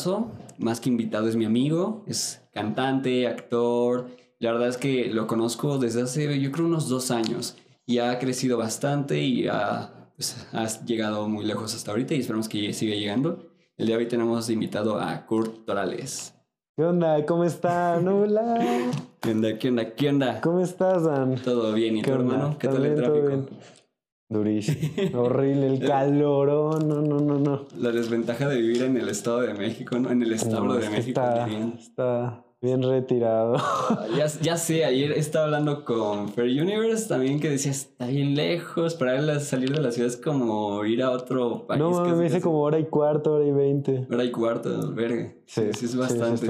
invitadazo. 0.00 0.30
Más 0.58 0.80
que 0.80 0.90
invitado 0.90 1.28
es 1.28 1.36
mi 1.36 1.44
amigo. 1.44 2.04
Es 2.06 2.42
cantante, 2.52 3.26
actor. 3.26 4.08
La 4.38 4.52
verdad 4.52 4.68
es 4.68 4.76
que 4.76 5.06
lo 5.12 5.26
conozco 5.26 5.78
desde 5.78 6.02
hace, 6.02 6.40
yo 6.40 6.50
creo, 6.52 6.66
unos 6.66 6.88
dos 6.88 7.10
años. 7.10 7.56
Y 7.86 7.98
ha 7.98 8.18
crecido 8.18 8.56
bastante 8.56 9.20
y 9.20 9.48
ha, 9.48 10.10
pues, 10.16 10.46
ha 10.52 10.66
llegado 10.84 11.28
muy 11.28 11.44
lejos 11.44 11.74
hasta 11.74 11.90
ahorita 11.90 12.14
y 12.14 12.20
esperamos 12.20 12.48
que 12.48 12.72
siga 12.72 12.94
llegando. 12.94 13.46
El 13.76 13.86
día 13.86 13.96
de 13.96 14.04
hoy 14.04 14.08
tenemos 14.08 14.48
invitado 14.50 15.00
a 15.00 15.26
Kurt 15.26 15.64
Torales. 15.64 16.34
¿Qué 16.76 16.84
onda? 16.84 17.24
¿Cómo 17.26 17.44
están? 17.44 18.06
Hola. 18.06 18.58
¿Qué 19.20 19.30
onda? 19.32 19.58
¿Qué 19.58 19.68
onda? 19.68 19.94
¿Qué 19.94 20.08
onda? 20.08 20.40
¿Cómo 20.40 20.60
estás, 20.60 21.04
Dan? 21.04 21.36
Todo 21.42 21.72
bien. 21.72 21.96
¿Y 21.96 22.02
¿Qué 22.02 22.10
tu 22.10 22.16
hermano? 22.16 22.56
¿Qué 22.58 22.68
tal 22.68 22.76
¿Todo 22.76 22.86
el 22.86 22.94
tráfico? 22.94 23.26
bien? 23.26 23.48
Durísimo. 24.30 24.78
Horrible 25.20 25.66
el 25.66 25.80
calorón. 25.86 26.88
No, 26.88 27.02
no, 27.02 27.18
no, 27.20 27.38
no. 27.38 27.66
La 27.78 27.90
desventaja 27.90 28.48
de 28.48 28.56
vivir 28.60 28.84
en 28.84 28.96
el 28.96 29.08
Estado 29.08 29.40
de 29.40 29.52
México, 29.54 29.98
¿no? 29.98 30.10
En 30.10 30.22
el 30.22 30.32
establo 30.32 30.74
No, 30.74 30.80
de 30.80 30.88
México. 30.88 31.20
está, 31.20 31.48
está 31.78 32.44
bien 32.62 32.82
retirado. 32.82 33.56
Ya, 34.16 34.26
ya 34.40 34.56
sé, 34.56 34.84
ayer 34.84 35.12
estaba 35.12 35.46
hablando 35.46 35.84
con 35.84 36.28
Fair 36.30 36.62
Universe 36.62 37.08
también 37.08 37.40
que 37.40 37.48
decía, 37.50 37.70
está 37.72 38.06
bien 38.06 38.34
lejos, 38.34 38.94
para 38.94 39.38
salir 39.40 39.72
de 39.72 39.80
la 39.80 39.90
ciudad 39.92 40.08
es 40.10 40.16
como 40.16 40.84
ir 40.84 41.02
a 41.02 41.10
otro 41.10 41.66
país. 41.66 41.78
no, 41.80 41.90
me 42.16 42.28
casi. 42.28 42.40
como 42.40 42.60
hora 42.62 42.78
y 42.78 42.84
cuarto, 42.86 43.34
hora 43.34 43.44
y 43.46 43.52
veinte. 43.52 44.06
Hora 44.10 44.24
y 44.24 44.30
cuarto, 44.30 44.92
verga. 44.92 45.32
Sí, 45.46 45.62
Sí, 45.72 45.84
es 45.86 45.96
bastante. 45.96 46.46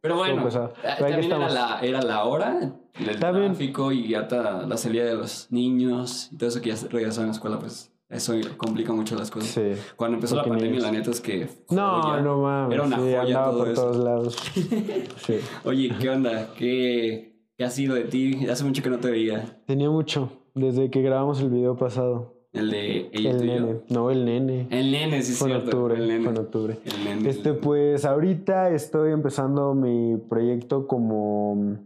Pero 0.00 0.16
bueno, 0.16 0.48
eh, 0.48 0.88
también 0.98 1.24
era 1.24 1.48
la, 1.50 1.80
era 1.82 2.00
la 2.02 2.24
hora, 2.24 2.72
el 2.98 3.08
Está 3.08 3.32
bien. 3.32 3.52
tráfico 3.52 3.92
y 3.92 4.14
hasta 4.14 4.66
la 4.66 4.76
salida 4.76 5.04
de 5.04 5.14
los 5.14 5.48
niños 5.50 6.30
y 6.32 6.36
todo 6.38 6.48
eso 6.48 6.60
que 6.62 6.70
ya 6.70 6.88
regresaron 6.88 7.24
a 7.24 7.26
la 7.28 7.32
escuela, 7.32 7.58
pues 7.58 7.92
eso 8.08 8.32
complica 8.56 8.92
mucho 8.92 9.14
las 9.16 9.30
cosas. 9.30 9.50
Sí. 9.50 9.80
Cuando 9.96 10.16
empezó 10.16 10.36
la 10.36 10.44
pandemia, 10.44 10.70
niños. 10.70 10.82
la 10.84 10.90
neta 10.92 11.10
es 11.10 11.20
que... 11.20 11.48
No, 11.68 12.02
joya. 12.02 12.22
no 12.22 12.38
mames. 12.38 12.74
Era 12.74 12.82
una 12.84 12.96
sí, 12.96 13.02
joya 13.02 13.44
todo 13.44 13.58
por 13.58 13.68
eso. 13.68 13.82
todos 13.82 13.96
lados. 13.98 14.36
Sí. 15.18 15.38
Oye, 15.64 15.94
¿qué 16.00 16.08
onda? 16.10 16.48
¿Qué, 16.56 17.36
¿Qué 17.56 17.64
ha 17.64 17.70
sido 17.70 17.94
de 17.94 18.04
ti? 18.04 18.46
Hace 18.48 18.64
mucho 18.64 18.82
que 18.82 18.90
no 18.90 18.98
te 18.98 19.10
veía. 19.10 19.60
Tenía 19.66 19.90
mucho. 19.90 20.32
Desde 20.54 20.90
que 20.90 21.02
grabamos 21.02 21.40
el 21.40 21.50
video 21.50 21.76
pasado. 21.76 22.39
El 22.52 22.70
de 22.70 23.08
ella 23.12 23.30
El 23.30 23.38
tú 23.38 23.44
y 23.44 23.46
yo. 23.46 23.52
nene. 23.60 23.80
No, 23.90 24.10
el 24.10 24.24
nene. 24.24 24.66
El 24.70 24.90
nene, 24.90 25.22
sí, 25.22 25.32
Fue 25.34 25.50
en 25.50 25.56
octubre. 25.58 25.94
El 25.94 26.08
nene. 26.08 26.24
Fue 26.24 26.32
en 26.32 26.38
octubre. 26.38 26.78
El 26.84 27.04
nene. 27.04 27.30
Este, 27.30 27.52
pues 27.54 28.04
ahorita 28.04 28.70
estoy 28.70 29.12
empezando 29.12 29.72
mi 29.74 30.16
proyecto 30.16 30.86
como 30.88 31.76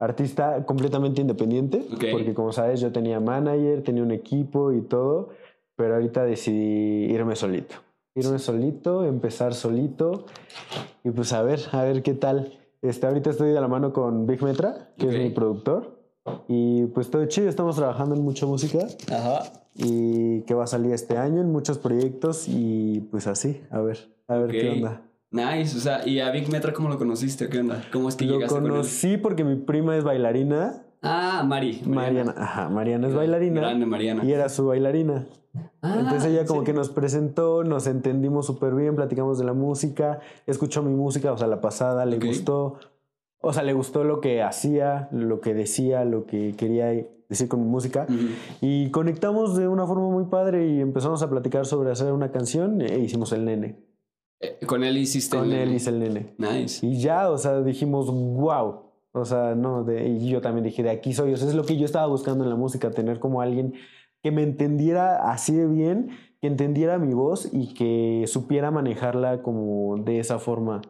artista 0.00 0.64
completamente 0.66 1.20
independiente, 1.20 1.84
Ok. 1.94 2.04
porque 2.10 2.34
como 2.34 2.52
sabes 2.52 2.80
yo 2.80 2.90
tenía 2.90 3.20
manager, 3.20 3.82
tenía 3.82 4.02
un 4.02 4.10
equipo 4.10 4.72
y 4.72 4.80
todo, 4.80 5.28
pero 5.76 5.94
ahorita 5.94 6.24
decidí 6.24 7.04
irme 7.12 7.36
solito. 7.36 7.76
Irme 8.14 8.38
solito, 8.38 9.04
empezar 9.04 9.54
solito 9.54 10.26
y 11.04 11.10
pues 11.10 11.32
a 11.32 11.42
ver, 11.42 11.60
a 11.72 11.82
ver 11.84 12.02
qué 12.02 12.14
tal. 12.14 12.58
Este, 12.82 13.06
ahorita 13.06 13.30
estoy 13.30 13.50
de 13.52 13.60
la 13.60 13.68
mano 13.68 13.92
con 13.92 14.26
Big 14.26 14.42
Metra, 14.42 14.90
que 14.98 15.08
es 15.08 15.16
mi 15.18 15.30
productor. 15.30 16.01
Y 16.48 16.86
pues 16.86 17.10
todo 17.10 17.24
chido, 17.26 17.48
estamos 17.48 17.76
trabajando 17.76 18.14
en 18.14 18.22
mucha 18.22 18.46
música 18.46 18.86
Ajá. 19.10 19.42
y 19.74 20.42
que 20.42 20.54
va 20.54 20.64
a 20.64 20.66
salir 20.68 20.92
este 20.92 21.18
año 21.18 21.40
en 21.40 21.50
muchos 21.50 21.78
proyectos 21.78 22.46
y 22.48 23.00
pues 23.10 23.26
así, 23.26 23.60
a 23.70 23.80
ver, 23.80 23.98
a 24.28 24.36
ver 24.36 24.50
qué 24.50 24.68
Ok. 24.70 24.76
onda. 24.76 25.02
Nice. 25.30 25.76
O 25.76 25.80
sea, 25.80 26.06
¿y 26.06 26.20
a 26.20 26.30
Big 26.30 26.48
Metra 26.50 26.72
cómo 26.74 26.88
lo 26.90 26.98
conociste? 26.98 27.48
¿Qué 27.48 27.58
onda? 27.60 27.82
¿Cómo 27.92 28.08
es 28.08 28.16
que 28.16 28.26
Lo 28.26 28.34
llegaste 28.34 28.54
con 28.54 28.66
él? 28.66 28.70
conocí 28.70 29.16
porque 29.16 29.44
mi 29.44 29.56
prima 29.56 29.96
es 29.96 30.04
bailarina. 30.04 30.84
Ah, 31.00 31.42
Mari. 31.44 31.82
Mariana, 31.86 32.34
ajá, 32.36 32.68
Mariana 32.68 33.08
es 33.08 33.14
bailarina. 33.14 33.60
Grande 33.62 33.86
Mariana. 33.86 34.24
Y 34.24 34.32
era 34.32 34.48
su 34.50 34.66
bailarina. 34.66 35.26
Ah, 35.82 35.96
Entonces 35.98 36.26
ella 36.30 36.42
¿en 36.42 36.46
como 36.46 36.60
serio? 36.60 36.64
que 36.74 36.78
nos 36.78 36.90
presentó, 36.90 37.64
nos 37.64 37.86
entendimos 37.86 38.46
súper 38.46 38.74
bien, 38.74 38.94
platicamos 38.94 39.38
de 39.38 39.44
la 39.44 39.52
música, 39.54 40.20
escuchó 40.46 40.82
mi 40.82 40.94
música, 40.94 41.32
o 41.32 41.38
sea, 41.38 41.46
la 41.48 41.60
pasada, 41.60 42.04
le 42.06 42.18
Ok. 42.18 42.24
gustó. 42.26 42.76
O 43.42 43.52
sea, 43.52 43.62
le 43.64 43.72
gustó 43.72 44.04
lo 44.04 44.20
que 44.20 44.40
hacía, 44.42 45.08
lo 45.10 45.40
que 45.40 45.52
decía, 45.52 46.04
lo 46.04 46.26
que 46.26 46.54
quería 46.56 46.86
decir 47.28 47.48
con 47.48 47.60
mi 47.60 47.68
música. 47.68 48.06
Ujú. 48.08 48.28
Y 48.60 48.90
conectamos 48.90 49.56
de 49.56 49.66
una 49.66 49.86
forma 49.86 50.08
muy 50.08 50.24
padre 50.26 50.68
y 50.68 50.80
empezamos 50.80 51.22
a 51.22 51.28
platicar 51.28 51.66
sobre 51.66 51.90
hacer 51.90 52.12
una 52.12 52.30
canción 52.30 52.80
e 52.80 53.00
hicimos 53.00 53.32
el 53.32 53.44
nene. 53.44 53.76
Eh, 54.40 54.58
con 54.66 54.84
él 54.84 54.96
hiciste 54.96 55.36
Con 55.36 55.46
el 55.46 55.52
él 55.54 55.58
nene. 55.64 55.74
hice 55.76 55.90
el 55.90 55.98
nene. 55.98 56.34
Nice. 56.38 56.86
Y 56.86 57.00
ya, 57.00 57.30
o 57.30 57.36
sea, 57.38 57.60
dijimos, 57.62 58.06
wow. 58.10 58.82
O 59.12 59.24
sea, 59.24 59.54
no, 59.54 59.82
de, 59.84 60.08
y 60.08 60.28
yo 60.30 60.40
también 60.40 60.64
dije, 60.64 60.82
de 60.82 60.90
aquí 60.90 61.12
soy. 61.12 61.32
O 61.32 61.36
sea, 61.36 61.48
es 61.48 61.54
lo 61.54 61.64
que 61.64 61.76
yo 61.76 61.84
estaba 61.84 62.06
buscando 62.06 62.44
en 62.44 62.50
la 62.50 62.56
música, 62.56 62.90
tener 62.92 63.18
como 63.18 63.40
alguien 63.42 63.74
que 64.22 64.30
me 64.30 64.42
entendiera 64.44 65.32
así 65.32 65.52
de 65.54 65.66
bien, 65.66 66.10
que 66.40 66.46
entendiera 66.46 66.96
mi 66.98 67.12
voz 67.12 67.48
y 67.52 67.74
que 67.74 68.24
supiera 68.28 68.70
manejarla 68.70 69.42
como 69.42 69.96
de 69.98 70.20
esa 70.20 70.38
forma. 70.38 70.80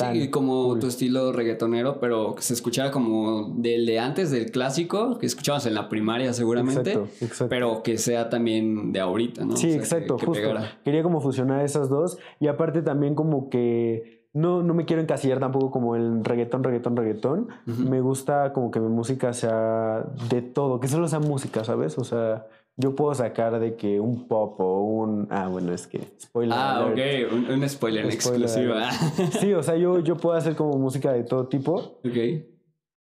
Tan 0.00 0.14
Sí, 0.14 0.28
como 0.30 0.64
cool. 0.64 0.80
tu 0.80 0.86
estilo 0.88 1.32
reggaetonero, 1.32 2.00
pero 2.00 2.34
que 2.34 2.42
se 2.42 2.54
escuchara 2.54 2.90
como 2.90 3.54
del 3.56 3.86
de 3.86 3.98
antes, 3.98 4.30
del 4.30 4.50
clásico, 4.50 5.18
que 5.18 5.26
escuchabas 5.26 5.66
en 5.66 5.74
la 5.74 5.88
primaria 5.88 6.32
seguramente, 6.32 6.92
Exacto, 6.92 7.08
exacto. 7.24 7.48
pero 7.48 7.82
que 7.82 7.98
sea 7.98 8.28
también 8.30 8.92
de 8.92 9.00
ahorita, 9.00 9.44
¿no? 9.44 9.54
O 9.54 9.56
Sí, 9.56 9.68
sea, 9.68 9.70
que- 9.78 9.84
exacto, 9.84 10.16
que 10.16 10.26
justo. 10.26 10.42
pegara. 10.42 10.78
Quería 10.84 11.02
como 11.02 11.20
fusionar 11.20 11.64
esas 11.64 11.88
dos 11.88 12.18
y 12.40 12.48
aparte 12.48 12.82
también 12.82 13.14
como 13.14 13.48
que 13.50 14.20
no, 14.32 14.62
no 14.62 14.74
me 14.74 14.84
quiero 14.84 15.02
encasillar 15.02 15.40
tampoco 15.40 15.72
como 15.72 15.96
el 15.96 16.24
reggaetón, 16.24 16.62
reggaetón, 16.62 16.96
reggaetón. 16.96 17.48
Me 17.66 18.00
gusta 18.00 18.52
como 18.52 18.70
que 18.70 18.78
mi 18.78 18.88
música 18.88 19.32
sea 19.32 20.04
de 20.28 20.40
todo, 20.40 20.78
que 20.78 20.86
solo 20.86 21.08
sea 21.08 21.18
música, 21.18 21.64
¿sabes? 21.64 21.98
O 21.98 22.04
sea, 22.04 22.46
yo 22.76 22.94
puedo 22.94 23.14
sacar 23.14 23.58
de 23.60 23.76
que 23.76 24.00
un 24.00 24.26
pop 24.26 24.58
o 24.60 24.80
un... 24.82 25.26
Ah, 25.30 25.48
bueno, 25.48 25.72
es 25.72 25.86
que... 25.86 26.00
Spoiler 26.20 26.56
Ah, 26.58 26.76
alert. 26.86 27.28
ok, 27.28 27.32
un, 27.34 27.38
un 27.62 27.68
spoiler, 27.68 28.10
Spoiler 28.12 28.48
exclusiva. 28.48 28.90
Sí, 29.40 29.52
o 29.52 29.62
sea, 29.62 29.76
yo, 29.76 30.00
yo 30.00 30.16
puedo 30.16 30.36
hacer 30.36 30.54
como 30.56 30.78
música 30.78 31.12
de 31.12 31.24
todo 31.24 31.46
tipo, 31.46 31.74
ok. 32.04 32.46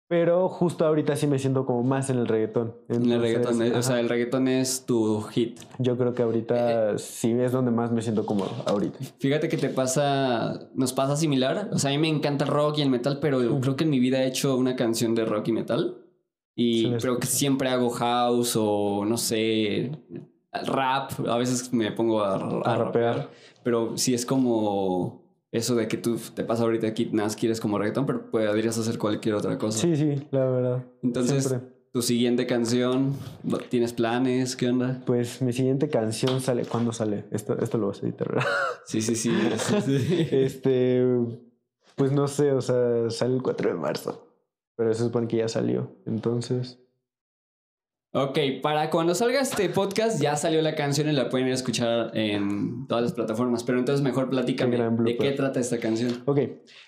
pero 0.09 0.49
justo 0.49 0.85
ahorita 0.85 1.15
sí 1.15 1.27
me 1.27 1.37
siento 1.39 1.65
como 1.65 1.83
más 1.83 2.09
en 2.09 2.17
el 2.17 2.27
reggaetón. 2.27 2.75
En 2.89 3.09
el 3.11 3.21
reggaetón, 3.21 3.61
eh, 3.61 3.67
o 3.69 3.73
ajá, 3.73 3.83
sea, 3.83 3.99
el 3.99 4.09
reggaetón 4.09 4.47
es 4.49 4.85
tu 4.85 5.21
hit. 5.21 5.59
yo 5.77 5.97
creo 5.97 6.13
que 6.13 6.23
Eh, 6.23 6.25
ahorita 6.25 6.97
sí 6.97 7.31
es 7.31 7.51
donde 7.53 7.71
más 7.71 7.91
me 7.91 8.01
siento 8.01 8.25
cómodo, 8.25 8.49
ahorita. 8.65 8.97
Fíjate 9.19 9.47
que 9.47 9.57
te 9.57 9.69
pasa, 9.69 10.67
nos 10.73 10.91
pasa 10.93 11.15
similar. 11.15 11.69
O 11.71 11.77
sea, 11.77 11.91
a 11.91 11.93
mí 11.93 11.99
me 11.99 12.09
encanta 12.09 12.43
el 12.45 12.51
rock 12.51 12.79
y 12.79 12.81
el 12.81 12.89
metal, 12.89 13.19
pero 13.21 13.39
creo 13.61 13.75
que 13.77 13.83
en 13.85 13.91
mi 13.91 13.99
vida 13.99 14.23
he 14.23 14.27
hecho 14.27 14.57
una 14.57 14.75
canción 14.75 15.13
de 15.15 15.23
rock 15.25 15.47
y 15.49 15.51
metal. 15.53 15.97
Y 16.61 16.81
Sí, 16.83 16.93
creo 16.99 17.17
que 17.19 17.27
siempre 17.27 17.69
hago 17.69 17.89
house 17.89 18.55
o 18.59 19.05
no 19.05 19.17
sé, 19.17 19.91
rap. 20.65 21.11
A 21.27 21.37
veces 21.37 21.71
me 21.71 21.91
pongo 21.91 22.21
a, 22.21 22.33
a 22.35 22.35
A 22.35 22.75
rapear. 22.75 22.79
rapear. 22.79 23.29
Pero 23.63 23.97
sí 23.97 24.13
es 24.13 24.25
como 24.25 25.23
eso 25.51 25.75
de 25.75 25.87
que 25.87 25.97
tú 25.97 26.17
te 26.35 26.43
pasa 26.43 26.63
ahorita 26.63 26.87
aquí, 26.87 27.09
nada 27.11 27.29
quieres 27.35 27.59
como 27.59 27.77
reggaetón, 27.79 28.05
pero 28.05 28.29
podrías 28.29 28.77
hacer 28.77 28.97
cualquier 28.97 29.35
otra 29.35 29.57
cosa. 29.57 29.79
Sí, 29.79 29.95
sí, 29.95 30.21
la 30.31 30.45
verdad. 30.45 30.83
Entonces, 31.01 31.45
Siempre. 31.47 31.69
tu 31.91 32.01
siguiente 32.01 32.45
canción, 32.45 33.13
¿tienes 33.69 33.93
planes? 33.93 34.55
¿Qué 34.55 34.67
onda? 34.69 35.01
Pues 35.05 35.41
mi 35.41 35.53
siguiente 35.53 35.87
canción 35.89 36.41
sale. 36.41 36.65
¿Cuándo 36.65 36.91
sale? 36.91 37.25
Esto, 37.31 37.57
esto 37.59 37.77
lo 37.77 37.87
vas 37.87 38.03
a 38.03 38.05
editar, 38.05 38.27
¿verdad? 38.29 38.47
Sí, 38.85 39.01
sí, 39.01 39.15
sí. 39.15 39.31
sí, 39.57 39.81
sí. 40.07 40.27
Este. 40.31 41.03
Pues 41.95 42.11
no 42.11 42.27
sé, 42.27 42.51
o 42.53 42.61
sea, 42.61 43.09
sale 43.09 43.35
el 43.35 43.41
4 43.41 43.69
de 43.71 43.75
marzo. 43.75 44.25
Pero 44.79 44.93
se 44.93 45.03
supone 45.03 45.27
que 45.27 45.35
ya 45.35 45.49
salió. 45.49 45.91
Entonces. 46.05 46.79
Ok, 48.13 48.39
para 48.63 48.89
cuando 48.89 49.13
salga 49.13 49.41
este 49.41 49.67
podcast 49.67 50.21
ya 50.21 50.37
salió 50.37 50.61
la 50.61 50.73
canción 50.73 51.09
y 51.09 51.11
la 51.11 51.27
pueden 51.29 51.47
ir 51.47 51.51
a 51.51 51.55
escuchar 51.55 52.11
en 52.17 52.87
todas 52.87 53.03
las 53.03 53.11
plataformas. 53.13 53.65
Pero 53.65 53.77
entonces 53.77 54.01
mejor 54.01 54.29
platícame 54.29 54.77
Qué 54.77 54.83
de 55.03 55.17
qué 55.17 55.31
trata 55.33 55.59
esta 55.59 55.79
canción. 55.79 56.23
Ok. 56.25 56.39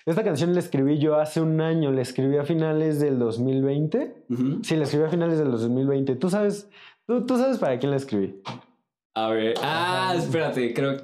Esta 0.06 0.24
canción 0.24 0.54
la 0.54 0.60
escribí 0.60 0.98
yo 0.98 1.16
hace 1.16 1.42
un 1.42 1.60
año. 1.60 1.92
La 1.92 2.00
escribí 2.00 2.38
a 2.38 2.44
finales 2.44 2.98
del 2.98 3.18
2020. 3.18 4.24
Ujú. 4.30 4.60
Sí, 4.64 4.74
la 4.76 4.84
escribí 4.84 5.04
a 5.04 5.10
finales 5.10 5.38
del 5.38 5.50
2020. 5.50 6.16
Tú 6.16 6.30
sabes. 6.30 6.70
Tú, 7.06 7.26
tú 7.26 7.36
sabes 7.36 7.58
para 7.58 7.78
quién 7.78 7.90
la 7.90 7.98
escribí. 7.98 8.40
A 9.14 9.28
ver. 9.28 9.54
Ah, 9.62 10.14
espérate, 10.16 10.72
creo, 10.72 10.96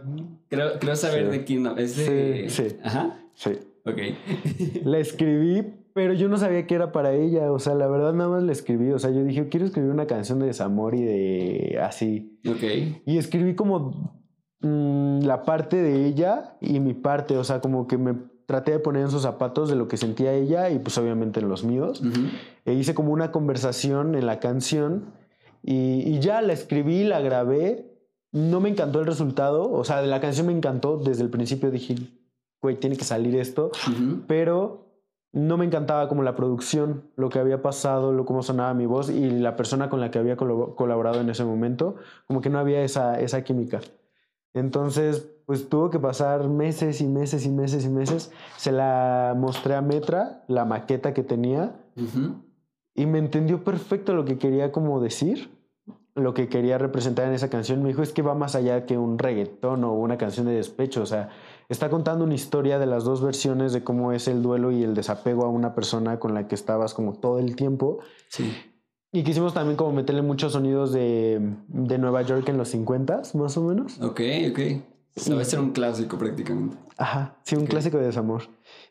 creo, 0.48 0.78
creo 0.80 0.96
saber 0.96 1.26
Sí. 1.26 1.30
de 1.38 1.44
quién. 1.44 1.62
no- 1.64 1.76
Es 1.76 1.96
de. 1.98 2.48
Sí, 2.48 2.70
sí. 2.70 2.76
Ajá. 2.82 3.20
Sí. 3.34 3.50
Ok. 3.84 3.98
La 4.84 4.98
escribí, 4.98 5.62
pero 5.98 6.14
yo 6.14 6.28
no 6.28 6.36
sabía 6.36 6.64
que 6.64 6.76
era 6.76 6.92
para 6.92 7.12
ella. 7.12 7.50
O 7.50 7.58
sea, 7.58 7.74
la 7.74 7.88
verdad 7.88 8.12
nada 8.12 8.30
más 8.30 8.44
la 8.44 8.52
escribí. 8.52 8.92
O 8.92 9.00
sea, 9.00 9.10
yo 9.10 9.24
dije, 9.24 9.48
quiero 9.48 9.66
escribir 9.66 9.90
una 9.90 10.06
canción 10.06 10.38
de 10.38 10.46
desamor 10.46 10.94
y 10.94 11.02
de 11.02 11.80
así. 11.82 12.38
ok. 12.48 13.02
Y 13.04 13.18
escribí 13.18 13.56
como 13.56 14.14
mm, 14.60 15.22
la 15.24 15.42
parte 15.42 15.82
de 15.82 16.06
ella 16.06 16.56
y 16.60 16.78
mi 16.78 16.94
parte. 16.94 17.36
O 17.36 17.42
sea, 17.42 17.60
como 17.60 17.88
que 17.88 17.98
me 17.98 18.14
traté 18.46 18.70
de 18.70 18.78
poner 18.78 19.02
en 19.02 19.10
sus 19.10 19.22
zapatos 19.22 19.68
de 19.68 19.74
lo 19.74 19.88
que 19.88 19.96
sentía 19.96 20.32
ella 20.34 20.70
y 20.70 20.78
pues 20.78 20.96
obviamente 20.98 21.40
en 21.40 21.48
los 21.48 21.64
míos. 21.64 22.00
Ujú. 22.00 22.28
E 22.64 22.74
hice 22.74 22.94
como 22.94 23.12
una 23.12 23.32
conversación 23.32 24.14
en 24.14 24.24
la 24.24 24.38
canción 24.38 25.06
y, 25.64 26.04
y 26.08 26.20
ya 26.20 26.42
la 26.42 26.52
escribí, 26.52 27.02
la 27.02 27.20
grabé. 27.20 27.92
No 28.30 28.60
me 28.60 28.68
encantó 28.68 29.00
el 29.00 29.06
resultado. 29.06 29.68
O 29.68 29.82
sea, 29.82 30.00
de 30.00 30.06
la 30.06 30.20
canción 30.20 30.46
me 30.46 30.52
encantó. 30.52 30.96
Desde 30.98 31.24
el 31.24 31.30
principio 31.30 31.72
dije, 31.72 31.96
güey, 32.62 32.76
tiene 32.76 32.96
que 32.96 33.02
salir 33.04 33.34
esto 33.34 33.72
Ujú. 33.88 34.22
pero 34.28 34.87
no 35.32 35.56
me 35.56 35.64
encantaba 35.64 36.08
como 36.08 36.22
la 36.22 36.34
producción, 36.34 37.04
lo 37.16 37.28
que 37.28 37.38
había 37.38 37.60
pasado, 37.62 38.12
lo 38.12 38.24
cómo 38.24 38.42
sonaba 38.42 38.72
mi 38.74 38.86
voz 38.86 39.10
y 39.10 39.30
la 39.30 39.56
persona 39.56 39.90
con 39.90 40.00
la 40.00 40.10
que 40.10 40.18
había 40.18 40.36
colab- 40.36 40.74
colaborado 40.74 41.20
en 41.20 41.28
ese 41.28 41.44
momento, 41.44 41.96
como 42.26 42.40
que 42.40 42.50
no 42.50 42.58
había 42.58 42.82
esa, 42.82 43.20
esa 43.20 43.42
química. 43.42 43.80
Entonces, 44.54 45.28
pues 45.46 45.68
tuvo 45.68 45.90
que 45.90 45.98
pasar 45.98 46.48
meses 46.48 47.00
y 47.00 47.06
meses 47.06 47.46
y 47.46 47.50
meses 47.50 47.84
y 47.84 47.88
meses. 47.88 48.32
Se 48.56 48.72
la 48.72 49.34
mostré 49.36 49.74
a 49.74 49.82
Metra, 49.82 50.44
la 50.48 50.64
maqueta 50.64 51.12
que 51.14 51.22
tenía, 51.22 51.76
y 52.94 53.06
me 53.06 53.18
entendió 53.18 53.62
perfecto 53.64 54.14
lo 54.14 54.24
que 54.24 54.38
quería 54.38 54.72
como 54.72 55.00
decir, 55.00 55.50
lo 56.14 56.34
que 56.34 56.48
quería 56.48 56.78
representar 56.78 57.28
en 57.28 57.34
esa 57.34 57.48
canción. 57.48 57.82
Me 57.82 57.88
dijo, 57.88 58.02
es 58.02 58.12
que 58.12 58.22
va 58.22 58.34
más 58.34 58.56
allá 58.56 58.86
que 58.86 58.98
un 58.98 59.18
reggaetón 59.18 59.84
o 59.84 59.92
una 59.92 60.18
canción 60.18 60.46
de 60.46 60.54
despecho, 60.54 61.02
o 61.02 61.06
sea, 61.06 61.28
está 61.68 61.90
contando 61.90 62.24
una 62.24 62.34
historia 62.34 62.78
de 62.78 62.86
las 62.86 63.04
dos 63.04 63.22
versiones 63.22 63.72
de 63.72 63.84
cómo 63.84 64.12
es 64.12 64.28
el 64.28 64.42
duelo 64.42 64.72
y 64.72 64.82
el 64.82 64.94
desapego 64.94 65.44
a 65.44 65.48
una 65.48 65.74
persona 65.74 66.18
con 66.18 66.34
la 66.34 66.48
que 66.48 66.54
estabas 66.54 66.94
como 66.94 67.14
todo 67.14 67.38
el 67.38 67.56
tiempo. 67.56 67.98
Sí. 68.28 68.52
Y 69.12 69.22
quisimos 69.22 69.54
también 69.54 69.76
como 69.76 69.92
meterle 69.92 70.22
muchos 70.22 70.52
sonidos 70.52 70.92
de, 70.92 71.40
de 71.68 71.98
Nueva 71.98 72.22
York 72.22 72.48
en 72.48 72.58
los 72.58 72.68
50 72.68 73.22
más 73.34 73.56
o 73.56 73.62
menos. 73.62 74.00
Ok, 74.00 74.20
ok. 74.50 74.58
O 75.16 75.20
sea, 75.20 75.34
va 75.34 75.42
a 75.42 75.44
ser 75.44 75.60
un 75.60 75.72
clásico 75.72 76.18
prácticamente. 76.18 76.76
Ajá, 76.96 77.36
sí, 77.42 77.56
un 77.56 77.66
clásico 77.66 77.98
de 77.98 78.06
desamor. 78.06 78.42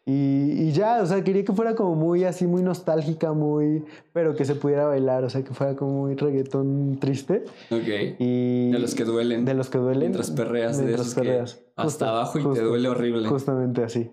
Y, 0.10 0.70
y 0.70 0.72
ya, 0.72 1.02
o 1.02 1.06
sea, 1.06 1.22
quería 1.22 1.44
que 1.44 1.52
fuera 1.52 1.76
como 1.76 1.94
muy 1.94 2.24
así, 2.24 2.48
muy 2.48 2.64
nostálgica, 2.64 3.34
muy... 3.34 3.84
Pero 4.14 4.36
que 4.36 4.46
se 4.46 4.56
pudiera 4.56 4.86
bailar, 4.86 5.26
o 5.26 5.30
sea, 5.30 5.44
que 5.44 5.54
fuera 5.54 5.76
como 5.76 6.04
muy 6.04 6.16
reggaetón 6.16 6.98
triste. 6.98 7.44
Ok. 7.70 8.16
Y... 8.18 8.72
De 8.72 8.80
los 8.80 8.96
que 8.96 9.04
duelen. 9.04 9.44
De 9.44 9.54
los 9.54 9.70
que 9.70 9.80
duelen. 9.80 10.00
Mientras 10.00 10.32
perreas, 10.32 10.78
de 10.78 10.86
Mientras 10.86 11.08
esos 11.08 11.14
que 11.14 11.28
perreas. 11.28 11.60
hasta 11.76 11.84
Justo, 11.84 12.06
abajo 12.06 12.40
y 12.40 12.42
te 12.42 12.48
justo, 12.48 12.66
duele 12.66 12.88
horrible. 12.88 13.28
Justamente 13.28 13.84
así. 13.84 14.10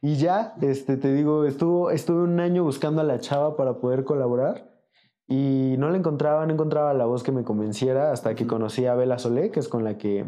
Y 0.00 0.16
ya, 0.16 0.54
este, 0.62 0.96
te 0.96 1.12
digo, 1.12 1.44
estuvo, 1.44 1.90
estuve 1.90 2.22
un 2.22 2.40
año 2.40 2.64
buscando 2.64 3.02
a 3.02 3.04
la 3.04 3.18
chava 3.18 3.56
para 3.56 3.78
poder 3.78 4.04
colaborar 4.04 4.70
y 5.28 5.74
no 5.76 5.90
la 5.90 5.98
encontraba, 5.98 6.46
no 6.46 6.54
encontraba 6.54 6.94
la 6.94 7.04
voz 7.04 7.22
que 7.22 7.32
me 7.32 7.44
convenciera 7.44 8.10
hasta 8.10 8.34
que 8.34 8.46
conocí 8.46 8.86
a 8.86 8.94
Bela 8.94 9.18
Solé, 9.18 9.50
que 9.50 9.60
es 9.60 9.68
con 9.68 9.84
la 9.84 9.98
que 9.98 10.24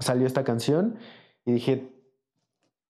salió 0.00 0.26
esta 0.26 0.42
canción, 0.42 0.96
y 1.44 1.52
dije, 1.52 1.97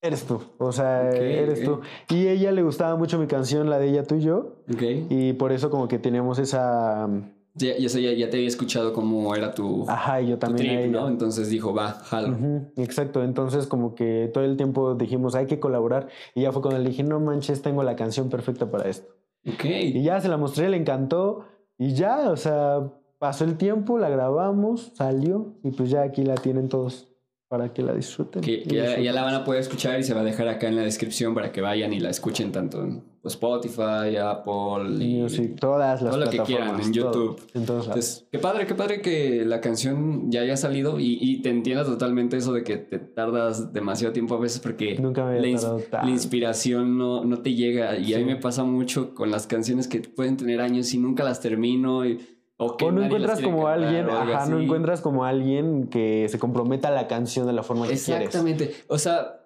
eres 0.02 0.24
tú, 0.24 0.40
o 0.58 0.72
sea, 0.72 1.10
eres 1.10 1.64
tú. 1.64 1.80
Y 2.10 2.26
a 2.28 2.32
ella 2.32 2.52
le 2.52 2.62
gustaba 2.62 2.96
mucho 2.96 3.18
mi 3.18 3.26
canción, 3.26 3.68
la 3.68 3.78
de 3.78 3.88
ella, 3.90 4.04
tú 4.04 4.14
y 4.16 4.20
yo, 4.20 4.56
Ok. 4.72 4.82
y 5.10 5.32
por 5.34 5.52
eso 5.52 5.70
como 5.70 5.88
que 5.88 5.98
teníamos 5.98 6.38
esa... 6.38 7.08
Ya, 7.54 7.76
ya, 7.76 7.88
ya, 7.88 8.12
ya 8.12 8.30
te 8.30 8.36
había 8.36 8.46
escuchado 8.46 8.92
cómo 8.92 9.34
era 9.34 9.52
tu, 9.52 9.84
Ajá, 9.88 10.20
y 10.22 10.28
yo 10.28 10.38
también 10.38 10.82
trip. 10.82 10.92
¿no? 10.92 11.08
Entonces 11.08 11.50
dijo, 11.50 11.74
va, 11.74 11.90
jalo. 12.04 12.36
Exacto, 12.76 13.24
entonces 13.24 13.66
como 13.66 13.96
que 13.96 14.30
todo 14.32 14.44
el 14.44 14.56
tiempo 14.56 14.94
dijimos 14.94 15.34
hay 15.34 15.46
que 15.46 15.58
colaborar 15.58 16.06
y 16.36 16.42
ya 16.42 16.52
fue 16.52 16.62
cuando 16.62 16.80
le 16.80 16.88
dije 16.90 17.02
no 17.02 17.18
manches 17.18 17.60
tengo 17.60 17.82
la 17.82 17.96
canción 17.96 18.28
perfecta 18.28 18.70
para 18.70 18.88
esto 18.88 19.12
Ok. 19.44 19.64
y 19.64 20.02
ya 20.04 20.20
se 20.20 20.28
la 20.28 20.36
mostré, 20.36 20.68
le 20.68 20.76
encantó 20.76 21.46
y 21.76 21.94
ya, 21.94 22.30
o 22.30 22.36
sea, 22.36 22.92
pasó 23.18 23.42
el 23.44 23.56
tiempo, 23.56 23.98
la 23.98 24.08
grabamos, 24.08 24.92
salió 24.94 25.54
y 25.64 25.72
pues 25.72 25.90
ya 25.90 26.02
aquí 26.02 26.22
la 26.22 26.36
tienen 26.36 26.68
todos 26.68 27.08
para 27.48 27.72
que 27.72 27.82
la 27.82 27.94
disfruten. 27.94 28.42
Que, 28.42 28.62
ya, 28.64 29.12
la 29.12 29.22
van 29.22 29.34
a 29.34 29.44
poder 29.44 29.60
escuchar 29.62 29.98
y 29.98 30.02
se 30.02 30.12
va 30.12 30.20
a 30.20 30.24
dejar 30.24 30.48
acá 30.48 30.68
en 30.68 30.76
la 30.76 30.82
descripción 30.82 31.34
para 31.34 31.50
que 31.50 31.60
vayan 31.62 31.92
y 31.94 31.98
la 32.00 32.10
escuchen 32.10 32.52
tanto 32.52 32.82
en 32.82 33.02
pues, 33.22 33.34
Spotify, 33.34 34.16
Apple 34.20 35.02
y 35.04 35.14
Music, 35.22 35.56
todas 35.58 36.02
las 36.02 36.10
todo 36.10 36.20
lo 36.20 36.28
que 36.30 36.38
quieran, 36.40 36.76
plataformas, 36.76 36.86
en 36.86 36.92
todo, 36.92 37.12
YouTube. 37.34 37.46
en 37.54 37.64
todos 37.66 37.86
lados. 37.86 37.86
Entonces, 37.86 38.28
qué 38.30 38.38
padre, 38.38 38.66
qué 38.66 38.74
padre 38.74 39.00
que 39.00 39.44
la 39.46 39.62
canción 39.62 40.30
ya 40.30 40.42
haya 40.42 40.58
salido 40.58 41.00
y, 41.00 41.18
y 41.20 41.40
te 41.40 41.48
entiendas 41.48 41.86
totalmente 41.86 42.36
eso 42.36 42.52
de 42.52 42.62
que 42.64 42.76
te 42.76 42.98
tardas 42.98 43.72
demasiado 43.72 44.12
tiempo 44.12 44.34
a 44.34 44.40
veces 44.40 44.60
porque 44.60 44.98
Nunca 44.98 45.24
me 45.24 45.40
la, 45.40 45.46
ins- 45.48 45.86
la 45.90 46.10
inspiración 46.10 46.98
no, 46.98 47.24
no 47.24 47.38
te 47.40 47.54
llega. 47.54 47.96
Y 47.98 48.12
a 48.12 48.18
mí 48.18 48.24
me 48.26 48.36
pasa 48.36 48.62
mucho 48.64 49.14
con 49.14 49.30
las 49.30 49.46
canciones 49.46 49.88
que 49.88 50.00
pueden 50.00 50.36
tener 50.36 50.60
años 50.60 50.92
y 50.92 50.98
nunca 50.98 51.24
las 51.24 51.40
termino. 51.40 52.04
y- 52.06 52.20
o 52.58 52.76
que 52.76 52.84
O 52.84 52.92
no 52.92 53.04
encuentras 53.04 53.40
como 53.40 53.68
alguien, 53.68 54.10
ajá, 54.10 54.46
no 54.46 54.60
encuentras 54.60 55.00
como 55.00 55.24
alguien 55.24 55.86
que 55.86 56.28
se 56.28 56.38
comprometa 56.38 56.88
a 56.88 56.90
la 56.90 57.06
canción 57.06 57.46
de 57.46 57.52
la 57.52 57.62
forma 57.62 57.86
que 57.86 57.96
quieres. 57.96 58.26
Exactamente. 58.26 58.74
O 58.88 58.98
sea, 58.98 59.40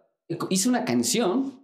hice 0.48 0.68
una 0.68 0.84
canción 0.84 1.60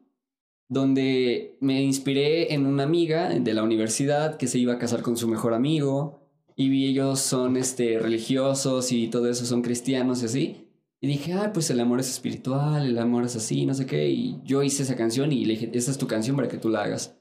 donde 0.69 1.57
me 1.61 1.83
inspiré 1.83 2.53
en 2.53 2.67
una 2.67 2.83
amiga 2.83 3.31
de 3.31 3.55
la 3.55 3.63
universidad 3.63 4.37
que 4.37 4.47
se 4.47 4.59
iba 4.59 4.75
a 4.75 4.79
casar 4.79 5.01
con 5.01 5.17
su 5.17 5.27
mejor 5.27 5.55
amigo 5.55 6.21
y 6.55 6.87
ellos 6.87 7.21
son 7.21 7.57
este, 7.57 7.99
religiosos 7.99 8.93
y 8.93 9.09
todo 9.09 9.31
eso 9.31 9.47
son 9.47 9.63
cristianos 9.63 10.23
y 10.23 10.27
así. 10.27 10.69
Y 11.01 11.07
dije, 11.07 11.33
ah, 11.33 11.53
pues 11.55 11.71
el 11.71 11.81
amor 11.81 12.01
es 12.01 12.11
espiritual, 12.11 12.85
el 12.85 12.99
amor 12.99 13.25
es 13.25 13.37
así, 13.37 13.65
no 13.65 13.73
sé 13.73 13.87
qué. 13.87 14.09
Y 14.11 14.41
yo 14.45 14.63
hice 14.63 14.83
esa 14.83 14.97
canción 14.97 15.33
y 15.33 15.45
le 15.45 15.55
dije, 15.55 15.71
esa 15.73 15.91
es 15.91 15.99
tu 15.99 16.07
canción 16.07 16.37
para 16.37 16.49
que 16.49 16.59
tú 16.59 16.69
la 16.69 16.83
hagas. 16.83 17.17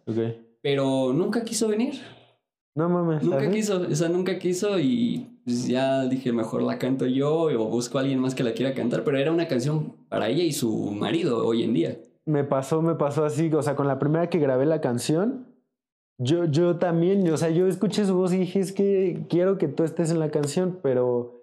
Pero 0.62 1.14
nunca 1.14 1.44
quiso 1.44 1.68
venir. 1.68 2.02
No 2.78 2.90
mames. 2.90 3.24
Nunca 3.24 3.50
quiso, 3.50 3.88
o 3.90 3.96
sea, 3.96 4.08
nunca 4.08 4.38
quiso 4.38 4.78
y 4.78 5.28
pues 5.44 5.68
ya 5.68 6.06
dije, 6.06 6.32
mejor 6.32 6.62
la 6.62 6.78
canto 6.78 7.08
yo 7.08 7.46
o 7.46 7.70
busco 7.70 7.98
a 7.98 8.02
alguien 8.02 8.20
más 8.20 8.36
que 8.36 8.44
la 8.44 8.54
quiera 8.54 8.76
cantar, 8.76 9.04
pero 9.04 9.18
era 9.18 9.32
una 9.32 9.48
canción 9.48 9.96
para 10.10 10.30
ella 10.30 10.44
y 10.44 10.52
su 10.52 10.92
marido 10.92 11.44
hoy 11.44 11.64
en 11.64 11.74
día. 11.74 11.98
Me 12.28 12.44
pasó, 12.44 12.84
me 12.84 12.94
pasó 12.94 13.26
así, 13.26 13.52
o 13.52 13.64
sea, 13.64 13.76
con 13.76 13.88
la 13.88 13.98
primera 13.98 14.30
que 14.30 14.38
grabé 14.38 14.68
la 14.68 14.80
canción, 14.80 15.48
yo, 16.20 16.46
yo 16.46 16.76
también, 16.78 17.28
o 17.32 17.38
sea, 17.38 17.50
yo 17.50 17.66
escuché 17.66 18.06
su 18.06 18.16
voz 18.16 18.32
y 18.32 18.38
dije, 18.38 18.60
es 18.60 18.72
que 18.72 19.26
quiero 19.28 19.58
que 19.58 19.68
tú 19.68 19.84
estés 19.84 20.12
en 20.12 20.20
la 20.20 20.30
canción, 20.30 20.78
pero 20.84 21.37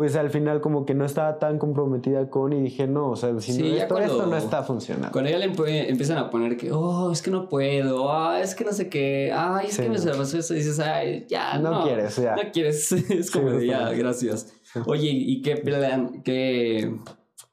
pues 0.00 0.16
al 0.16 0.30
final 0.30 0.62
como 0.62 0.86
que 0.86 0.94
no 0.94 1.04
estaba 1.04 1.38
tan 1.38 1.58
comprometida 1.58 2.30
con 2.30 2.54
y 2.54 2.62
dije, 2.62 2.86
no, 2.86 3.10
o 3.10 3.16
sea, 3.16 3.38
si 3.38 3.52
Sí, 3.52 3.60
no, 3.60 3.76
esto, 3.76 3.98
esto 3.98 4.26
no 4.26 4.36
está 4.38 4.62
funcionando. 4.62 5.12
Cuando 5.12 5.28
ella 5.28 5.46
le 5.46 5.90
empiezan 5.90 6.16
a 6.16 6.30
poner 6.30 6.56
que, 6.56 6.72
oh, 6.72 7.12
es 7.12 7.20
que 7.20 7.30
no 7.30 7.50
puedo, 7.50 8.10
ah, 8.10 8.40
es 8.40 8.54
que 8.54 8.64
no 8.64 8.72
sé 8.72 8.88
qué, 8.88 9.30
ay, 9.30 9.66
es 9.66 9.74
Sí, 9.74 9.82
que 9.82 9.90
me 9.90 9.98
cerró 9.98 10.22
eso, 10.22 10.54
y 10.54 10.56
dices, 10.56 10.80
ay, 10.80 11.26
ya, 11.28 11.58
no. 11.58 11.70
no, 11.70 11.82
quieres, 11.84 12.16
ya. 12.16 12.34
No 12.34 12.50
quieres, 12.50 12.90
es 13.10 13.30
como 13.30 13.60
ya, 13.60 13.90
gracias. 13.90 14.50
Oye, 14.86 15.10
¿y 15.10 15.42
qué 15.42 15.58
plan, 15.58 16.22
qué, 16.22 16.96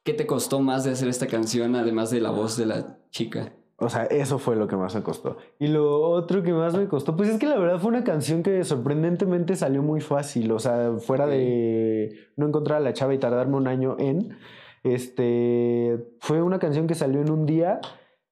qué 0.05 0.13
te 0.13 0.25
costó 0.25 0.61
más 0.61 0.85
de 0.85 0.91
hacer 0.91 1.09
esta 1.09 1.27
canción, 1.27 1.75
además 1.75 2.11
de 2.11 2.21
la 2.21 2.29
voz 2.29 2.55
de 2.55 2.65
la 2.65 2.97
chica? 3.09 3.51
O 3.79 3.89
sea, 3.89 4.05
eso 4.05 4.39
fue 4.39 4.55
lo 4.55 4.67
que 4.67 4.75
más 4.75 4.95
me 4.95 5.03
costó. 5.03 5.37
Y 5.59 5.67
lo 5.67 6.01
otro 6.01 6.41
que 6.41 6.51
más 6.51 6.75
me 6.75 6.87
costó, 6.87 7.15
pues 7.15 7.29
es 7.29 7.37
que 7.37 7.45
la 7.45 7.59
verdad 7.59 7.79
fue 7.79 7.89
una 7.89 8.03
canción 8.03 8.41
que 8.41 8.63
sorprendentemente 8.63 9.55
salió 9.55 9.83
muy 9.83 10.01
fácil. 10.01 10.51
O 10.51 10.57
sea, 10.57 10.93
fuera 10.99 11.27
de 11.27 12.17
no 12.37 12.47
encontrar 12.47 12.77
a 12.77 12.83
la 12.83 12.93
chava 12.93 13.13
y 13.13 13.19
tardarme 13.19 13.55
un 13.55 13.67
año 13.67 13.95
en. 13.99 14.35
Este. 14.83 16.15
Fue 16.19 16.41
una 16.41 16.57
canción 16.57 16.87
que 16.87 16.95
salió 16.95 17.21
en 17.21 17.29
un 17.29 17.45
día. 17.45 17.79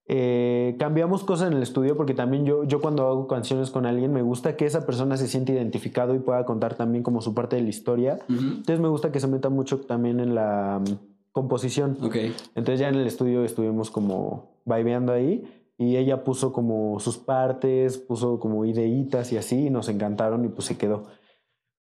Eh, 0.08 0.76
cambiamos 0.80 1.24
cosas 1.24 1.52
en 1.52 1.58
el 1.58 1.64
estudio 1.64 1.98
porque 1.98 2.14
también 2.14 2.46
yo, 2.46 2.64
yo 2.64 2.80
cuando 2.80 3.08
hago 3.08 3.28
canciones 3.28 3.72
con 3.72 3.88
alguien 3.88 4.14
me 4.14 4.22
gusta 4.22 4.56
que 4.56 4.68
esa 4.68 4.86
persona 4.86 5.18
se 5.18 5.28
siente 5.28 5.54
identificado 5.54 6.14
y 6.14 6.20
pueda 6.20 6.46
contar 6.46 6.76
también 6.76 7.04
como 7.04 7.22
su 7.22 7.34
parte 7.34 7.56
de 7.56 7.64
la 7.64 7.70
historia. 7.70 8.20
Entonces 8.30 8.80
me 8.80 8.88
gusta 8.88 9.12
que 9.12 9.20
se 9.20 9.28
meta 9.28 9.50
mucho 9.50 9.80
también 9.82 10.20
en 10.20 10.34
la 10.34 10.80
mm, 10.80 11.32
composición. 11.32 11.98
Ok, 12.02 12.16
Entonces 12.56 12.80
ya 12.80 12.90
en 12.90 12.96
el 12.96 13.08
estudio 13.08 13.44
estuvimos 13.44 13.90
como 13.90 14.55
vibeando 14.66 15.14
ahí 15.14 15.44
y 15.78 15.98
ella 15.98 16.24
puso 16.24 16.54
como 16.54 17.00
sus 17.00 17.18
partes, 17.18 17.98
puso 17.98 18.40
como 18.40 18.66
ideitas 18.66 19.32
y 19.32 19.38
así 19.38 19.68
y 19.68 19.70
nos 19.70 19.90
encantaron 19.90 20.46
y 20.46 20.50
pues 20.50 20.66
se 20.68 20.78
quedó. 20.78 21.04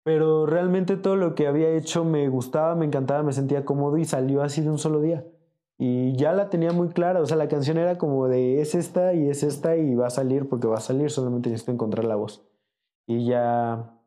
Pero 0.03 0.45
realmente 0.45 0.97
todo 0.97 1.15
lo 1.15 1.35
que 1.35 1.47
había 1.47 1.69
hecho 1.71 2.05
me 2.05 2.29
gustaba, 2.29 2.75
me 2.75 2.85
encantaba, 2.85 3.23
me 3.23 3.33
sentía 3.33 3.65
cómodo 3.65 3.97
y 3.97 4.05
salió 4.05 4.41
así 4.41 4.61
de 4.61 4.69
un 4.69 4.77
solo 4.79 5.01
día. 5.01 5.25
Y 5.77 6.15
ya 6.15 6.33
la 6.33 6.49
tenía 6.49 6.71
muy 6.73 6.89
clara, 6.89 7.21
o 7.21 7.25
sea, 7.25 7.37
la 7.37 7.47
canción 7.47 7.77
era 7.77 7.97
como 7.97 8.27
de 8.27 8.59
es 8.61 8.75
esta 8.75 9.13
y 9.13 9.29
es 9.29 9.43
esta 9.43 9.77
y 9.77 9.95
va 9.95 10.07
a 10.07 10.09
salir 10.09 10.49
porque 10.49 10.67
va 10.67 10.75
a 10.77 10.81
salir, 10.81 11.09
solamente 11.09 11.49
necesito 11.49 11.71
encontrar 11.71 12.05
la 12.05 12.15
voz. 12.15 12.45
Y 13.07 13.25
ya, 13.25 13.97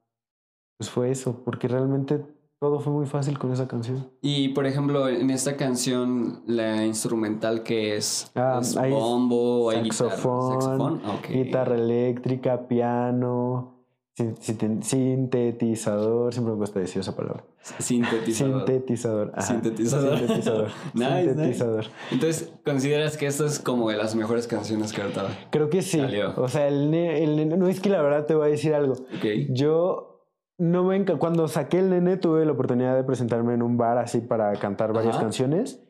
pues 0.77 0.91
fue 0.91 1.11
eso, 1.11 1.43
porque 1.45 1.69
realmente 1.69 2.25
todo 2.63 2.79
fue 2.79 2.93
muy 2.93 3.07
fácil 3.07 3.41
con 3.41 3.53
esa 3.53 3.67
canción. 3.67 4.09
Y 4.21 4.51
por 4.51 4.67
ejemplo, 4.67 5.09
en 5.09 5.31
esta 5.31 5.57
canción, 5.57 6.45
la 6.47 6.87
instrumental 6.87 7.65
que 7.65 7.97
es, 7.97 8.31
Ah, 8.37 8.59
¿Es 8.63 8.77
hay 8.77 8.93
bombo, 8.93 9.69
hay 9.71 9.83
guitarra, 9.83 10.11
saxofón, 10.11 10.61
saxofón. 10.63 11.01
Guitarra 11.29 11.75
eléctrica, 11.75 12.69
piano, 12.69 13.81
sin- 14.15 14.37
sin- 14.37 14.81
sintetizador, 14.85 16.33
siempre 16.33 16.53
me 16.53 16.59
cuesta 16.59 16.79
decir 16.79 17.01
esa 17.01 17.17
palabra. 17.17 17.45
Sintetizador. 17.81 18.61
Sintetizador. 18.67 19.33
ajá. 19.35 19.43
Sintetizador. 19.43 20.19
Sintetizador. 20.19 20.69
Nice, 20.95 21.25
Sintetizador. 21.35 21.85
Entonces, 22.13 22.53
¿consideras 22.65 23.17
que 23.17 23.27
esta 23.27 23.45
es 23.47 23.59
como 23.59 23.91
de 23.91 23.97
las 23.97 24.15
mejores 24.15 24.47
canciones 24.47 24.93
que 24.93 25.03
ahorita? 25.03 25.27
Creo 25.51 25.69
que 25.69 25.83
sí. 25.83 25.99
Salió. 25.99 26.33
O 26.37 26.47
sea, 26.47 26.69
el, 26.69 26.95
el 26.95 27.59
no 27.59 27.67
es 27.67 27.81
que 27.81 27.89
la 27.91 28.03
verdad 28.03 28.25
te 28.27 28.37
voy 28.37 28.47
a 28.47 28.51
decir 28.51 28.73
algo. 28.75 28.93
Ok. 28.93 29.27
Yo 29.51 30.12
no 30.59 30.85
me 30.85 31.05
cuando 31.05 31.49
saqué 31.49 31.79
el 31.81 31.91
nene 31.91 32.17
tuve 32.17 32.45
la 32.45 32.53
oportunidad 32.53 32.95
de 32.97 33.05
presentarme 33.05 33.55
en 33.55 33.63
un 33.63 33.77
bar 33.77 33.99
así 33.99 34.21
para 34.21 34.53
cantar 34.55 34.93
varias 34.93 35.17
Ajá. 35.17 35.25
canciones 35.25 35.83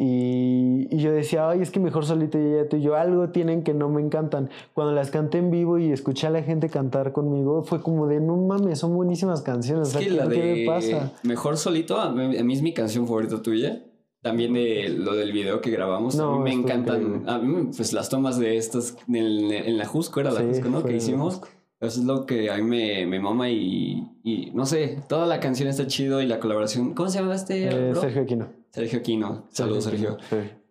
y, 0.00 0.86
y 0.94 0.98
yo 1.00 1.10
decía, 1.10 1.50
ay, 1.50 1.60
es 1.60 1.72
que 1.72 1.80
mejor 1.80 2.06
solito 2.06 2.38
y 2.38 2.42
ella 2.42 2.68
tú 2.68 2.76
y 2.76 2.82
yo, 2.82 2.94
algo 2.94 3.30
tienen 3.30 3.64
que 3.64 3.74
no 3.74 3.88
me 3.88 4.00
encantan. 4.00 4.48
Cuando 4.72 4.94
las 4.94 5.10
canté 5.10 5.38
en 5.38 5.50
vivo 5.50 5.78
y 5.78 5.90
escuché 5.90 6.28
a 6.28 6.30
la 6.30 6.44
gente 6.44 6.68
cantar 6.68 7.12
conmigo, 7.12 7.64
fue 7.64 7.82
como 7.82 8.06
de, 8.06 8.20
no 8.20 8.36
mames, 8.36 8.78
son 8.78 8.94
buenísimas 8.94 9.42
canciones. 9.42 9.88
Es 9.88 9.96
o 9.96 9.98
sea, 9.98 10.08
que 10.08 10.14
la 10.14 10.28
¿qué, 10.28 10.40
de 10.40 10.54
me 10.54 10.66
pasa? 10.66 11.12
Mejor 11.24 11.56
Solito, 11.56 11.98
a 12.00 12.12
mí, 12.12 12.36
a 12.36 12.40
es 12.42 12.62
mi 12.62 12.72
canción 12.72 13.08
favorita 13.08 13.42
tuya. 13.42 13.82
También 14.22 14.52
de 14.52 14.88
lo 14.88 15.14
del 15.14 15.32
video 15.32 15.60
que 15.60 15.70
grabamos. 15.70 16.14
a 16.18 16.22
No, 16.22 16.38
mí 16.38 16.44
me 16.44 16.52
encantan. 16.52 17.28
A 17.28 17.38
mí, 17.38 17.70
pues 17.76 17.92
las 17.92 18.08
tomas 18.08 18.38
de 18.38 18.56
estas 18.56 18.96
en, 19.08 19.16
en 19.52 19.78
la 19.78 19.84
Jusco, 19.84 20.20
era 20.20 20.30
la 20.30 20.40
Sí, 20.40 20.46
Jusco, 20.48 20.68
¿no? 20.68 20.84
Que 20.84 20.96
hicimos. 20.96 21.36
Jusco. 21.38 21.48
Eso 21.80 22.00
es 22.00 22.06
lo 22.06 22.26
que 22.26 22.50
a 22.50 22.56
mí 22.56 22.62
me, 22.62 23.06
me 23.06 23.20
mama 23.20 23.48
y, 23.48 24.04
y 24.24 24.50
no 24.52 24.66
sé, 24.66 24.98
toda 25.08 25.26
la 25.26 25.38
canción 25.38 25.68
está 25.68 25.86
chido 25.86 26.20
y 26.20 26.26
la 26.26 26.40
colaboración. 26.40 26.92
¿Cómo 26.94 27.08
se 27.08 27.20
llama 27.20 27.36
este? 27.36 27.68
Eh? 27.68 27.94
Sergio 27.94 28.22
Aquino. 28.22 28.48
Sergio 28.70 29.02
Quino. 29.02 29.46
Saludos, 29.50 29.84
Sergio. 29.84 30.18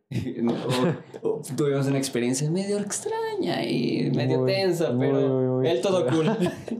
tuvimos 1.58 1.86
una 1.86 1.98
experiencia 1.98 2.50
medio 2.50 2.78
extraña 2.78 3.66
y 3.66 4.10
medio 4.16 4.46
tensa, 4.46 4.96
pero 4.98 5.62
él 5.64 5.82
todo 5.82 6.06
cool. 6.08 6.26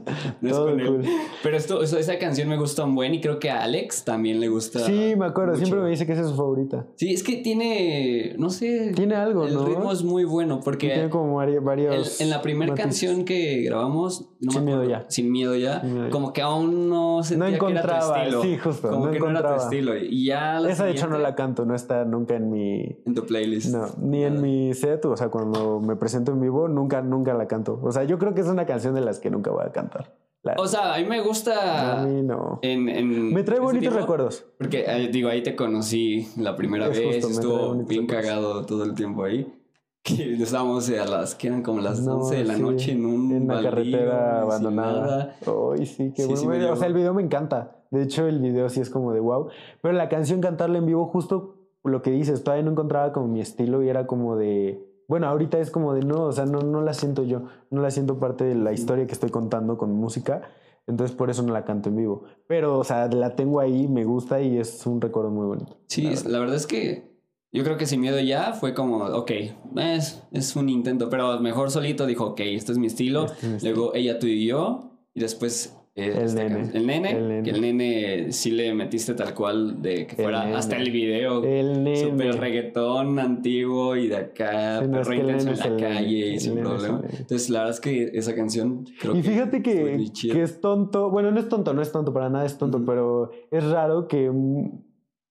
no 0.40 0.48
es 0.48 0.56
con 0.56 0.80
él. 0.80 1.04
Pero 1.42 1.56
esto, 1.56 1.82
esa 1.82 2.18
canción 2.18 2.48
me 2.48 2.56
gusta 2.56 2.84
un 2.84 2.94
buen 2.94 3.14
y 3.14 3.20
creo 3.20 3.38
que 3.38 3.50
a 3.50 3.64
Alex 3.64 4.04
también 4.04 4.40
le 4.40 4.48
gusta. 4.48 4.78
Sí, 4.80 5.14
me 5.16 5.26
acuerdo, 5.26 5.56
siempre 5.56 5.78
me 5.80 5.90
dice 5.90 6.06
que 6.06 6.12
esa 6.12 6.22
es 6.22 6.28
su 6.28 6.36
favorita. 6.36 6.86
Sí, 6.96 7.12
es 7.12 7.22
que 7.22 7.36
tiene, 7.36 8.34
no 8.38 8.48
sé. 8.48 8.92
Tiene 8.94 9.14
algo, 9.14 9.44
el 9.44 9.54
¿no? 9.54 9.66
Ritmo 9.66 9.92
es 9.92 10.02
muy 10.02 10.24
bueno 10.24 10.60
porque. 10.60 10.88
Tiene 10.88 11.10
como 11.10 11.36
varios. 11.36 12.22
en 12.22 12.30
la 12.30 12.40
primera 12.40 12.74
canción 12.74 13.26
que 13.26 13.62
grabamos. 13.62 14.30
sin, 14.40 14.64
miedo 14.64 14.84
ya. 14.84 15.04
sin 15.08 15.30
miedo 15.30 15.54
ya. 15.54 15.82
Como 16.10 16.32
que 16.32 16.40
aún 16.40 16.88
no 16.88 17.22
sentía 17.22 17.50
no 17.50 17.54
encontraba, 17.54 18.14
que 18.14 18.20
era 18.20 18.30
tu 18.30 18.36
estilo. 18.36 18.42
Sí, 18.42 18.56
justo. 18.56 18.88
Como 18.88 19.04
no 19.06 19.10
que 19.10 19.18
encontraba. 19.18 19.48
no 19.48 19.54
era 19.54 19.58
tu 19.58 19.64
estilo. 19.64 19.96
Y 19.98 20.24
ya 20.24 20.60
Esa 20.66 20.86
de 20.86 20.92
hecho 20.92 21.08
no 21.08 21.18
la 21.18 21.34
canto, 21.34 21.66
no 21.66 21.74
está 21.74 22.06
nunca 22.06 22.34
en 22.34 22.50
mi. 22.50 22.96
Tu 23.20 23.26
playlist. 23.26 23.74
No, 23.74 23.86
ni 24.00 24.24
en 24.24 24.40
mi 24.40 24.74
set, 24.74 25.04
o 25.04 25.16
sea, 25.16 25.28
cuando 25.28 25.80
me 25.80 25.96
presento 25.96 26.32
en 26.32 26.40
vivo, 26.40 26.68
nunca, 26.68 27.02
nunca 27.02 27.34
la 27.34 27.46
canto. 27.46 27.78
O 27.82 27.92
sea, 27.92 28.04
yo 28.04 28.18
creo 28.18 28.34
que 28.34 28.40
es 28.40 28.46
una 28.48 28.66
canción 28.66 28.94
de 28.94 29.00
las 29.00 29.18
que 29.18 29.30
nunca 29.30 29.50
voy 29.50 29.64
a 29.66 29.72
cantar. 29.72 30.14
La... 30.42 30.54
O 30.56 30.66
sea, 30.68 30.94
a 30.94 30.98
mí 30.98 31.04
me 31.04 31.20
gusta. 31.20 32.00
A 32.02 32.06
mí 32.06 32.22
no. 32.22 32.60
En, 32.62 32.88
en 32.88 33.32
me 33.34 33.42
trae 33.42 33.58
bonitos 33.58 33.88
tipo, 33.88 34.00
recuerdos. 34.00 34.46
Porque, 34.56 34.84
eh, 34.86 35.08
digo, 35.12 35.28
ahí 35.28 35.42
te 35.42 35.56
conocí 35.56 36.28
la 36.36 36.54
primera 36.54 36.86
Es 36.86 36.98
vez. 36.98 37.24
justo, 37.24 37.28
estuvo 37.28 37.74
bien 37.74 38.06
bonitos 38.06 38.16
cagado 38.16 38.64
todo 38.64 38.84
el 38.84 38.94
tiempo 38.94 39.24
ahí. 39.24 39.52
Que 40.04 40.34
estábamos 40.34 40.88
a 40.90 41.04
las 41.04 41.34
que 41.34 41.48
eran 41.48 41.62
como 41.62 41.80
las 41.80 42.00
No, 42.00 42.18
11 42.20 42.36
de 42.36 42.44
la 42.44 42.54
sí, 42.54 42.62
noche 42.62 42.92
en 42.92 43.04
un 43.04 43.30
en 43.32 43.42
una 43.42 43.54
baldío, 43.54 43.70
carretera 43.70 44.40
abandonada. 44.42 45.00
nada. 45.00 45.36
Ay, 45.76 45.84
sí, 45.86 46.12
qué 46.14 46.22
Sí, 46.22 46.46
bueno. 46.46 46.66
sí 46.66 46.72
O 46.72 46.76
sea, 46.76 46.86
el 46.86 46.94
video 46.94 47.12
me 47.12 47.22
encanta. 47.22 47.82
De 47.90 48.02
hecho, 48.04 48.26
el 48.26 48.38
video 48.38 48.68
sí 48.70 48.80
es 48.80 48.88
como 48.90 49.12
de 49.12 49.20
wow. 49.20 49.48
Pero 49.82 49.92
la 49.94 50.08
canción 50.08 50.40
cantarla 50.40 50.78
en 50.78 50.86
vivo, 50.86 51.04
justo 51.06 51.56
lo 51.84 52.02
que 52.02 52.10
dices, 52.10 52.42
todavía 52.42 52.64
no 52.64 52.72
encontraba 52.72 53.12
como 53.12 53.28
mi 53.28 53.40
estilo 53.40 53.82
y 53.82 53.88
era 53.88 54.06
como 54.06 54.36
de. 54.36 54.84
Bueno, 55.08 55.26
ahorita 55.26 55.58
es 55.58 55.70
como 55.70 55.94
de 55.94 56.02
no, 56.02 56.24
o 56.24 56.32
sea, 56.32 56.44
no, 56.44 56.60
no 56.60 56.82
la 56.82 56.92
siento 56.92 57.24
yo. 57.24 57.44
No 57.70 57.80
la 57.80 57.90
siento 57.90 58.18
parte 58.18 58.44
de 58.44 58.54
la 58.54 58.72
historia 58.72 59.06
que 59.06 59.12
estoy 59.12 59.30
contando 59.30 59.78
con 59.78 59.92
música. 59.92 60.42
Entonces 60.86 61.14
por 61.14 61.30
eso 61.30 61.42
no 61.42 61.52
la 61.52 61.64
canto 61.64 61.88
en 61.88 61.96
vivo. 61.96 62.24
Pero, 62.46 62.78
o 62.78 62.84
sea, 62.84 63.08
la 63.08 63.36
tengo 63.36 63.60
ahí, 63.60 63.88
me 63.88 64.04
gusta 64.04 64.40
y 64.40 64.58
es 64.58 64.86
un 64.86 65.00
recuerdo 65.00 65.30
muy 65.30 65.46
bonito. 65.46 65.78
Sí, 65.86 66.02
la 66.02 66.10
verdad. 66.10 66.30
la 66.30 66.38
verdad 66.40 66.56
es 66.56 66.66
que 66.66 67.08
yo 67.52 67.64
creo 67.64 67.76
que 67.78 67.86
sin 67.86 68.00
miedo 68.00 68.20
ya 68.20 68.52
fue 68.52 68.74
como, 68.74 69.04
ok, 69.04 69.30
es, 69.76 70.22
es 70.32 70.56
un 70.56 70.68
intento, 70.68 71.08
pero 71.08 71.40
mejor 71.40 71.70
solito 71.70 72.06
dijo, 72.06 72.26
ok, 72.26 72.40
este 72.40 72.72
es 72.72 72.78
mi 72.78 72.86
estilo. 72.86 73.26
Este 73.26 73.56
es 73.56 73.62
mi 73.62 73.70
Luego 73.70 73.94
ella, 73.94 74.18
tú 74.18 74.26
y 74.26 74.46
yo, 74.46 74.90
y 75.14 75.20
después 75.20 75.77
El 76.00 76.18
esta 76.18 76.44
nene. 76.44 76.70
el 76.72 76.86
nene. 76.86 77.10
El 77.12 77.28
nene. 77.28 77.42
Que 77.42 77.50
el 77.50 77.60
nene 77.60 78.32
sí 78.32 78.50
le 78.50 78.72
metiste 78.74 79.14
tal 79.14 79.34
cual 79.34 79.82
de 79.82 80.06
que 80.06 80.16
fuera 80.16 80.56
hasta 80.56 80.76
el 80.76 80.90
video. 80.90 81.42
El 81.44 81.84
nene. 81.84 81.96
Super 81.96 82.38
reggaetón 82.38 83.18
antiguo 83.18 83.96
y 83.96 84.08
de 84.08 84.16
acá, 84.16 84.80
Sí, 84.80 84.86
no, 84.88 84.92
perro 84.98 85.10
que 85.10 85.16
intenso 85.16 85.50
en 85.50 85.58
la 85.58 85.76
calle 85.76 86.32
y 86.34 86.40
sin 86.40 86.58
problema. 86.58 87.02
Entonces, 87.10 87.50
la 87.50 87.60
verdad 87.60 87.74
es 87.74 87.80
que 87.80 88.10
esa 88.14 88.34
canción 88.34 88.84
creo 89.00 89.16
Y 89.16 89.22
que 89.22 89.30
fíjate 89.30 89.62
que, 89.62 89.94
muy 89.96 90.10
chida. 90.10 90.34
que 90.34 90.42
es 90.42 90.60
tonto, 90.60 91.10
bueno, 91.10 91.30
no 91.30 91.40
es 91.40 91.48
tonto, 91.48 91.74
no 91.74 91.82
es 91.82 91.90
tonto, 91.92 92.12
para 92.12 92.28
nada 92.30 92.44
es 92.46 92.58
tonto, 92.58 92.84
pero 92.84 93.30
es 93.50 93.64
raro 93.70 94.08
que 94.08 94.30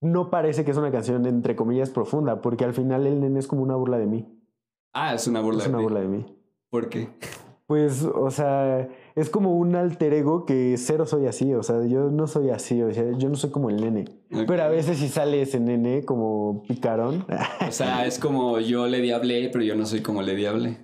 no 0.00 0.30
parece 0.30 0.64
que 0.64 0.70
es 0.70 0.76
una 0.76 0.90
canción 0.90 1.26
entre 1.26 1.56
comillas 1.56 1.90
profunda, 1.90 2.40
porque 2.40 2.64
al 2.64 2.74
final 2.74 3.06
el 3.06 3.20
nene 3.20 3.38
es 3.38 3.46
como 3.46 3.62
una 3.62 3.74
burla 3.74 3.98
de 3.98 4.06
mí. 4.06 4.26
Ah, 4.92 5.14
es 5.14 5.26
una 5.26 5.40
burla. 5.40 5.62
Es 5.62 5.68
una 5.68 5.78
ti. 5.78 5.82
burla 5.84 6.00
de 6.00 6.08
mí. 6.08 6.26
¿Por 6.70 6.88
qué? 6.88 7.08
Pues, 7.66 8.02
o 8.02 8.30
sea, 8.30 8.88
es 9.20 9.30
como 9.30 9.56
un 9.56 9.74
alter 9.74 10.12
ego 10.14 10.44
que 10.46 10.74
cero 10.78 11.06
soy 11.06 11.26
así, 11.26 11.52
o 11.54 11.62
sea, 11.62 11.84
yo 11.86 12.10
no 12.10 12.26
soy 12.26 12.50
así, 12.50 12.82
o 12.82 12.92
sea, 12.92 13.04
yo 13.16 13.28
no 13.28 13.34
soy 13.34 13.50
como 13.50 13.70
el 13.70 13.76
nene. 13.76 14.04
Pero 14.46 14.62
a 14.62 14.68
veces 14.68 14.98
si 14.98 15.08
sale 15.08 15.42
ese 15.42 15.60
nene 15.60 16.04
como 16.04 16.62
picarón, 16.68 17.24
O 17.68 17.72
sea, 17.72 18.06
es 18.06 18.18
como 18.18 18.58
yo 18.60 18.86
le 18.86 19.00
diablé, 19.00 19.48
pero 19.52 19.64
yo 19.64 19.74
no 19.74 19.86
soy 19.86 20.00
como 20.02 20.22
le 20.22 20.34
diablé. 20.34 20.78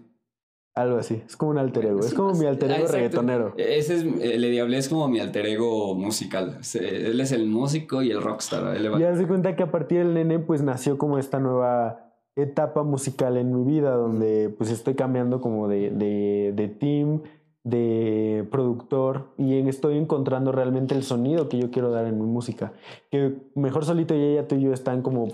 algo 0.74 0.96
así, 0.98 1.22
es 1.26 1.36
como 1.36 1.52
un 1.52 1.58
alter 1.58 1.86
ego, 1.86 2.00
es 2.00 2.06
Sí, 2.10 2.16
como 2.16 2.32
mi 2.34 2.46
alter 2.46 2.70
ah, 2.70 2.74
ego 2.74 2.84
exacto. 2.86 2.96
reggaetonero. 2.96 3.54
Ese 3.56 3.94
es, 3.94 4.02
eh, 4.20 4.38
le 4.38 4.50
diablé 4.50 4.78
es 4.78 4.88
como 4.88 5.06
mi 5.08 5.20
alter 5.20 5.46
ego 5.46 5.94
musical. 5.94 6.58
Él 6.80 7.20
es 7.20 7.30
el 7.32 7.46
músico 7.46 8.02
y 8.02 8.10
el 8.10 8.20
rockstar. 8.22 8.74
Él 8.76 8.82
le 8.82 8.88
va- 8.88 8.98
Ya 8.98 9.14
se 9.14 9.26
cuenta 9.28 9.54
que 9.54 9.62
a 9.62 9.70
partir 9.70 9.98
del 9.98 10.14
nene 10.14 10.40
pues 10.40 10.62
nació 10.62 10.98
como 10.98 11.18
esta 11.18 11.38
nueva 11.38 12.00
etapa 12.36 12.82
musical 12.82 13.36
en 13.36 13.54
mi 13.54 13.62
vida 13.62 13.92
donde 13.92 14.48
pues 14.58 14.70
estoy 14.70 14.94
cambiando 14.94 15.40
como 15.40 15.68
de, 15.68 15.90
de, 15.90 16.52
de 16.56 16.66
team, 16.68 17.22
de 17.64 18.46
productor 18.50 19.28
y 19.38 19.56
estoy 19.68 19.96
encontrando 19.96 20.52
realmente 20.52 20.94
el 20.94 21.02
sonido 21.02 21.48
que 21.48 21.58
yo 21.58 21.70
quiero 21.70 21.90
dar 21.90 22.04
en 22.06 22.18
mi 22.20 22.26
música. 22.26 22.72
Que 23.10 23.38
mejor 23.54 23.84
solito 23.84 24.14
y 24.14 24.22
ella, 24.22 24.46
tú 24.46 24.54
y 24.56 24.60
yo 24.62 24.72
están 24.72 25.02
como 25.02 25.28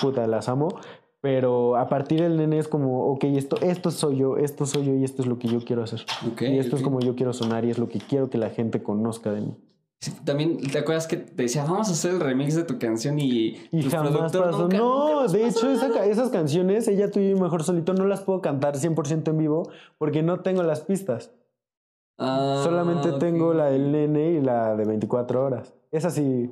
puta, 0.00 0.26
las 0.26 0.48
amo. 0.48 0.68
Pero 1.22 1.76
a 1.76 1.90
partir 1.90 2.22
del 2.22 2.38
nene 2.38 2.58
es 2.58 2.66
como, 2.66 3.10
ok, 3.12 3.24
esto, 3.24 3.56
esto 3.60 3.90
soy 3.90 4.16
yo, 4.16 4.38
esto 4.38 4.64
soy 4.64 4.86
yo 4.86 4.94
y 4.94 5.04
esto 5.04 5.20
es 5.20 5.28
lo 5.28 5.38
que 5.38 5.48
yo 5.48 5.60
quiero 5.60 5.82
hacer. 5.82 6.00
Ok, 6.32 6.40
y 6.42 6.58
esto 6.58 6.76
es 6.76 6.82
como 6.82 7.00
yo 7.00 7.14
quiero 7.14 7.34
sonar 7.34 7.66
y 7.66 7.70
es 7.70 7.78
lo 7.78 7.88
que 7.88 7.98
quiero 7.98 8.30
que 8.30 8.38
la 8.38 8.48
gente 8.48 8.82
conozca 8.82 9.30
de 9.30 9.42
mí. 9.42 9.54
También, 10.24 10.56
¿te 10.62 10.78
acuerdas 10.78 11.06
que 11.06 11.18
te 11.18 11.42
decía, 11.42 11.62
vamos 11.64 11.90
a 11.90 11.92
hacer 11.92 12.12
el 12.12 12.20
remix 12.20 12.54
de 12.54 12.64
tu 12.64 12.78
canción 12.78 13.18
y, 13.18 13.58
Y 13.70 13.82
tu 13.82 13.90
jamás 13.90 14.32
pasó. 14.32 14.62
nunca- 14.62 14.78
no, 14.78 15.20
nunca 15.26 15.32
de 15.34 15.46
hecho, 15.46 15.70
esa 15.70 16.06
esas 16.06 16.30
canciones, 16.30 16.88
ella, 16.88 17.10
tú 17.10 17.20
y 17.20 17.28
yo 17.28 17.36
mejor 17.36 17.64
solito, 17.64 17.92
no 17.92 18.06
las 18.06 18.22
puedo 18.22 18.40
cantar 18.40 18.78
100% 18.78 19.28
en 19.30 19.36
vivo 19.36 19.68
porque 19.98 20.22
no 20.22 20.40
tengo 20.40 20.62
las 20.62 20.80
pistas. 20.80 21.32
Ah, 22.20 22.60
Solamente 22.62 23.12
tengo 23.12 23.54
la 23.54 23.70
del 23.70 23.90
nene 23.90 24.32
y 24.32 24.40
la 24.40 24.76
de 24.76 24.84
24 24.84 25.42
horas. 25.42 25.74
Esa 25.90 26.10
sí, 26.10 26.50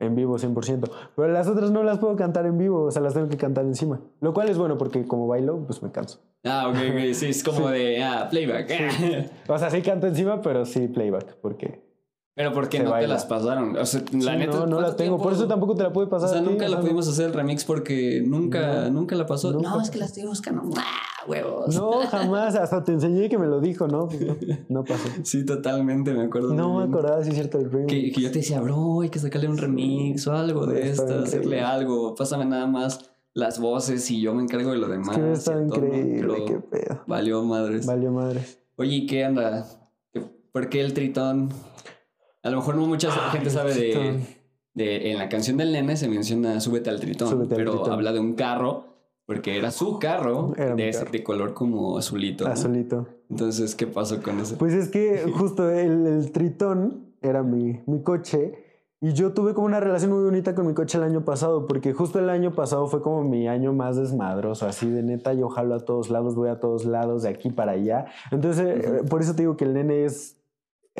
en 0.00 0.16
vivo 0.16 0.36
100%. 0.36 0.90
Pero 1.14 1.28
las 1.28 1.46
otras 1.46 1.70
no 1.70 1.84
las 1.84 1.98
puedo 1.98 2.16
cantar 2.16 2.44
en 2.46 2.58
vivo, 2.58 2.82
o 2.84 2.90
sea, 2.90 3.00
las 3.00 3.14
tengo 3.14 3.28
que 3.28 3.36
cantar 3.36 3.64
encima. 3.64 4.00
Lo 4.20 4.34
cual 4.34 4.48
es 4.48 4.58
bueno 4.58 4.76
porque 4.76 5.06
como 5.06 5.28
bailo, 5.28 5.64
pues 5.64 5.82
me 5.82 5.92
canso. 5.92 6.20
Ah, 6.44 6.66
ok, 6.68 6.74
ok. 6.74 7.12
Sí, 7.12 7.26
es 7.26 7.44
como 7.44 7.68
de, 7.70 8.02
ah, 8.02 8.26
playback. 8.28 9.30
O 9.48 9.58
sea, 9.58 9.70
sí 9.70 9.80
canto 9.82 10.06
encima, 10.08 10.42
pero 10.42 10.66
sí 10.66 10.88
playback, 10.88 11.36
porque... 11.40 11.88
Pero 12.34 12.52
¿por 12.52 12.68
qué 12.68 12.78
no 12.80 12.92
te 12.96 13.06
las 13.08 13.26
pasaron? 13.26 13.76
O 13.76 13.84
sea, 13.84 14.00
la 14.12 14.32
Sí, 14.32 14.38
neta, 14.38 14.52
no, 14.52 14.66
no 14.66 14.76
¿cuánto 14.76 14.80
la 14.80 14.96
tengo. 14.96 15.18
Por 15.18 15.32
eso 15.32 15.46
tampoco 15.48 15.74
te 15.74 15.82
la 15.82 15.92
pude 15.92 16.06
O 16.06 16.08
pasar. 16.08 16.28
sea, 16.30 16.38
a 16.38 16.42
ti, 16.42 16.48
nunca 16.48 16.64
o 16.66 16.68
la 16.68 16.76
sea, 16.76 16.80
pudimos 16.80 17.08
hacer 17.08 17.26
el 17.26 17.32
remix 17.34 17.64
porque 17.64 18.22
nunca, 18.24 18.84
No. 18.84 19.00
nunca 19.00 19.16
la 19.16 19.26
pasó. 19.26 19.52
Nunca 19.52 19.68
no, 19.70 19.80
es 19.80 19.90
que 19.90 19.98
la 19.98 20.04
estoy 20.06 20.24
buscando. 20.24 20.62
¡Ah, 20.76 21.26
huevos! 21.28 21.74
No, 21.74 21.90
jamás. 22.08 22.54
Hasta 22.54 22.82
te 22.84 22.92
enseñé 22.92 23.28
que 23.28 23.36
me 23.36 23.46
lo 23.46 23.60
dijo, 23.60 23.88
¿no? 23.88 24.06
Pues 24.08 24.20
no, 24.22 24.36
no 24.68 24.84
pasó. 24.84 25.08
Sí, 25.24 25.44
totalmente, 25.44 26.14
me 26.14 26.22
acuerdo. 26.22 26.54
No 26.54 26.78
me 26.78 26.84
acordaba, 26.84 27.22
sí 27.24 27.30
es 27.30 27.34
cierto, 27.34 27.58
el 27.58 27.70
remix. 27.70 27.92
Que, 27.92 28.12
que 28.12 28.20
yo 28.22 28.30
te 28.30 28.38
decía, 28.38 28.60
bro, 28.60 29.00
hay 29.02 29.10
que 29.10 29.18
sacarle 29.18 29.48
un 29.48 29.58
remix 29.58 30.26
o 30.28 30.32
algo 30.32 30.66
de 30.66 30.88
esto, 30.88 31.18
hacerle 31.18 31.60
algo. 31.62 32.14
Pásame 32.14 32.44
nada 32.46 32.66
más 32.66 33.10
las 33.34 33.58
voces 33.60 34.08
y 34.10 34.20
yo 34.20 34.34
me 34.34 34.42
encargo 34.42 34.70
de 34.70 34.78
lo 34.78 34.88
demás. 34.88 35.18
Es 35.18 35.44
que 35.44 35.50
todo, 35.52 35.62
increíble, 35.62 36.44
qué 36.46 36.54
pedo. 36.60 37.00
Valió 37.06 37.42
madres. 37.44 37.86
Valió 37.86 38.12
madres. 38.12 38.58
Oye, 38.76 38.94
¿y 38.96 39.06
qué 39.06 39.24
anda? 39.24 39.66
¿Qué- 40.12 40.22
¿Por 40.52 40.68
qué 40.68 40.80
el 40.80 40.94
tritón? 40.94 41.50
A 42.42 42.50
lo 42.50 42.56
mejor 42.58 42.74
no 42.76 42.86
mucha 42.86 43.10
gente 43.30 43.48
el 43.48 43.54
sabe 43.54 43.74
de, 43.74 44.20
de. 44.74 45.10
En 45.10 45.18
la 45.18 45.28
canción 45.28 45.56
del 45.56 45.72
nene 45.72 45.96
se 45.96 46.08
menciona 46.08 46.60
súbete 46.60 46.90
al 46.90 47.00
tritón, 47.00 47.28
Súbete 47.28 47.54
al 47.54 47.58
pero 47.58 47.72
tritón. 47.72 47.92
habla 47.92 48.12
de 48.12 48.20
un 48.20 48.32
carro, 48.34 48.84
porque 49.26 49.56
era 49.58 49.70
su 49.70 49.98
carro, 49.98 50.52
Era 50.56 50.74
de, 50.74 50.88
ese- 50.88 51.04
de 51.04 51.22
color 51.22 51.54
como 51.54 51.98
azulito. 51.98 52.44
¿no? 52.46 52.52
Azulito. 52.52 53.06
Entonces, 53.28 53.74
¿qué 53.74 53.86
pasó 53.86 54.22
con 54.22 54.40
eso? 54.40 54.56
Pues 54.58 54.72
es 54.74 54.88
que 54.88 55.22
justo 55.36 55.70
el, 55.70 56.06
el 56.06 56.32
Tritón 56.32 57.14
era 57.22 57.42
mi, 57.42 57.80
mi 57.86 58.02
coche 58.02 58.54
y 59.02 59.12
yo 59.12 59.32
tuve 59.32 59.54
como 59.54 59.66
una 59.66 59.80
relación 59.80 60.10
muy 60.12 60.22
bonita 60.24 60.54
con 60.54 60.66
mi 60.66 60.74
coche 60.74 60.98
el 60.98 61.04
año 61.04 61.24
pasado 61.24 61.66
porque 61.66 61.92
justo 61.92 62.18
el 62.18 62.28
año 62.28 62.52
pasado 62.54 62.86
fue 62.86 63.02
como 63.02 63.22
mi 63.22 63.46
año 63.48 63.72
más 63.72 63.96
desmadroso, 63.96 64.66
así 64.66 64.90
de 64.90 65.02
neta 65.02 65.32
yo 65.34 65.48
jalo 65.48 65.74
a 65.74 65.80
todos 65.80 66.10
lados, 66.10 66.34
voy 66.34 66.48
a 66.48 66.58
todos 66.60 66.84
lados, 66.84 67.22
de 67.22 67.28
aquí 67.28 67.50
para 67.50 67.72
allá. 67.72 68.06
Entonces, 68.30 68.84
eh, 68.84 68.92
Ujú. 69.00 69.06
por 69.08 69.20
eso 69.22 69.34
te 69.34 69.42
digo 69.42 69.56
que 69.56 69.64
el 69.64 69.74
nene 69.74 70.04
es... 70.06 70.36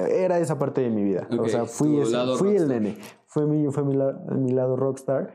Era 0.07 0.39
esa 0.39 0.59
parte 0.59 0.81
de 0.81 0.91
mi 0.91 1.03
vida. 1.03 1.27
O 1.39 1.49
sea, 1.49 1.61
fui, 1.67 1.89
ese- 2.03 2.13
fui 2.39 2.57
el 2.57 2.69
nene. 2.69 2.97
Fue 3.33 3.47
mi, 3.47 3.71
fue 3.71 3.85
mi, 3.85 3.95
la- 3.95 4.13
mi 4.37 4.51
lado 4.51 4.75
rockstar. 4.77 5.33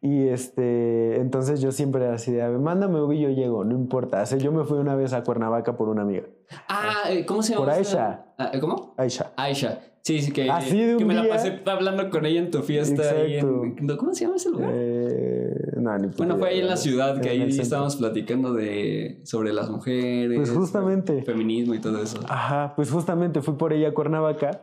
Y 0.00 0.28
este, 0.28 1.16
entonces 1.20 1.60
yo 1.60 1.72
siempre 1.72 2.04
era 2.04 2.14
así 2.14 2.30
de, 2.30 2.42
"A 2.42 2.48
ver, 2.48 2.58
mándame 2.58 3.00
Ubi, 3.00 3.20
yo 3.20 3.30
llego, 3.30 3.64
no 3.64 3.74
importa. 3.74 4.22
O 4.22 4.26
sea, 4.26 4.38
yo 4.38 4.52
me 4.52 4.64
fui 4.64 4.78
una 4.78 4.94
vez 4.94 5.12
a 5.12 5.22
Cuernavaca 5.24 5.76
por 5.76 5.88
una 5.88 6.02
amiga, 6.02 6.22
Ah, 6.68 7.04
eh, 7.10 7.24
¿cómo 7.26 7.42
se 7.42 7.54
llama? 7.54 7.64
Por 7.66 7.74
esta? 7.80 8.26
Ah, 8.38 8.52
¿Cómo? 8.60 8.94
Aisha. 8.96 9.32
Aisha. 9.36 9.80
Sí, 10.02 10.20
sí, 10.20 10.32
que, 10.32 10.50
Así 10.50 10.78
de 10.80 10.92
un 10.94 10.98
que 10.98 11.04
me 11.04 11.14
la 11.14 11.22
día. 11.22 11.32
pasé 11.32 11.60
hablando 11.64 12.10
con 12.10 12.26
ella 12.26 12.40
en 12.40 12.50
tu 12.50 12.60
fiesta. 12.62 13.02
Ahí 13.10 13.36
en. 13.38 13.86
¿Cómo 13.96 14.12
se 14.12 14.24
llama 14.24 14.36
ese 14.36 14.50
lugar? 14.50 14.70
Eh, 14.74 15.54
no, 15.76 15.96
ni 15.98 16.08
bueno, 16.08 16.36
fue 16.38 16.48
ahí 16.50 16.58
en 16.60 16.66
la 16.66 16.76
ciudad, 16.76 17.20
que 17.20 17.28
ahí 17.30 17.42
estábamos 17.42 17.96
platicando 17.96 18.52
de 18.52 19.20
sobre 19.24 19.52
las 19.52 19.70
mujeres. 19.70 20.36
Pues 20.36 20.50
justamente. 20.50 21.22
Feminismo 21.22 21.74
y 21.74 21.80
todo 21.80 22.02
eso. 22.02 22.18
Ajá, 22.28 22.72
pues 22.76 22.90
justamente 22.90 23.40
fui 23.42 23.54
por 23.54 23.72
ella 23.72 23.88
a 23.88 23.94
Cuernavaca 23.94 24.62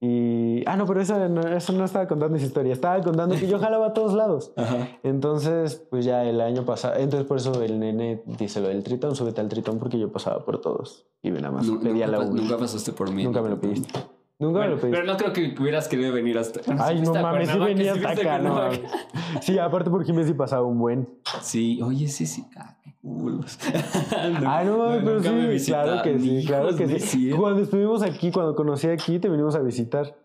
y... 0.00 0.62
Ah, 0.66 0.76
no, 0.76 0.86
pero 0.86 1.00
eso 1.00 1.28
no, 1.28 1.40
eso 1.40 1.72
no 1.72 1.84
estaba 1.84 2.06
contando 2.06 2.36
esa 2.36 2.46
historia. 2.46 2.72
Estaba 2.72 3.02
contando 3.02 3.34
que 3.36 3.48
yo 3.48 3.58
jalaba 3.60 3.88
a 3.88 3.92
todos 3.92 4.14
lados. 4.14 4.52
Ajá. 4.56 4.88
Entonces, 5.02 5.84
pues 5.90 6.04
ya 6.04 6.24
el 6.24 6.40
año 6.40 6.64
pasado... 6.64 6.94
Entonces 6.96 7.26
por 7.26 7.38
eso 7.38 7.62
el 7.62 7.80
nene 7.80 8.22
dice 8.26 8.60
lo 8.60 8.68
del 8.68 8.84
tritón, 8.84 9.16
súbete 9.16 9.40
al 9.40 9.48
tritón 9.48 9.78
porque 9.78 9.98
yo 9.98 10.12
pasaba 10.12 10.44
por 10.44 10.60
todos. 10.60 11.06
Y 11.22 11.30
nada 11.30 11.50
más 11.50 11.66
pedía 11.82 12.06
nunca, 12.06 12.18
la 12.18 12.24
nunca 12.26 12.58
pasaste 12.58 12.92
por 12.92 13.10
mí. 13.10 13.24
Nunca 13.24 13.42
me 13.42 13.48
lo 13.48 13.60
pediste. 13.60 13.98
Nunca 14.38 14.60
me 14.60 14.68
lo 14.68 14.76
pediste. 14.76 14.90
pero 14.90 15.04
no 15.04 15.16
creo 15.16 15.32
que 15.32 15.54
hubieras 15.60 15.88
querido 15.88 16.12
venir 16.12 16.38
hasta. 16.38 16.60
Ay, 16.78 17.00
no 17.04 17.12
mames, 17.12 17.50
sí 17.50 17.58
venía 17.58 17.92
hasta 17.92 18.10
acá, 18.10 18.38
no 18.38 18.54
mames. 18.54 18.80
Sí, 19.40 19.58
aparte 19.58 19.90
por 19.90 20.04
Jiménez 20.04 20.28
sí 20.28 20.34
pasaba 20.34 20.64
un 20.64 20.78
buen. 20.78 21.08
Sí, 21.42 21.80
oye, 21.82 22.06
sí, 22.06 22.26
sí. 22.26 22.46
Ah, 22.56 22.76
qué 22.84 22.94
culos. 23.02 23.58
Ay, 24.46 24.66
no 24.66 24.78
mames, 24.78 25.02
pero 25.02 25.16
nunca 25.16 25.32
me 25.32 25.58
sí, 25.58 25.72
claro 25.72 26.02
que 26.02 26.18
sí, 26.18 26.44
claro 26.46 26.76
que 26.76 27.00
sí. 27.00 27.30
Cuando 27.30 27.62
estuvimos 27.62 28.02
aquí, 28.02 28.30
cuando 28.30 28.54
conocí 28.54 28.86
aquí, 28.86 29.18
te 29.18 29.28
venimos 29.28 29.56
a 29.56 29.60
visitar. 29.60 30.16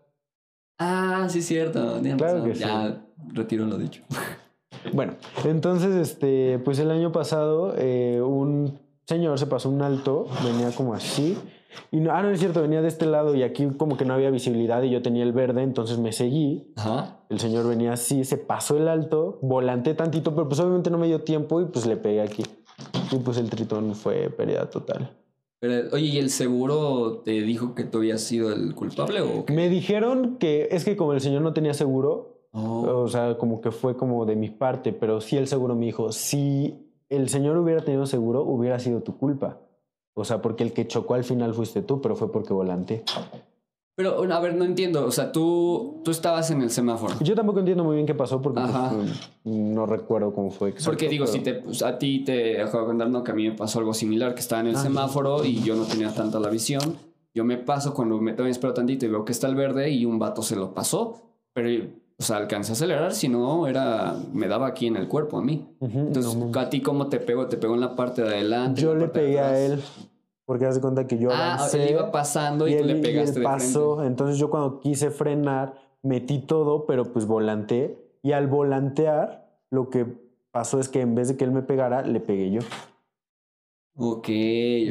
Ah, 0.77 1.27
sí, 1.29 1.39
es 1.39 1.45
cierto. 1.45 1.99
Claro 2.17 2.43
que 2.43 2.55
sí. 2.55 2.61
Ya, 2.61 3.03
retiro 3.33 3.65
lo 3.65 3.77
dicho. 3.77 4.03
Bueno, 4.91 5.13
entonces, 5.45 5.95
este, 5.95 6.59
pues 6.59 6.77
el 6.79 6.91
año 6.91 7.13
pasado, 7.13 7.73
eh, 7.77 8.21
un 8.21 8.79
señor 9.05 9.39
se 9.39 9.47
pasó 9.47 9.69
un 9.69 9.81
alto, 9.81 10.27
venía 10.43 10.71
como 10.71 10.93
así. 10.93 11.37
Y 11.91 11.99
no, 11.99 12.11
ah, 12.11 12.21
no 12.21 12.29
es 12.29 12.39
cierto, 12.39 12.61
venía 12.61 12.81
de 12.81 12.87
este 12.87 13.05
lado 13.05 13.35
y 13.35 13.43
aquí 13.43 13.67
como 13.77 13.97
que 13.97 14.05
no 14.05 14.13
había 14.13 14.29
visibilidad 14.29 14.81
y 14.83 14.89
yo 14.89 15.01
tenía 15.01 15.23
el 15.23 15.33
verde, 15.33 15.63
entonces 15.63 15.97
me 15.99 16.11
seguí. 16.11 16.71
Ajá. 16.75 17.19
El 17.29 17.39
señor 17.39 17.67
venía 17.67 17.93
así, 17.93 18.23
se 18.23 18.37
pasó 18.37 18.77
el 18.77 18.87
alto, 18.87 19.39
volanté 19.41 19.93
tantito, 19.93 20.33
pero 20.35 20.47
pues 20.47 20.59
obviamente 20.59 20.89
no 20.89 20.97
me 20.97 21.07
dio 21.07 21.21
tiempo 21.21 21.61
y 21.61 21.65
pues 21.65 21.85
le 21.85 21.97
pegué 21.97 22.21
aquí. 22.21 22.43
Y 23.11 23.17
pues 23.17 23.37
el 23.37 23.49
tritón 23.49 23.95
fue 23.95 24.29
pérdida 24.29 24.69
total. 24.69 25.11
Pero, 25.59 25.95
oye, 25.95 26.07
¿y 26.07 26.17
el 26.17 26.29
seguro 26.29 27.21
te 27.23 27.31
dijo 27.31 27.73
que 27.73 27.85
tú 27.85 27.99
habías 27.99 28.21
sido 28.21 28.51
el 28.51 28.75
culpable 28.75 29.21
o 29.21 29.45
qué? 29.45 29.53
Me 29.53 29.69
dijeron 29.69 30.37
que 30.37 30.67
es 30.71 30.83
que 30.83 30.97
como 30.97 31.13
el 31.13 31.21
señor 31.21 31.41
no 31.41 31.53
tenía 31.53 31.73
seguro, 31.73 32.33
Oh, 32.55 33.01
o 33.01 33.07
sea, 33.07 33.35
como 33.39 33.61
que 33.61 33.71
fue 33.71 33.97
como 33.97 34.25
de 34.25 34.35
mi 34.35 34.51
parte, 34.51 34.93
pero 34.93 35.21
sí 35.21 35.37
el 35.37 35.47
seguro 35.47 35.75
me 35.75 35.87
dijo, 35.87 36.11
si 36.11 36.87
el 37.09 37.27
señor 37.27 37.57
hubiera 37.57 37.83
tenido 37.83 38.05
seguro, 38.05 38.43
hubiera 38.43 38.77
sido 38.77 39.01
tu 39.01 39.17
culpa. 39.17 39.59
O 40.15 40.25
sea, 40.25 40.41
porque 40.41 40.63
el 40.63 40.73
que 40.73 40.87
chocó 40.87 41.15
al 41.15 41.23
final 41.23 41.53
fuiste 41.53 41.81
tú, 41.81 42.01
pero 42.01 42.15
fue 42.15 42.31
porque 42.31 42.53
volanté. 42.53 43.03
Pero, 43.95 44.23
a 44.23 44.39
ver, 44.39 44.55
no 44.55 44.63
entiendo. 44.65 45.05
O 45.05 45.11
sea, 45.11 45.31
tú, 45.31 46.01
tú 46.03 46.09
estabas 46.11 46.49
en 46.49 46.61
el 46.63 46.71
semáforo. 46.71 47.13
Yo 47.21 47.35
tampoco 47.35 47.59
entiendo 47.59 47.83
muy 47.83 47.95
bien 47.95 48.07
qué 48.07 48.15
pasó 48.15 48.41
porque 48.41 48.61
pues, 48.61 49.31
no 49.43 49.85
recuerdo 49.85 50.33
cómo 50.33 50.49
fue. 50.49 50.69
exacto, 50.69 50.91
Porque 50.91 51.09
digo, 51.09 51.25
pero- 51.25 51.37
si 51.37 51.43
te, 51.43 51.53
pues, 51.55 51.83
a 51.83 51.97
ti 51.99 52.23
te 52.23 52.59
acabo 52.61 52.79
de 52.81 52.85
contar, 52.87 53.09
no, 53.09 53.23
que 53.23 53.31
a 53.31 53.35
mí 53.35 53.47
me 53.49 53.55
pasó 53.55 53.77
algo 53.79 53.93
similar, 53.93 54.33
que 54.33 54.41
estaba 54.41 54.61
en 54.61 54.67
el 54.69 54.75
Ah, 54.75 54.79
sí. 54.79 54.83
semáforo 54.87 55.45
y 55.45 55.61
yo 55.61 55.75
no 55.75 55.83
tenía 55.85 56.11
tanta 56.13 56.39
la 56.39 56.49
visión. 56.49 56.97
Yo 57.35 57.43
me 57.45 57.57
paso 57.57 57.93
cuando 57.93 58.19
me 58.19 58.33
también 58.33 58.51
espero 58.51 58.73
tantito 58.73 59.05
y 59.05 59.09
veo 59.09 59.25
que 59.25 59.31
está 59.31 59.47
el 59.47 59.55
verde 59.55 59.89
y 59.91 60.05
un 60.05 60.17
vato 60.19 60.41
se 60.41 60.55
lo 60.55 60.73
pasó. 60.73 61.21
Pero, 61.53 61.87
o 62.19 62.23
sea, 62.23 62.37
alcancé 62.37 62.71
a 62.71 62.73
acelerar, 62.73 63.13
si 63.13 63.27
no, 63.27 63.67
era, 63.67 64.15
me 64.33 64.47
daba 64.47 64.67
aquí 64.67 64.87
en 64.87 64.95
el 64.95 65.07
cuerpo 65.07 65.37
a 65.37 65.41
mí. 65.41 65.67
Ujú, 65.79 65.99
Entonces, 65.99 66.35
no, 66.35 66.59
¿a 66.59 66.69
ti 66.69 66.81
cómo 66.81 67.07
te 67.07 67.19
pegó? 67.19 67.47
¿Te 67.47 67.57
pegó 67.57 67.73
en 67.75 67.81
la 67.81 67.95
parte 67.95 68.21
de 68.21 68.29
adelante? 68.29 68.81
yo 68.81 68.93
le 68.95 69.05
de 69.05 69.09
pegué 69.09 69.39
a 69.39 69.59
él 69.59 69.81
porque 70.45 70.65
haz 70.65 70.75
de 70.75 70.81
cuenta 70.81 71.07
que 71.07 71.17
yo 71.17 71.31
Ah, 71.31 71.55
avancé 71.55 71.83
él 71.85 71.91
iba 71.91 72.11
pasando 72.11 72.67
y, 72.67 72.77
tú 72.77 72.83
le 72.85 72.93
él- 72.93 73.01
pegaste 73.01 73.29
él 73.31 73.35
de 73.39 73.43
pasó. 73.43 73.95
frente. 73.95 74.07
Entonces 74.07 74.37
yo 74.37 74.49
cuando 74.49 74.79
quise 74.79 75.09
frenar, 75.09 75.73
metí 76.01 76.39
todo, 76.39 76.85
pero 76.85 77.05
pues 77.11 77.25
volanteé. 77.25 77.97
Y 78.21 78.33
al 78.33 78.47
volantear, 78.47 79.47
lo 79.69 79.89
que 79.89 80.05
pasó 80.51 80.79
es 80.79 80.89
que 80.89 81.01
en 81.01 81.15
vez 81.15 81.29
de 81.29 81.37
que 81.37 81.43
él 81.45 81.51
me 81.51 81.61
pegara, 81.61 82.01
le 82.03 82.19
pegué 82.19 82.51
yo. 82.51 82.61
Ok, 83.95 84.27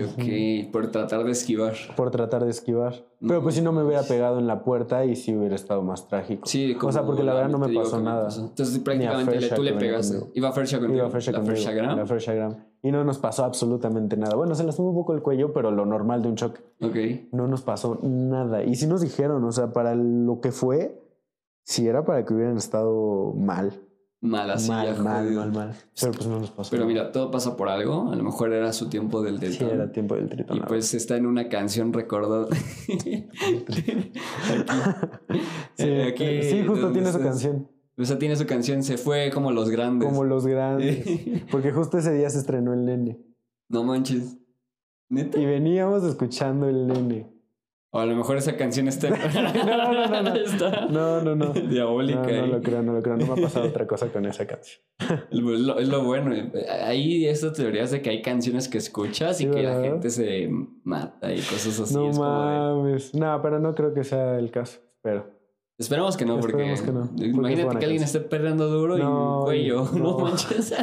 ok. 0.05 0.71
Por 0.73 0.91
tratar 0.93 1.25
de 1.25 1.33
esquivar. 1.33 1.75
por 1.97 2.11
tratar 2.13 2.45
de 2.45 2.51
esquivar. 2.51 3.05
Pero 3.21 3.43
pues 3.43 3.57
si 3.57 3.61
no 3.63 3.73
me 3.73 3.83
hubiera 3.83 4.03
pegado 4.03 4.39
en 4.39 4.47
la 4.47 4.63
puerta 4.63 5.05
y 5.05 5.17
sí 5.17 5.35
hubiera 5.37 5.57
estado 5.57 5.83
más 5.83 6.07
trágico. 6.09 6.47
Sí, 6.47 6.77
o 6.81 6.93
sea, 6.93 7.05
porque 7.05 7.23
la 7.25 7.33
a 7.33 7.35
verdad 7.35 7.51
no 7.51 7.59
me 7.59 7.73
pasó 7.75 8.01
nada. 8.01 8.25
pasó. 8.27 8.43
Entonces 8.43 8.79
a 8.81 8.85
prácticamente 8.85 9.41
le- 9.41 9.49
tú 9.51 9.63
le 9.63 9.73
pegaste. 9.75 10.15
conmigo. 10.19 10.33
Iba 10.37 10.53
Fersha 10.53 10.79
contigo. 10.79 10.99
Iba 10.99 11.11
Fersha 11.11 11.33
conmigo, 11.33 11.55
Fersha 11.55 11.73
Gram. 11.73 11.97
la 11.99 12.07
Fersha 12.07 12.35
Gram. 12.35 12.57
Y 12.83 12.93
no 12.93 13.05
nos 13.05 13.19
pasó 13.19 13.45
absolutamente 13.45 14.17
nada. 14.17 14.37
Bueno, 14.37 14.55
se 14.55 14.63
lastimó 14.65 14.91
un 14.91 14.95
poco 14.95 15.15
el 15.15 15.23
cuello, 15.23 15.53
pero 15.53 15.71
lo 15.73 15.85
normal 15.85 16.23
de 16.23 16.29
un 16.29 16.37
choque. 16.37 16.61
Ok. 16.81 16.97
No 17.33 17.47
nos 17.49 17.63
pasó 17.63 17.99
nada. 18.03 18.63
Y 18.65 18.75
sí 18.77 18.87
nos 18.87 19.01
dijeron, 19.01 19.43
o 19.45 19.53
sea, 19.53 19.73
para 19.73 19.95
lo 19.97 20.41
que 20.41 20.53
fue, 20.53 21.01
si 21.65 21.87
era 21.89 22.05
para 22.05 22.25
que 22.25 22.35
hubieran 22.35 22.57
estado 22.57 23.35
mal. 23.37 23.73
Mal, 24.25 24.49
así 24.53 24.69
mal, 24.71 24.97
mal, 25.03 25.25
jodido. 25.25 25.41
mal, 25.41 25.53
mal. 25.53 25.75
Pero 26.01 26.13
pues 26.13 26.27
no 26.29 26.39
nos 26.39 26.51
pasó. 26.53 26.71
Pero 26.71 26.87
mira, 26.87 27.11
todo 27.11 27.33
pasa 27.33 27.57
por 27.57 27.69
algo. 27.69 28.11
A 28.13 28.15
lo 28.15 28.23
mejor 28.23 28.53
era 28.53 28.73
su 28.73 28.89
tiempo 28.89 29.21
del 29.21 29.39
Sí, 29.41 29.47
delta. 29.59 29.75
era 29.75 29.91
tiempo 29.91 30.15
del 30.15 30.29
tritón. 30.29 30.57
y 30.59 30.61
pues 30.61 30.95
está 30.95 31.17
en 31.17 31.27
una 31.27 31.49
canción 31.49 31.93
recordada. 31.93 32.47
sí, 32.87 33.27
Eh, 35.79 36.09
aquí, 36.13 36.43
sí, 36.43 36.65
justo 36.67 36.93
tiene 36.93 37.13
su 37.13 37.19
canción. 37.21 37.69
O 37.99 38.05
sea, 38.05 38.19
tiene 38.19 38.37
su 38.37 38.47
canción 38.47 38.83
Se 38.83 38.97
fue 38.97 39.31
como 39.35 39.53
los 39.53 39.69
grandes. 39.71 40.09
Como 40.09 40.25
los 40.25 40.47
grandes. 40.47 41.05
Porque 41.51 41.73
justo 41.73 41.99
ese 41.99 42.13
día 42.13 42.31
se 42.31 42.39
estrenó 42.39 42.73
el 42.73 42.85
nene. 42.85 43.19
no 43.69 43.85
manches. 43.85 44.39
¿Neta? 45.09 45.39
Y 45.39 45.45
veníamos 45.45 46.05
escuchando 46.05 46.69
el 46.69 46.87
nene. 46.87 47.31
O 47.95 47.99
a 48.01 48.07
lo 48.07 48.17
mejor 48.17 48.39
esa 48.39 48.57
canción 48.57 48.89
está, 48.89 49.11
No, 49.35 49.93
no, 49.93 50.09
no, 50.09 50.23
no. 50.23 50.35
está 50.35 50.87
No, 50.87 51.21
no, 51.21 51.35
no. 51.37 51.53
diabólica. 51.53 52.23
No, 52.23 52.41
no 52.41 52.47
lo 52.47 52.63
creo, 52.63 52.83
no 52.83 52.93
lo 52.95 53.03
creo. 53.03 53.17
No 53.19 53.27
me 53.27 53.33
ha 53.33 53.37
pasado 53.45 53.69
otra 53.69 53.87
cosa 53.87 54.09
con 54.09 54.25
esa 54.25 54.47
canción. 54.47 54.81
Es 55.31 55.39
lo, 55.39 55.79
es 55.79 55.89
lo 55.89 56.03
bueno. 56.05 56.35
Hay 56.85 57.27
estas 57.27 57.53
teorías 57.53 57.91
de 57.91 58.01
que 58.01 58.09
hay 58.11 58.23
canciones 58.23 58.69
que 58.69 58.79
escuchas 58.79 59.41
y 59.43 59.47
que 59.47 59.63
la 59.63 59.83
gente 59.83 60.09
se 60.11 60.49
mata 60.85 61.33
y 61.35 61.37
cosas 61.41 61.79
así. 61.81 61.95
no 61.95 62.09
es 62.09 62.17
de- 62.17 62.23
mames. 62.23 63.15
No, 63.15 63.41
pero 63.43 63.59
no 63.61 63.75
creo 63.75 63.93
que 63.93 64.05
sea 64.05 64.39
el 64.39 64.51
caso. 64.51 64.81
Espero. 64.97 65.31
Esperemos 65.79 66.17
que 66.17 66.25
no, 66.25 66.39
porque, 66.39 66.73
Esperemos 66.73 66.83
que 66.83 66.93
no, 66.93 67.11
porque 67.11 67.27
imagínate 67.27 67.79
que 67.79 67.85
alguien 67.85 68.03
canción. 68.03 68.03
esté 68.05 68.21
perreando 68.21 68.69
duro 68.69 68.97
y 68.97 69.01
un 69.03 69.43
cuello. 69.45 69.85
No, 69.95 69.99
no. 69.99 70.19
manches. 70.21 70.75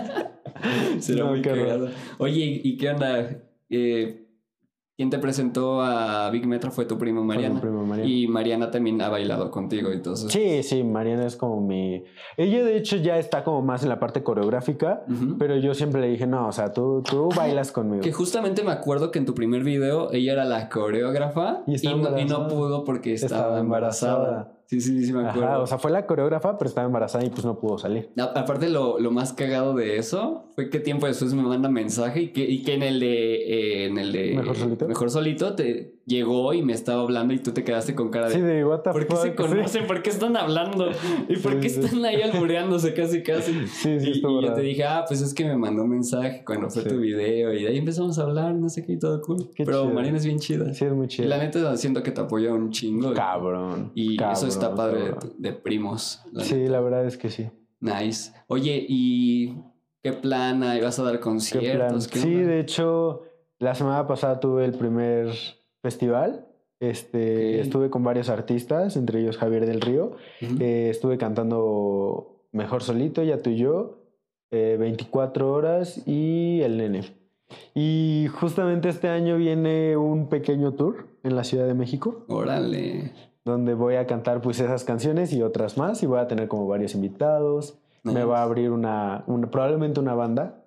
Será 1.00 1.26
muy 1.26 1.41
cagado. 1.41 1.89
Oye, 2.17 2.62
¿y 2.63 2.78
qué 2.78 2.89
onda? 2.89 3.30
Eh, 3.69 4.26
¿Quién 5.00 5.10
te 5.10 5.18
presentó 5.18 5.82
a 5.82 6.30
Big 6.30 6.46
Metro? 6.46 6.72
Fue 6.72 6.84
tu 6.84 6.98
primo 6.98 7.24
Mariana. 7.24 7.62
primo 7.62 7.86
Mariana. 7.86 8.12
Y 8.12 8.28
Mariana 8.28 8.70
también 8.70 9.02
ha 9.02 9.08
bailado 9.08 9.50
contigo 9.50 9.94
y 9.94 10.02
todo 10.02 10.16
eso. 10.16 10.28
Sí, 10.30 10.62
sí, 10.62 10.84
Mariana 10.84 11.26
es 11.26 11.38
como 11.38 11.62
mi... 11.62 12.04
Ella 12.36 12.66
de 12.66 12.76
hecho 12.76 12.98
ya 12.98 13.18
está 13.18 13.46
como 13.46 13.62
más 13.62 13.82
en 13.84 13.88
la 13.88 13.98
parte 13.98 14.24
coreográfica, 14.24 15.06
pero 15.38 15.56
yo 15.56 15.74
siempre 15.74 16.02
le 16.02 16.10
dije, 16.10 16.28
no, 16.28 16.50
o 16.50 16.52
sea, 16.52 16.74
tú, 16.74 17.02
tú 17.10 17.30
bailas 17.34 17.72
conmigo. 17.72 18.02
Que 18.02 18.12
justamente 18.12 18.62
me 18.62 18.72
acuerdo 18.74 19.10
que 19.10 19.20
en 19.20 19.26
tu 19.26 19.34
primer 19.34 19.64
video 19.64 20.12
ella 20.12 20.34
era 20.34 20.44
la 20.44 20.68
coreógrafa 20.68 21.62
Y 21.66 21.76
y, 21.88 21.96
no, 21.96 22.20
y 22.20 22.26
no 22.26 22.50
pudo 22.50 22.84
porque 22.84 23.14
estaba, 23.14 23.42
Estaba 23.44 23.60
embarazada. 23.62 24.18
embarazada. 24.18 24.59
Sí, 24.70 24.80
sí, 24.82 25.04
sí, 25.04 25.12
me 25.14 25.28
acuerdo. 25.28 25.48
Ajá, 25.48 25.60
o 25.62 25.66
sea, 25.66 25.80
fue 25.80 25.90
la 25.90 26.06
coreógrafa, 26.06 26.56
pero 26.60 26.70
estaba 26.70 26.86
embarazada 26.86 27.26
y 27.26 27.32
pues 27.32 27.44
no 27.44 27.60
pudo 27.60 27.80
salir. 27.80 28.12
Aparte, 28.36 28.70
lo, 28.70 29.00
lo 29.00 29.10
más 29.10 29.34
cagado 29.34 29.74
de 29.74 29.98
eso 29.98 30.52
fue 30.54 30.70
que 30.70 30.80
tiempo 30.80 31.08
después 31.08 31.34
me 31.34 31.42
manda 31.42 31.70
mensaje 31.70 32.22
y 32.22 32.28
que, 32.34 32.42
y 32.42 32.62
que 32.62 32.76
en 32.76 32.84
el 32.84 33.00
de. 33.00 33.36
eh, 33.36 33.86
en 33.88 33.98
el 33.98 34.12
de. 34.12 34.36
¿Mejor 34.36 34.56
solito? 34.56 34.88
Mejor 34.88 35.10
solito 35.10 35.56
te 35.56 35.99
llegó 36.10 36.54
y 36.54 36.62
me 36.63 36.74
estaba 36.74 37.02
hablando 37.04 37.34
y 37.34 37.39
tú 37.39 37.52
te 37.54 37.63
quedaste 37.63 37.95
con 37.95 38.10
cara 38.10 38.28
de. 38.28 38.36
Sí, 38.36 38.41
de 38.41 38.65
what 38.65 38.80
the 38.82 38.91
¿Por 38.91 39.08
qué 39.08 39.15
se 39.15 39.36
conocen? 39.36 39.88
¿Por 39.88 40.02
qué 40.02 40.10
están 40.10 40.36
hablando? 40.36 40.89
¿Y 41.30 41.38
por 41.38 41.54
Sí, 41.54 41.60
qué 41.62 41.69
sí. 41.69 41.80
están 41.80 42.04
ahí 42.04 42.22
albureándose 42.22 42.93
casi 42.93 43.24
casi? 43.24 43.54
Sí, 43.67 44.00
sí, 44.00 44.08
y, 44.10 44.12
estuvo 44.12 44.41
y 44.41 44.45
yo 44.45 44.54
te 44.54 44.62
dije, 44.62 44.84
ah, 44.84 45.06
pues 45.08 45.22
es 45.22 45.34
que 45.34 45.45
me 45.45 45.56
mandó 45.58 45.84
un 45.84 45.91
mensaje 45.91 46.43
cuando 46.45 46.69
fue 46.69 46.82
Sí. 46.84 46.89
tu 46.89 46.98
video 46.98 47.54
y 47.54 47.63
de 47.63 47.69
ahí 47.69 47.78
empezamos 47.78 48.19
a 48.19 48.24
hablar, 48.24 48.54
no 48.56 48.67
sé 48.67 48.84
qué, 48.86 48.93
y 48.93 49.00
todo 49.00 49.22
cool. 49.22 49.50
Qué 49.56 49.63
Pero 49.63 49.84
chido. 49.84 49.93
Mariana 49.93 50.17
es 50.17 50.26
bien 50.26 50.39
chida. 50.39 50.74
Sí, 50.74 50.84
es 50.86 50.91
muy 50.93 51.06
Y 51.06 51.10
chido. 51.10 51.30
la 51.30 51.38
neta 51.38 51.78
siento 51.78 52.04
que 52.04 52.12
te 52.12 52.19
apoya 52.22 52.52
un 52.54 52.72
chingo. 52.72 53.13
Cabrón. 53.13 53.91
Y 53.95 54.22
eso 54.22 54.48
está 54.48 54.74
padre 54.76 55.13
de, 55.38 55.54
primos. 55.54 56.22
la 56.34 56.43
Sí, 56.43 56.56
neta. 56.56 56.72
la 56.72 56.82
verdad 56.82 57.06
es 57.06 57.17
que 57.17 57.30
sí. 57.30 57.48
Nice. 57.80 58.34
Oye, 58.48 58.84
¿y 58.89 59.56
qué 60.04 60.12
plan? 60.13 60.60
¿Vas 60.60 61.00
a 61.00 61.04
dar 61.04 61.13
¿Qué 61.13 61.19
plan? 61.19 61.34
conciertos? 61.36 62.08
¿Qué 62.08 62.19
Sí, 62.19 62.36
onda? 62.36 62.48
de 62.48 62.60
hecho, 62.60 63.22
la 63.60 63.76
semana 63.76 64.08
pasada 64.08 64.39
tuve 64.39 64.65
el 64.65 64.74
primer 64.74 65.30
festival. 65.82 66.46
Este. 66.80 67.60
Estuve 67.60 67.89
con 67.89 68.04
varios 68.04 68.30
artistas, 68.30 68.96
entre 68.96 69.20
ellos 69.22 69.38
Javier 69.38 69.65
del 69.65 69.82
Río. 69.82 70.12
Eh, 70.42 70.88
estuve 70.89 71.18
cantando 71.18 72.46
Mejor 72.52 72.84
Solito, 72.84 73.22
Ya 73.24 73.42
tú 73.42 73.50
y 73.50 73.58
yo, 73.58 74.00
eh, 74.52 74.78
24 74.80 75.52
horas 75.52 76.02
y 76.08 76.62
El 76.62 76.78
Nene. 76.78 77.04
Y 77.74 78.28
justamente 78.39 78.89
este 78.89 79.10
año 79.10 79.36
viene 79.38 79.98
un 79.98 80.30
pequeño 80.30 80.74
tour 80.76 81.08
en 81.24 81.36
la 81.36 81.44
Ciudad 81.44 81.65
de 81.65 81.74
México, 81.74 82.24
Órale. 82.28 83.12
donde 83.44 83.74
voy 83.74 83.96
a 83.96 84.06
cantar 84.06 84.39
pues 84.42 84.60
esas 84.60 84.84
canciones 84.84 85.34
y 85.34 85.42
otras 85.42 85.78
más 85.78 86.02
y 86.04 86.06
voy 86.06 86.20
a 86.20 86.28
tener 86.28 86.48
como 86.48 86.68
varios 86.68 86.94
invitados. 86.96 87.78
Me 88.04 88.24
va 88.24 88.39
a 88.39 88.44
abrir 88.44 88.72
una, 88.72 89.24
una- 89.28 89.52
probablemente 89.52 90.00
una 90.00 90.13
banda. 90.13 90.63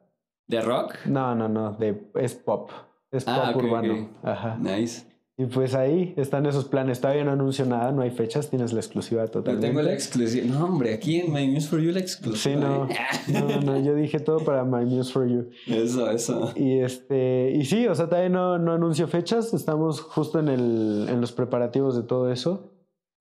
¿De 0.47 0.61
rock? 0.61 0.97
No, 1.07 1.35
no, 1.35 1.49
no, 1.49 1.73
de, 1.73 2.11
es 2.17 2.35
pop. 2.35 2.71
Es 3.13 3.25
Ah, 3.29 3.51
pop 3.53 3.63
urbano. 3.63 4.09
Ajá. 4.23 4.57
Nice. 4.59 5.07
Y 5.39 5.47
pues 5.47 5.75
ahí 5.75 6.13
están 6.19 6.45
esos 6.47 6.67
planes. 6.67 7.01
Todavía 7.01 7.25
no 7.25 7.33
anuncio 7.33 7.65
nada, 7.65 7.91
no 7.91 8.03
hay 8.03 8.11
fechas, 8.11 8.51
tienes 8.51 8.73
la 8.75 8.81
exclusiva 8.81 9.25
Yo 9.25 9.31
totalmente. 9.31 9.67
tengo 9.69 9.81
la 9.83 9.93
exclusiva. 9.93 10.47
No, 10.47 10.65
hombre, 10.67 10.93
aquí 10.95 11.21
en 11.21 11.33
My 11.33 11.47
News 11.49 11.69
for 11.69 11.81
You 11.81 11.91
la 11.91 12.01
exclusiva. 12.01 12.55
Sí, 12.55 12.61
no. 12.61 12.87
¿eh? 12.89 12.95
No, 13.33 13.61
no, 13.63 13.81
yo 13.83 13.95
dije 13.95 14.21
todo 14.21 14.39
para 14.41 14.65
My 14.65 14.85
News 14.85 15.11
for 15.13 15.27
You. 15.27 15.49
Eso, 15.67 16.11
eso. 16.11 16.53
Y 16.55 16.81
este, 16.81 17.51
y 17.55 17.65
sí, 17.65 17.87
o 17.87 17.95
sea, 17.95 18.09
todavía 18.09 18.29
no, 18.29 18.59
no 18.59 18.73
anuncio 18.73 19.09
fechas, 19.09 19.55
estamos 19.55 20.01
justo 20.03 20.39
en 20.39 20.49
el, 20.49 21.07
en 21.09 21.21
los 21.21 21.33
preparativos 21.33 21.97
de 21.97 22.03
todo 22.03 22.31
eso. 22.31 22.69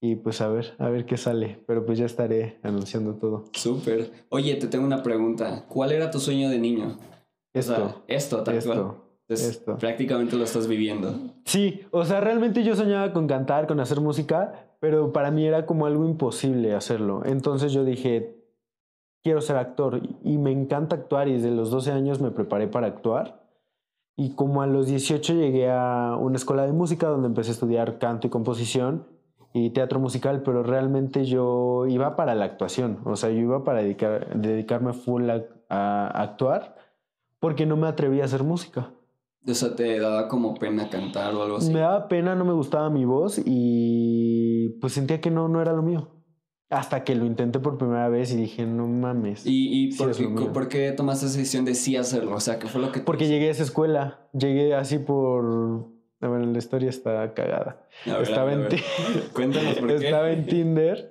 Y 0.01 0.15
pues 0.15 0.41
a 0.41 0.47
ver, 0.49 0.73
a 0.79 0.89
ver 0.89 1.05
qué 1.05 1.15
sale. 1.15 1.63
Pero 1.65 1.85
pues 1.85 1.97
ya 1.97 2.05
estaré 2.05 2.59
anunciando 2.61 3.15
todo. 3.15 3.45
Súper. 3.53 4.11
Oye, 4.29 4.55
te 4.55 4.67
tengo 4.67 4.85
una 4.85 5.01
pregunta. 5.01 5.65
¿Cuál 5.69 5.91
era 5.93 6.11
tu 6.11 6.19
sueño 6.19 6.49
de 6.49 6.59
niño? 6.59 6.97
O 6.97 7.59
Esto, 7.59 7.75
sea, 7.75 7.95
esto, 8.07 8.43
tal 8.43 8.61
cual. 8.63 8.95
Esto. 9.35 9.49
esto. 9.49 9.77
Prácticamente 9.77 10.35
lo 10.35 10.43
estás 10.43 10.67
viviendo. 10.67 11.13
Sí, 11.45 11.81
o 11.91 12.05
sea, 12.05 12.21
realmente 12.21 12.63
yo 12.63 12.75
soñaba 12.75 13.13
con 13.13 13.27
cantar, 13.27 13.67
con 13.67 13.79
hacer 13.79 13.99
música, 13.99 14.67
pero 14.79 15.11
para 15.11 15.31
mí 15.31 15.45
era 15.45 15.65
como 15.65 15.85
algo 15.85 16.05
imposible 16.05 16.73
hacerlo. 16.73 17.23
Entonces 17.25 17.71
yo 17.71 17.83
dije, 17.83 18.41
quiero 19.23 19.41
ser 19.41 19.57
actor 19.57 20.01
y 20.23 20.37
me 20.37 20.51
encanta 20.51 20.95
actuar 20.95 21.27
y 21.27 21.33
desde 21.33 21.51
los 21.51 21.71
12 21.71 21.91
años 21.91 22.21
me 22.21 22.31
preparé 22.31 22.67
para 22.67 22.87
actuar. 22.87 23.41
Y 24.17 24.35
como 24.35 24.61
a 24.61 24.67
los 24.67 24.87
18 24.87 25.33
llegué 25.33 25.69
a 25.71 26.17
una 26.19 26.35
escuela 26.35 26.65
de 26.65 26.73
música 26.73 27.07
donde 27.07 27.27
empecé 27.27 27.51
a 27.51 27.53
estudiar 27.53 27.97
canto 27.97 28.27
y 28.27 28.29
composición 28.29 29.07
y 29.53 29.71
teatro 29.71 29.99
musical, 29.99 30.43
pero 30.43 30.63
realmente 30.63 31.25
yo 31.25 31.85
iba 31.87 32.15
para 32.15 32.35
la 32.35 32.45
actuación, 32.45 32.99
o 33.03 33.15
sea, 33.15 33.29
yo 33.29 33.39
iba 33.39 33.63
para 33.63 33.81
dedicar, 33.81 34.39
dedicarme 34.39 34.93
full 34.93 35.29
a, 35.29 35.43
a 35.69 36.23
actuar 36.23 36.75
porque 37.39 37.65
no 37.65 37.75
me 37.75 37.87
atreví 37.87 38.21
a 38.21 38.25
hacer 38.25 38.43
música. 38.43 38.91
O 39.47 39.53
sea, 39.55 39.75
¿te 39.75 39.99
daba 39.99 40.27
como 40.27 40.53
pena 40.55 40.89
cantar 40.89 41.33
o 41.33 41.43
algo 41.43 41.57
así? 41.57 41.71
Me 41.71 41.79
daba 41.79 42.07
pena, 42.07 42.35
no 42.35 42.45
me 42.45 42.53
gustaba 42.53 42.89
mi 42.89 43.05
voz 43.05 43.41
y 43.43 44.77
pues 44.81 44.93
sentía 44.93 45.19
que 45.19 45.31
no, 45.31 45.47
no 45.47 45.61
era 45.61 45.73
lo 45.73 45.81
mío. 45.81 46.09
Hasta 46.69 47.03
que 47.03 47.15
lo 47.15 47.25
intenté 47.25 47.59
por 47.59 47.77
primera 47.77 48.07
vez 48.07 48.31
y 48.31 48.37
dije, 48.37 48.65
no 48.65 48.87
mames. 48.87 49.45
¿Y, 49.45 49.87
y 49.87 49.91
sí 49.91 49.97
por, 49.97 50.15
qué, 50.15 50.27
mío. 50.27 50.53
por 50.53 50.67
qué 50.69 50.91
tomaste 50.93 51.25
esa 51.25 51.37
decisión 51.37 51.65
de 51.65 51.75
sí 51.75 51.97
hacerlo? 51.97 52.35
O 52.35 52.39
sea, 52.39 52.59
¿qué 52.59 52.67
fue 52.67 52.79
lo 52.79 52.91
que 52.91 53.01
Porque 53.01 53.27
llegué 53.27 53.47
a 53.49 53.51
esa 53.51 53.63
escuela, 53.63 54.29
llegué 54.33 54.73
así 54.75 54.99
por... 54.99 55.89
Bueno, 56.21 56.45
la 56.45 56.57
historia 56.59 56.89
está 56.89 57.33
cagada. 57.33 57.87
Ver, 58.05 58.21
estaba, 58.21 58.53
en 58.53 58.67
Cuéntanos 59.33 59.73
por 59.73 59.87
qué. 59.97 60.05
estaba 60.05 60.31
en 60.31 60.45
Tinder 60.45 61.09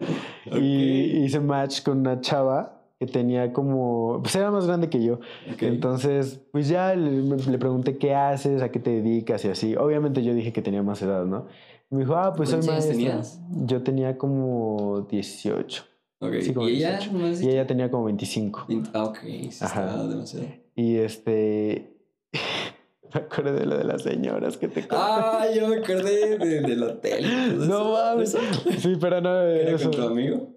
y 0.53 1.25
hice 1.25 1.41
match 1.41 1.83
con 1.83 1.99
una 1.99 2.21
chava 2.21 2.80
que 3.01 3.07
tenía 3.07 3.51
como... 3.55 4.21
Pues 4.23 4.37
era 4.37 4.51
más 4.51 4.67
grande 4.67 4.91
que 4.91 5.03
yo. 5.03 5.21
Entonces, 5.61 6.39
pues 6.53 6.69
ya 6.69 6.95
le, 6.95 7.11
le 7.23 7.59
pregunté 7.59 7.97
qué 7.97 8.15
haces, 8.15 8.61
a 8.61 8.71
qué 8.71 8.79
te 8.79 8.91
dedicas 8.91 9.43
y 9.47 9.49
así. 9.49 9.75
Obviamente 9.75 10.23
yo 10.23 10.35
dije 10.35 10.53
que 10.53 10.61
tenía 10.61 10.83
más 10.83 11.01
edad, 11.01 11.25
¿no? 11.25 11.47
Y 11.91 11.95
me 11.95 12.03
dijo, 12.03 12.15
ah, 12.17 12.35
pues 12.37 12.51
soy 12.51 12.59
¿Cuántos 12.59 12.85
años 12.85 12.97
maestra. 12.99 13.11
tenías? 13.11 13.41
Yo 13.67 13.83
tenía 13.83 14.19
como 14.19 15.07
18. 15.11 15.83
Ok. 16.21 16.33
Sí, 16.43 16.53
como 16.53 16.69
¿Y 16.69 16.77
ella? 16.77 16.91
18. 16.99 17.13
¿No 17.19 17.27
es- 17.27 17.41
Y 17.43 17.49
ella 17.49 17.67
tenía 17.67 17.91
como 17.91 18.05
25. 18.05 18.67
Ah, 18.93 19.05
ok. 19.05 19.19
Sí, 19.49 19.51
Ajá. 19.63 20.07
demasiado. 20.07 20.47
Y 20.77 20.97
este... 20.97 21.97
me 23.15 23.21
acuerdo 23.23 23.55
de 23.55 23.65
lo 23.65 23.79
de 23.79 23.85
las 23.85 24.03
señoras 24.03 24.59
que 24.59 24.69
te 24.69 24.83
conté. 24.83 24.97
Ah, 24.99 25.47
yo 25.57 25.69
me 25.69 25.77
acordé 25.77 26.37
de- 26.37 26.61
del 26.61 26.83
hotel. 26.83 27.67
no 27.67 27.93
mames. 27.93 28.37
Sí, 28.79 28.93
pero 29.01 29.23
no... 29.23 29.41
¿Era 29.41 29.71
eso. 29.77 29.91
con 29.91 29.99
tu 30.01 30.07
amigo? 30.07 30.49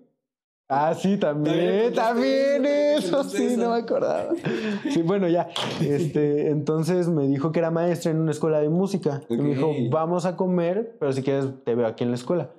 Ah, 0.74 0.94
sí, 0.94 1.18
también, 1.18 1.94
También 1.94 2.66
eso, 2.66 3.24
sí, 3.24 3.56
no 3.58 3.72
me 3.72 3.78
acordaba. 3.78 4.34
Sí, 4.92 5.02
bueno, 5.02 5.28
ya. 5.28 5.50
Este, 5.82 6.50
entonces 6.50 7.08
me 7.08 7.28
dijo 7.28 7.52
que 7.52 7.60
era 7.60 7.72
maestra 7.72 8.12
en 8.12 8.20
una 8.20 8.32
escuela 8.32 8.60
de 8.60 8.70
música. 8.70 9.22
Y 9.30 9.38
me 9.38 9.50
dijo, 9.50 9.72
vamos 9.90 10.26
a 10.26 10.36
comer, 10.36 10.96
pero 11.00 11.14
si 11.14 11.22
quieres 11.22 11.48
te 11.64 11.76
veo 11.76 11.88
aquí 11.88 12.04
en 12.04 12.10
la 12.10 12.16
escuela. 12.16 12.52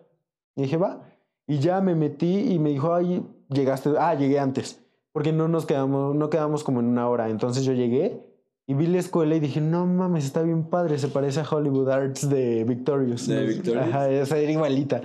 Y 0.57 0.63
dije, 0.63 0.77
va. 0.77 1.03
Y 1.47 1.59
ya 1.59 1.81
me 1.81 1.95
metí 1.95 2.53
y 2.53 2.59
me 2.59 2.71
dijo, 2.71 2.95
ay, 2.95 3.27
llegaste. 3.49 3.91
Ah, 3.99 4.15
llegué 4.15 4.39
antes. 4.39 4.81
Porque 5.13 5.33
no 5.33 5.49
nos 5.49 5.67
quedamos, 5.67 6.15
no 6.15 6.31
quedamos 6.31 6.65
como 6.65 6.81
en 6.81 6.87
una 6.87 7.09
hora. 7.09 7.29
Entonces 7.29 7.65
yo 7.65 7.73
llegué 7.73 8.25
y 8.67 8.75
vi 8.75 8.87
la 8.87 8.99
escuela 8.99 9.37
y 9.37 9.41
dije, 9.41 9.61
no 9.61 9.87
mames, 9.87 10.25
está 10.25 10.43
bien 10.43 10.65
padre. 10.65 10.99
Se 10.99 11.09
parece 11.09 11.41
a 11.41 11.45
Hollywood 11.49 11.91
Arts 11.91 12.29
de 12.29 12.65
Victorious. 12.65 13.27
¿De 13.27 13.45
Victorious? 13.47 13.87
Ajá, 13.87 14.11
esa 14.11 14.39
era 14.39 14.51
igualita. 14.51 15.03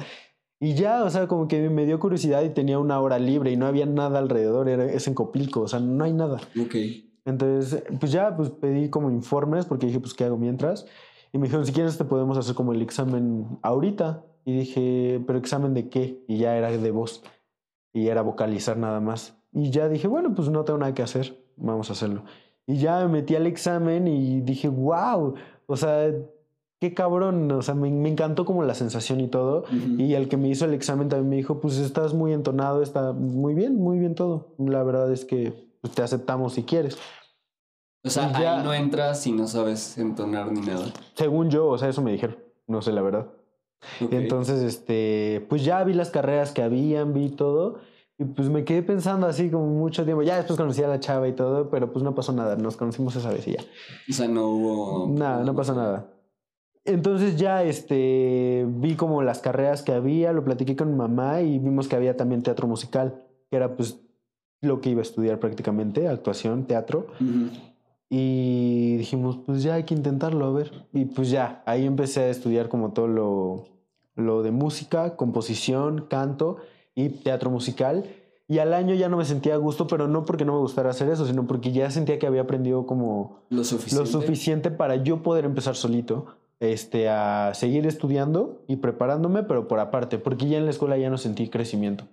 Y 0.59 0.73
ya, 0.73 1.03
o 1.03 1.09
sea, 1.09 1.27
como 1.27 1.47
que 1.47 1.69
me 1.69 1.85
dio 1.85 1.99
curiosidad 1.99 2.43
y 2.43 2.49
tenía 2.49 2.79
una 2.79 2.99
hora 2.99 3.17
libre 3.17 3.51
y 3.51 3.57
no 3.57 3.65
había 3.65 3.85
nada 3.85 4.19
alrededor, 4.19 4.67
era, 4.67 4.85
es 4.85 5.07
en 5.07 5.13
Copilco, 5.13 5.61
o 5.61 5.67
sea, 5.67 5.79
no 5.79 6.03
hay 6.03 6.11
nada. 6.11 6.41
Ok. 6.61 6.75
Entonces, 7.25 7.83
pues 7.99 8.11
ya, 8.11 8.35
pues 8.35 8.49
pedí 8.49 8.89
como 8.89 9.09
informes 9.09 9.65
porque 9.65 9.87
dije, 9.87 9.99
pues, 9.99 10.13
¿qué 10.13 10.25
hago 10.25 10.37
mientras? 10.37 10.85
Y 11.31 11.37
me 11.37 11.45
dijeron, 11.45 11.65
si 11.65 11.71
quieres 11.71 11.97
te 11.97 12.05
podemos 12.05 12.37
hacer 12.37 12.55
como 12.55 12.73
el 12.73 12.81
examen 12.81 13.59
ahorita. 13.61 14.25
Y 14.45 14.57
dije, 14.57 15.23
¿pero 15.27 15.37
examen 15.37 15.73
de 15.73 15.89
qué? 15.89 16.23
Y 16.27 16.37
ya 16.37 16.57
era 16.57 16.71
de 16.71 16.91
voz. 16.91 17.23
Y 17.93 18.07
era 18.07 18.21
vocalizar 18.21 18.77
nada 18.77 18.99
más. 18.99 19.37
Y 19.51 19.69
ya 19.69 19.89
dije, 19.89 20.07
bueno, 20.07 20.33
pues 20.33 20.49
no 20.49 20.63
tengo 20.63 20.79
nada 20.79 20.93
que 20.93 21.03
hacer, 21.03 21.37
vamos 21.55 21.89
a 21.89 21.93
hacerlo. 21.93 22.23
Y 22.65 22.77
ya 22.77 22.99
me 23.01 23.07
metí 23.07 23.35
al 23.35 23.47
examen 23.47 24.07
y 24.07 24.41
dije, 24.41 24.67
wow, 24.67 25.35
o 25.65 25.75
sea, 25.75 26.11
qué 26.79 26.93
cabrón, 26.93 27.51
o 27.51 27.61
sea, 27.61 27.75
me, 27.75 27.89
me 27.91 28.09
encantó 28.09 28.45
como 28.45 28.63
la 28.63 28.73
sensación 28.73 29.19
y 29.19 29.27
todo. 29.27 29.63
Y 29.97 30.13
el 30.13 30.29
que 30.29 30.37
me 30.37 30.47
hizo 30.49 30.65
el 30.65 30.73
examen 30.73 31.09
también 31.09 31.29
me 31.29 31.35
dijo, 31.35 31.59
pues 31.59 31.77
estás 31.77 32.13
muy 32.13 32.33
entonado, 32.33 32.81
está 32.81 33.11
muy 33.13 33.53
bien, 33.53 33.75
muy 33.75 33.99
bien 33.99 34.15
todo. 34.15 34.55
La 34.57 34.83
verdad 34.83 35.11
es 35.11 35.25
que 35.25 35.53
pues, 35.81 35.93
te 35.93 36.01
aceptamos 36.01 36.53
si 36.53 36.63
quieres. 36.63 36.97
O 38.03 38.09
sea, 38.09 38.29
Y 38.29 38.41
ya- 38.41 38.59
ahí 38.59 38.63
no 38.63 38.73
entras 38.73 39.19
si 39.21 39.31
no 39.33 39.45
sabes 39.47 39.97
entonar 39.97 40.51
ni 40.51 40.61
nada. 40.61 40.85
Según 41.15 41.49
yo, 41.49 41.67
o 41.67 41.77
sea, 41.77 41.89
eso 41.89 42.01
me 42.01 42.11
dijeron, 42.13 42.37
no 42.67 42.81
sé 42.81 42.91
la 42.93 43.01
verdad. 43.01 43.27
Y 43.99 44.15
entonces, 44.15 44.61
este, 44.61 45.45
pues 45.49 45.63
ya 45.63 45.83
vi 45.83 45.93
las 45.93 46.09
carreras 46.09 46.51
que 46.51 46.61
habían, 46.63 47.13
vi 47.13 47.29
todo. 47.29 47.79
Y 48.17 48.25
pues 48.25 48.49
me 48.49 48.65
quedé 48.65 48.83
pensando 48.83 49.27
así 49.27 49.49
como 49.49 49.65
mucho 49.67 50.03
tiempo. 50.03 50.21
Ya 50.23 50.35
después 50.37 50.57
conocí 50.57 50.83
a 50.83 50.87
la 50.89 50.99
chava 50.99 51.27
y 51.29 51.33
todo, 51.33 51.69
pero 51.69 51.91
pues 51.91 52.03
no 52.03 52.13
pasó 52.15 52.33
nada. 52.33 52.55
Nos 52.57 52.75
conocimos 52.75 53.15
esa 53.15 53.29
vez 53.31 53.47
y 53.47 53.53
ya. 53.53 53.61
O 54.09 54.13
sea, 54.13 54.27
no 54.27 54.47
hubo. 54.47 55.07
Nada, 55.09 55.43
no 55.45 55.55
pasó 55.55 55.73
nada. 55.73 56.05
Entonces 56.89 57.37
ya 57.37 57.63
este, 57.63 58.65
vi 58.67 58.95
como 58.95 59.21
las 59.21 59.39
carreras 59.39 59.83
que 59.83 59.91
había, 59.91 60.33
lo 60.33 60.43
platiqué 60.43 60.75
con 60.75 60.89
mi 60.91 60.95
mamá 60.95 61.41
y 61.41 61.59
vimos 61.59 61.87
que 61.87 61.95
había 61.95 62.17
también 62.17 62.41
teatro 62.41 62.67
musical, 62.67 63.23
que 63.49 63.55
era 63.57 63.75
pues 63.75 63.99
lo 64.61 64.81
que 64.81 64.89
iba 64.89 64.99
a 64.99 65.03
estudiar 65.03 65.39
prácticamente, 65.39 66.07
actuación, 66.07 66.65
teatro. 66.65 67.07
Ujú. 67.21 67.51
Y 68.09 68.97
dijimos, 68.97 69.37
pues 69.45 69.61
ya 69.61 69.75
hay 69.75 69.83
que 69.83 69.93
intentarlo, 69.93 70.45
a 70.45 70.51
ver. 70.51 70.87
Y 70.93 71.05
pues 71.05 71.29
ya, 71.29 71.61
ahí 71.65 71.85
empecé 71.85 72.21
a 72.21 72.29
estudiar 72.29 72.67
como 72.67 72.91
todo 72.91 73.07
lo, 73.07 73.65
lo 74.15 74.41
de 74.41 74.51
música, 74.51 75.15
composición, 75.15 76.07
canto 76.09 76.57
y 76.95 77.09
teatro 77.09 77.51
musical. 77.51 78.05
Y 78.47 78.57
al 78.57 78.73
año 78.73 78.95
ya 78.95 79.09
no 79.09 79.17
me 79.17 79.25
sentía 79.25 79.53
a 79.53 79.57
gusto, 79.57 79.85
pero 79.85 80.07
no 80.07 80.25
porque 80.25 80.43
no 80.43 80.53
me 80.53 80.59
gustara 80.59 80.89
hacer 80.89 81.07
eso, 81.09 81.27
sino 81.27 81.45
porque 81.45 81.71
ya 81.71 81.91
sentía 81.91 82.17
que 82.17 82.25
había 82.25 82.41
aprendido 82.41 82.87
como 82.87 83.43
Lo 83.49 83.63
suficiente. 83.63 84.03
lo 84.11 84.21
suficiente 84.21 84.71
para 84.71 84.95
yo 84.95 85.21
poder 85.21 85.45
empezar 85.45 85.75
solito 85.75 86.25
este, 86.59 87.09
a 87.09 87.53
seguir 87.53 87.85
estudiando 87.87 88.63
y 88.67 88.77
preparándome, 88.77 89.43
pero 89.43 89.67
por 89.67 89.79
aparte, 89.79 90.17
porque 90.17 90.47
ya 90.47 90.57
en 90.57 90.65
la 90.65 90.71
escuela 90.71 90.97
ya 90.97 91.09
no 91.09 91.17
sentí 91.17 91.47
crecimiento. 91.49 92.05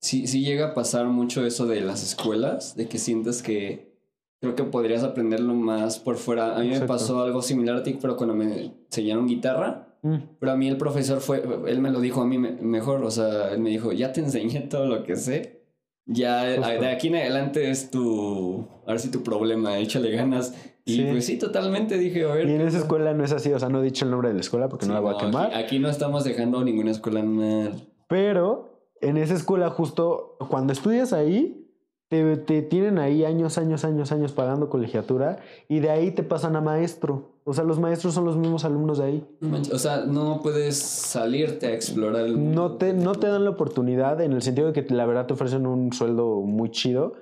Sí, 0.00 0.26
sí 0.26 0.44
llega 0.44 0.68
a 0.68 0.74
pasar 0.74 1.06
mucho 1.06 1.46
eso 1.46 1.66
de 1.66 1.80
las 1.80 2.02
escuelas, 2.02 2.76
de 2.76 2.86
que 2.88 2.98
sientes 2.98 3.42
que 3.42 3.96
creo 4.40 4.54
que 4.54 4.64
podrías 4.64 5.02
aprenderlo 5.02 5.54
más 5.54 5.98
por 5.98 6.16
fuera. 6.16 6.56
A 6.56 6.60
mí 6.60 6.68
me 6.68 6.80
pasó 6.82 7.22
algo 7.22 7.40
similar 7.42 7.76
a 7.76 7.82
ti, 7.82 7.98
pero 8.00 8.16
cuando 8.16 8.34
me 8.34 8.72
enseñaron 8.88 9.26
guitarra, 9.26 9.82
Mm, 10.02 10.18
pero 10.38 10.52
a 10.52 10.56
mí 10.56 10.68
el 10.68 10.76
profesor 10.76 11.20
fue, 11.20 11.42
él 11.66 11.80
me 11.80 11.90
lo 11.90 12.00
dijo 12.00 12.20
a 12.20 12.26
mí 12.26 12.36
me- 12.38 12.52
mejor, 12.52 13.02
o 13.02 13.10
sea, 13.10 13.50
él 13.52 13.58
me 13.60 13.70
dijo, 13.70 13.92
ya 13.92 14.12
te 14.12 14.20
enseñé 14.20 14.60
todo 14.60 14.86
lo 14.86 15.02
que 15.02 15.16
sé. 15.16 15.62
Ya 16.04 16.54
Justo. 16.54 16.70
de 16.80 16.88
aquí 16.90 17.08
en 17.08 17.16
adelante 17.16 17.70
es 17.70 17.90
tu, 17.90 18.68
ahora 18.86 18.98
sí 19.00 19.10
tu 19.10 19.22
problema, 19.24 19.78
échale 19.78 20.12
ganas. 20.12 20.54
Y 20.88 20.94
Sí. 20.94 21.06
pues 21.10 21.26
sí, 21.26 21.36
totalmente 21.36 21.98
dije, 21.98 22.24
a 22.24 22.32
ver. 22.34 22.48
Y 22.48 22.52
en 22.52 22.58
¿qué 22.60 22.66
esa 22.68 22.78
escuela 22.78 23.12
no 23.12 23.24
es 23.24 23.32
así, 23.32 23.52
o 23.52 23.58
sea, 23.58 23.68
no 23.68 23.80
he 23.80 23.84
dicho 23.84 24.04
el 24.04 24.10
nombre 24.12 24.28
de 24.28 24.34
la 24.36 24.40
escuela 24.40 24.68
porque 24.68 24.84
Sí, 24.84 24.88
no 24.88 24.94
la 24.94 25.00
voy 25.00 25.10
a 25.12 25.16
aquí- 25.16 25.26
quemar. 25.26 25.54
Aquí, 25.54 25.78
no 25.80 25.88
estamos 25.90 26.22
dejando 26.24 26.62
ninguna 26.64 26.92
escuela 26.92 27.22
mal. 27.24 27.86
Pero 28.08 28.70
en 29.00 29.16
esa 29.16 29.34
escuela 29.34 29.68
justo 29.68 30.36
cuando 30.48 30.72
estudias 30.72 31.12
ahí, 31.12 31.64
te, 32.08 32.36
te 32.36 32.62
tienen 32.62 33.00
ahí 33.00 33.24
años, 33.24 33.58
años, 33.58 33.84
años, 33.84 34.12
años 34.12 34.30
pagando 34.30 34.70
colegiatura 34.70 35.38
y 35.68 35.80
de 35.80 35.90
ahí 35.90 36.12
te 36.12 36.22
pasan 36.22 36.54
a 36.54 36.60
maestro. 36.60 37.32
O 37.42 37.52
sea, 37.52 37.64
los 37.64 37.80
maestros 37.80 38.14
son 38.14 38.24
los 38.24 38.36
mismos 38.36 38.64
alumnos 38.64 38.98
de 38.98 39.04
ahí. 39.04 39.26
No 39.40 39.58
O 39.72 39.78
sea, 39.78 40.04
no 40.06 40.40
puedes 40.40 40.76
salirte 40.76 41.66
a 41.66 41.74
explorar 41.74 42.26
el 42.26 42.36
mundo. 42.36 42.54
No 42.62 42.72
te, 42.76 42.92
no 42.92 43.12
te 43.16 43.26
dan 43.26 43.42
la 43.42 43.50
oportunidad 43.50 44.20
en 44.20 44.32
el 44.32 44.42
sentido 44.42 44.70
de 44.70 44.72
que 44.84 44.94
la 44.94 45.04
verdad 45.04 45.26
te 45.26 45.34
ofrecen 45.34 45.66
un 45.66 45.92
sueldo 45.92 46.36
muy 46.42 46.70
chido, 46.70 47.14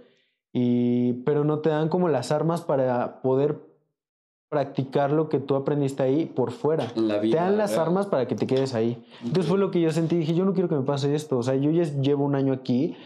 y, 0.56 1.14
pero 1.24 1.44
no 1.44 1.58
te 1.58 1.68
dan 1.68 1.88
como 1.88 2.08
las 2.08 2.30
armas 2.30 2.62
para 2.62 3.20
poder 3.22 3.58
practicar 4.48 5.10
lo 5.10 5.28
que 5.28 5.40
tú 5.40 5.56
aprendiste 5.56 6.04
ahí 6.04 6.26
por 6.26 6.52
fuera. 6.52 6.92
la 6.94 7.20
Te 7.20 7.30
dan 7.30 7.58
las 7.58 7.76
armas 7.76 8.06
para 8.06 8.28
que 8.28 8.36
te 8.36 8.46
quedes 8.46 8.72
ahí. 8.72 9.04
Entonces 9.24 9.46
fue 9.50 9.58
lo 9.58 9.72
que 9.72 9.80
yo 9.80 9.90
sentí. 9.90 10.16
Dije, 10.16 10.32
yo 10.32 10.44
no 10.44 10.52
quiero 10.52 10.68
que 10.68 10.76
me 10.76 10.84
pase 10.84 11.12
esto. 11.12 11.38
O 11.38 11.42
sea, 11.42 11.56
yo 11.56 11.72
ya 11.72 11.82
llevo 11.82 12.24
un 12.24 12.36
año 12.36 12.52
aquí 12.52 12.96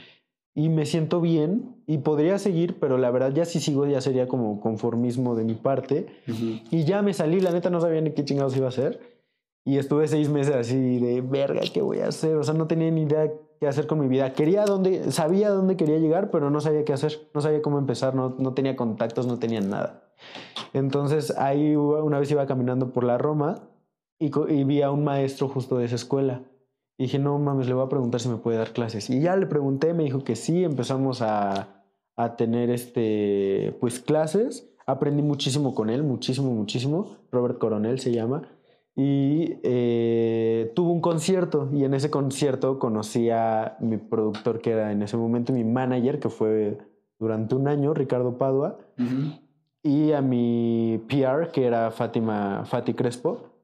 y 0.54 0.68
me 0.68 0.84
siento 0.84 1.22
bien 1.22 1.76
y 1.86 1.98
podría 1.98 2.38
seguir, 2.38 2.78
pero 2.78 2.98
la 2.98 3.10
verdad 3.10 3.32
ya 3.32 3.46
si 3.46 3.60
sigo 3.60 3.86
ya 3.86 4.02
sería 4.02 4.28
como 4.28 4.60
conformismo 4.60 5.34
de 5.34 5.44
mi 5.44 5.54
parte. 5.54 6.06
Y 6.70 6.84
ya 6.84 7.00
me 7.00 7.14
salí, 7.14 7.40
la 7.40 7.50
neta 7.50 7.70
no 7.70 7.80
sabía 7.80 8.02
ni 8.02 8.10
qué 8.10 8.26
chingados 8.26 8.54
iba 8.58 8.66
a 8.66 8.68
hacer. 8.68 9.00
Y 9.64 9.78
estuve 9.78 10.06
seis 10.06 10.28
meses 10.28 10.54
así 10.54 10.98
de 10.98 11.22
verga, 11.22 11.62
¿qué 11.72 11.80
voy 11.80 12.00
a 12.00 12.08
hacer? 12.08 12.36
O 12.36 12.42
sea, 12.42 12.52
no 12.52 12.66
tenía 12.66 12.90
ni 12.90 13.04
idea 13.04 13.32
qué 13.58 13.68
hacer 13.68 13.86
con 13.86 14.00
mi 14.00 14.08
vida. 14.08 14.32
Quería 14.32 14.64
dónde, 14.64 15.10
sabía 15.12 15.50
dónde 15.50 15.76
quería 15.76 15.98
llegar, 15.98 16.30
pero 16.30 16.50
no 16.50 16.60
sabía 16.60 16.84
qué 16.84 16.92
hacer. 16.92 17.28
No 17.34 17.40
sabía 17.40 17.62
cómo 17.62 17.78
empezar, 17.78 18.14
no, 18.14 18.36
no 18.38 18.54
tenía 18.54 18.76
contactos, 18.76 19.26
no 19.26 19.38
tenía 19.38 19.60
nada. 19.60 20.04
Entonces 20.72 21.36
ahí 21.36 21.76
una 21.76 22.18
vez 22.18 22.30
iba 22.30 22.46
caminando 22.46 22.92
por 22.92 23.04
la 23.04 23.18
Roma 23.18 23.68
y, 24.18 24.30
y 24.52 24.64
vi 24.64 24.82
a 24.82 24.90
un 24.90 25.04
maestro 25.04 25.48
justo 25.48 25.78
de 25.78 25.86
esa 25.86 25.96
escuela. 25.96 26.42
Y 26.96 27.04
dije, 27.04 27.18
no 27.18 27.38
mames, 27.38 27.68
le 27.68 27.74
voy 27.74 27.86
a 27.86 27.88
preguntar 27.88 28.20
si 28.20 28.28
me 28.28 28.36
puede 28.36 28.58
dar 28.58 28.72
clases. 28.72 29.08
Y 29.08 29.20
ya 29.20 29.36
le 29.36 29.46
pregunté, 29.46 29.94
me 29.94 30.02
dijo 30.02 30.24
que 30.24 30.34
sí, 30.34 30.64
empezamos 30.64 31.22
a, 31.22 31.84
a 32.16 32.36
tener 32.36 32.70
este, 32.70 33.76
pues 33.80 34.00
clases. 34.00 34.68
Aprendí 34.86 35.22
muchísimo 35.22 35.74
con 35.74 35.90
él, 35.90 36.02
muchísimo, 36.02 36.50
muchísimo. 36.50 37.16
Robert 37.30 37.58
Coronel 37.58 38.00
se 38.00 38.10
llama. 38.10 38.48
Y 39.00 39.60
eh, 39.62 40.72
tuvo 40.74 40.90
un 40.90 41.00
concierto 41.00 41.68
y 41.72 41.84
en 41.84 41.94
ese 41.94 42.10
concierto 42.10 42.80
conocí 42.80 43.30
a 43.30 43.76
mi 43.78 43.96
productor 43.96 44.60
que 44.60 44.72
era 44.72 44.90
en 44.90 45.02
ese 45.02 45.16
momento 45.16 45.52
mi 45.52 45.62
manager, 45.62 46.18
que 46.18 46.28
fue 46.28 46.78
durante 47.16 47.54
un 47.54 47.68
año, 47.68 47.94
Ricardo 47.94 48.38
Padua, 48.38 48.80
y 49.84 50.10
a 50.10 50.20
mi 50.20 51.00
PR, 51.08 51.52
que 51.52 51.66
era 51.66 51.92
Fátima, 51.92 52.64
Fati 52.64 52.94
Crespo. 52.94 53.60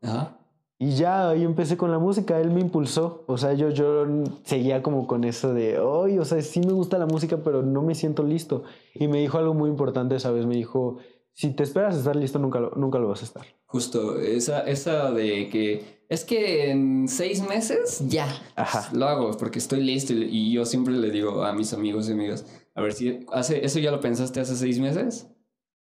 Y 0.79 0.91
ya 0.93 1.31
ahí 1.31 1.43
empecé 1.43 1.77
con 1.77 1.91
la 1.91 1.99
música, 1.99 2.41
él 2.41 2.53
me 2.53 2.61
impulsó. 2.61 3.25
O 3.27 3.37
sea, 3.37 3.55
yo, 3.55 3.71
yo 3.71 4.07
seguía 4.45 4.85
como 4.85 5.09
con 5.09 5.25
eso 5.25 5.53
de, 5.53 5.81
oye, 5.81 6.21
o 6.21 6.25
sea, 6.25 6.41
sí 6.43 6.61
me 6.61 6.73
gusta 6.73 6.97
la 6.97 7.07
música, 7.07 7.39
pero 7.43 7.61
no 7.63 7.83
me 7.83 7.97
siento 7.97 8.23
listo. 8.23 8.63
Y 8.95 9.09
me 9.09 9.19
dijo 9.19 9.39
algo 9.39 9.53
muy 9.53 9.69
importante 9.69 10.15
esa 10.15 10.31
vez, 10.31 10.47
me 10.47 10.55
dijo, 10.55 10.99
si 11.35 11.51
te 11.53 11.63
esperas 11.65 11.95
a 11.97 11.99
estar 11.99 12.17
listo, 12.17 12.39
nunca 12.39 12.61
lo, 12.61 12.71
nunca 12.71 12.99
lo 12.99 13.09
vas 13.09 13.21
a 13.23 13.25
estar. 13.25 13.45
Justo, 13.67 14.19
esa, 14.21 14.61
esa 14.61 15.11
de 15.11 15.49
que 15.51 16.05
es 16.09 16.25
que 16.25 16.71
en 16.71 17.09
seis 17.09 17.47
meses 17.47 18.03
ya 18.09 18.27
Ajá. 18.57 18.89
lo 18.95 19.07
hago 19.07 19.31
porque 19.37 19.59
estoy 19.59 19.83
listo 19.83 20.13
y, 20.13 20.23
y 20.25 20.53
yo 20.53 20.65
siempre 20.65 20.95
le 20.95 21.11
digo 21.11 21.43
a 21.45 21.53
mis 21.53 21.73
amigos 21.73 22.09
y 22.09 22.13
amigas, 22.13 22.47
a 22.75 22.81
ver 22.83 22.93
si 22.93 23.21
hace, 23.33 23.65
eso 23.65 23.79
ya 23.81 23.91
lo 23.91 24.01
pensaste 24.01 24.41
hace 24.41 24.55
seis 24.57 24.79
meses 24.79 25.27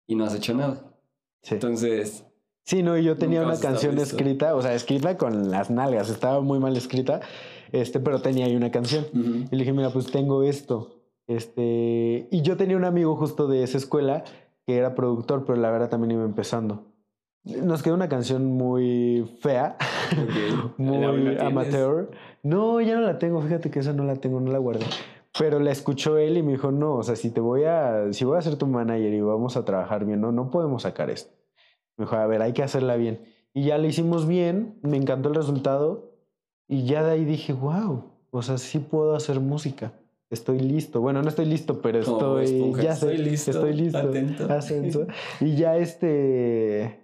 y 0.08 0.16
no 0.16 0.24
has 0.26 0.34
hecho 0.36 0.54
nada. 0.54 0.96
Sí. 1.42 1.56
Entonces, 1.56 2.26
Sí, 2.66 2.82
no, 2.82 2.98
y 2.98 3.04
yo 3.04 3.18
tenía 3.18 3.42
una 3.42 3.60
canción 3.60 3.98
escrita, 4.00 4.56
o 4.56 4.62
sea, 4.62 4.74
escrita 4.74 5.18
con 5.18 5.52
las 5.52 5.70
nalgas, 5.70 6.10
estaba 6.10 6.40
muy 6.40 6.60
mal 6.60 6.78
escrita, 6.78 7.20
este, 7.74 8.00
pero 8.00 8.22
tenía 8.22 8.46
ahí 8.46 8.56
una 8.56 8.72
canción. 8.72 9.06
ujú, 9.14 9.48
Y 9.52 9.56
le 9.56 9.58
dije, 9.58 9.74
mira, 9.74 9.90
pues 9.92 10.10
tengo 10.10 10.44
esto. 10.44 11.02
Este, 11.28 12.30
y 12.32 12.42
yo 12.42 12.56
tenía 12.56 12.78
un 12.78 12.86
amigo 12.86 13.18
justo 13.18 13.48
de 13.48 13.64
esa 13.64 13.78
escuela 13.78 14.24
que 14.66 14.78
era 14.78 14.96
productor, 14.96 15.46
pero 15.46 15.58
la 15.60 15.70
verdad 15.72 15.90
también 15.90 16.12
iba 16.12 16.24
empezando. 16.24 16.86
Nos 17.44 17.84
quedó 17.84 17.96
una 17.96 18.08
canción 18.08 18.46
muy 18.46 19.30
fea, 19.42 19.76
ok. 20.12 20.76
¿La- 20.78 21.12
muy 21.12 21.38
amateur. 21.48 22.12
No, 22.42 22.80
ya 22.82 22.96
no 22.96 23.02
la 23.02 23.20
tengo, 23.20 23.42
fíjate 23.42 23.70
que 23.70 23.80
esa 23.80 23.92
no 23.94 24.04
la 24.06 24.16
tengo, 24.16 24.40
no 24.40 24.52
la 24.52 24.60
guardé. 24.60 24.86
Pero 25.38 25.60
la 25.60 25.72
escuchó 25.72 26.18
él 26.18 26.38
y 26.38 26.44
me 26.44 26.54
dijo, 26.54 26.72
no, 26.72 26.96
o 26.96 27.04
sea, 27.04 27.16
si 27.16 27.32
te 27.32 27.42
voy 27.42 27.64
a, 27.64 28.14
si 28.14 28.24
voy 28.24 28.38
a 28.38 28.42
ser 28.42 28.56
tu 28.56 28.68
manager 28.68 29.14
y 29.14 29.20
vamos 29.22 29.58
a 29.58 29.66
trabajar 29.66 30.06
bien, 30.06 30.22
no, 30.22 30.32
no 30.32 30.50
podemos 30.52 30.84
sacar 30.84 31.10
esto. 31.10 31.34
Me 31.98 32.06
dijo, 32.06 32.16
a 32.16 32.28
ver, 32.28 32.42
hay 32.42 32.54
que 32.54 32.64
hacerla 32.64 32.96
bien. 32.96 33.26
Y 33.54 33.66
ya 33.66 33.78
la 33.78 33.88
hicimos 33.88 34.28
bien, 34.28 34.80
me 34.84 34.96
encantó 34.98 35.30
el 35.30 35.36
resultado 35.36 36.12
y 36.68 36.86
ya 36.86 37.04
de 37.04 37.12
ahí 37.12 37.26
dije, 37.26 37.52
wow, 37.54 38.04
o 38.32 38.42
sea, 38.42 38.58
sí 38.58 38.80
puedo 38.80 39.16
hacer 39.16 39.40
música. 39.40 39.94
Estoy 40.34 40.60
listo. 40.60 41.00
Bueno, 41.00 41.22
no 41.22 41.30
estoy 41.30 41.46
listo, 41.46 41.82
pero 41.82 42.00
estoy, 42.00 42.46
esponja, 42.46 42.82
ya 42.82 42.96
sé, 42.96 43.14
estoy 43.14 43.18
listo, 43.24 43.52
estoy 43.52 43.74
listo. 43.74 43.98
atento. 44.50 45.08
Y 45.40 45.56
ya 45.56 45.78
este, 45.78 47.00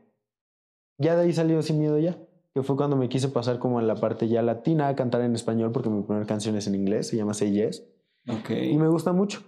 ya 0.97 1.15
de 1.15 1.21
ahí 1.23 1.33
salió 1.33 1.61
Sin 1.61 1.79
Miedo 1.79 1.99
Ya, 1.99 2.17
que 2.53 2.63
fue 2.63 2.75
cuando 2.75 2.95
me 2.97 3.07
quise 3.07 3.29
pasar 3.29 3.59
como 3.59 3.79
en 3.79 3.87
la 3.87 3.95
parte 3.95 4.27
ya 4.27 4.41
latina 4.41 4.87
a 4.87 4.95
cantar 4.95 5.21
en 5.21 5.35
español 5.35 5.71
porque 5.71 5.89
mi 5.89 6.01
primera 6.01 6.25
canción 6.25 6.55
es 6.55 6.67
en 6.67 6.75
inglés, 6.75 7.07
se 7.07 7.17
llama 7.17 7.33
Say 7.33 7.51
Yes. 7.51 7.87
Ok. 8.27 8.49
Y 8.49 8.77
me 8.77 8.87
gusta 8.87 9.13
mucho. 9.13 9.41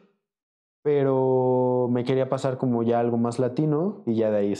Pero 0.84 1.88
me 1.92 2.04
quería 2.04 2.30
pasar 2.30 2.58
como 2.58 2.82
ya 2.84 3.00
algo 3.00 3.18
más 3.18 3.38
latino 3.38 4.04
y 4.08 4.16
ya 4.16 4.32
de 4.32 4.38
ahí 4.38 4.54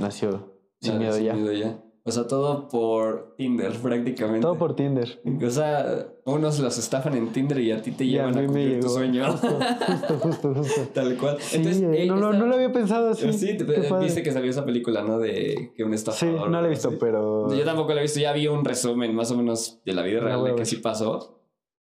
nació 0.00 0.54
Sin 0.80 0.98
Miedo 0.98 1.18
Ya. 1.18 1.34
miedo 1.34 1.52
ya. 1.52 1.82
O 2.08 2.12
sea, 2.12 2.28
todo 2.28 2.68
por 2.68 3.34
Tinder 3.36 3.72
prácticamente. 3.82 4.40
Todo 4.42 4.56
por 4.56 4.76
Tinder. 4.76 5.20
O 5.44 5.50
sea, 5.50 6.06
unos 6.24 6.60
los 6.60 6.78
estafan 6.78 7.16
en 7.16 7.32
Tinder 7.32 7.58
y 7.58 7.72
a 7.72 7.82
ti 7.82 7.90
te 7.90 8.04
Y 8.04 8.16
a 8.16 8.22
llevan 8.28 8.38
a, 8.38 8.44
cumplir 8.44 8.80
tu 8.80 8.88
sueño. 8.88 9.26
Justo, 9.32 9.48
justo, 9.86 10.18
justo, 10.20 10.54
justo. 10.54 10.80
Tal 10.94 11.16
cual. 11.16 11.36
Sí, 11.40 11.56
Entonces, 11.56 11.82
eh, 11.82 12.04
eh, 12.04 12.06
no, 12.06 12.16
lo- 12.16 12.26
esta- 12.30 12.38
no 12.38 12.46
lo 12.46 12.54
había 12.54 12.72
pensado 12.72 13.10
así. 13.10 13.32
Sí, 13.32 13.54
padre. 13.54 14.04
viste 14.04 14.22
que 14.22 14.30
salió 14.30 14.50
esa 14.50 14.64
película, 14.64 15.02
¿no? 15.02 15.18
De 15.18 15.72
que 15.76 15.82
un 15.82 15.90
Sí, 15.90 15.94
estafador. 15.96 16.48
no 16.48 16.60
la 16.60 16.66
he 16.68 16.70
visto, 16.70 16.92
pero. 17.00 17.52
Yo 17.52 17.64
tampoco 17.64 17.92
la 17.92 18.00
he 18.00 18.02
visto, 18.02 18.20
ya 18.20 18.32
vi 18.32 18.46
un 18.46 18.64
resumen 18.64 19.12
más 19.14 19.30
o 19.32 19.36
menos 19.36 19.80
de 19.84 19.92
la 19.92 20.02
vida 20.02 20.20
real 20.20 20.44
de 20.44 20.54
que 20.54 20.64
sí 20.64 20.76
pasó. 20.76 21.35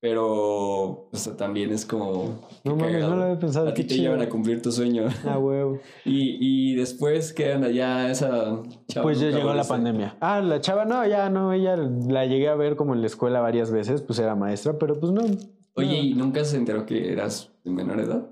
Pero, 0.02 0.26
o 0.26 1.08
sea, 1.12 1.36
también 1.36 1.70
es 1.70 1.86
como. 1.86 2.40
No 2.64 2.74
mames, 2.74 3.02
no 3.08 3.14
lo 3.14 3.22
había 3.22 3.38
pensado. 3.38 3.68
A 3.68 3.72
ti 3.72 3.84
te 3.84 3.94
llevan 3.98 4.20
a 4.20 4.28
cumplir 4.28 4.60
tu 4.60 4.72
sueño. 4.72 5.04
Ah, 5.24 5.38
huevo. 5.38 5.78
Y, 6.04 6.72
y 6.72 6.74
después 6.74 7.32
quedan 7.32 7.62
allá 7.62 8.10
esa 8.10 8.60
chava. 8.88 9.04
Pues 9.04 9.20
ya 9.20 9.28
llegó 9.30 9.54
la 9.54 9.62
pandemia. 9.62 10.16
Ah, 10.20 10.40
la 10.40 10.60
chava, 10.60 10.84
no, 10.86 11.06
ya 11.06 11.30
no, 11.30 11.52
ella 11.52 11.76
la 11.76 12.26
llegué 12.26 12.48
a 12.48 12.56
ver 12.56 12.74
como 12.74 12.94
en 12.94 13.00
la 13.00 13.06
escuela 13.06 13.38
varias 13.40 13.70
veces, 13.70 14.02
pues 14.02 14.18
era 14.18 14.34
maestra, 14.34 14.76
pero 14.76 14.98
pues 14.98 15.12
no. 15.12 15.22
Oye, 15.76 15.86
no. 15.98 16.02
¿y 16.02 16.14
nunca 16.14 16.44
se 16.44 16.56
enteró 16.56 16.84
que 16.84 17.12
eras 17.12 17.52
de 17.62 17.70
menor 17.70 18.00
edad? 18.00 18.26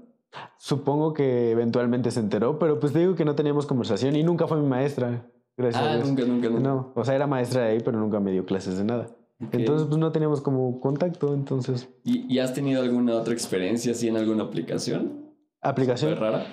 Supongo 0.59 1.13
que 1.15 1.53
eventualmente 1.53 2.11
se 2.11 2.19
enteró, 2.19 2.59
pero 2.59 2.81
pues 2.81 2.93
te 2.93 2.99
digo 2.99 3.15
que 3.15 3.25
no 3.25 3.37
teníamos 3.37 3.67
conversación 3.67 4.17
y 4.17 4.25
nunca 4.25 4.49
fue 4.49 4.59
mi 4.61 4.67
maestra. 4.67 5.25
Gracias 5.57 5.83
a 5.85 5.91
Ah, 5.93 5.95
Dios. 5.97 6.09
nunca, 6.09 6.25
nunca, 6.25 6.49
nunca. 6.49 6.69
No, 6.69 6.93
o 6.97 7.05
sea, 7.05 7.15
era 7.15 7.29
maestra 7.29 7.63
de 7.63 7.69
ahí, 7.75 7.79
pero 7.85 7.97
nunca 8.01 8.19
me 8.19 8.33
dio 8.33 8.45
clases 8.45 8.77
de 8.77 8.83
nada. 8.85 9.07
Entonces, 9.53 9.87
pues 9.89 9.99
no 9.99 10.13
teníamos 10.13 10.41
como 10.43 10.81
contacto, 10.81 11.33
entonces. 11.33 11.89
¿Y, 12.05 12.33
y 12.33 12.39
has 12.41 12.53
tenido 12.53 12.83
alguna 12.83 13.15
otra 13.15 13.33
experiencia 13.33 13.93
así 13.93 14.09
en 14.09 14.17
alguna 14.17 14.45
aplicación? 14.45 15.33
Aplicación. 15.63 16.17
¿Fue 16.17 16.21
rara? 16.21 16.47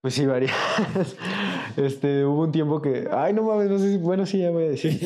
Pues 0.00 0.14
sí, 0.14 0.26
varias. 0.26 0.52
Este, 1.76 2.24
hubo 2.24 2.42
un 2.42 2.52
tiempo 2.52 2.80
que. 2.80 3.08
Ay, 3.10 3.32
no 3.32 3.42
mames, 3.42 3.68
no 3.68 3.78
sé 3.78 3.92
si. 3.92 3.98
Bueno, 3.98 4.26
sí, 4.26 4.38
ya 4.38 4.50
voy 4.50 4.64
a 4.64 4.70
decir. 4.70 4.98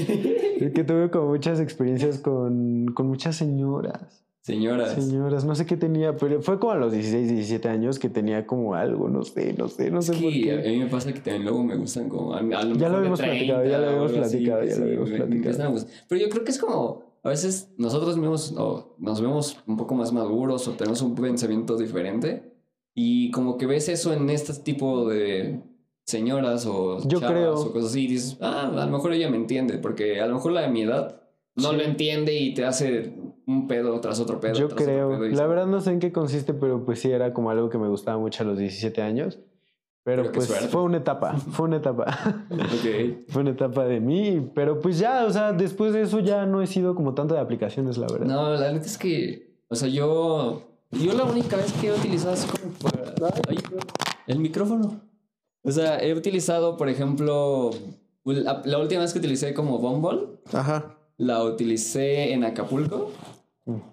Que 0.74 0.85
tuve 0.85 1.11
como 1.11 1.28
muchas 1.28 1.59
experiencias 1.59 2.18
con, 2.18 2.87
con 2.94 3.09
muchas 3.09 3.35
señoras. 3.35 4.24
Señoras. 4.42 4.92
Señoras, 4.94 5.44
no 5.44 5.55
sé 5.55 5.66
qué 5.66 5.76
tenía, 5.76 6.16
pero 6.16 6.42
fue 6.42 6.59
como 6.59 6.72
a 6.72 6.76
los 6.76 6.92
16, 6.92 7.28
17 7.28 7.68
años 7.68 8.00
que 8.00 8.09
tenía 8.09 8.44
como 8.44 8.74
algo, 8.74 9.09
no 9.09 9.22
sé, 9.22 9.55
no 9.57 9.68
sé, 9.68 9.90
no 9.92 10.02
sé 10.02 10.14
por 10.14 10.33
que 10.33 10.52
a 10.52 10.62
qué. 10.62 10.68
mí 10.70 10.78
me 10.81 10.87
pasa 10.87 11.12
que 11.12 11.20
también 11.20 11.44
luego 11.44 11.62
me 11.62 11.76
gustan 11.76 12.09
como... 12.09 12.35
A, 12.35 12.42
lo 12.42 12.74
Ya 12.74 12.88
lo 12.88 12.96
habíamos 12.96 13.20
platicado, 13.20 13.64
ya 13.64 13.78
lo 13.78 13.87
habíamos 13.87 14.11
así, 14.11 14.18
platicado, 14.38 14.62
ya 14.64 14.70
lo 14.70 14.74
sí, 14.76 14.83
habíamos 14.83 15.11
platicado. 15.11 15.74
Pero 16.09 16.20
yo 16.20 16.28
creo 16.28 16.44
que 16.44 16.50
es 16.50 16.59
como... 16.59 17.12
A 17.22 17.28
veces 17.28 17.70
nosotros 17.78 18.16
mismos 18.18 18.50
no, 18.50 18.96
nos 18.98 19.20
vemos 19.20 19.57
un 19.68 19.76
poco 19.76 19.94
más 19.94 20.12
maduros 20.12 20.66
o 20.66 20.72
tenemos 20.72 21.02
un 21.02 21.14
pensamiento 21.14 21.76
diferente 21.76 22.52
y 22.96 23.31
como 23.31 23.57
que 23.57 23.66
ves 23.66 23.88
eso 23.88 24.12
en 24.12 24.28
este 24.28 24.52
tipo 24.55 25.09
de 25.09 25.61
señoras 26.05 26.66
o 26.66 26.98
Yo 27.07 27.20
chavas 27.20 27.33
creo. 27.33 27.55
o 27.55 27.72
cosas 27.72 27.90
así 27.90 28.07
y 28.07 28.09
dices, 28.09 28.38
ah, 28.40 28.72
a 28.76 28.87
lo 28.87 28.90
mejor 28.90 29.12
ella 29.12 29.31
me 29.31 29.37
entiende 29.37 29.78
porque 29.78 30.20
a 30.20 30.26
lo 30.26 30.35
mejor 30.35 30.50
la 30.50 30.62
de 30.62 30.68
mi 30.70 30.83
edad 30.83 31.22
no 31.55 31.70
Sí. 31.70 31.76
lo 31.76 31.83
entiende 31.85 32.35
y 32.37 32.55
te 32.55 32.64
hace 32.64 33.12
un 33.46 33.66
pedo 33.68 34.00
tras 34.00 34.20
otro 34.20 34.38
pedo. 34.40 34.55
Yo 34.55 34.68
tras 34.68 34.81
otro 34.83 34.85
creo. 34.85 35.09
pedo 35.11 35.26
y 35.26 35.33
La 35.35 35.42
es- 35.44 35.48
verdad 35.48 35.66
no 35.66 35.81
sé 35.81 35.90
en 35.92 36.00
qué 36.00 36.12
consiste, 36.12 36.55
pero 36.55 36.85
pues 36.85 37.00
sí 37.00 37.11
era 37.11 37.33
como 37.33 37.50
algo 37.50 37.68
que 37.70 37.78
me 37.78 37.88
gustaba 37.88 38.18
mucho 38.18 38.42
a 38.42 38.46
los 38.46 38.59
17 38.59 39.02
años. 39.02 39.38
Pero 40.05 40.33
pues 40.33 40.48
fue 40.68 40.83
una 40.83 40.96
etapa, 40.96 41.35
fue 41.52 41.66
una 41.66 41.76
etapa. 41.76 42.07
Fue 43.28 43.42
una 43.42 43.50
etapa 43.52 43.85
de 43.85 44.00
mí, 44.00 44.50
pero 44.52 44.81
pues 44.81 44.98
ya, 44.98 45.24
o 45.26 45.31
sea, 45.31 45.52
después 45.52 45.92
de 45.92 46.02
eso 46.02 46.18
ya 46.18 46.44
no 46.44 46.61
he 46.61 46.66
sido 46.66 46.94
como 46.96 47.14
tanto 47.14 47.35
de 47.35 47.40
aplicaciones, 47.40 47.98
la 47.98 48.09
verdad. 48.09 48.26
No, 48.26 48.50
la 48.55 48.72
neta 48.72 48.87
es 48.87 48.98
que, 48.98 49.55
o 49.68 49.76
sea, 49.76 49.87
yo, 49.88 50.62
yo 50.90 51.12
la 51.12 51.22
única 51.24 51.57
vez 51.57 51.72
que 51.74 51.87
he 51.88 51.92
utilizado 51.92 52.33
así 52.33 52.48
como 52.48 52.72
para, 52.74 53.14
Ay, 53.48 53.59
el 54.26 54.40
micrófono. 54.40 55.00
O 55.62 55.70
sea, 55.70 56.02
he 56.02 56.12
utilizado, 56.14 56.76
por 56.76 56.88
ejemplo, 56.88 57.70
la, 58.24 58.61
la 58.64 58.78
última 58.78 59.02
vez 59.02 59.12
que 59.12 59.20
utilicé 59.20 59.55
como 59.55 59.78
Bumble, 59.78 60.26
Ajá. 60.52 60.96
La 61.22 61.44
utilicé 61.44 62.32
en 62.32 62.44
Acapulco. 62.44 63.11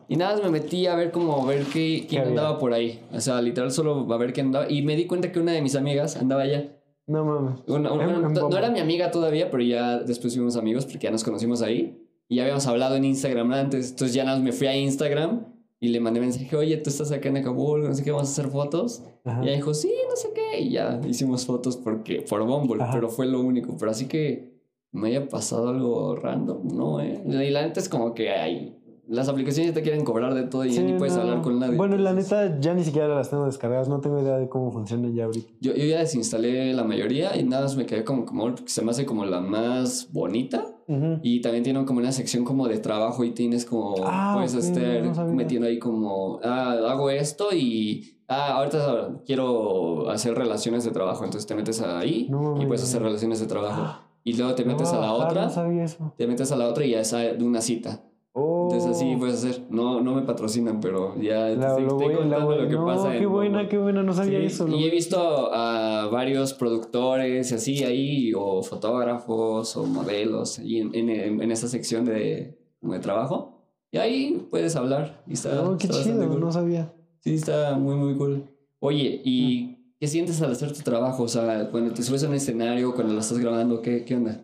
Y 0.08 0.16
nada, 0.16 0.34
más 0.36 0.44
me 0.44 0.50
metí 0.50 0.88
a 0.88 0.96
ver 0.96 1.12
como 1.12 1.46
ver 1.46 1.64
qué, 1.66 2.06
quién 2.10 2.22
había? 2.22 2.32
andaba 2.32 2.58
por 2.58 2.74
ahí. 2.74 3.00
O 3.14 3.22
sea, 3.22 3.40
literal 3.42 3.72
solo 3.72 4.12
a 4.12 4.18
ver 4.18 4.34
quién 4.34 4.48
andaba. 4.48 4.70
Y 4.70 4.82
me 4.82 4.96
di 4.96 5.06
cuenta 5.06 5.32
que 5.32 5.40
una 5.40 5.52
de 5.52 5.62
mis 5.62 5.76
amigas 5.76 6.18
andaba 6.18 6.42
allá. 6.42 6.76
No 7.06 7.24
mames. 7.24 7.60
Una- 7.68 7.92
una- 7.94 8.30
no 8.30 8.58
era 8.58 8.72
mi 8.72 8.80
amiga 8.80 9.12
todavía, 9.12 9.52
pero 9.52 9.62
ya 9.64 10.00
después 10.00 10.34
fuimos 10.34 10.56
amigos 10.56 10.86
porque 10.86 11.06
ya 11.06 11.12
nos 11.12 11.24
conocimos 11.24 11.62
ahí. 11.62 12.04
Y 12.28 12.38
ya 12.38 12.44
habíamos 12.44 12.66
hablado 12.66 12.96
en 12.96 13.06
Instagram 13.06 13.52
antes. 13.54 13.92
Entonces 13.92 14.16
ya 14.16 14.24
nada 14.24 14.38
más 14.38 14.44
me 14.44 14.52
fui 14.52 14.66
a 14.68 14.76
Instagram 14.76 15.46
y 15.80 15.90
le 15.90 16.00
mandé 16.00 16.20
mensaje, 16.20 16.56
oye, 16.56 16.76
tú 16.78 16.90
estás 16.90 17.12
acá 17.12 17.30
en 17.30 17.38
Acapulco, 17.38 17.88
no 17.88 17.94
sé 17.94 18.04
qué, 18.04 18.12
vamos 18.12 18.28
a 18.28 18.32
hacer 18.32 18.48
fotos. 18.52 19.04
Ajá. 19.24 19.42
Y 19.44 19.48
ella 19.50 19.56
dijo, 19.56 19.74
sí, 19.76 19.92
no 20.10 20.16
sé 20.16 20.30
qué. 20.34 20.62
Y 20.62 20.72
ya 20.72 21.00
hicimos 21.08 21.46
fotos 21.46 21.78
porque, 21.78 22.22
por 22.28 22.44
Bumble, 22.44 22.82
Ajá. 22.84 22.94
pero 22.94 23.10
fue 23.10 23.28
lo 23.28 23.40
único. 23.40 23.76
Pero 23.78 23.92
así 23.92 24.08
que 24.08 24.49
me 24.92 25.10
haya 25.10 25.28
pasado 25.28 25.70
algo 25.70 26.16
random, 26.16 26.68
no, 26.76 27.00
eh. 27.02 27.22
Y 27.26 27.50
la 27.50 27.62
neta 27.62 27.80
es 27.80 27.90
como 27.90 28.14
que 28.14 28.30
hay. 28.32 28.76
Las 29.08 29.28
aplicaciones 29.28 29.72
ya 29.72 29.74
te 29.74 29.82
quieren 29.82 30.06
cobrar 30.06 30.36
de 30.36 30.44
todo 30.44 30.66
y 30.66 30.70
ya 30.70 30.84
ni 30.84 30.94
puedes 30.94 31.16
no. 31.16 31.22
hablar 31.22 31.42
con 31.42 31.58
nadie. 31.60 31.76
Bueno, 31.76 31.98
la 31.98 32.14
neta 32.14 32.60
ya 32.60 32.76
ni 32.76 32.84
siquiera 32.84 33.08
las 33.08 33.32
tengo 33.32 33.46
descargadas, 33.48 33.90
no 33.90 34.02
tengo 34.02 34.22
idea 34.22 34.38
de 34.38 34.48
cómo 34.48 34.72
funcionan 34.72 35.16
ya 35.16 35.26
ahorita. 35.26 35.52
Yo, 35.60 35.74
yo 35.74 35.84
ya 35.86 35.98
desinstalé 35.98 36.74
la 36.74 36.84
mayoría 36.84 37.36
y 37.36 37.44
nada 37.44 37.64
más 37.64 37.76
me 37.76 37.88
quedé 37.88 38.04
como, 38.04 38.24
como 38.26 38.54
se 38.68 38.84
me 38.84 38.92
hace 38.92 39.08
como 39.08 39.26
la 39.26 39.42
más 39.42 40.10
bonita. 40.14 40.64
Ujú. 40.88 41.20
Y 41.24 41.42
también 41.42 41.64
tienen 41.64 41.86
como 41.86 42.00
una 42.00 42.12
sección 42.12 42.44
como 42.46 42.68
de 42.68 42.78
trabajo 42.78 43.24
y 43.24 43.32
tienes 43.32 43.66
como, 43.66 43.96
Ah, 44.06 44.34
puedes 44.36 44.54
estar 44.54 45.04
no 45.04 45.34
metiendo 45.34 45.68
ahí 45.68 45.80
como, 45.80 46.40
ah, 46.44 46.74
hago 46.88 47.10
esto 47.10 47.48
y, 47.52 48.20
ah, 48.28 48.58
ahorita 48.58 49.22
quiero 49.26 50.08
hacer 50.12 50.36
relaciones 50.36 50.84
de 50.84 50.92
trabajo. 50.92 51.24
Entonces 51.24 51.48
te 51.48 51.56
metes 51.56 51.82
ahí 51.82 52.28
No 52.30 52.62
y 52.62 52.66
puedes 52.68 52.84
hacer 52.84 53.02
relaciones 53.02 53.40
de 53.40 53.48
trabajo. 53.48 54.08
Y 54.24 54.34
luego 54.38 54.54
te 54.56 54.64
Me 54.66 54.74
metes 54.74 54.92
a 54.94 55.00
la 55.00 55.14
otra, 55.14 55.46
No 55.46 55.50
sabía 55.50 55.84
eso. 55.84 56.14
te 56.18 56.28
metes 56.28 56.52
a 56.52 56.56
la 56.58 56.68
otra 56.68 56.86
y 56.86 56.92
ya 56.92 57.00
es 57.02 57.12
de 57.12 57.44
una 57.44 57.62
cita. 57.62 58.04
Entonces 58.36 58.92
así 58.92 59.14
Oh. 59.16 59.20
puedes 59.20 59.36
hacer. 59.44 59.64
No, 59.70 60.02
no 60.02 60.14
me 60.16 60.22
patrocinan, 60.22 60.80
pero 60.80 61.16
ya 61.20 61.48
te 61.48 61.56
La- 61.56 61.68
estoy, 61.70 61.84
lo 61.84 61.90
estoy 61.98 62.08
voy- 62.08 62.16
contando 62.16 62.56
lo 62.56 62.68
que 62.70 62.76
no, 62.76 62.86
pasa. 62.86 63.14
en 63.14 63.20
qué 63.20 63.26
buena, 63.26 63.58
Bumble. 63.58 63.70
qué 63.70 63.78
buena, 63.80 64.04
no 64.04 64.14
sabía 64.14 64.40
Sí, 64.40 64.46
eso. 64.46 64.68
Y 64.68 64.84
he 64.86 64.90
visto 64.92 65.18
a 65.54 66.08
varios 66.12 66.54
productores 66.54 67.52
y 67.52 67.56
así 67.56 67.84
ahí, 67.84 68.32
o 68.38 68.62
fotógrafos 68.62 69.76
o 69.76 69.86
modelos, 69.86 70.60
y 70.60 70.80
en, 70.80 70.94
en, 70.96 71.10
en- 71.10 71.42
en 71.42 71.52
esa 71.52 71.68
sección 71.68 72.06
de, 72.06 72.58
de 72.82 73.00
trabajo. 73.00 73.64
Y 73.92 73.98
ahí 73.98 74.48
puedes 74.52 74.76
hablar. 74.76 75.24
Y 75.28 75.34
está, 75.34 75.56
No, 75.56 75.78
qué 75.78 75.88
está 75.88 76.04
chido, 76.04 76.28
cool. 76.30 76.40
no 76.40 76.52
sabía. 76.52 76.94
Sí, 77.22 77.34
está 77.34 77.76
muy, 77.78 77.96
muy 77.96 78.16
cool. 78.16 78.44
Oye, 78.80 79.22
¿y 79.26 79.79
qué 80.00 80.08
sientes 80.08 80.42
al 80.42 80.52
hacer 80.52 80.74
tu 80.74 80.82
trabajo? 80.82 81.24
O 81.24 81.28
sea, 81.28 81.70
cuando 81.72 81.94
te 81.94 82.04
subes 82.04 82.24
a 82.24 82.28
un 82.28 82.36
escenario, 82.36 82.94
cuando 82.96 83.14
lo 83.14 83.20
estás 83.20 83.38
grabando, 83.38 83.82
¿qué, 83.82 84.06
qué 84.06 84.16
onda? 84.16 84.42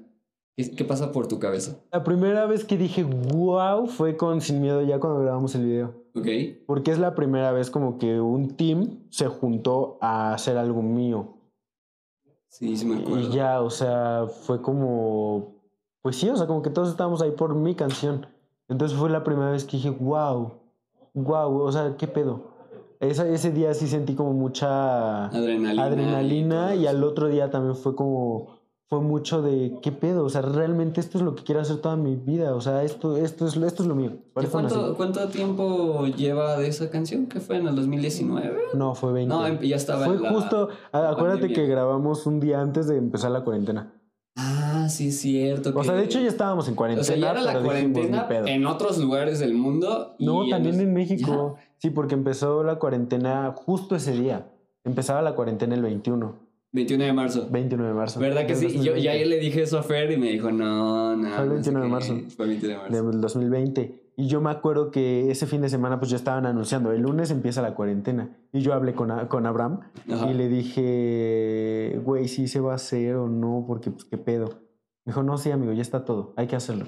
¿Qué, 0.56 0.72
qué 0.72 0.86
pasa 0.86 1.12
por 1.12 1.28
tu 1.28 1.40
cabeza? 1.40 1.78
La 1.92 2.04
primera 2.04 2.46
vez 2.46 2.64
que 2.64 2.78
dije 2.78 3.04
wow 3.04 3.88
fue 3.88 4.16
con 4.18 4.42
Sin 4.42 4.62
Miedo 4.62 4.82
ya 4.82 5.00
cuando 5.00 5.22
grabamos 5.22 5.56
el 5.56 5.66
video. 5.66 6.06
¿Ok? 6.16 6.28
Porque 6.66 6.92
es 6.92 7.00
la 7.00 7.14
primera 7.14 7.52
vez 7.52 7.70
como 7.70 7.98
que 7.98 8.22
un 8.22 8.56
team 8.56 9.04
se 9.10 9.28
juntó 9.28 9.98
a 10.02 10.34
hacer 10.34 10.58
algo 10.58 10.82
mío. 10.82 11.36
Sí, 12.48 12.78
sí 12.78 12.86
me 12.86 13.02
acuerdo. 13.02 13.20
Y 13.20 13.30
ya, 13.34 13.62
o 13.62 13.70
sea, 13.70 14.28
fue 14.28 14.62
como. 14.62 15.56
Pues 16.02 16.16
sí, 16.16 16.30
o 16.30 16.38
sea, 16.38 16.48
como 16.48 16.62
que 16.62 16.70
todos 16.70 16.90
estábamos 16.90 17.22
ahí 17.22 17.32
por 17.32 17.54
mi 17.54 17.76
canción. 17.76 18.28
Entonces 18.70 18.98
fue 18.98 19.10
la 19.10 19.26
primera 19.26 19.52
vez 19.52 19.66
que 19.66 19.76
dije, 19.76 19.90
wow, 19.90 20.54
wow, 21.14 21.62
o 21.62 21.72
sea, 21.72 21.98
¿qué 21.98 22.08
pedo? 22.08 22.55
Esa, 23.00 23.28
ese 23.28 23.52
día 23.52 23.74
sí 23.74 23.88
sentí 23.88 24.16
como 24.16 24.34
mucha 24.34 25.26
Adrenalina. 25.26 25.84
adrenalina 25.84 26.76
y 26.76 26.88
al 26.88 27.04
otro 27.04 27.28
día 27.28 27.50
también 27.50 27.76
fue 27.76 27.96
como. 27.96 28.56
Fue 28.88 29.02
mucho 29.02 29.42
de, 29.42 29.80
¿qué 29.82 29.92
pedo? 29.92 30.24
O 30.26 30.30
sea, 30.30 30.44
realmente 30.44 31.02
esto 31.02 31.18
es 31.18 31.24
lo 31.24 31.34
que 31.34 31.44
quiero 31.44 31.60
hacer 31.60 31.78
toda 31.78 31.96
mi 31.96 32.16
vida. 32.16 32.54
O 32.54 32.62
sea, 32.62 32.84
esto, 32.84 33.18
esto, 33.18 33.48
es, 33.48 33.56
esto 33.58 33.82
es 33.82 33.90
lo 33.90 33.96
mío. 33.96 34.12
Por 34.32 34.44
¿Y 34.44 34.46
eso 34.48 34.62
nací. 34.62 34.76
¿Cuánto, 34.76 34.96
¿Cuánto 34.96 35.28
tiempo 35.30 36.06
lleva 36.06 36.56
de 36.60 36.68
esa 36.68 36.92
canción? 36.92 37.26
¿Qué 37.26 37.40
fue 37.40 37.58
en 37.58 37.68
el 37.68 37.76
2019? 37.76 38.56
No, 38.76 38.94
fue 38.94 39.12
20. 39.12 39.34
No, 39.34 39.48
em- 39.48 39.60
ya 39.60 39.76
estaba 39.76 40.06
Fue 40.06 40.16
en 40.18 40.22
la- 40.22 40.30
justo, 40.30 40.70
acuérdate 40.92 41.42
pandemia. 41.48 41.56
que 41.56 41.66
grabamos 41.66 42.28
un 42.28 42.40
día 42.40 42.62
antes 42.62 42.88
de 42.88 42.98
empezar 42.98 43.32
la 43.32 43.44
cuarentena. 43.44 43.92
Ah, 44.38 44.88
sí, 44.88 45.12
cierto. 45.12 45.72
O 45.76 45.84
sea, 45.84 45.96
de 45.96 46.04
hecho 46.04 46.20
ya 46.20 46.28
estábamos 46.28 46.68
en 46.68 46.76
cuarentena. 46.76 47.02
O 47.02 47.06
sea, 47.06 47.16
ya 47.16 47.32
era 47.32 47.42
la 47.42 47.52
dijimos, 47.60 47.66
cuarentena 47.66 48.28
en 48.46 48.66
otros 48.68 49.00
lugares 49.00 49.40
del 49.40 49.56
mundo. 49.56 50.14
y 50.20 50.26
No, 50.28 50.48
también 50.48 50.76
los- 50.76 50.84
en 50.84 50.94
México. 50.94 51.56
Sí, 51.78 51.90
porque 51.90 52.16
empezó 52.16 52.64
la 52.64 52.76
cuarentena 52.76 53.54
justo 53.56 53.96
ese 53.96 54.14
día. 54.14 54.48
Empezaba 54.84 55.22
la 55.22 55.36
cuarentena 55.36 55.76
el 55.76 55.82
21, 55.82 56.36
21 56.72 57.04
de 57.06 57.14
marzo. 57.14 57.48
29 57.50 57.90
de 57.92 57.96
marzo. 57.98 58.20
¿Verdad 58.20 58.46
que 58.46 58.56
sí? 58.56 58.66
Y 58.68 58.70
Yo, 58.84 58.94
2020, 58.94 59.02
ya 59.02 59.26
le 59.26 59.40
dije 59.40 59.62
eso 59.64 59.78
a 59.80 59.84
Fer 59.84 60.12
y 60.12 60.18
me 60.18 60.32
dijo, 60.32 60.52
no, 60.52 61.16
no. 61.16 61.30
Fue 61.30 61.44
el 61.44 61.50
21 61.50 61.80
de 61.80 61.86
qué". 61.86 61.92
marzo. 61.92 62.14
Fue 62.36 62.46
el 62.46 62.52
21 62.52 62.74
de 62.74 62.80
marzo. 62.82 63.12
Del 63.12 63.22
2020. 63.22 64.02
Y 64.18 64.28
yo 64.28 64.40
me 64.42 64.50
acuerdo 64.50 64.92
que 64.92 65.30
ese 65.30 65.46
fin 65.46 65.62
de 65.62 65.70
semana 65.70 66.00
pues 66.00 66.10
ya 66.10 66.16
estaban 66.16 66.46
anunciando, 66.46 66.92
el 66.94 67.02
lunes 67.02 67.32
empieza 67.32 67.62
la 67.62 67.76
cuarentena. 67.76 68.30
Y 68.54 68.62
yo 68.62 68.74
hablé 68.74 68.94
con, 68.94 69.10
con 69.28 69.46
Abraham 69.46 69.82
Ajá. 70.10 70.32
y 70.32 70.34
le 70.34 70.48
dije, 70.50 72.00
güey, 72.04 72.28
sí 72.28 72.48
se 72.48 72.60
va 72.60 72.74
a 72.74 72.76
hacer 72.76 73.16
o 73.16 73.28
no, 73.28 73.66
porque 73.68 73.92
pues 73.92 74.06
qué 74.06 74.18
pedo. 74.18 74.48
Me 75.06 75.12
dijo, 75.12 75.24
no, 75.24 75.38
sí, 75.38 75.52
amigo, 75.52 75.74
ya 75.74 75.82
está 75.82 76.06
todo, 76.06 76.34
hay 76.38 76.48
que 76.48 76.56
hacerlo. 76.56 76.86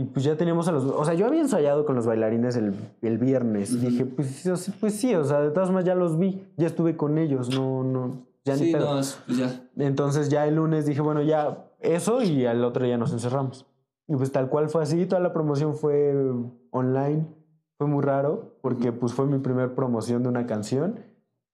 Y 0.00 0.04
pues 0.04 0.24
ya 0.24 0.36
teníamos 0.36 0.68
a 0.68 0.72
los... 0.72 0.84
O 0.84 1.04
sea, 1.04 1.14
yo 1.14 1.26
había 1.26 1.40
ensayado 1.40 1.84
con 1.84 1.96
los 1.96 2.06
bailarines 2.06 2.54
el, 2.56 2.72
el 3.02 3.18
viernes. 3.18 3.74
Ujú. 3.74 3.86
Dije, 3.88 4.06
pues, 4.06 4.28
sí, 4.28 4.48
o 4.48 4.56
sea, 4.56 4.74
pues 4.78 4.94
sí, 4.94 5.12
o 5.14 5.24
sea, 5.24 5.40
de 5.40 5.50
todas 5.50 5.70
maneras 5.70 5.86
ya 5.86 5.94
los 5.96 6.16
vi, 6.18 6.46
ya 6.56 6.68
estuve 6.68 6.96
con 6.96 7.18
ellos, 7.18 7.50
no, 7.52 7.82
no, 7.82 8.26
ya 8.44 8.54
ni 8.54 8.72
pedo. 8.72 8.94
no, 8.94 9.00
es- 9.00 9.20
pues 9.26 9.38
ya. 9.38 9.60
Entonces 9.76 10.28
ya 10.28 10.46
el 10.46 10.54
lunes 10.54 10.86
dije, 10.86 11.00
bueno, 11.00 11.20
ya 11.22 11.66
eso 11.80 12.22
y 12.22 12.46
al 12.46 12.62
otro 12.64 12.84
día 12.86 12.96
nos 12.96 13.12
encerramos. 13.12 13.66
Y 14.06 14.14
pues 14.14 14.30
tal 14.32 14.48
cual 14.48 14.68
fue 14.68 14.84
así, 14.84 15.04
toda 15.04 15.20
la 15.20 15.32
promoción 15.32 15.74
fue 15.74 16.14
online. 16.70 17.26
Fue 17.76 17.86
muy 17.88 18.02
raro 18.02 18.56
porque 18.62 18.92
pues 18.92 19.12
fue 19.12 19.26
mi 19.26 19.38
primer 19.38 19.74
promoción 19.74 20.22
de 20.22 20.28
una 20.28 20.46
canción 20.46 21.00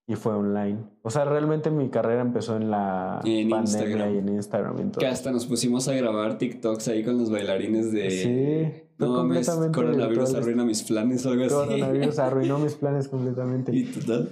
y 0.07 0.15
fue 0.15 0.33
online. 0.33 0.77
O 1.01 1.09
sea, 1.09 1.25
realmente 1.25 1.71
mi 1.71 1.89
carrera 1.89 2.21
empezó 2.21 2.55
en 2.57 2.69
la 2.69 3.21
En 3.23 3.49
pandemia 3.49 3.59
Instagram. 3.87 4.15
y 4.15 4.17
en 4.19 4.29
Instagram. 4.29 4.77
y 4.77 4.81
en 4.81 4.91
todo. 4.91 4.99
Que 4.99 5.07
hasta 5.07 5.31
nos 5.31 5.45
pusimos 5.45 5.87
a 5.87 5.93
grabar 5.93 6.37
TikToks 6.37 6.87
ahí 6.89 7.03
con 7.03 7.17
los 7.17 7.31
bailarines 7.31 7.91
de. 7.91 8.09
Sí, 8.11 8.83
no 8.97 9.09
mames, 9.13 9.49
coronavirus 9.73 10.17
virtual. 10.29 10.35
arruina 10.41 10.63
mis 10.65 10.83
planes 10.83 11.25
o 11.25 11.31
algo 11.31 11.45
así. 11.45 11.53
Coronavirus 11.53 12.19
arruinó 12.19 12.59
mis 12.59 12.73
planes 12.75 13.07
completamente. 13.07 13.75
¿Y 13.75 13.83
total? 13.85 14.29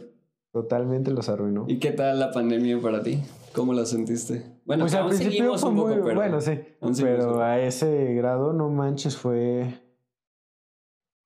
Totalmente 0.52 1.10
los 1.12 1.30
arruinó. 1.30 1.66
¿Y 1.68 1.80
qué 1.80 1.92
tal 1.92 2.20
la 2.20 2.32
pandemia 2.32 2.80
para 2.80 3.02
ti? 3.02 3.20
¿Cómo 3.54 3.74
la 3.74 3.86
sentiste? 3.86 4.44
Bueno, 4.66 4.84
pues 4.84 4.94
al 4.94 5.08
principio 5.08 5.32
seguimos 5.32 5.62
fue 5.62 5.70
un 5.72 5.76
poco, 5.76 5.88
muy 5.90 5.98
pero. 6.04 6.16
bueno, 6.16 6.42
sí. 6.42 6.60
pero- 7.02 7.42
a 7.42 7.60
ese 7.60 8.14
grado, 8.14 8.54
no 8.54 8.70
manches, 8.70 9.18
fue. 9.18 9.74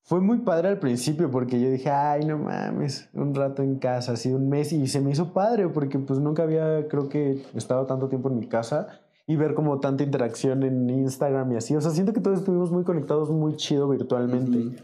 Fue 0.07 0.21
muy 0.21 0.37
padre 0.39 0.69
al 0.69 0.79
principio 0.79 1.29
porque 1.29 1.59
yo 1.59 1.69
dije, 1.69 1.89
ay, 1.89 2.25
no 2.25 2.37
mames, 2.37 3.09
un 3.13 3.35
rato 3.35 3.61
en 3.61 3.77
casa, 3.77 4.13
así 4.13 4.31
un 4.31 4.47
mes, 4.47 4.71
y 4.71 4.87
se 4.87 5.01
me 5.01 5.11
hizo 5.11 5.33
padre 5.33 5.67
porque 5.67 5.99
pues 5.99 6.17
nunca 6.19 6.43
había, 6.43 6.87
creo 6.87 7.09
que, 7.09 7.43
estado 7.55 7.85
tanto 7.85 8.07
tiempo 8.07 8.29
en 8.29 8.39
mi 8.39 8.47
casa 8.47 8.87
y 9.27 9.35
ver 9.35 9.53
como 9.53 9.81
tanta 9.81 10.03
interacción 10.03 10.63
en 10.63 10.89
Instagram 10.89 11.51
y 11.51 11.55
así. 11.57 11.75
O 11.75 11.81
sea, 11.81 11.91
siento 11.91 12.13
que 12.13 12.21
todos 12.21 12.39
estuvimos 12.39 12.71
muy 12.71 12.85
conectados, 12.85 13.29
muy 13.29 13.57
chido 13.57 13.89
virtualmente. 13.89 14.57
Ujú. 14.57 14.75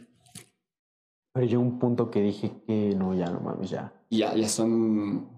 Pero 1.34 1.46
llegó 1.48 1.62
un 1.62 1.80
punto 1.80 2.12
que 2.12 2.22
dije 2.22 2.52
que 2.68 2.94
no, 2.98 3.14
ya 3.14 3.30
no 3.32 3.40
mames, 3.40 3.70
ya. 3.70 3.94
Ya, 4.10 4.36
ya 4.36 4.50
son. 4.50 5.30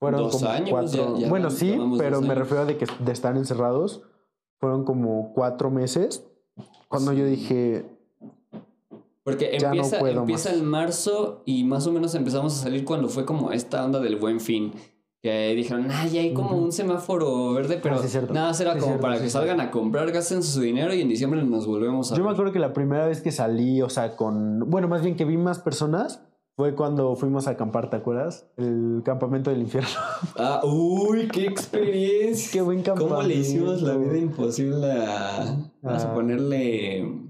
Fueron 0.00 0.22
Dos 0.24 0.36
como 0.38 0.50
años, 0.50 0.70
cuatro. 0.70 1.14
ya- 1.16 1.20
ya 1.22 1.28
bueno, 1.28 1.50
sí, 1.50 1.78
pero 1.96 2.20
me 2.20 2.26
años. 2.30 2.38
refiero 2.38 2.62
a 2.62 2.66
de 2.66 2.76
que 2.76 2.86
de 3.04 3.12
estar 3.12 3.36
encerrados. 3.36 4.02
Fueron 4.60 4.84
como 4.84 5.32
cuatro 5.32 5.70
meses. 5.70 6.26
Cuando 6.88 7.12
yo 7.12 7.24
Sí. 7.24 7.30
dije, 7.30 7.97
Porque 9.28 9.58
Ya 9.60 9.68
no 9.68 9.74
empieza, 9.74 9.98
empieza 10.10 10.52
en 10.54 10.64
marzo 10.64 11.42
y 11.44 11.64
más 11.64 11.86
o 11.86 11.92
menos 11.92 12.14
empezamos 12.14 12.58
a 12.58 12.62
salir 12.62 12.84
cuando 12.84 13.08
fue 13.08 13.24
como 13.24 13.52
esta 13.52 13.84
onda 13.84 14.00
del 14.00 14.16
buen 14.16 14.40
fin. 14.40 14.72
Que 15.20 15.52
dijeron, 15.56 15.88
ah, 15.90 16.06
ya 16.06 16.20
hay 16.20 16.32
como 16.32 16.50
Ujú. 16.52 16.64
un 16.66 16.72
semáforo 16.72 17.52
verde, 17.52 17.80
pero 17.82 17.98
sí, 17.98 18.06
es 18.06 18.12
cierto. 18.12 18.32
nada, 18.32 18.54
será 18.54 18.74
Sí, 18.74 18.78
como 18.78 18.92
cierto, 18.92 19.02
para 19.02 19.16
sí, 19.16 19.24
que 19.24 19.30
salgan 19.30 19.60
a 19.60 19.70
comprar, 19.72 20.10
gasten 20.12 20.42
su 20.44 20.60
dinero 20.60 20.94
y 20.94 21.00
en 21.00 21.08
diciembre 21.08 21.42
nos 21.42 21.66
volvemos 21.66 22.12
a 22.12 22.14
yo 22.14 22.22
me 22.22 22.28
ver. 22.28 22.34
acuerdo 22.34 22.52
que 22.52 22.60
la 22.60 22.72
primera 22.72 23.04
vez 23.06 23.20
que 23.20 23.32
salí, 23.32 23.82
o 23.82 23.90
sea, 23.90 24.14
con. 24.16 24.60
Bueno, 24.70 24.86
más 24.86 25.02
bien 25.02 25.16
que 25.16 25.24
vi 25.24 25.36
más 25.36 25.58
personas. 25.58 26.22
Fue 26.56 26.74
cuando 26.74 27.14
fuimos 27.14 27.46
a 27.46 27.50
acampar, 27.52 27.88
¿te 27.88 27.94
acuerdas? 27.94 28.48
El 28.56 29.02
campamento 29.04 29.50
del 29.50 29.60
infierno. 29.60 29.90
Ah, 30.36 30.60
uy, 30.64 31.28
qué 31.28 31.46
experiencia. 31.46 32.50
Qué 32.52 32.60
buen 32.62 32.82
campamento. 32.82 33.14
¿Cómo 33.16 33.28
le 33.28 33.34
hicimos 33.36 33.80
la 33.82 33.94
vida 33.96 34.18
imposible 34.18 34.90
a... 34.90 35.56
Vamos 35.82 36.02
a 36.04 36.10
Ah. 36.10 36.14
ponerle... 36.14 37.27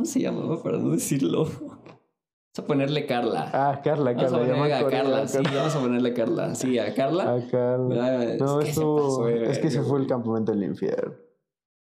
¿Cómo 0.00 0.08
se 0.10 0.20
llamaba 0.20 0.62
para 0.62 0.78
no 0.78 0.92
decirlo? 0.92 1.44
Vamos 1.44 2.58
a 2.58 2.66
ponerle 2.66 3.04
Carla. 3.04 3.50
Ah, 3.52 3.82
Carla, 3.84 4.14
vamos 4.14 4.32
a 4.32 4.38
Carla. 4.38 4.46
me 4.46 4.54
ponerle 4.54 4.74
a 4.74 4.88
Carla, 4.88 5.18
a 5.20 5.28
sí, 5.28 5.38
vamos 5.54 5.76
a 5.76 5.80
ponerle 5.80 6.08
a 6.08 6.14
Carla. 6.14 6.54
Sí, 6.54 6.78
a 6.78 6.94
Carla. 6.94 7.34
A 7.34 7.46
Carla. 7.50 8.06
Ah, 8.06 8.24
No, 8.40 8.60
es 8.62 8.64
que 8.64 8.80
pasó 8.80 9.24
de 9.26 9.50
es 9.50 9.58
que 9.58 9.70
se 9.70 9.82
fue 9.82 10.00
el 10.00 10.06
campamento 10.06 10.52
del 10.52 10.62
infierno. 10.64 11.12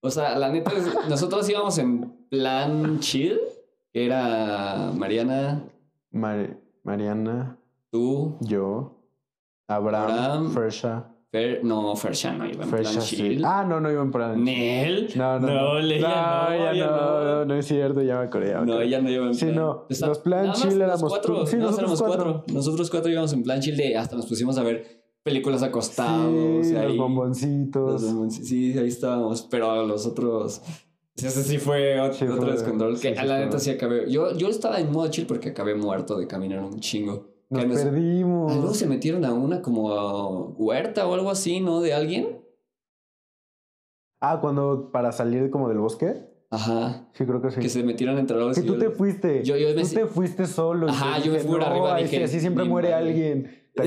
O 0.03 0.11
sea, 0.11 0.37
la 0.37 0.49
neta, 0.51 0.73
es- 0.73 1.09
nosotros 1.09 1.49
íbamos 1.49 1.79
en 1.79 2.11
plan 2.29 2.99
chill, 2.99 3.39
que 3.93 4.05
era 4.07 4.91
Mariana, 4.97 5.63
Mar- 6.11 6.57
Mariana, 6.83 7.57
tú, 7.93 8.35
yo, 8.41 8.97
Abraham, 9.69 10.11
Abraham. 10.11 10.51
Fersha. 10.51 11.05
Fer, 11.31 11.63
no, 11.63 11.95
Fersha 11.95 12.33
no 12.33 12.47
iba 12.49 12.65
en 12.65 12.71
Fersha, 12.71 12.91
plan 12.93 13.03
sí. 13.03 13.17
chill. 13.17 13.45
Ah, 13.45 13.63
no, 13.69 13.81
no 13.81 13.91
iba 13.93 14.01
en 14.03 14.11
plan. 14.11 14.43
Nel. 14.43 15.11
No, 15.15 15.39
no, 15.39 15.47
no. 15.47 15.75
No, 15.75 15.81
ya 15.83 16.73
no, 16.73 16.87
no. 16.87 17.25
no, 17.25 17.45
no 17.45 17.55
es 17.55 17.67
cierto, 17.67 18.01
ya 18.01 18.19
me 18.19 18.25
acordé. 18.25 18.55
No, 18.65 18.81
ella 18.81 19.01
no 19.03 19.11
iba 19.11 19.27
en 19.27 19.35
Sí, 19.35 19.45
plan. 19.45 19.57
no, 19.57 19.87
Está- 19.91 20.07
los 20.07 20.21
plan 20.21 20.53
chill 20.55 20.81
éramos 20.81 21.03
cuatro. 21.13 21.45
sí, 21.47 21.57
nosotros 21.57 21.79
éramos 21.81 22.03
cuatro. 22.03 22.45
Nosotros 22.53 22.91
cuatro 22.91 23.11
íbamos 23.13 23.33
en 23.35 23.43
plan 23.43 23.61
chill 23.61 23.77
de 23.77 23.97
hasta 23.99 24.17
nos 24.17 24.27
pusimos 24.27 24.57
a 24.57 24.63
ver 24.63 25.03
películas 25.23 25.63
acostados. 25.63 26.67
Sí, 26.67 26.73
los 26.73 26.97
bomboncitos. 26.97 28.03
Sí, 28.31 28.79
ahí 28.79 28.89
estábamos. 28.89 29.43
Pero 29.51 29.87
los 29.87 30.07
otros. 30.07 30.63
Ese 31.15 31.43
sí 31.43 31.59
fue 31.59 32.01
otro, 32.01 32.15
Sí, 32.15 32.27
descontrol. 32.53 32.97
sí, 32.97 33.09
Que 33.09 33.15
sí 33.15 33.21
a 33.21 33.25
la 33.25 33.41
neta 33.41 33.59
sí 33.59 33.71
acabé. 33.71 34.11
Yo, 34.11 34.35
yo 34.37 34.49
estaba 34.49 34.79
en 34.81 34.91
modo 34.93 35.09
chill 35.11 35.27
porque 35.27 35.51
acabé 35.51 35.75
muerto 35.75 36.17
de 36.17 36.27
caminar 36.27 36.61
un 36.63 36.79
chingo. 36.81 37.27
Nos 37.51 37.63
Que 37.65 37.69
perdimos. 37.69 38.55
Luego 38.57 38.75
se 38.75 38.87
metieron 38.87 39.25
a 39.25 39.33
una 39.33 39.63
como 39.63 40.49
huerta 40.59 41.07
o 41.07 41.15
algo 41.15 41.31
así, 41.31 41.61
¿no? 41.61 41.81
De 41.81 41.95
alguien. 41.95 42.41
Ah, 44.21 44.39
cuando 44.41 44.91
para 44.93 45.13
salir 45.13 45.51
como 45.51 45.69
del 45.69 45.79
bosque. 45.79 46.27
Ajá. 46.51 47.07
Sí, 47.13 47.25
creo 47.25 47.41
que 47.43 47.51
sí. 47.51 47.61
Que 47.61 47.69
se 47.69 47.83
metieron 47.83 48.19
entre 48.19 48.37
los 48.37 48.57
Que 48.59 48.63
tú 48.63 48.79
te 48.79 48.91
fuiste. 48.91 49.45
Yo- 49.45 49.57
yo 49.57 49.75
me- 49.75 49.83
tú 49.83 49.89
te 49.89 50.07
fuiste 50.07 50.47
solo. 50.47 50.89
Ajá, 50.89 51.19
yo 51.19 51.31
me 51.33 51.39
fui 51.41 51.51
por 51.51 51.61
no, 51.61 51.67
arriba, 51.67 51.97
dije, 51.99 52.17
sí, 52.19 52.23
así 52.23 52.41
siempre 52.41 52.65
muere 52.65 52.91
madre. 52.91 53.09
alguien. 53.09 53.55
No, 53.79 53.85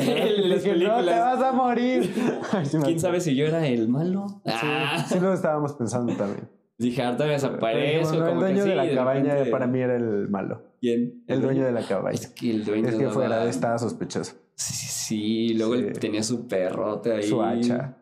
te 1.04 1.20
vas 1.20 1.42
a 1.44 1.52
morir. 1.52 2.14
¿Quién 2.86 3.00
sabe 3.00 3.20
si 3.20 3.36
yo 3.36 3.46
era 3.46 3.68
el 3.68 3.90
malo? 3.90 4.26
Sí, 4.46 4.52
Ah. 4.54 5.06
sí 5.06 5.20
lo 5.20 5.34
estábamos 5.34 5.74
pensando 5.74 6.16
también. 6.16 6.50
Dije, 6.82 7.02
ahorita 7.04 7.24
Pero 7.24 7.34
desaparezco. 7.34 8.12
dijimos, 8.12 8.14
no, 8.14 8.28
el 8.28 8.34
que 8.34 8.40
dueño 8.40 8.64
sí, 8.64 8.70
de 8.70 8.76
la 8.76 8.84
de 8.84 8.96
cabaña 8.96 9.24
repente- 9.34 9.52
para 9.52 9.68
mí 9.68 9.80
era 9.80 9.96
el 9.96 10.30
malo. 10.30 10.64
¿Quién? 10.80 11.24
El 11.28 11.42
dueño 11.42 11.66
de 11.66 11.72
la 11.72 11.84
cabaña. 11.88 12.16
Es 12.16 12.28
que 12.28 12.50
el 12.52 12.66
dueño 12.66 12.88
Es 12.90 12.96
que 12.96 13.50
estaba 13.50 13.78
sospechoso. 13.78 14.34
Sí, 14.56 14.74
sí, 14.74 14.88
sí. 14.88 15.54
Luego 15.56 15.76
él 15.76 15.94
tenía 16.00 16.24
su 16.24 16.48
perrote 16.48 17.14
ahí. 17.14 17.24
Su 17.24 17.42
hacha. 17.42 17.98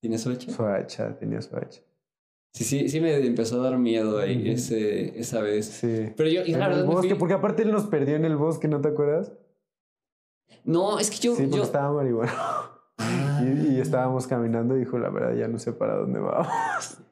¿Tiene 0.00 0.16
su 0.18 0.30
hacha? 0.30 0.50
Su 0.52 0.64
hacha, 0.64 1.16
tenía 1.18 1.42
su 1.42 1.56
hacha. 1.56 1.80
Sí, 2.52 2.64
sí, 2.64 2.88
sí 2.88 3.00
me 3.00 3.14
empezó 3.24 3.60
a 3.60 3.70
dar 3.70 3.78
miedo 3.78 4.18
ahí 4.18 4.50
ese, 4.50 5.18
esa 5.18 5.40
vez. 5.40 5.66
Sí. 5.66 6.12
Pero 6.16 6.28
yo, 6.28 6.42
y 6.44 6.52
En 6.52 6.58
la 6.60 6.66
el 6.66 6.70
verdad, 6.72 6.84
me 6.88 6.94
bosque, 6.94 7.08
fui- 7.10 7.18
porque 7.18 7.34
aparte 7.34 7.62
él 7.62 7.70
nos 7.70 7.84
perdió 7.86 8.16
en 8.16 8.24
el 8.24 8.36
bosque, 8.36 8.66
¿no 8.68 8.80
te 8.80 8.88
acuerdas? 8.88 9.32
No, 10.64 10.98
es 10.98 11.10
que 11.10 11.18
yo... 11.18 11.34
sí, 11.34 11.42
porque 11.42 11.56
yo... 11.58 11.62
estaba 11.62 11.92
marihuana. 11.92 12.32
Ah, 12.98 13.40
Y, 13.44 13.76
y 13.76 13.80
estábamos 13.80 14.26
caminando 14.26 14.76
y 14.76 14.80
dijo, 14.80 14.98
la 14.98 15.10
verdad, 15.10 15.34
ya 15.36 15.48
no 15.48 15.58
sé 15.58 15.72
para 15.72 15.94
dónde 15.96 16.18
vamos. 16.20 16.46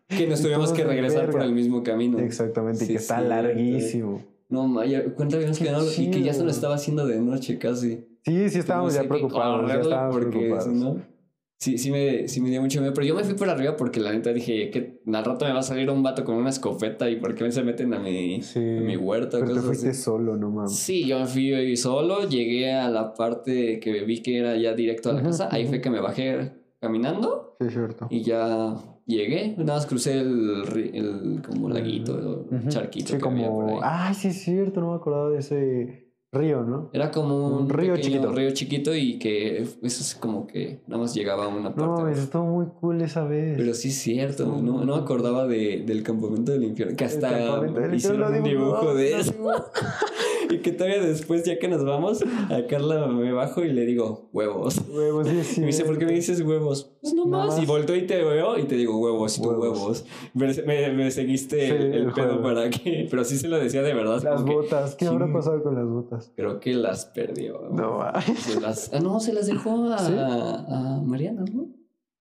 Que 0.09 0.27
nos 0.27 0.41
y 0.41 0.45
tuvimos 0.45 0.73
que 0.73 0.85
regresar 0.85 1.31
por 1.31 1.43
el 1.43 1.53
mismo 1.53 1.83
camino. 1.83 2.19
Exactamente, 2.19 2.85
y 2.85 2.87
Sí, 2.87 2.93
que 2.95 2.99
está 2.99 3.17
cierto. 3.17 3.29
larguísimo. 3.35 4.25
No, 4.49 4.67
Maya, 4.67 5.05
cuéntame 5.15 5.45
que 5.45 5.53
Qué 5.53 5.71
no, 5.71 5.81
y 5.85 6.11
que 6.11 6.23
ya 6.23 6.33
se 6.33 6.43
lo 6.43 6.51
estaba 6.51 6.75
haciendo 6.77 7.07
de 7.07 7.21
noche 7.21 7.59
casi. 7.59 8.07
Sí, 8.25 8.49
sí 8.49 8.59
estábamos 8.59 8.95
ya 8.95 9.03
que 9.03 9.09
preocupados, 9.09 9.69
ya 9.71 9.81
estábamos 9.81 10.17
porque 10.17 10.31
preocupados. 10.39 10.69
no- 10.75 11.19
Sí, 11.61 11.77
sí 11.77 11.91
me, 11.91 12.29
sí 12.29 12.41
me 12.41 12.51
dio 12.51 12.63
mucho 12.63 12.81
miedo, 12.81 12.95
pero 12.95 13.05
yo 13.05 13.17
me 13.17 13.25
fui 13.25 13.35
por 13.35 13.49
arriba 13.51 13.77
porque 13.77 13.99
la 13.99 14.13
neta 14.13 14.33
dije 14.33 14.71
que 14.71 15.01
al 15.13 15.25
rato 15.25 15.45
me 15.45 15.53
va 15.53 15.59
a 15.59 15.63
salir 15.65 15.91
un 15.91 16.05
vato 16.05 16.25
con 16.25 16.37
una 16.37 16.51
escopeta 16.51 17.11
y 17.11 17.17
por 17.17 17.35
qué 17.35 17.51
se 17.51 17.65
meten 17.65 17.93
a 17.95 17.99
mi, 17.99 18.41
Sí, 18.43 18.61
a 18.61 18.81
mi 18.81 18.97
huerta. 18.97 19.39
pero 19.41 19.47
te 19.47 19.51
cosas 19.55 19.65
fuiste 19.67 19.89
así. 19.91 20.01
solo, 20.03 20.37
no 20.37 20.51
mames. 20.53 20.77
Sí, 20.77 21.05
yo 21.05 21.19
me 21.19 21.27
fui 21.27 21.77
solo, 21.77 22.29
llegué 22.29 22.73
a 22.75 22.89
la 22.89 23.13
parte 23.13 23.81
que 23.81 24.05
vi 24.05 24.23
que 24.23 24.39
era 24.39 24.57
ya 24.57 24.73
directo 24.73 25.11
a 25.11 25.15
la 25.15 25.23
casa, 25.23 25.49
ahí 25.51 25.67
fue 25.67 25.81
que 25.81 25.91
me 25.91 26.01
bajé 26.01 26.53
caminando 26.81 27.57
Sí, 27.61 27.71
cierto. 27.71 28.07
y 28.09 28.23
ya 28.23 28.77
llegué, 29.17 29.55
nada 29.59 29.75
más 29.75 29.87
crucé 29.87 30.21
el, 30.21 30.63
el 30.95 31.43
como 31.43 31.69
laguito, 31.69 32.15
o 32.15 32.55
Ujú. 32.55 32.69
charquito 32.69 33.13
Sí, 33.15 33.19
que 33.19 33.29
había 33.29 33.49
por 33.49 33.65
ahí. 33.65 33.75
como... 33.75 33.81
Ay, 33.83 34.15
sí 34.15 34.29
es 34.29 34.43
cierto, 34.43 34.81
no 34.81 34.91
me 34.91 34.97
acordaba 34.97 35.31
de 35.31 35.39
ese 35.39 36.05
río, 36.31 36.63
¿no? 36.63 36.91
Era 36.93 37.11
como 37.11 37.47
un, 37.49 37.63
Un 37.63 37.69
río 37.71 37.97
chiquito. 37.97 38.31
río 38.33 38.51
chiquito 38.53 38.95
y 38.95 39.19
que 39.19 39.63
eso 39.63 39.79
es 39.83 40.15
como 40.21 40.47
que 40.47 40.83
nada 40.87 41.01
más 41.01 41.15
llegaba 41.15 41.47
a 41.47 41.49
una 41.49 41.75
parte. 41.75 42.03
No 42.03 42.09
estuvo 42.09 42.45
muy 42.45 42.67
cool 42.81 43.01
esa 43.01 43.25
vez. 43.25 43.57
Pero 43.57 43.73
sí 43.73 43.89
es 43.89 43.95
cierto, 43.99 44.45
no, 44.47 44.85
no 44.85 44.97
me 44.97 45.03
acordaba 45.03 45.47
de, 45.47 45.83
del 45.87 46.03
campamento 46.03 46.53
del 46.53 46.65
infierno, 46.65 46.97
que 46.97 47.05
El 47.05 47.11
hasta 47.11 47.63
hicieron 47.95 48.35
un 48.35 48.43
dibujo 48.45 48.95
de 48.95 49.19
eso. 49.21 49.33
y 50.51 50.59
que 50.59 50.73
todavía 50.73 51.01
después, 51.01 51.45
ya 51.45 51.59
que 51.59 51.69
nos 51.69 51.85
vamos, 51.85 52.23
a 52.51 52.67
Carla 52.67 53.07
me 53.07 53.33
bajo 53.33 53.65
y 53.65 53.73
le 53.73 53.85
digo, 53.87 54.29
huevos. 54.33 54.81
Huevos, 54.89 55.29
sí, 55.29 55.43
sí. 55.45 55.55
Y 55.59 55.61
me 55.63 55.67
dice, 55.69 55.85
¿por 55.85 55.99
qué 55.99 56.07
me 56.07 56.13
dices 56.13 56.41
huevos? 56.41 56.93
Pues 57.01 57.15
no 57.15 57.27
más. 57.27 57.57
Y 57.57 57.61
más. 57.61 57.67
volteo 57.67 57.97
y 57.97 58.07
te 58.07 58.23
veo 58.23 58.59
y 58.59 58.65
te 58.65 58.77
digo 58.77 58.99
huevos 58.99 59.39
y 59.39 59.43
tú 59.43 59.49
Huevos. 59.51 59.79
huevos. 59.79 60.05
Me, 60.35 60.53
me- 60.65 60.93
me 60.93 61.11
seguiste 61.11 61.67
Sí, 61.67 61.73
el, 61.73 62.13
pedo 62.13 62.43
para 62.43 62.69
que. 62.71 63.07
Pero 63.11 63.25
sí 63.25 63.37
se 63.37 63.49
lo 63.49 63.59
decía 63.59 63.83
de 63.83 63.95
verdad. 63.95 64.23
Las 64.23 64.43
que 64.43 64.53
botas, 64.53 64.95
¿qué 64.97 65.07
habrá 65.07 65.33
pasado 65.33 65.63
con 65.63 65.75
las 65.75 65.87
botas? 65.87 66.33
Creo 66.37 66.61
que 66.61 66.75
las 66.75 67.07
perdió. 67.07 67.69
No, 67.71 68.01
ah, 68.03 68.21
Se 68.21 68.61
las, 68.61 68.93
ah, 68.93 69.01
no, 69.01 69.21
se 69.21 69.33
las 69.33 69.47
dejó 69.47 69.85
a, 69.93 69.99
¿Sí? 69.99 70.13
a 70.17 71.01
Mariana, 71.05 71.45
¿no? 71.53 71.67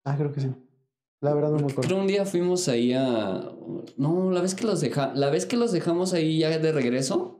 ah, 0.04 0.16
creo 0.16 0.32
que 0.32 0.40
sí. 0.40 0.48
La 1.22 1.34
verdad 1.34 1.50
no 1.50 1.56
me 1.56 1.64
acuerdo. 1.64 1.82
Pero 1.82 1.96
un 2.00 2.06
día 2.06 2.24
fuimos 2.24 2.66
ahí 2.68 2.92
a. 2.94 3.52
No, 3.98 4.30
la 4.30 4.40
vez 4.40 4.54
que 4.54 4.64
los 4.66 4.80
deja, 4.80 5.12
la 5.14 5.28
vez 5.30 5.44
que 5.46 5.56
los 5.58 5.70
dejamos 5.72 6.14
ahí 6.14 6.38
ya 6.38 6.58
de 6.58 6.72
regreso 6.72 7.39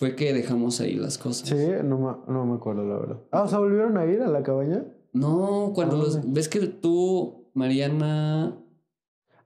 fue 0.00 0.16
que 0.16 0.32
dejamos 0.32 0.80
ahí 0.80 0.94
las 0.96 1.18
cosas. 1.18 1.46
Sí, 1.50 1.56
no 1.84 1.98
me, 1.98 2.32
no 2.32 2.46
me 2.46 2.54
acuerdo, 2.54 2.86
la 2.86 2.98
verdad. 2.98 3.18
Ah, 3.32 3.42
o 3.42 3.48
sea, 3.48 3.58
¿volvieron 3.58 3.98
a 3.98 4.06
ir 4.06 4.22
a 4.22 4.28
la 4.28 4.42
cabaña? 4.42 4.82
No, 5.12 5.72
cuando 5.74 5.96
¿A 5.96 5.98
los 5.98 6.32
ves 6.32 6.48
que 6.48 6.60
tú, 6.68 7.50
Mariana 7.52 8.56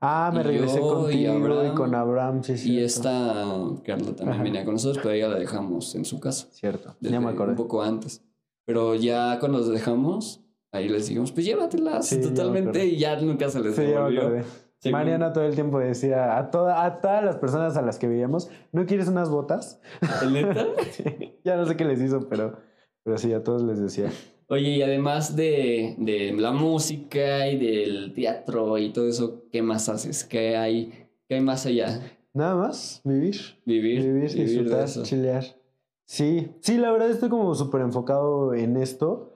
Ah, 0.00 0.30
me 0.32 0.40
Y 0.40 0.42
regresé 0.44 0.78
yo, 0.78 0.86
y 0.86 0.94
contigo 0.94 1.22
y, 1.22 1.26
Abraham, 1.26 1.74
con 1.74 1.94
Abraham, 1.94 2.42
sí, 2.44 2.52
y 2.52 2.56
cierto. 2.56 2.84
esta 2.86 3.44
Carla 3.84 4.06
también 4.14 4.28
Ajá. 4.34 4.42
venía 4.44 4.64
con 4.64 4.74
nosotros, 4.74 5.00
pero 5.02 5.14
ella 5.14 5.28
la 5.28 5.38
dejamos 5.40 5.92
en 5.96 6.04
su 6.04 6.20
casa. 6.20 6.46
Cierto, 6.52 6.94
ya 7.00 7.20
me 7.20 7.30
acordé. 7.30 7.50
Un 7.52 7.56
poco 7.56 7.82
antes. 7.82 8.22
Pero 8.64 8.94
ya 8.94 9.38
cuando 9.40 9.58
los 9.58 9.68
dejamos, 9.70 10.40
ahí 10.70 10.88
les 10.88 11.08
dijimos, 11.08 11.32
pues 11.32 11.44
llévatelas 11.46 12.06
Sí, 12.06 12.20
ya 12.20 12.28
me 12.28 12.34
totalmente 12.34 12.86
y 12.86 12.96
ya 12.98 13.20
nunca 13.20 13.48
se 13.48 13.60
les 13.60 13.74
Sí, 13.74 13.80
ya 13.82 13.86
me 13.88 13.92
devolvió. 13.94 14.20
acordé. 14.22 14.44
Mariana 14.90 15.32
todo 15.32 15.44
el 15.44 15.54
tiempo 15.54 15.78
decía 15.78 16.38
a, 16.38 16.50
toda, 16.50 16.84
a 16.84 17.00
todas 17.00 17.24
las 17.24 17.36
personas 17.36 17.76
a 17.76 17.82
las 17.82 17.98
que 17.98 18.08
veíamos, 18.08 18.50
¿no 18.72 18.86
quieres 18.86 19.08
unas 19.08 19.30
botas? 19.30 19.80
¿El 20.22 20.32
neta? 20.32 20.66
ya 21.44 21.56
no 21.56 21.66
sé 21.66 21.76
qué 21.76 21.84
les 21.84 22.00
hizo, 22.00 22.28
pero, 22.28 22.58
pero 23.02 23.18
sí, 23.18 23.32
a 23.32 23.42
todos 23.42 23.62
les 23.62 23.80
decía. 23.80 24.10
Oye, 24.48 24.70
y 24.70 24.82
además 24.82 25.36
de, 25.36 25.94
de 25.98 26.32
la 26.32 26.52
música 26.52 27.48
y 27.48 27.58
del 27.58 28.12
teatro 28.14 28.76
y 28.78 28.92
todo 28.92 29.08
eso, 29.08 29.44
¿qué 29.50 29.62
más 29.62 29.88
haces? 29.88 30.24
¿Qué 30.24 30.56
hay, 30.56 31.08
qué 31.28 31.36
hay 31.36 31.40
más 31.40 31.64
allá? 31.66 32.00
Nada 32.34 32.54
más, 32.54 33.00
vivir. 33.04 33.36
Vivir, 33.64 34.02
Vivir, 34.02 34.32
vivir 34.32 34.48
disfrutar, 34.48 34.88
chilear. 35.04 35.44
Sí, 36.04 36.50
sí, 36.60 36.76
la 36.76 36.92
verdad 36.92 37.10
estoy 37.10 37.30
como 37.30 37.54
súper 37.54 37.80
enfocado 37.80 38.52
en 38.54 38.76
esto, 38.76 39.33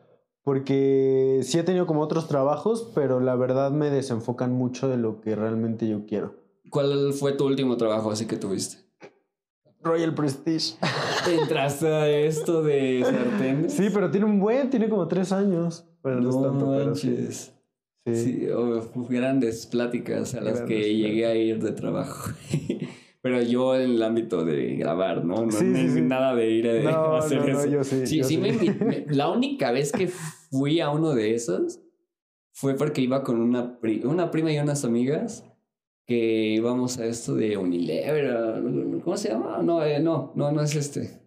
porque 0.48 1.40
sí 1.42 1.58
he 1.58 1.62
tenido 1.62 1.84
como 1.86 2.00
otros 2.00 2.26
trabajos, 2.26 2.90
pero 2.94 3.20
la 3.20 3.36
verdad 3.36 3.70
me 3.70 3.90
desenfocan 3.90 4.50
mucho 4.50 4.88
de 4.88 4.96
lo 4.96 5.20
que 5.20 5.36
realmente 5.36 5.86
yo 5.86 6.06
quiero. 6.06 6.36
¿Cuál 6.70 7.12
fue 7.12 7.32
tu 7.34 7.44
último 7.44 7.76
trabajo 7.76 8.10
así 8.10 8.24
que 8.26 8.36
tuviste? 8.36 8.78
Royal 9.82 10.14
Prestige. 10.14 10.76
¿Entraste 11.42 11.88
a 11.88 12.08
esto 12.08 12.62
de 12.62 13.02
sartenes? 13.04 13.74
Sí, 13.74 13.88
pero 13.92 14.10
tiene 14.10 14.24
un 14.24 14.40
buen, 14.40 14.70
tiene 14.70 14.88
como 14.88 15.06
tres 15.06 15.32
años. 15.32 15.84
Pero 16.02 16.18
no, 16.18 16.30
es 16.30 16.42
tanto, 16.42 16.72
pero 16.78 16.94
sí. 16.94 17.08
manches. 17.08 17.52
Sí. 18.06 18.14
Sí, 18.16 18.48
oh, 18.48 18.80
grandes 19.10 19.66
pláticas 19.66 20.34
a 20.34 20.40
las 20.40 20.62
que 20.62 20.94
llegué 20.96 21.26
a 21.26 21.34
ir 21.34 21.62
de 21.62 21.72
trabajo. 21.72 22.30
Pero 23.20 23.42
yo 23.42 23.74
en 23.74 23.90
el 23.90 24.02
ámbito 24.04 24.44
de 24.44 24.76
grabar, 24.76 25.24
¿no? 25.24 25.44
No 25.44 25.50
Sí, 25.50 25.64
ni- 25.64 25.88
sí, 25.88 25.94
sí. 25.94 26.00
nada 26.02 26.36
de 26.36 26.50
ir 26.50 26.68
a, 26.68 26.92
No, 26.92 27.16
hacer 27.18 27.40
no, 27.40 27.46
no, 27.48 27.60
eso. 27.60 27.68
yo 27.68 27.84
sí, 27.84 28.06
Sí, 28.06 28.16
yo 28.18 28.24
sí 28.24 28.34
sí. 28.36 28.40
me 28.40 28.54
invi- 28.54 28.78
me- 28.78 29.04
la 29.14 29.28
única 29.28 29.72
vez 29.72 29.90
que 29.90 30.08
fui 30.50 30.80
a 30.80 30.90
uno 30.90 31.14
de 31.14 31.34
esos 31.34 31.80
fue 32.52 32.74
porque 32.74 33.00
iba 33.02 33.22
con 33.22 33.40
una, 33.40 33.78
pri- 33.80 34.04
una 34.04 34.30
prima 34.30 34.52
y 34.52 34.58
unas 34.58 34.84
amigas 34.84 35.44
que 36.06 36.54
íbamos 36.54 36.98
a 36.98 37.06
esto 37.06 37.34
de 37.34 37.56
Unilever. 37.56 38.62
¿Cómo 39.04 39.16
se 39.16 39.28
llama? 39.28 39.62
No, 39.62 39.84
eh, 39.84 40.00
no, 40.00 40.32
no, 40.34 40.50
no 40.52 40.62
es 40.62 40.74
este. 40.74 41.20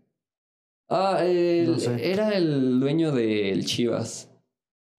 Ah, 0.90 1.20
el- 1.24 1.72
No 1.72 1.80
sé. 1.80 2.12
era 2.12 2.36
el 2.36 2.80
dueño 2.80 3.12
del 3.12 3.64
Chivas. 3.66 4.30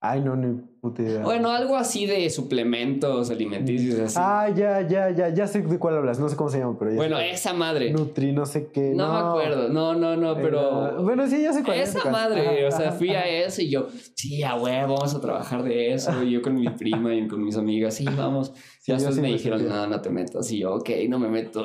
Ay, 0.00 0.20
no, 0.22 0.36
ni 0.36 0.62
puta 0.82 1.00
idea. 1.00 1.22
Bueno, 1.22 1.50
algo 1.50 1.76
así 1.76 2.06
de 2.06 2.28
suplementos 2.28 3.30
alimenticios, 3.30 3.98
así. 4.00 4.16
Ah, 4.20 4.48
ya, 4.54 4.80
ya, 4.86 5.10
ya, 5.10 5.28
ya 5.28 5.46
sé 5.46 5.62
de 5.62 5.78
cuál 5.78 5.96
hablas. 5.96 6.18
No 6.18 6.28
sé 6.28 6.34
cómo 6.36 6.50
se 6.50 6.58
llama, 6.58 6.76
pero 6.76 6.90
ya. 6.90 6.96
bueno, 6.96 7.16
sé. 7.18 7.30
esa 7.30 7.54
madre. 7.54 7.92
Nutri, 7.92 8.32
no 8.32 8.44
sé 8.44 8.66
qué. 8.72 8.92
no, 8.94 9.12
me 9.12 9.18
acuerdo. 9.20 9.68
No, 9.68 9.94
no, 9.94 10.16
no, 10.16 10.32
Era- 10.32 10.42
pero. 10.42 11.02
Bueno, 11.04 11.26
sí, 11.28 11.40
ya 11.40 11.52
sé 11.52 11.62
cuál. 11.62 11.76
sé 11.78 11.82
Esa 11.84 12.00
cuál. 12.00 12.12
madre, 12.12 12.66
Ajá, 12.66 12.74
o 12.74 12.78
sea, 12.78 12.88
ajá, 12.88 12.98
fui 12.98 13.10
a 13.10 13.26
eso 13.26 13.62
y 13.62 13.70
yo, 13.70 13.86
sí, 14.16 14.42
a 14.42 14.56
huevo, 14.56 14.94
vamos 14.96 15.14
a 15.14 15.20
trabajar 15.20 15.62
de 15.62 15.92
eso. 15.94 16.22
Y 16.24 16.32
yo 16.32 16.42
con 16.42 16.56
mi 16.56 16.68
prima 16.68 17.14
y 17.14 17.28
con 17.28 17.42
mis 17.44 17.56
amigas, 17.56 17.94
sí, 17.94 18.04
vamos. 18.04 18.52
Sí, 18.80 18.90
ya 18.90 18.98
sí 18.98 19.20
me 19.20 19.28
dijeron, 19.28 19.66
no, 19.68 19.86
no 19.86 20.00
te 20.00 20.10
metas. 20.10 20.50
Y 20.50 20.58
yo, 20.58 20.74
ok, 20.74 20.90
no 21.08 21.20
me 21.20 21.28
meto. 21.28 21.64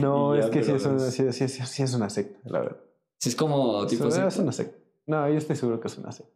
No, 0.00 0.34
ya, 0.34 0.40
es 0.44 0.46
que 0.50 0.62
sí 0.64 0.72
es, 0.72 0.86
una, 0.86 0.96
es- 1.06 1.14
sí, 1.36 1.48
sí, 1.48 1.82
es 1.82 1.94
una 1.94 2.08
secta, 2.08 2.38
la 2.44 2.60
verdad. 2.60 2.76
Sí, 3.20 3.28
es 3.28 3.36
como 3.36 3.86
tipo 3.86 4.08
es 4.08 4.38
una 4.38 4.52
secta. 4.52 4.78
No, 5.06 5.28
yo 5.28 5.36
estoy 5.36 5.56
seguro 5.56 5.80
que 5.80 5.88
es 5.88 5.98
una 5.98 6.12
secta. 6.12 6.32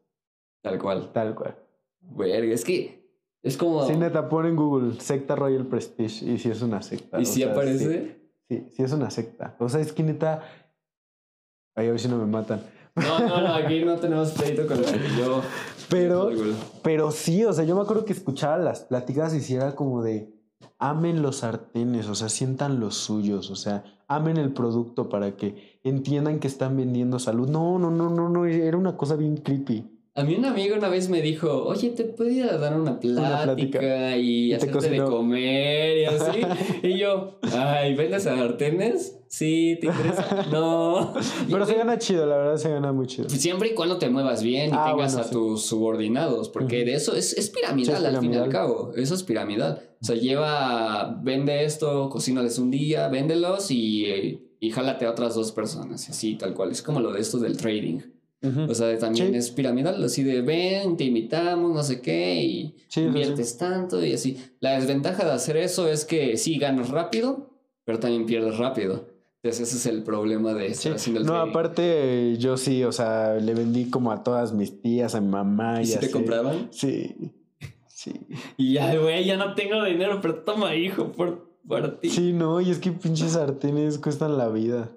tal 0.62 0.78
cual. 0.78 1.10
Tal 1.12 1.34
cual. 1.34 1.56
Verga, 2.02 2.52
es 2.52 2.64
que 2.64 3.02
es 3.42 3.56
como. 3.56 3.86
Sí, 3.86 3.96
neta, 3.96 4.28
pon 4.28 4.46
en 4.46 4.56
Google 4.56 5.00
secta 5.00 5.34
Royal 5.34 5.66
Prestige 5.66 6.24
y 6.24 6.38
si 6.38 6.50
es 6.50 6.62
una 6.62 6.82
secta. 6.82 7.20
y 7.20 7.26
si 7.26 7.42
aparece. 7.42 8.18
Sí, 8.48 8.56
sí, 8.56 8.66
sí 8.76 8.82
es 8.82 8.92
una 8.92 9.10
secta. 9.10 9.56
O 9.58 9.68
sea, 9.68 9.80
es 9.80 9.92
que 9.92 10.02
neta. 10.02 10.42
Ay, 11.74 11.88
a 11.88 11.90
ver 11.90 12.00
si 12.00 12.08
no 12.08 12.18
me 12.18 12.26
matan. 12.26 12.62
No, 12.94 13.18
no, 13.20 13.40
no, 13.40 13.54
aquí 13.54 13.82
no 13.84 13.96
tenemos 13.96 14.32
pleito 14.32 14.66
con 14.66 14.78
el 14.78 15.16
yo. 15.16 15.42
Pero, 15.88 16.30
pero 16.82 17.10
sí, 17.10 17.44
o 17.44 17.52
sea, 17.52 17.64
yo 17.64 17.74
me 17.74 17.82
acuerdo 17.82 18.04
que 18.04 18.12
escuchaba 18.12 18.58
las 18.58 18.80
pláticas 18.80 19.34
y 19.34 19.40
si 19.40 19.54
era 19.54 19.74
como 19.74 20.02
de 20.02 20.32
amen 20.78 21.22
los 21.22 21.38
sartenes, 21.38 22.08
o 22.08 22.14
sea, 22.14 22.28
sientan 22.28 22.80
los 22.80 22.96
suyos, 22.96 23.50
o 23.50 23.56
sea, 23.56 23.84
amen 24.08 24.36
el 24.36 24.52
producto 24.52 25.08
para 25.08 25.36
que 25.36 25.78
entiendan 25.84 26.38
que 26.38 26.48
están 26.48 26.76
vendiendo 26.76 27.18
salud. 27.18 27.48
No, 27.48 27.78
no, 27.78 27.90
no, 27.90 28.10
no, 28.10 28.28
no, 28.28 28.46
era 28.46 28.76
una 28.76 28.96
cosa 28.96 29.16
bien 29.16 29.38
creepy. 29.38 29.91
A 30.14 30.24
mí 30.24 30.34
un 30.34 30.44
amigo 30.44 30.76
una 30.76 30.90
vez 30.90 31.08
me 31.08 31.22
dijo, 31.22 31.64
oye, 31.64 31.88
¿te 31.88 32.04
puedo 32.04 32.28
ir 32.28 32.44
a 32.44 32.58
dar 32.58 32.78
una 32.78 33.00
plática, 33.00 33.44
plática. 33.44 34.16
y, 34.18 34.52
Y 34.52 34.58
te 34.58 34.68
hacerte 34.68 34.90
de 34.90 35.02
comer 35.04 35.96
y 35.98 36.04
así? 36.04 36.40
y 36.82 36.98
yo, 36.98 37.38
ay, 37.50 37.94
¿vendes 37.94 38.24
sartenes? 38.24 39.18
Sí, 39.28 39.78
¿te 39.80 39.86
interesa? 39.86 40.46
No. 40.52 41.14
Y 41.48 41.52
Pero 41.52 41.60
yo, 41.60 41.64
se 41.64 41.74
gana 41.78 41.96
chido, 41.98 42.26
la 42.26 42.36
verdad 42.36 42.56
se 42.58 42.68
gana 42.68 42.92
muy 42.92 43.06
chido. 43.06 43.30
Siempre 43.30 43.70
y 43.70 43.74
cuando 43.74 43.96
te 43.96 44.10
muevas 44.10 44.42
bien 44.42 44.68
y 44.68 44.72
Ah, 44.74 44.90
tengas 44.92 45.14
bueno, 45.14 45.20
a 45.20 45.24
sí. 45.24 45.30
tus 45.32 45.62
subordinados, 45.64 46.50
porque 46.50 46.84
de 46.84 46.92
eso 46.92 47.16
es, 47.16 47.32
es 47.38 47.48
piramidal 47.48 47.96
Sí, 47.96 48.02
es 48.02 48.08
al 48.08 48.20
fin 48.20 48.32
y 48.34 48.36
al 48.36 48.42
piramidal. 48.44 48.48
cabo. 48.50 48.92
Eso 48.94 49.14
es 49.14 49.22
piramidal. 49.22 49.80
O 50.02 50.04
sea, 50.04 50.16
lleva, 50.16 51.18
vende 51.22 51.64
esto, 51.64 52.10
cocínales 52.10 52.58
un 52.58 52.70
día, 52.70 53.08
véndelos 53.08 53.70
y, 53.70 54.42
y 54.60 54.70
jálate 54.72 55.06
a 55.06 55.10
otras 55.10 55.34
dos 55.34 55.52
personas. 55.52 56.06
y 56.08 56.10
Así, 56.10 56.34
tal 56.36 56.52
cual. 56.52 56.70
Es 56.70 56.82
como 56.82 57.00
lo 57.00 57.12
de 57.14 57.20
esto 57.22 57.38
del 57.38 57.56
trading. 57.56 58.00
O 58.68 58.74
sea, 58.74 58.98
también 58.98 59.30
Sí. 59.32 59.36
es 59.38 59.50
piramidal, 59.52 60.02
así 60.02 60.22
de 60.24 60.42
ven, 60.42 60.96
te 60.96 61.04
invitamos, 61.04 61.72
no 61.74 61.82
sé 61.82 62.00
qué, 62.00 62.42
y 62.42 62.74
Sí, 62.88 63.00
sí, 63.00 63.00
inviertes 63.02 63.56
tanto 63.56 64.04
y 64.04 64.12
así. 64.14 64.36
La 64.60 64.72
desventaja 64.78 65.24
de 65.24 65.30
hacer 65.32 65.56
eso 65.56 65.88
es 65.88 66.04
que 66.04 66.36
sí 66.36 66.58
ganas 66.58 66.88
rápido, 66.90 67.50
pero 67.84 67.98
también 68.00 68.26
pierdes 68.26 68.58
rápido. 68.58 69.08
Entonces 69.44 69.68
ese 69.68 69.76
es 69.76 69.86
el 69.94 70.02
problema 70.04 70.54
de 70.54 70.66
estar 70.68 70.92
haciendo 70.94 71.20
el 71.20 71.26
No, 71.26 71.32
trading. 71.34 71.50
aparte 71.50 72.36
yo 72.38 72.56
sí, 72.56 72.84
o 72.84 72.92
sea, 72.92 73.34
le 73.34 73.54
vendí 73.54 73.86
como 73.90 74.12
a 74.12 74.22
todas 74.22 74.52
mis 74.52 74.80
tías, 74.80 75.14
a 75.16 75.20
mi 75.20 75.28
mamá 75.28 75.80
¿Y 75.80 75.82
y 75.82 75.86
si 75.86 75.98
te 75.98 76.06
así. 76.06 76.12
compraban? 76.12 76.68
Sí. 76.70 77.14
Sí. 77.88 78.12
Y 78.56 78.72
ya, 78.74 78.96
güey, 78.98 79.24
ya 79.24 79.36
no 79.36 79.54
tengo 79.54 79.84
dinero, 79.84 80.18
pero 80.20 80.36
toma, 80.42 80.74
hijo, 80.74 81.12
por, 81.12 81.48
por 81.66 82.00
ti. 82.00 82.10
Sí, 82.10 82.32
no, 82.32 82.60
y 82.60 82.70
es 82.70 82.78
que 82.80 82.90
pinches 82.92 83.32
sartenes 83.32 83.98
cuestan 83.98 84.36
la 84.36 84.48
vida. 84.48 84.90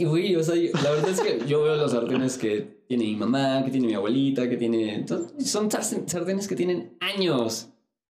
Y, 0.00 0.04
güey, 0.04 0.34
o 0.36 0.42
sea, 0.42 0.54
la 0.54 0.90
verdad 0.90 1.10
es 1.10 1.20
que 1.20 1.40
yo 1.46 1.62
veo 1.62 1.76
los 1.76 1.92
sartenes 1.92 2.38
que 2.38 2.82
tiene 2.88 3.04
mi 3.04 3.16
mamá, 3.16 3.62
que 3.64 3.70
tiene 3.70 3.86
mi 3.88 3.94
abuelita, 3.94 4.48
que 4.48 4.56
tiene... 4.56 5.04
Son 5.06 5.68
sarten- 5.70 6.06
sartenes 6.06 6.48
que 6.48 6.56
tienen 6.56 6.96
años. 7.00 7.68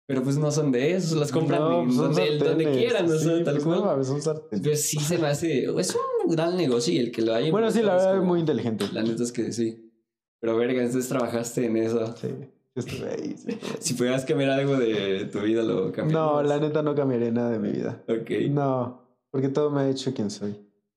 Pero 0.07 0.21
pues 0.21 0.37
no 0.37 0.51
son 0.51 0.71
de 0.71 0.91
esos, 0.91 1.17
las 1.17 1.31
compran 1.31 1.59
No, 1.61 1.83
pues 1.85 1.95
donde, 1.97 2.37
donde 2.37 2.71
quieran, 2.71 3.05
o 3.05 3.17
sea, 3.17 3.37
Sí, 3.37 3.43
tal 3.43 3.55
pues 3.55 3.63
cual. 3.65 3.79
No, 3.97 4.03
son 4.03 4.21
sartenes. 4.21 4.61
Pero 4.63 4.75
sí 4.75 4.99
se 4.99 5.17
me 5.17 5.27
hace... 5.27 5.65
Es 5.79 5.97
un 6.23 6.31
gran 6.35 6.55
negocio 6.55 6.93
y 6.93 6.99
el 6.99 7.11
que 7.11 7.23
lo 7.23 7.33
haya... 7.33 7.49
Bueno, 7.51 7.71
sí, 7.71 7.81
la 7.81 7.93
es 7.95 8.03
verdad 8.03 8.13
es 8.13 8.19
como- 8.19 8.31
muy 8.31 8.39
inteligente. 8.41 8.85
La 8.93 9.01
neta 9.01 9.23
es 9.23 9.31
que 9.31 9.51
sí. 9.51 9.91
Pero 10.39 10.57
verga, 10.57 10.83
entonces 10.83 11.09
trabajaste 11.09 11.65
en 11.65 11.77
eso. 11.77 12.15
Sí, 12.17 12.27
estuve 12.75 13.09
ahí. 13.09 13.35
sí. 13.35 13.57
Si 13.79 13.93
pudieras 13.95 14.25
cambiar 14.25 14.51
algo 14.51 14.77
de 14.77 15.25
tu 15.31 15.39
vida, 15.39 15.63
lo 15.63 15.91
cambiarías. 15.91 16.11
No, 16.13 16.43
la 16.43 16.59
neta 16.59 16.83
no 16.83 16.93
cambiaría 16.93 17.31
nada 17.31 17.49
de 17.51 17.59
mi 17.59 17.71
vida. 17.71 18.03
Ok. 18.07 18.29
No, 18.51 19.01
porque 19.31 19.49
todo 19.49 19.71
me 19.71 19.81
ha 19.81 19.89
hecho 19.89 20.13
quien 20.13 20.29
soy. 20.29 20.55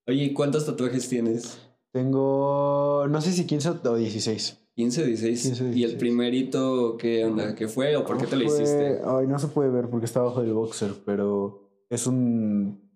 Oye, 0.09 0.25
¿y 0.25 0.33
¿cuántos 0.33 0.65
tatuajes 0.65 1.07
tienes? 1.07 1.59
Tengo, 1.93 3.07
no 3.11 3.21
sé 3.21 3.31
si 3.31 3.47
15 3.47 3.69
o 3.85 3.95
16. 3.97 4.59
15, 4.75 5.05
16. 5.05 5.43
15, 5.43 5.65
¿Y 5.65 5.67
el 5.67 5.75
16. 5.75 5.95
primerito 5.99 6.97
qué 6.97 7.27
onda? 7.27 7.55
¿Qué 7.55 7.69
fue 7.69 7.95
o 7.95 8.07
por 8.07 8.17
qué 8.17 8.27
te 8.27 8.37
lo 8.37 8.45
hiciste? 8.45 9.03
Ay, 9.05 9.27
no 9.27 9.39
se 9.39 9.49
puede 9.49 9.69
ver 9.69 9.91
porque 9.91 10.07
está 10.07 10.21
abajo 10.21 10.41
del 10.41 10.55
boxer, 10.55 10.95
pero 11.05 11.69
es 11.91 12.07
un 12.07 12.91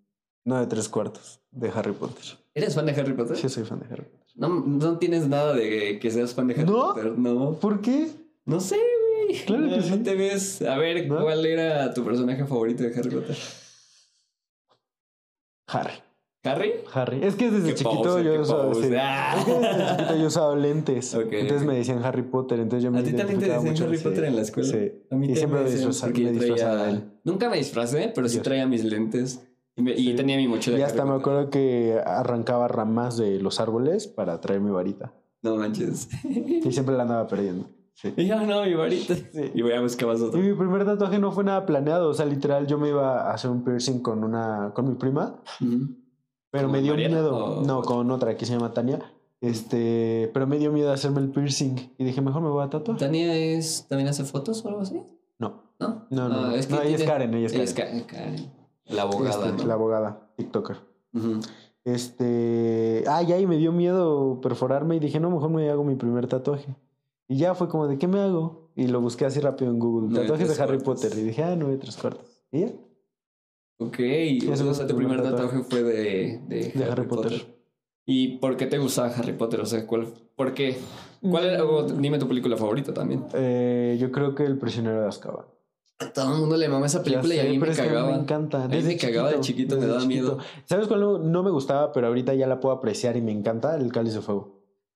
9 0.46 0.64
de 0.64 0.70
3 0.70 0.88
cuartos 0.88 1.40
de 1.50 1.68
Harry 1.68 1.92
Potter. 1.92 2.24
¿Eres 2.54 2.74
fan 2.74 2.86
de 2.86 2.92
Harry 2.92 3.12
Potter? 3.12 3.36
Sí, 3.36 3.48
soy 3.50 3.64
fan 3.64 3.80
de 3.80 3.86
Harry 3.92 4.04
Potter. 4.04 4.26
No, 4.36 4.48
no 4.48 4.98
tienes 4.98 5.28
nada 5.28 5.52
de 5.52 5.98
que 5.98 6.10
seas 6.10 6.32
fan 6.32 6.46
de 6.46 6.54
Harry 6.54 6.64
¿No? 6.64 6.94
Potter. 6.94 7.18
No. 7.18 7.52
¿Por 7.60 7.82
qué? 7.82 8.08
No 8.46 8.58
sé, 8.58 8.76
güey. 8.76 9.44
Claro 9.44 9.66
no, 9.66 9.76
que 9.76 9.82
sí. 9.82 9.90
no 9.90 10.02
te 10.02 10.14
ves. 10.14 10.62
A 10.62 10.78
ver, 10.78 11.06
¿No? 11.06 11.20
¿cuál 11.20 11.44
era 11.44 11.92
tu 11.92 12.04
personaje 12.04 12.46
favorito 12.46 12.82
de 12.84 12.94
Harry 12.98 13.10
Potter? 13.10 13.36
Harry. 15.66 15.92
¿Harry? 16.44 16.72
Harry. 16.92 17.20
Es 17.22 17.36
que 17.36 17.50
desde 17.52 17.68
Qué 17.68 17.74
chiquito 17.76 18.02
poser, 18.02 18.24
yo 18.24 18.32
qué 18.32 18.38
usaba. 18.40 18.68
poser. 18.68 18.84
sí. 18.90 18.96
Ah. 18.98 19.34
Es 19.38 19.44
que 19.44 19.52
desde 19.52 19.86
chiquito 19.96 20.16
yo 20.16 20.26
usaba 20.26 20.56
lentes. 20.56 21.14
Entonces 21.30 21.64
me 21.66 21.74
decían 21.76 22.04
Harry 22.04 22.22
Potter. 22.22 22.58
Entonces 22.58 22.82
yo 22.84 22.90
me 22.90 22.98
¿A 22.98 23.02
ti 23.04 23.12
también 23.12 23.38
te 23.38 23.46
decían 23.46 23.64
mucho, 23.64 23.84
Harry 23.84 23.98
sí. 23.98 24.04
Potter 24.04 24.24
en 24.24 24.36
la 24.36 24.42
escuela? 24.42 24.68
Sí. 24.68 24.92
A 25.10 25.14
mí 25.14 25.30
y 25.30 25.36
siempre 25.36 25.60
me, 25.60 25.70
disfrazaba 25.70 26.12
traía... 26.12 27.02
Nunca 27.24 27.48
me 27.48 27.56
disfracé, 27.58 28.10
pero 28.14 28.28
sí 28.28 28.40
traía 28.40 28.66
mis 28.66 28.82
lentes. 28.84 29.40
Y, 29.76 29.82
me- 29.82 29.92
y 29.92 30.08
Sí. 30.10 30.14
tenía 30.16 30.36
mi 30.36 30.48
mochila. 30.48 30.78
Y 30.78 30.82
hasta 30.82 31.04
me 31.04 31.14
acuerdo 31.14 31.48
que 31.48 31.98
arrancaba 32.04 32.66
ramas 32.68 33.16
de 33.16 33.38
los 33.40 33.60
árboles 33.60 34.08
para 34.08 34.40
traer 34.40 34.60
mi 34.60 34.70
varita. 34.70 35.12
No 35.42 35.56
manches. 35.56 36.08
Y 36.24 36.70
siempre 36.72 36.96
la 36.96 37.02
andaba 37.04 37.26
perdiendo. 37.28 37.66
Sí. 37.94 38.12
y 38.16 38.26
yo, 38.26 38.40
no, 38.44 38.64
mi 38.64 38.74
varita. 38.74 39.14
Sí. 39.14 39.50
Y 39.54 39.62
voy 39.62 39.72
a 39.72 39.80
buscar 39.80 40.08
más 40.08 40.18
Y 40.20 40.24
otro. 40.24 40.40
mi 40.40 40.52
primer 40.54 40.84
tatuaje 40.84 41.18
no 41.20 41.30
fue 41.30 41.44
nada 41.44 41.64
planeado. 41.66 42.08
O 42.08 42.14
sea, 42.14 42.26
literal, 42.26 42.66
yo 42.66 42.78
me 42.78 42.88
iba 42.88 43.30
a 43.30 43.32
hacer 43.34 43.48
un 43.50 43.62
piercing 43.64 44.00
con 44.00 44.24
una, 44.24 44.72
con 44.74 44.88
mi 44.88 44.94
prima, 44.96 45.40
Ujú. 45.60 45.88
Pero 46.52 46.64
¿Con 46.68 46.72
me 46.72 46.82
dio 46.82 46.92
Mariana 46.92 47.16
miedo. 47.16 47.34
o 47.58 47.62
No, 47.64 47.82
con 47.82 48.08
otra 48.12 48.36
que 48.36 48.46
se 48.46 48.52
llama 48.52 48.72
Tania. 48.72 49.00
Este, 49.40 50.30
pero 50.32 50.46
me 50.46 50.56
dio 50.58 50.70
miedo 50.70 50.92
hacerme 50.92 51.18
el 51.20 51.30
piercing. 51.30 51.74
Y 51.98 52.04
dije, 52.04 52.20
mejor 52.20 52.42
me 52.42 52.48
voy 52.50 52.62
a 52.64 52.70
tatuar. 52.70 52.96
¿Tania 52.98 53.34
es, 53.36 53.86
también 53.88 54.06
hace 54.08 54.22
fotos 54.24 54.64
o 54.64 54.68
algo 54.68 54.82
así? 54.82 55.02
No, 55.40 55.62
No. 55.80 56.06
no, 56.10 56.28
no. 56.28 56.34
Ah, 56.36 56.40
no. 56.42 56.50
es 56.52 56.68
que 56.68 56.74
No, 56.74 56.82
ella 56.82 56.94
es 56.94 57.02
Karen, 57.02 57.34
ella 57.34 57.46
es 57.46 57.52
Ella 57.54 57.74
Karen. 57.74 57.96
es 57.96 58.04
Karen. 58.04 58.52
La 58.86 59.02
abogada, 59.02 59.46
Este, 59.46 59.62
¿no? 59.62 59.66
La 59.68 59.74
abogada, 59.74 60.28
TikToker. 60.36 60.76
Este, 61.84 63.02
ah, 63.08 63.22
ya, 63.22 63.38
y 63.38 63.46
me 63.46 63.56
dio 63.56 63.72
miedo 63.72 64.40
perforarme 64.40 64.96
y 64.96 65.00
dije, 65.00 65.18
no, 65.18 65.30
mejor 65.30 65.50
me 65.50 65.68
hago 65.70 65.82
mi 65.82 65.96
primer 65.96 66.28
tatuaje. 66.28 66.76
Y 67.28 67.36
ya 67.36 67.54
fue 67.54 67.68
como 67.68 67.88
de, 67.88 67.98
¿qué 67.98 68.06
me 68.06 68.20
hago? 68.20 68.70
Y 68.76 68.86
lo 68.86 69.00
busqué 69.00 69.24
así 69.24 69.40
rápido 69.40 69.70
en 69.70 69.78
Google, 69.78 70.14
tatuajes 70.14 70.48
de 70.56 70.62
Harry 70.62 70.78
cuartos. 70.78 71.04
Potter. 71.06 71.18
Y 71.18 71.22
dije, 71.24 71.42
ah, 71.42 71.56
nueve 71.58 71.78
tres 71.78 71.96
cuartos. 71.96 72.24
¿Y 72.52 72.60
ya? 72.60 72.72
Ok, 73.86 73.98
Ese 73.98 74.64
o 74.64 74.74
sea, 74.74 74.86
tu 74.86 74.96
primer 74.96 75.22
tatuaje 75.22 75.58
tatuaje. 75.58 75.64
fue 75.70 75.82
de, 75.82 76.40
de, 76.48 76.72
De 76.74 76.84
Harry 76.84 77.06
Potter. 77.06 77.46
¿Y 78.04 78.38
por 78.38 78.56
qué 78.56 78.66
te 78.66 78.78
gustaba 78.78 79.08
Harry 79.08 79.32
Potter? 79.32 79.60
O 79.60 79.66
sea, 79.66 79.86
¿cuál, 79.86 80.08
¿por 80.36 80.54
qué? 80.54 80.76
¿Cuál 81.20 81.44
era, 81.46 81.64
o 81.64 81.84
dime 81.84 82.18
tu 82.18 82.26
película 82.26 82.56
favorita 82.56 82.92
también. 82.92 83.24
Eh, 83.32 83.96
yo 84.00 84.10
creo 84.10 84.34
que 84.34 84.44
El 84.44 84.58
prisionero 84.58 85.02
de 85.02 85.08
Azkaban. 85.08 85.44
A 86.00 86.12
todo 86.12 86.32
el 86.34 86.40
mundo 86.40 86.56
le 86.56 86.68
mama 86.68 86.86
esa 86.86 87.00
película 87.04 87.32
y 87.32 87.38
a 87.38 87.42
sé, 87.42 87.48
mí 87.50 87.58
me 87.58 87.68
cagaba. 87.68 88.10
me 88.10 88.16
encanta. 88.16 88.64
A 88.64 88.68
mí 88.68 88.74
Desde 88.74 88.88
me 88.88 88.96
cagaba 88.96 89.30
de 89.30 89.38
chiquito, 89.40 89.76
me 89.76 89.82
desde 89.82 89.94
daba 89.94 90.04
miedo. 90.06 90.38
¿Sabes 90.64 90.88
cuál 90.88 90.98
no, 91.00 91.18
no 91.18 91.42
me 91.44 91.50
gustaba, 91.52 91.92
pero 91.92 92.08
ahorita 92.08 92.34
ya 92.34 92.48
la 92.48 92.58
puedo 92.58 92.74
apreciar 92.74 93.16
y 93.16 93.20
me 93.22 93.30
encanta? 93.30 93.76
El 93.76 93.92
cáliz 93.92 94.14
de 94.14 94.20
fuego. 94.20 94.51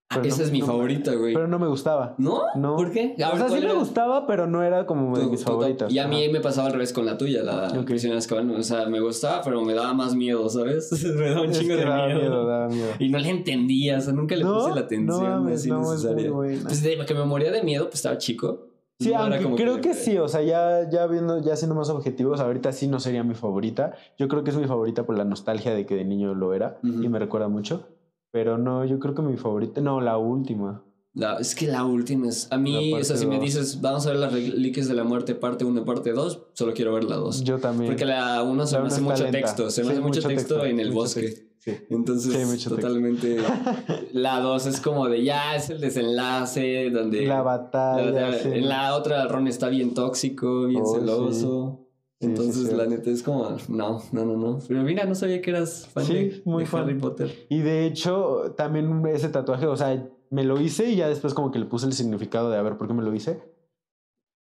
Ah, 0.09 0.21
esa 0.25 0.39
no- 0.39 0.45
es 0.45 0.53
mi 0.53 0.61
no- 0.61 0.67
favorita, 0.67 1.13
güey. 1.15 1.35
Pero 1.35 1.49
no 1.49 1.59
me 1.59 1.67
gustaba. 1.67 2.15
¿No? 2.17 2.43
No. 2.55 2.77
¿Por 2.77 2.93
qué? 2.93 3.15
O 3.15 3.19
sea, 3.19 3.35
sí 3.35 3.45
¿cuál 3.49 3.65
me 3.65 3.75
gustaba, 3.75 4.27
pero 4.27 4.47
no 4.47 4.63
era 4.63 4.87
como 4.87 5.19
de 5.19 5.27
mis 5.27 5.43
favoritas. 5.43 5.93
Y 5.93 5.99
a 5.99 6.07
mí 6.07 6.29
me 6.29 6.41
pasaba 6.41 6.69
al 6.69 6.75
revés 6.75 6.93
con 6.93 7.05
la 7.07 7.19
tuya, 7.19 7.43
la 7.43 7.73
Ok. 7.77 7.85
Prisionera 7.87 8.19
Azkaban. 8.19 8.49
O 8.51 8.63
sea, 8.63 8.87
me 8.87 9.01
gustaba, 9.01 9.43
pero 9.43 9.63
me 9.63 9.75
daba 9.75 9.95
más 9.95 10.15
miedo, 10.15 10.49
¿sabes? 10.49 10.91
me 11.17 11.31
daba 11.31 11.43
un 11.43 11.51
Es 11.51 11.59
chingo 11.59 11.75
que 11.75 11.81
de 11.81 11.85
daba 11.87 12.07
miedo. 12.07 12.21
miedo, 12.21 12.47
daba 12.47 12.69
miedo. 12.69 12.89
Y 13.01 13.09
no 13.09 13.19
le 13.19 13.31
entendía, 13.31 13.99
o 13.99 14.01
sea, 14.01 14.13
nunca 14.13 14.37
le 14.37 14.45
puse 14.45 14.71
la 14.75 14.81
atención 14.83 15.49
así 15.53 15.69
no, 15.71 15.93
es 15.93 16.05
muy 16.05 16.17
necesaria. 16.21 16.33
Pues 16.63 16.83
de 16.85 17.05
que 17.05 17.15
me 17.15 17.25
moría 17.25 17.51
de 17.51 17.63
miedo, 17.65 17.85
pues 17.87 17.97
estaba 17.97 18.17
chico. 18.19 18.69
Sí, 18.99 19.11
No 19.11 19.19
aunque 19.19 19.63
creo 19.63 19.81
que 19.83 19.93
sí, 19.93 20.17
o 20.17 20.27
sea, 20.29 20.41
ya, 20.41 20.89
ya 20.89 21.07
viendo, 21.07 21.39
ya 21.43 21.55
siendo 21.57 21.75
más 21.75 21.91
objetivos, 21.91 22.41
ahorita 22.41 22.73
sí 22.73 22.87
no 22.89 22.99
sería 22.99 23.23
mi 23.25 23.35
favorita. 23.35 23.93
Yo 24.17 24.27
creo 24.29 24.43
que 24.43 24.51
es 24.51 24.57
mi 24.57 24.67
favorita 24.67 25.05
por 25.05 25.19
la 25.19 25.25
nostalgia 25.25 25.75
de 25.75 25.85
que 25.85 25.97
de 25.97 26.05
niño 26.07 26.33
lo 26.35 26.55
era 26.55 26.79
y 26.83 27.09
me 27.09 27.19
recuerda 27.19 27.49
mucho. 27.49 27.89
Pero 28.37 28.59
no, 28.59 28.85
yo 28.85 28.99
creo 28.99 29.15
que 29.15 29.23
mi 29.23 29.39
favorita, 29.39 29.81
no, 29.81 30.03
la 30.03 30.19
última. 30.19 30.83
La- 31.15 31.39
es 31.39 31.55
que 31.55 31.67
la 31.69 31.87
última 31.87 32.29
es. 32.29 32.49
A 32.53 32.59
mí, 32.59 32.93
o 32.93 33.03
sea, 33.03 33.17
si 33.17 33.25
me 33.27 33.41
dices, 33.41 33.81
vamos 33.81 34.07
a 34.07 34.11
ver 34.11 34.19
las 34.19 34.31
reliquias 34.31 34.89
de 34.89 34.93
la 34.95 35.05
muerte, 35.05 35.35
parte 35.35 35.65
1 35.65 35.81
y 35.81 35.85
parte 35.85 36.13
2, 36.13 36.49
solo 36.53 36.75
quiero 36.75 36.93
ver 36.93 37.05
la 37.05 37.17
2. 37.17 37.45
Yo 37.45 37.57
también. 37.59 37.91
Porque 37.91 38.05
la 38.05 38.43
1 38.43 38.67
se 38.67 38.79
me 38.79 38.89
hace 38.89 39.01
mucho 39.01 39.23
lenta. 39.23 39.39
texto, 39.39 39.71
se 39.71 39.81
me 39.81 39.87
Sí, 39.87 39.93
hace 39.95 40.01
mucho 40.03 40.29
texto, 40.29 40.63
en 40.67 40.81
el 40.81 40.93
bosque. 40.93 41.23
texto, 41.23 41.47
Sí. 41.61 41.73
Entonces, 41.89 42.61
Sí, 42.63 42.69
totalmente. 42.69 43.39
la 44.13 44.41
2 44.41 44.67
es 44.67 44.81
como 44.83 45.09
de 45.09 45.25
ya, 45.25 45.57
es 45.57 45.71
el 45.71 45.81
desenlace, 45.81 46.91
donde. 46.91 47.25
La 47.25 47.41
batalla. 47.41 48.11
la-. 48.29 48.39
En 48.43 48.69
la 48.69 48.95
otra, 48.97 49.27
Ron 49.29 49.49
está 49.49 49.71
bien 49.71 49.95
tóxico, 49.95 50.67
bien 50.67 50.83
Oh, 50.85 50.95
celoso. 50.95 51.86
Entonces, 52.21 52.69
sí, 52.69 52.75
la 52.75 52.85
sí. 52.85 52.91
neta 52.91 53.11
es 53.11 53.23
como, 53.23 53.47
no, 53.69 54.01
no, 54.13 54.25
no, 54.25 54.37
no. 54.37 54.59
Pero 54.67 54.83
mira, 54.83 55.05
no 55.05 55.15
sabía 55.15 55.43
que 55.43 55.51
eras 55.51 55.87
fan 55.89 56.05
Sí, 56.05 56.15
de, 56.15 56.43
muy 56.47 56.65
de 56.65 56.69
fan. 56.71 56.85
Harry 56.85 56.99
Potter. 56.99 57.47
Y 57.51 57.59
de 57.59 57.87
hecho, 57.87 58.55
también 58.57 59.05
ese 59.07 59.29
tatuaje, 59.29 59.67
o 59.67 59.77
sea, 59.77 60.09
me 60.31 60.45
lo 60.45 60.61
hice 60.61 60.91
y 60.91 60.97
ya 60.97 61.09
después 61.09 61.35
como 61.35 61.51
que 61.51 61.59
le 61.59 61.67
puse 61.67 61.87
el 61.87 61.93
significado 61.93 62.51
de 62.51 62.57
a 62.57 62.63
ver 62.63 62.79
por 62.79 62.89
qué 62.89 62.95
me 62.95 63.03
lo 63.03 63.15
hice. 63.15 63.43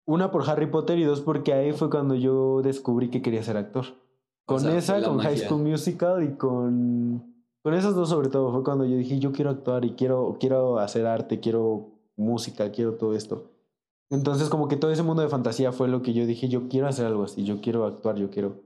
Una 0.07 0.31
por 0.31 0.47
Harry 0.49 0.67
Potter 0.67 0.97
y 0.99 1.03
dos 1.03 1.21
porque 1.21 1.53
ahí 1.53 1.73
fue 1.73 1.89
cuando 1.89 2.15
yo 2.15 2.61
descubrí 2.61 3.09
que 3.09 3.21
quería 3.21 3.43
ser 3.43 3.57
actor. 3.57 3.85
Con 4.45 4.57
O 4.57 4.59
sea, 4.59 4.77
esa, 4.77 4.99
la 4.99 5.07
con 5.07 5.17
High 5.17 5.31
magia. 5.33 5.47
School 5.47 5.63
Musical 5.63 6.23
y 6.23 6.35
con... 6.37 7.33
Con 7.63 7.73
esas 7.73 7.95
dos 7.95 8.09
sobre 8.09 8.29
todo 8.29 8.51
fue 8.51 8.63
cuando 8.63 8.85
yo 8.85 8.95
dije, 8.95 9.17
yo 9.17 9.31
quiero 9.31 9.49
actuar 9.49 9.83
y 9.85 9.93
quiero, 9.95 10.37
quiero 10.39 10.77
hacer 10.77 11.07
arte, 11.07 11.39
quiero 11.39 11.87
música, 12.15 12.71
quiero 12.71 12.93
todo 12.93 13.15
esto. 13.15 13.49
Entonces 14.09 14.49
como 14.49 14.67
que 14.67 14.77
todo 14.77 14.91
ese 14.91 15.03
mundo 15.03 15.21
de 15.23 15.29
fantasía 15.29 15.71
fue 15.71 15.87
lo 15.87 16.01
que 16.01 16.13
yo 16.13 16.25
dije, 16.25 16.47
yo 16.47 16.67
quiero 16.67 16.87
hacer 16.87 17.05
algo 17.05 17.23
así, 17.23 17.43
yo 17.43 17.59
quiero 17.61 17.85
actuar, 17.85 18.15
yo 18.17 18.29
quiero, 18.29 18.61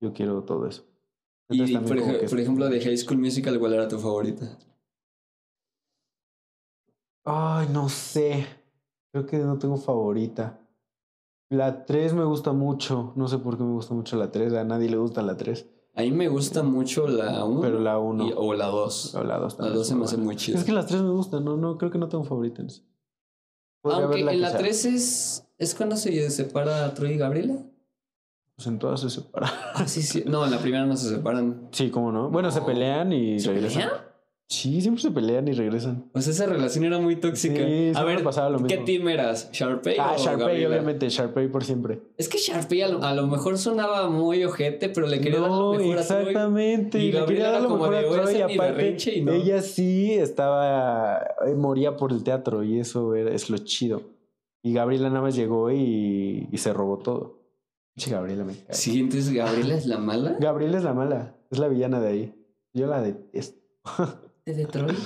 yo 0.00 0.12
quiero 0.12 0.42
todo 0.44 0.66
eso. 0.66 0.84
Entonces, 1.48 1.76
Y, 1.76 1.78
por, 1.78 1.98
ej- 1.98 2.28
por 2.30 2.40
ejemplo, 2.40 2.68
de 2.68 2.80
High 2.80 2.96
School 2.96 3.18
Musical, 3.18 3.58
¿cuál 3.58 3.74
era 3.74 3.88
tu 3.88 3.98
favorita? 3.98 4.56
Ay, 7.24 7.68
no 7.72 7.88
sé. 7.88 8.46
Creo 9.12 9.26
que 9.26 9.38
no 9.38 9.58
tengo 9.58 9.76
favorita. 9.76 10.60
La 11.50 11.84
3 11.84 12.12
me 12.14 12.24
gusta 12.24 12.52
mucho. 12.52 13.12
No 13.16 13.28
sé 13.28 13.38
por 13.38 13.56
qué 13.56 13.64
me 13.64 13.72
gusta 13.72 13.94
mucho 13.94 14.16
la 14.16 14.30
3. 14.30 14.52
A 14.54 14.64
nadie 14.64 14.88
le 14.90 14.96
gusta 14.96 15.22
la 15.22 15.36
3. 15.36 15.66
A 15.94 16.02
mí 16.02 16.10
me 16.10 16.28
gusta 16.28 16.62
mucho 16.62 17.06
la 17.06 17.44
1 17.44 17.60
Pero 17.60 17.78
la 17.78 17.98
1 17.98 18.26
o 18.36 18.54
la 18.54 18.66
2. 18.66 19.14
o 19.14 19.22
la 19.24 19.38
2 19.38 19.52
La 19.54 19.58
también. 19.58 19.76
2 19.76 19.86
se 19.86 19.94
me 19.94 20.04
hace 20.04 20.16
muy 20.16 20.36
chida. 20.36 20.58
Es 20.58 20.64
que 20.64 20.72
las 20.72 20.86
3 20.86 21.02
me 21.02 21.10
gustan. 21.10 21.44
No, 21.44 21.56
no, 21.56 21.78
creo 21.78 21.90
que 21.90 21.98
no 21.98 22.08
tengo 22.08 22.24
favorita 22.24 22.62
en 22.62 22.68
eso. 22.68 22.82
Aunque 23.84 24.20
en 24.20 24.40
la 24.40 24.50
sea. 24.50 24.58
3 24.58 24.84
es, 24.86 25.46
es 25.58 25.74
cuando 25.74 25.96
se 25.96 26.30
separa 26.30 26.92
Troy 26.94 27.12
y 27.12 27.18
Gabriela. 27.18 27.56
Pues 28.56 28.66
en 28.68 28.78
todas 28.78 29.00
se 29.00 29.10
separan. 29.10 29.50
Ah, 29.74 29.86
sí, 29.86 30.02
sí. 30.02 30.22
No, 30.26 30.44
en 30.44 30.52
la 30.52 30.58
primera 30.58 30.86
no 30.86 30.96
se 30.96 31.08
separan. 31.08 31.68
Sí, 31.72 31.90
¿cómo 31.90 32.12
no? 32.12 32.30
Bueno, 32.30 32.50
se 32.50 32.60
pelean 32.62 33.12
y 33.12 33.40
¿Se 33.40 33.48
regresan. 33.52 33.82
pelean? 33.82 34.03
Sí, 34.46 34.80
siempre 34.82 35.02
se 35.02 35.10
pelean 35.10 35.48
y 35.48 35.52
regresan. 35.52 36.04
Pues 36.12 36.28
esa 36.28 36.44
relación 36.46 36.84
era 36.84 36.98
muy 36.98 37.16
tóxica. 37.16 37.56
Sí, 37.66 37.92
a 37.94 38.04
ver, 38.04 38.22
pasaba 38.22 38.50
lo 38.50 38.58
¿qué 38.58 38.74
mismo. 38.74 38.84
team 38.84 39.08
eras? 39.08 39.48
¿Sharpay 39.52 39.96
Ah, 39.98 40.12
o 40.16 40.18
Sharpay, 40.22 40.38
Gabriela? 40.46 40.68
obviamente. 40.68 41.08
Sharpay 41.08 41.48
por 41.48 41.64
siempre. 41.64 42.02
Es 42.18 42.28
que 42.28 42.36
Sharpay 42.38 42.82
a 42.82 42.88
lo, 42.88 43.02
a 43.02 43.14
lo 43.14 43.26
mejor 43.26 43.56
sonaba 43.56 44.08
muy 44.10 44.44
ojete, 44.44 44.90
pero 44.90 45.06
le 45.06 45.20
quería 45.20 45.40
dar 45.40 45.48
lo 45.50 45.72
No, 45.72 45.78
mejor 45.78 45.98
a 45.98 46.06
Troy. 46.06 46.18
exactamente. 46.20 46.98
Y 46.98 47.10
le 47.12 47.24
quería 47.24 47.50
dar 47.52 47.62
lo 47.62 47.70
mejor 47.70 47.94
a 47.94 48.00
Troy. 48.02 48.36
Y 48.36 48.40
aparte, 48.42 48.96
y 49.16 49.20
no. 49.22 49.32
ella 49.32 49.62
sí 49.62 50.12
estaba. 50.12 51.22
eh, 51.46 51.54
moría 51.54 51.96
por 51.96 52.12
el 52.12 52.22
teatro 52.22 52.62
y 52.62 52.78
eso 52.78 53.14
era, 53.14 53.30
es 53.34 53.48
lo 53.48 53.56
chido. 53.58 54.02
Y 54.62 54.72
Gabriela 54.74 55.08
nada 55.08 55.22
más 55.22 55.34
llegó 55.36 55.70
y, 55.72 56.48
y 56.52 56.58
se 56.58 56.72
robó 56.74 56.98
todo. 56.98 57.40
Pinche 57.94 58.10
Gabriela 58.10 58.44
me 58.44 58.52
cae. 58.54 58.74
Sí, 58.74 59.00
entonces 59.00 59.32
Gabriela 59.32 59.74
es 59.74 59.86
la 59.86 59.98
mala. 59.98 60.36
Gabriela 60.38 60.76
es 60.78 60.84
la 60.84 60.92
mala. 60.92 61.34
Es 61.50 61.58
la 61.58 61.68
villana 61.68 61.98
de 62.00 62.08
ahí. 62.08 62.34
Yo 62.74 62.86
la 62.86 63.00
detesto. 63.00 63.58
¿De 64.46 64.52
Detroit? 64.52 64.98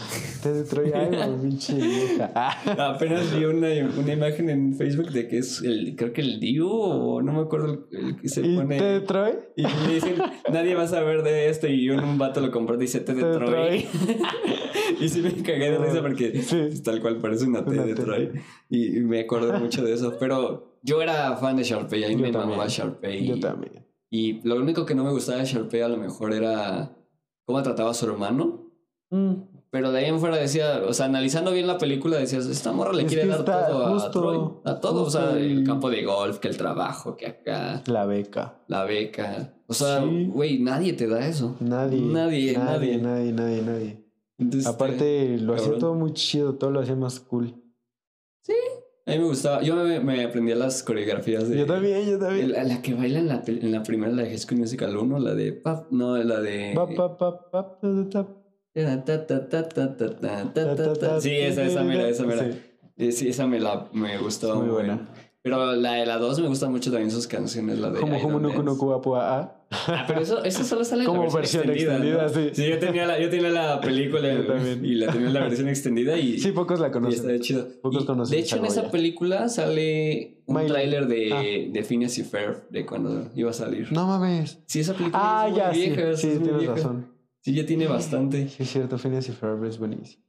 De 0.42 0.52
Detroit, 0.52 0.92
ay, 0.96 1.10
no, 1.12 1.40
pinche 1.40 1.74
vieja. 1.74 2.32
Apenas 2.94 3.32
vi 3.38 3.44
una, 3.44 3.68
una 3.96 4.12
imagen 4.12 4.50
en 4.50 4.74
Facebook 4.74 5.10
de 5.12 5.28
que 5.28 5.38
es 5.38 5.62
el, 5.62 5.94
creo 5.96 6.12
que 6.12 6.22
el 6.22 6.40
Diu, 6.40 6.68
o 6.68 7.22
no 7.22 7.32
me 7.34 7.40
acuerdo 7.42 7.86
el, 7.92 7.98
el 8.06 8.16
que 8.20 8.28
se 8.28 8.44
¿Y 8.44 8.56
pone. 8.56 8.80
de 8.82 8.98
Detroit? 8.98 9.36
Y 9.54 9.62
le 9.62 9.94
dicen, 9.94 10.16
nadie 10.52 10.74
va 10.74 10.82
a 10.82 10.88
saber 10.88 11.22
de 11.22 11.48
esto. 11.50 11.68
Y 11.68 11.88
un, 11.88 12.00
un 12.02 12.18
vato 12.18 12.40
lo 12.40 12.50
compró 12.50 12.74
y 12.74 12.78
dice 12.80 12.98
T 12.98 13.14
De 13.14 13.24
Detroit. 13.24 13.86
y 15.00 15.08
sí 15.08 15.22
me 15.22 15.32
cagué 15.34 15.70
de 15.70 15.78
risa 15.78 16.02
porque 16.02 16.42
Sí. 16.42 16.82
tal 16.82 17.00
cual 17.00 17.18
parece 17.18 17.44
una 17.44 17.64
T 17.64 17.70
de. 17.70 17.84
Detroit. 17.94 18.30
Y, 18.68 18.98
y 18.98 19.00
me 19.02 19.20
acuerdo 19.20 19.56
mucho 19.60 19.84
de 19.84 19.92
eso. 19.94 20.16
Pero 20.18 20.80
yo 20.82 21.00
era 21.00 21.36
fan 21.36 21.56
de 21.56 21.62
Sharpay. 21.62 22.02
A 22.02 22.08
mí 22.08 22.14
Yo 22.14 22.18
me 22.22 22.32
también. 22.32 22.50
mamaba 22.50 22.66
Sharpay. 22.68 23.24
Yo 23.28 23.38
también. 23.38 23.86
Y 24.10 24.40
lo 24.42 24.56
único 24.56 24.84
que 24.84 24.96
no 24.96 25.04
me 25.04 25.12
gustaba 25.12 25.38
de 25.38 25.44
Sharpay 25.44 25.82
a 25.82 25.88
lo 25.88 25.96
mejor 25.96 26.32
era 26.34 26.96
cómo 27.44 27.62
trataba 27.62 27.92
a 27.92 27.94
su 27.94 28.04
hermano. 28.06 28.64
Mm, 29.10 29.34
Pero 29.70 29.92
de 29.92 29.98
ahí 29.98 30.04
en 30.06 30.18
fuera 30.18 30.36
decía, 30.36 30.82
o 30.86 30.92
sea, 30.92 31.06
analizando 31.06 31.52
bien 31.52 31.66
la 31.66 31.76
película, 31.78 32.16
decías, 32.18 32.46
esta 32.46 32.72
morra 32.72 32.92
le 32.92 33.02
Es 33.02 33.08
quiere 33.08 33.26
dar 33.26 33.44
todo 33.44 33.96
a 33.98 34.10
Troy. 34.10 34.38
A 34.64 34.80
todo, 34.80 35.02
o 35.04 35.10
sea, 35.10 35.36
el 35.38 35.64
campo 35.64 35.90
de 35.90 36.04
golf, 36.04 36.38
que 36.38 36.48
el 36.48 36.56
trabajo, 36.56 37.16
que 37.16 37.26
acá, 37.26 37.82
La 37.86 38.04
beca. 38.06 38.58
la 38.68 38.84
beca. 38.84 39.54
O 39.66 39.74
sea, 39.74 40.00
Sí. 40.02 40.26
güey, 40.32 40.58
nadie 40.60 40.92
te 40.94 41.06
da 41.06 41.26
eso. 41.26 41.56
Nadie. 41.60 42.00
Nadie, 42.00 42.52
Nadie, 42.56 42.96
nadie. 42.96 42.98
nadie, 42.98 43.32
nadie, 43.32 43.62
nadie. 43.62 44.04
Entonces, 44.38 44.66
Aparte, 44.66 45.36
lo 45.38 45.54
hacía 45.54 45.78
todo 45.78 45.94
muy 45.94 46.12
chido, 46.12 46.54
todo 46.54 46.70
lo 46.70 46.80
hacía 46.80 46.94
más 46.96 47.20
cool. 47.20 47.54
A 49.06 49.12
mí 49.12 49.18
me 49.18 49.24
gustaba, 49.24 49.62
yo 49.62 49.74
me, 49.74 50.00
me 50.00 50.22
aprendía 50.22 50.54
las 50.54 50.82
coreografías 50.82 51.48
de... 51.48 51.56
Yo 51.58 51.64
también, 51.66 52.06
yo 52.06 52.18
también. 52.18 52.52
La, 52.52 52.62
la 52.62 52.82
que 52.82 52.92
baila 52.92 53.18
en 53.20 53.28
la, 53.28 53.42
en 53.46 53.72
la 53.72 53.82
primera, 53.82 54.12
la 54.12 54.22
de 54.22 54.28
High 54.28 54.38
School 54.38 54.58
Musical 54.60 54.94
1, 54.94 55.18
la 55.18 55.34
de... 55.34 55.52
Pap, 55.54 55.90
no, 55.90 56.18
la 56.18 56.40
de... 56.40 56.72
Pa, 56.74 56.86
pa, 56.86 57.16
pa, 57.16 57.50
pa, 57.50 57.78
Sí, 61.20 61.30
esa, 61.30 61.64
esa 61.64 61.82
mera, 61.82 62.08
esa 62.08 62.24
mera. 62.24 62.50
Sí, 62.96 63.28
esa 63.28 63.46
me 63.46 63.60
la 63.60 63.88
me 63.92 64.18
gustó. 64.18 64.56
Muy 64.56 64.70
buena. 64.70 65.08
Pero 65.42 65.76
la 65.76 65.92
de 65.92 66.06
la 66.06 66.18
2 66.18 66.40
me 66.40 66.48
gusta 66.48 66.68
mucho 66.68 66.90
también 66.90 67.10
sus 67.10 67.26
canciones, 67.26 67.78
la 67.78 67.90
de 67.90 68.00
Como 68.00 68.20
como 68.20 68.40
no 68.40 68.62
no 68.62 69.16
a 69.16 69.58
Ah, 69.70 70.04
pero 70.08 70.20
eso, 70.20 70.42
eso 70.44 70.64
solo 70.64 70.82
sale 70.82 71.04
como 71.04 71.24
en 71.24 71.28
la 71.28 71.34
versión, 71.34 71.66
versión 71.66 71.92
extendida. 71.96 72.24
extendida 72.24 72.44
¿no? 72.44 72.54
sí. 72.54 72.62
sí. 72.62 72.70
yo 72.70 72.78
tenía 72.78 73.06
la, 73.06 73.20
yo 73.20 73.28
tenía 73.28 73.50
la 73.50 73.80
película 73.80 74.32
y 74.32 74.94
la 74.94 75.12
tenía 75.12 75.28
la 75.28 75.40
versión 75.40 75.68
extendida 75.68 76.16
y 76.16 76.38
Sí, 76.38 76.52
pocos 76.52 76.80
la 76.80 76.90
conocen. 76.90 77.20
Está 77.20 77.32
de 77.32 77.40
chido. 77.40 77.68
Pocos 77.82 78.04
conocen. 78.06 78.34
De 78.34 78.40
hecho 78.40 78.56
en 78.56 78.64
esa 78.64 78.90
película 78.90 79.48
sale 79.48 80.38
un 80.46 80.66
tráiler 80.66 81.06
de, 81.06 81.32
ah. 81.32 81.70
de 81.72 81.84
Phineas 81.84 82.16
y 82.18 82.24
Ferb 82.24 82.68
de 82.70 82.86
cuando 82.86 83.30
iba 83.34 83.50
a 83.50 83.54
salir. 83.54 83.92
No 83.92 84.06
mames. 84.06 84.58
Sí, 84.66 84.80
esa 84.80 84.94
película 84.94 85.20
ah, 85.22 85.46
es 85.46 85.50
muy 85.52 85.60
ya, 85.60 85.70
vieja, 85.70 86.16
sí, 86.16 86.30
sí, 86.32 86.38
tienes 86.38 86.58
vieja. 86.58 86.74
razón. 86.74 87.17
Sí, 87.40 87.54
ya 87.54 87.64
tiene 87.66 87.86
bastante. 87.86 88.48
Sí, 88.48 88.62
es 88.62 88.70
cierto. 88.70 88.98
Phineas 88.98 89.28
y 89.28 89.32
Ferb 89.32 89.64
es 89.64 89.78
buenísimo. 89.78 90.22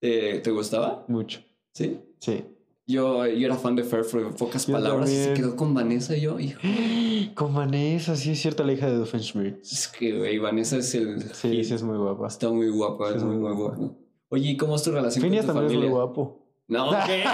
Eh, 0.00 0.40
¿Te 0.42 0.50
gustaba? 0.50 1.04
Mucho. 1.08 1.40
Sí. 1.72 1.98
Sí. 2.18 2.44
Yo, 2.86 3.26
yo 3.26 3.46
era 3.46 3.56
fan 3.56 3.76
de 3.76 3.84
Fer 3.84 4.06
por 4.10 4.34
pocas 4.34 4.66
Yo 4.66 4.72
palabras 4.72 5.10
y 5.10 5.14
se 5.14 5.34
quedó 5.34 5.54
con 5.56 5.74
Vanessa 5.74 6.16
y 6.16 6.22
yo, 6.22 6.40
hijo. 6.40 6.58
Con 7.34 7.54
Vanessa, 7.54 8.16
sí, 8.16 8.30
es 8.30 8.40
cierto, 8.40 8.64
la 8.64 8.72
hija 8.72 8.88
de 8.88 8.96
Doofenshmirtz. 8.96 9.70
Es 9.70 9.88
que, 9.88 10.16
güey, 10.16 10.38
Vanessa 10.38 10.78
es 10.78 10.94
el. 10.94 11.22
Sí, 11.34 11.62
sí, 11.64 11.74
es 11.74 11.82
muy 11.82 11.98
guapa. 11.98 12.26
Está 12.26 12.48
muy 12.48 12.70
guapa, 12.70 13.10
Sí, 13.10 13.16
es 13.18 13.22
muy, 13.24 13.36
muy 13.36 13.52
guapa. 13.54 13.76
guapa. 13.76 13.94
Oye, 14.30 14.50
¿y 14.50 14.56
cómo 14.56 14.76
es 14.76 14.82
tu 14.82 14.90
relación 14.90 15.22
Phineas 15.22 15.44
con 15.44 15.54
tu 15.54 15.60
también 15.60 15.80
es 15.80 15.84
muy 15.84 15.94
guapo. 15.94 16.46
No, 16.68 16.90
¿qué? 17.06 17.24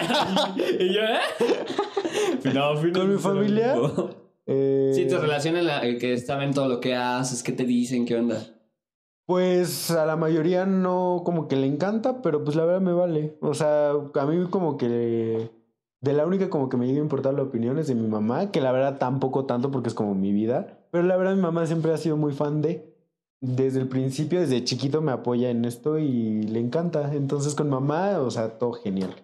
¿Y 0.85 0.93
yo, 0.95 1.01
eh? 1.03 1.19
No, 2.55 2.77
Phineas 2.77 2.99
¿Con 2.99 3.13
mi 3.13 3.19
familia? 3.19 3.77
Eh, 4.47 4.93
Sí, 4.95 5.07
tu 5.07 5.19
relación 5.19 5.57
en 5.57 5.67
la 5.67 5.79
el 5.81 5.99
que 5.99 6.19
saben 6.19 6.53
todo 6.53 6.69
lo 6.69 6.81
que 6.81 6.95
haces, 6.97 7.43
qué 7.45 7.53
te 7.53 7.65
dicen, 7.65 8.05
qué 8.07 8.17
onda. 8.17 8.45
Pues 9.27 9.91
a 9.91 10.05
la 10.05 10.17
mayoría 10.17 10.67
no 10.67 11.23
como 11.25 11.49
que 11.49 11.57
le 11.57 11.67
encanta, 11.67 12.21
pero 12.21 12.45
pues 12.45 12.57
la 12.57 12.65
verdad 12.65 12.83
me 12.83 12.93
vale. 12.93 13.39
O 13.41 13.55
sea, 13.55 13.91
a 13.93 14.27
mí 14.27 14.47
como 14.51 14.77
que 14.77 15.51
de 16.01 16.13
la 16.13 16.27
única 16.27 16.51
como 16.51 16.69
que 16.69 16.77
me 16.77 16.87
llega 16.87 16.99
a 16.99 17.03
importar 17.03 17.33
la 17.33 17.43
opinión 17.43 17.79
es 17.79 17.87
de 17.87 17.95
mi 17.95 18.07
mamá, 18.07 18.51
que 18.51 18.61
la 18.61 18.73
verdad 18.73 18.99
tampoco 18.99 19.47
tanto 19.47 19.71
porque 19.71 19.89
es 19.89 19.95
como 19.95 20.15
mi 20.15 20.33
vida, 20.33 20.87
pero 20.91 21.05
la 21.05 21.17
verdad 21.17 21.35
mi 21.35 21.41
mamá 21.41 21.67
siempre 21.67 21.93
ha 21.93 21.97
sido 21.97 22.19
muy 22.19 22.33
fan 22.33 22.61
de 22.61 22.95
desde 23.41 23.81
el 23.81 23.89
principio, 23.89 24.41
desde 24.41 24.65
chiquito 24.65 25.01
me 25.03 25.13
apoya 25.13 25.51
en 25.51 25.65
esto 25.65 25.99
y 25.99 26.43
le 26.43 26.61
encanta. 26.61 27.15
Entonces 27.15 27.55
con 27.55 27.71
mamá, 27.71 28.19
o 28.21 28.31
sea, 28.31 28.59
todo 28.59 28.73
genial. 28.73 29.15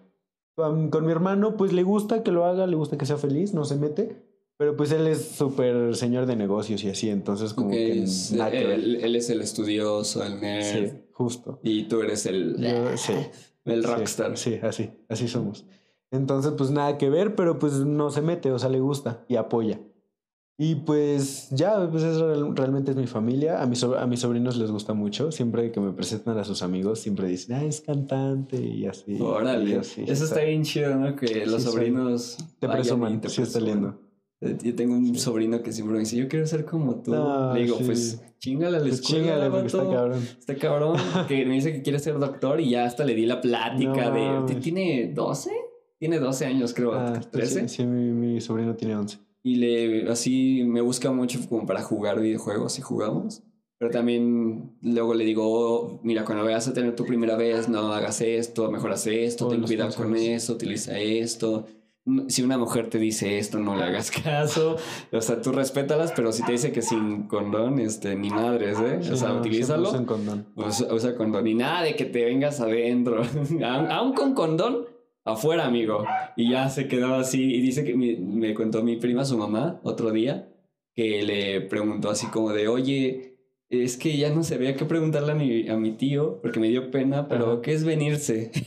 Con, 0.55 0.89
con 0.89 1.05
mi 1.05 1.11
hermano, 1.11 1.57
pues 1.57 1.73
le 1.73 1.83
gusta 1.83 2.23
que 2.23 2.31
lo 2.31 2.45
haga, 2.45 2.67
le 2.67 2.75
gusta 2.75 2.97
que 2.97 3.05
sea 3.05 3.17
feliz, 3.17 3.53
no 3.53 3.65
se 3.65 3.75
mete. 3.75 4.30
Pero 4.61 4.75
pues 4.77 4.91
él 4.91 5.07
es 5.07 5.25
súper 5.25 5.95
señor 5.95 6.27
de 6.27 6.35
negocios 6.35 6.83
y 6.83 6.89
así, 6.89 7.09
entonces 7.09 7.51
como 7.55 7.69
Ok, 7.69 7.73
que 7.73 8.03
es- 8.03 8.31
nada 8.31 8.51
que 8.51 8.59
ver. 8.63 8.79
él, 8.79 8.95
él 9.01 9.15
es 9.15 9.31
el 9.31 9.41
estudioso, 9.41 10.23
el 10.23 10.39
nerd. 10.39 10.63
Sí, 10.91 10.97
justo. 11.13 11.59
Y 11.63 11.85
tú 11.85 11.99
eres 12.01 12.27
el. 12.27 12.57
Yo- 12.57 12.95
sí. 12.95 13.13
el 13.65 13.81
Sí, 13.81 13.87
rockstar. 13.89 14.37
Sí, 14.37 14.59
así, 14.61 14.91
así 15.09 15.27
somos. 15.27 15.65
Entonces, 16.11 16.53
pues 16.55 16.69
nada 16.69 16.99
que 16.99 17.09
ver, 17.09 17.33
pero 17.35 17.57
pues 17.57 17.73
no 17.73 18.11
se 18.11 18.21
mete, 18.21 18.51
o 18.51 18.59
sea, 18.59 18.69
le 18.69 18.79
gusta 18.79 19.25
y 19.27 19.35
apoya. 19.37 19.79
Y 20.59 20.75
pues 20.75 21.47
ya, 21.49 21.89
pues 21.89 22.03
eso 22.03 22.27
real- 22.27 22.55
realmente 22.55 22.91
es 22.91 22.97
mi 22.97 23.07
familia. 23.07 23.63
A, 23.63 23.65
mis 23.65 23.83
a 23.83 24.05
mis 24.05 24.19
sobrinos 24.19 24.57
les 24.57 24.69
gusta 24.69 24.93
mucho. 24.93 25.31
Siempre 25.31 25.71
que 25.71 25.79
me 25.79 25.91
presentan 25.91 26.37
a 26.37 26.43
sus 26.43 26.61
amigos, 26.61 26.99
siempre 26.99 27.27
dicen, 27.27 27.55
ah, 27.55 27.63
es 27.63 27.81
cantante 27.81 28.61
y 28.61 28.85
así. 28.85 29.13
y 29.17 29.21
Órale, 29.21 29.77
así, 29.77 30.03
eso 30.07 30.23
está 30.25 30.41
bien 30.41 30.61
chido, 30.61 30.95
¿no? 30.97 31.15
Que 31.15 31.47
los 31.47 31.63
Sí, 31.63 31.67
sobrinos 31.71 32.37
Te 32.59 32.67
y 32.67 32.69
presuman, 32.69 33.19
te 33.21 33.29
sí 33.29 33.41
está 33.41 33.59
lindo. 33.59 33.99
Eh, 34.41 34.57
Yo 34.63 34.75
tengo 34.75 34.95
un 34.95 35.15
sobrino 35.17 35.61
que 35.61 35.71
siempre 35.71 35.93
me 35.93 35.99
dice, 35.99 36.17
yo 36.17 36.27
quiero 36.27 36.45
ser 36.47 36.65
como 36.65 36.95
tú. 37.01 37.13
Ah, 37.13 37.53
Le 37.55 37.63
digo, 37.63 37.77
sí. 37.77 37.83
pues 37.85 38.21
chingale 38.39 38.77
a 38.77 38.79
la 38.79 38.87
Pues 38.87 38.99
escuela, 39.01 39.23
chingale, 39.51 39.65
está 39.67 39.77
cabrón. 39.89 40.23
Este 40.39 40.55
cabrón 40.57 40.97
que 41.27 41.45
me 41.45 41.53
dice 41.55 41.73
que 41.73 41.81
quiere 41.83 41.99
ser 41.99 42.17
doctor 42.19 42.59
y 42.59 42.71
ya 42.71 42.85
hasta 42.85 43.03
le 43.05 43.13
di 43.15 43.25
la 43.25 43.39
plática 43.39 44.09
No 44.09 44.45
de... 44.47 44.55
¿Tiene 44.55 45.11
12? 45.13 45.51
Tiene 45.99 46.17
12 46.19 46.45
años, 46.47 46.73
creo, 46.73 46.93
Ah, 46.93 47.13
pues 47.13 47.29
13. 47.29 47.67
sí, 47.69 47.75
sí, 47.77 47.85
mi, 47.85 48.11
mi 48.11 48.41
sobrino 48.41 48.75
tiene 48.75 48.95
11. 48.95 49.19
Y 49.43 49.55
le 49.55 50.09
así 50.11 50.63
me 50.65 50.81
busca 50.81 51.11
mucho 51.11 51.39
como 51.47 51.65
para 51.67 51.81
jugar 51.83 52.19
videojuegos 52.19 52.77
y 52.79 52.81
jugamos. 52.81 53.43
Pero 53.77 53.89
también 53.91 54.75
luego 54.81 55.15
le 55.15 55.25
digo, 55.25 55.43
"Oh, 55.47 55.99
mira, 56.03 56.23
cuando 56.23 56.43
vayas 56.43 56.67
a 56.67 56.73
tener 56.73 56.95
tu 56.95 57.03
primera 57.05 57.35
vez, 57.35 57.67
no 57.67 57.91
hagas 57.93 58.21
esto, 58.21 58.69
mejor 58.71 58.91
haz 58.91 59.07
esto, 59.07 59.45
Todos 59.45 59.53
ten 59.57 59.63
cuidado 59.63 59.91
con 59.95 60.09
consejos. 60.11 60.43
eso, 60.43 60.53
utiliza 60.53 60.99
esto. 60.99 61.65
No- 62.05 62.29
Si 62.29 62.41
una 62.41 62.57
mujer 62.57 62.89
te 62.89 62.97
dice 62.97 63.37
esto, 63.37 63.59
no 63.59 63.75
le 63.75 63.83
hagas 63.83 64.09
caso. 64.23 64.77
O 65.11 65.21
sea, 65.21 65.41
tú 65.41 65.51
respétalas, 65.51 66.11
pero 66.15 66.31
si 66.31 66.43
te 66.43 66.53
dice 66.53 66.71
que 66.71 66.81
sin 66.81 67.23
condón, 67.27 67.79
este, 67.79 68.15
ni 68.15 68.29
madres, 68.29 68.79
¿eh? 68.79 68.99
Sí, 69.01 69.11
o 69.11 69.15
sea, 69.15 69.29
no, 69.29 69.39
utilízalo. 69.39 69.89
usan 69.89 70.05
condón. 70.05 70.47
Usa, 70.55 70.93
usa 70.93 71.15
condón. 71.15 71.45
Y 71.47 71.53
nada 71.53 71.83
de 71.83 71.95
que 71.95 72.05
te 72.05 72.25
vengas 72.25 72.59
adentro. 72.59 73.21
aún, 73.89 74.13
con 74.13 74.33
condón, 74.33 74.85
afuera, 75.25 75.65
amigo. 75.65 76.03
Y 76.35 76.51
ya 76.51 76.69
se 76.69 76.87
quedó 76.87 77.15
así. 77.15 77.41
Y 77.53 77.61
dice 77.61 77.83
que 77.83 77.95
mi- 77.95 78.15
me 78.17 78.53
contó 78.55 78.81
mi 78.83 78.95
prima, 78.97 79.23
su 79.25 79.37
mamá, 79.37 79.79
otro 79.83 80.11
día, 80.11 80.49
que 80.95 81.21
le 81.23 81.61
preguntó 81.61 82.09
así 82.09 82.25
como 82.27 82.51
de, 82.51 82.67
oye, 82.67 83.37
es 83.69 83.95
que 83.95 84.17
ya 84.17 84.29
no 84.31 84.43
sabía 84.43 84.75
qué 84.75 84.83
preguntarle 84.85 85.31
a 85.31 85.35
mi, 85.35 85.69
a 85.69 85.77
mi 85.77 85.91
tío, 85.93 86.41
porque 86.41 86.59
me 86.59 86.67
dio 86.67 86.89
pena, 86.91 87.27
pero 87.29 87.51
Ajá. 87.53 87.61
¿qué 87.61 87.73
es 87.73 87.83
venirse? 87.85 88.51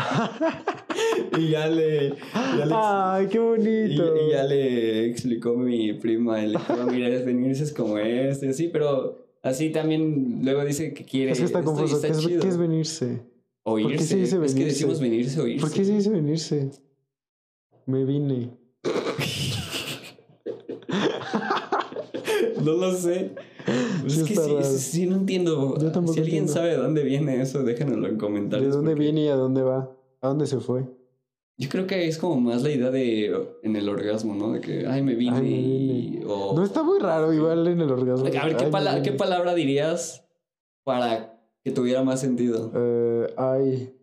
y 1.38 1.48
ya 1.50 1.68
le... 1.68 2.10
ya 2.34 2.66
le- 2.66 2.74
¡Ay, 2.74 3.26
qué 3.28 3.38
bonito! 3.38 4.14
y 4.16 4.30
ya 4.32 4.44
le 4.44 5.06
explicó 5.06 5.54
mi 5.56 5.92
prima, 5.94 6.38
le 6.38 6.58
dijo, 6.58 6.74
mira, 6.90 7.08
es 7.08 7.24
venirse 7.24 7.64
es 7.64 7.72
como 7.72 7.98
este, 7.98 8.48
así, 8.50 8.68
pero 8.68 9.18
así 9.42 9.70
también 9.70 10.40
luego 10.42 10.64
dice 10.64 10.92
que 10.94 11.04
quiere... 11.04 11.32
Es 11.32 11.38
que 11.38 11.44
está 11.46 11.62
confuso. 11.62 11.96
está 11.96 12.08
¿Qué 12.08 12.34
es, 12.36 12.42
qué 12.42 12.48
es 12.48 12.56
venirse? 12.56 13.22
O 13.62 13.76
¿Por 13.78 13.92
qué 13.92 13.98
se 13.98 14.16
dice 14.16 14.36
Es 14.36 14.52
que 14.54 14.60
venirse? 14.60 14.64
decimos 14.64 15.00
venirse 15.00 15.40
o 15.40 15.46
irse. 15.46 15.60
¿Por 15.66 15.72
qué 15.72 15.84
se 15.84 15.92
dice 15.94 16.10
venirse? 16.10 16.70
Me 17.86 18.04
vine. 18.04 18.50
No 22.62 22.72
lo 22.72 22.92
sé. 22.94 23.30
Sí 24.08 24.20
es 24.22 24.28
que 24.28 24.34
sí, 24.36 24.56
sí, 24.62 24.78
sí, 24.78 25.06
no 25.06 25.16
entiendo. 25.16 25.76
Yo 25.78 25.92
tampoco 25.92 26.14
si 26.14 26.20
alguien 26.20 26.38
entiendo. 26.44 26.52
sabe 26.52 26.70
de 26.70 26.76
dónde 26.76 27.02
viene 27.04 27.40
eso, 27.42 27.62
déjanoslo 27.62 28.06
en 28.08 28.14
¿De 28.14 28.18
comentarios. 28.18 28.74
dónde 28.74 28.90
porque 28.92 29.02
viene 29.04 29.24
y 29.24 29.28
a 29.28 29.36
dónde 29.36 29.62
va? 29.62 29.90
¿A 30.20 30.28
dónde 30.28 30.46
se 30.46 30.58
fue? 30.60 30.84
Yo 31.58 31.68
creo 31.68 31.86
que 31.86 32.08
es 32.08 32.16
como 32.16 32.40
más 32.40 32.62
la 32.62 32.70
idea 32.70 32.90
de 32.90 33.36
en 33.62 33.76
el 33.76 33.88
orgasmo, 33.88 34.34
¿no? 34.34 34.52
De 34.52 34.60
que, 34.62 34.86
ay, 34.86 35.02
me 35.02 35.14
vine. 35.14 35.36
Ay, 35.36 35.42
me 35.42 35.48
y- 35.50 36.20
No 36.24 36.62
está 36.64 36.82
muy 36.82 36.98
raro, 36.98 37.32
igual 37.34 37.66
en 37.66 37.80
el 37.80 37.90
orgasmo. 37.90 38.26
A 38.26 38.30
ver, 38.30 38.32
¿qué, 38.32 38.38
Ay, 38.38 38.64
me 38.64 38.70
pala- 38.70 38.94
vine. 38.94 39.02
¿qué 39.02 39.12
palabra 39.12 39.54
dirías 39.54 40.24
para 40.84 41.38
que 41.62 41.70
tuviera 41.70 42.02
más 42.02 42.20
sentido? 42.20 42.70
Eh, 42.74 43.26
ay. 43.36 43.94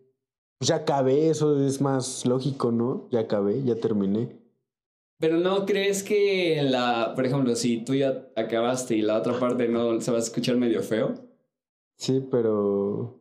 Ya 0.60 0.76
acabé, 0.76 1.30
eso 1.30 1.60
es 1.64 1.80
más 1.80 2.26
lógico, 2.26 2.70
¿no? 2.72 3.08
Ya 3.10 3.20
acabé, 3.20 3.62
ya 3.64 3.74
terminé. 3.76 4.37
Pero 5.20 5.38
no 5.38 5.66
crees 5.66 6.02
que 6.04 6.60
la, 6.62 7.12
por 7.16 7.26
ejemplo, 7.26 7.54
si 7.56 7.84
tú 7.84 7.94
ya 7.94 8.28
acabaste 8.36 8.96
y 8.96 9.02
la 9.02 9.18
otra 9.18 9.38
parte 9.38 9.66
no 9.68 10.00
se 10.00 10.10
va 10.12 10.18
a 10.18 10.20
escuchar 10.20 10.56
medio 10.56 10.80
feo. 10.82 11.14
Sí, 11.96 12.22
pero. 12.30 13.18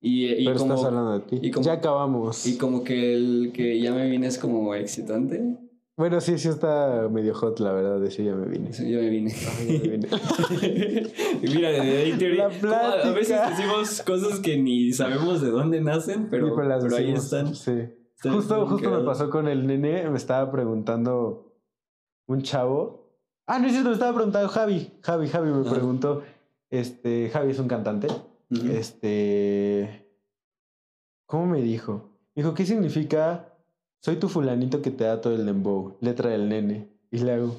Y, 0.00 0.26
y 0.26 0.44
pero 0.44 0.58
como, 0.58 0.74
estás 0.74 0.86
hablando 0.88 1.12
de 1.12 1.20
ti. 1.20 1.38
y 1.42 1.50
como- 1.50 1.64
ya 1.66 1.72
acabamos. 1.74 2.46
y 2.46 2.56
como 2.58 2.82
que 2.84 3.14
el 3.14 3.50
que 3.54 3.80
ya 3.80 3.92
me 3.92 4.08
vine 4.08 4.26
es 4.26 4.38
como 4.38 4.74
excitante. 4.74 5.42
Bueno, 5.96 6.20
sí, 6.20 6.38
sí 6.38 6.48
está 6.48 7.08
medio 7.10 7.34
hot, 7.34 7.58
la 7.58 7.72
verdad, 7.72 7.98
de 8.00 8.06
eso 8.08 8.22
ya 8.22 8.32
me 8.34 8.46
vine. 8.46 8.72
Sí, 8.72 8.88
yo 8.88 9.00
me 9.00 9.08
vine. 9.10 9.32
Ah, 9.34 9.52
ya 9.66 9.72
me 9.72 9.78
vine. 9.88 10.08
Mira, 11.42 11.70
de 11.70 11.80
ahí 11.80 12.12
teoría. 12.18 12.46
A 12.46 13.10
veces 13.10 13.36
decimos 13.50 14.02
cosas 14.06 14.38
que 14.38 14.56
ni 14.58 14.92
sabemos 14.92 15.40
de 15.40 15.50
dónde 15.50 15.80
nacen, 15.80 16.28
pero, 16.30 16.46
Sí, 16.48 16.52
pues 16.54 16.68
las 16.68 16.84
pero 16.84 16.96
ahí 16.96 17.12
están. 17.12 17.54
Sí. 17.54 17.72
Justo, 18.22 18.66
justo 18.66 18.90
me 18.90 19.04
pasó 19.04 19.30
con 19.30 19.46
el 19.48 19.66
nene, 19.66 20.08
me 20.10 20.16
estaba 20.16 20.50
preguntando 20.50 21.52
un 22.26 22.42
chavo. 22.42 23.06
Ah, 23.46 23.58
no 23.58 23.66
es 23.66 23.72
cierto, 23.72 23.90
me 23.90 23.94
estaba 23.94 24.14
preguntando 24.14 24.48
Javi. 24.48 24.90
Javi, 25.02 25.28
Javi 25.28 25.50
me 25.50 25.70
preguntó. 25.70 26.22
Este, 26.70 27.30
Javi 27.30 27.52
es 27.52 27.58
un 27.58 27.68
cantante. 27.68 28.08
Este. 28.50 30.06
¿Cómo 31.26 31.46
me 31.46 31.62
dijo? 31.62 32.10
Dijo, 32.34 32.54
¿qué 32.54 32.66
significa? 32.66 33.54
Soy 34.00 34.16
tu 34.16 34.28
fulanito 34.28 34.80
que 34.82 34.90
te 34.90 35.04
da 35.04 35.20
todo 35.20 35.34
el 35.34 35.44
dembow. 35.46 35.96
Letra 36.00 36.30
del 36.30 36.48
nene. 36.48 36.88
Y 37.10 37.18
le 37.18 37.32
hago. 37.32 37.56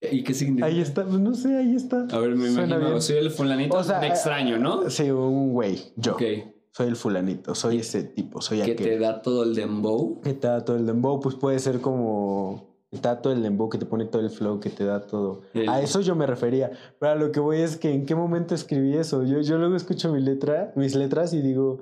¿Y 0.00 0.22
qué 0.24 0.34
significa? 0.34 0.66
Ahí 0.66 0.80
está, 0.80 1.04
pues 1.04 1.18
no 1.18 1.34
sé, 1.34 1.56
ahí 1.56 1.74
está. 1.74 2.06
A 2.12 2.18
ver, 2.18 2.36
me 2.36 2.48
Suena 2.50 2.66
imagino. 2.76 2.88
bien. 2.90 3.02
Soy 3.02 3.16
el 3.16 3.30
fulanito. 3.30 3.76
O 3.76 3.82
sea, 3.84 4.06
extraño, 4.06 4.58
¿no? 4.58 4.88
Sí, 4.90 5.10
un 5.10 5.52
güey. 5.52 5.92
Yo. 5.96 6.12
Ok. 6.14 6.22
Soy 6.76 6.88
el 6.88 6.96
fulanito. 6.96 7.54
Soy 7.54 7.78
ese 7.78 8.02
tipo. 8.02 8.42
Soy 8.42 8.58
Que 8.58 8.72
aquel. 8.72 8.76
te 8.86 8.98
da 8.98 9.22
todo 9.22 9.44
el 9.44 9.54
dembow. 9.54 10.20
que 10.20 10.34
te 10.34 10.46
da 10.46 10.62
todo 10.62 10.76
el 10.76 10.84
dembow, 10.84 11.20
pues 11.20 11.34
puede 11.34 11.58
ser 11.58 11.80
como 11.80 12.76
que 12.90 12.98
te 12.98 13.08
da 13.08 13.22
todo 13.22 13.32
el 13.32 13.42
dembow, 13.42 13.70
que 13.70 13.78
te 13.78 13.86
pone 13.86 14.04
todo 14.04 14.20
el 14.20 14.28
flow, 14.28 14.60
que 14.60 14.68
te 14.68 14.84
da 14.84 15.06
todo. 15.06 15.40
El- 15.54 15.70
A 15.70 15.80
eso 15.80 16.02
yo 16.02 16.14
me 16.14 16.26
refería. 16.26 16.70
Pero 17.00 17.12
a 17.12 17.14
lo 17.14 17.32
que 17.32 17.40
voy 17.40 17.60
es 17.62 17.78
que 17.78 17.90
en 17.94 18.04
qué 18.04 18.14
momento 18.14 18.54
escribí 18.54 18.94
eso. 18.94 19.24
Yo, 19.24 19.40
yo 19.40 19.56
luego 19.56 19.74
escucho 19.74 20.12
mi 20.12 20.20
letra, 20.20 20.74
mis 20.76 20.94
letras 20.94 21.32
y 21.32 21.40
digo, 21.40 21.78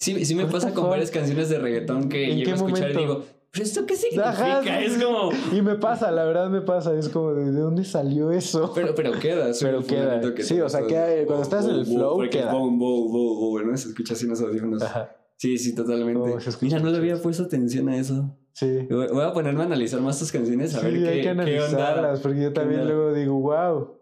Sí, 0.00 0.24
sí 0.24 0.34
me 0.34 0.46
pasa 0.46 0.72
con 0.72 0.88
varias 0.88 1.10
canciones 1.10 1.50
de 1.50 1.58
reggaetón 1.58 2.08
que 2.08 2.30
¿En 2.32 2.38
llego 2.38 2.52
a 2.52 2.54
escuchar 2.54 2.90
y 2.90 2.96
digo, 2.96 3.24
¿pero 3.54 3.64
esto 3.64 3.86
qué 3.86 3.96
significa? 3.96 4.30
Ajá, 4.30 4.80
es 4.82 5.02
como. 5.02 5.30
Y 5.56 5.62
me 5.62 5.76
pasa, 5.76 6.10
la 6.10 6.24
verdad 6.24 6.50
me 6.50 6.60
pasa. 6.60 6.92
Es 6.94 7.08
como, 7.08 7.32
¿de, 7.32 7.50
de 7.52 7.60
dónde 7.60 7.84
salió 7.84 8.30
eso? 8.32 8.72
Pero, 8.74 8.94
pero 8.94 9.12
queda, 9.18 9.46
Pero 9.58 9.82
queda. 9.82 10.34
que 10.34 10.42
Sí, 10.42 10.60
o 10.60 10.68
sea, 10.68 10.86
queda- 10.86 11.10
el 11.14 11.24
cuando 11.26 11.44
estás 11.44 11.64
en 11.64 11.70
el 11.76 11.84
bow, 11.84 12.16
flow, 12.18 12.28
queda. 12.30 12.52
bow, 12.52 12.70
bow, 12.70 13.08
bow, 13.08 13.60
¿no? 13.60 13.76
Se 13.78 13.88
escucha 13.88 14.12
así 14.12 14.24
en 14.24 14.30
los 14.32 14.40
audífonos. 14.42 14.82
Ajá, 14.82 15.16
Sí, 15.36 15.56
sí, 15.58 15.74
totalmente. 15.74 16.20
Oh, 16.20 16.38
Mira, 16.60 16.78
no 16.80 16.90
le 16.90 16.98
había 16.98 17.16
puesto 17.22 17.44
atención 17.44 17.88
a 17.88 17.96
eso. 17.96 18.36
sí. 18.52 18.86
Voy 18.90 19.22
a 19.24 19.32
ponerme 19.32 19.62
a 19.62 19.66
analizar 19.66 20.00
más 20.00 20.18
tus 20.18 20.30
canciones, 20.32 20.74
a 20.74 20.80
Sí, 20.80 20.86
ver 20.86 20.94
qué, 21.02 21.08
hay 21.08 21.16
que 21.16 21.22
qué 21.22 21.28
analizarlas, 21.30 22.20
porque 22.20 22.42
yo 22.42 22.52
también 22.52 22.82
onda. 22.82 22.92
luego 22.94 23.14
digo, 23.14 23.34
wow, 23.40 23.94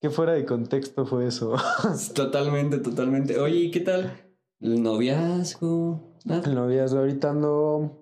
qué 0.00 0.10
fuera 0.10 0.32
de 0.34 0.44
contexto 0.44 1.04
fue 1.06 1.26
eso. 1.26 1.54
Totalmente, 2.14 2.78
totalmente. 2.78 3.38
Oye, 3.40 3.56
¿y 3.56 3.70
qué 3.70 3.80
tal? 3.80 4.12
¿El 4.60 4.82
noviazgo? 4.82 6.16
¿Nada? 6.24 6.42
El 6.48 6.54
noviazgo 6.54 7.00
ahorita 7.00 7.30
ando. 7.30 7.97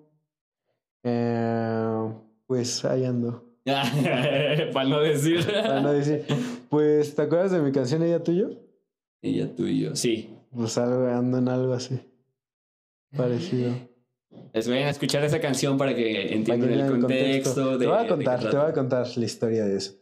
Eh, 1.03 2.13
pues 2.45 2.83
ahí 2.85 3.05
ando. 3.05 3.43
Para 4.73 4.89
no 4.89 5.01
decir. 5.01 5.45
Para 5.45 5.81
no 5.81 5.91
decir. 5.91 6.23
Pues, 6.69 7.15
¿te 7.15 7.21
acuerdas 7.21 7.51
de 7.51 7.59
mi 7.59 7.71
canción 7.71 8.01
Ella 8.03 8.23
Tuyo? 8.23 8.49
Ella, 9.21 9.53
tú 9.53 9.67
y 9.67 9.81
yo. 9.81 9.95
Sí. 9.95 10.29
Pues 10.55 10.77
algo, 10.77 11.07
ando 11.07 11.39
en 11.39 11.49
algo 11.49 11.73
así. 11.73 11.99
Parecido. 13.15 13.73
Les 14.53 14.67
voy 14.67 14.77
a 14.77 14.89
escuchar 14.89 15.23
esa 15.23 15.39
canción 15.39 15.77
para 15.77 15.95
que 15.95 16.03
Para 16.03 16.27
que 16.27 16.33
entiendan 16.33 16.71
el 16.71 16.91
contexto. 16.91 17.71
de, 17.71 17.85
te 17.85 17.87
voy 17.87 17.97
a 17.97 18.07
contar, 18.07 18.39
te 18.39 18.55
voy 18.55 18.69
a 18.69 18.73
contar 18.73 19.07
la 19.17 19.25
historia 19.25 19.65
de 19.65 19.77
eso. 19.77 19.95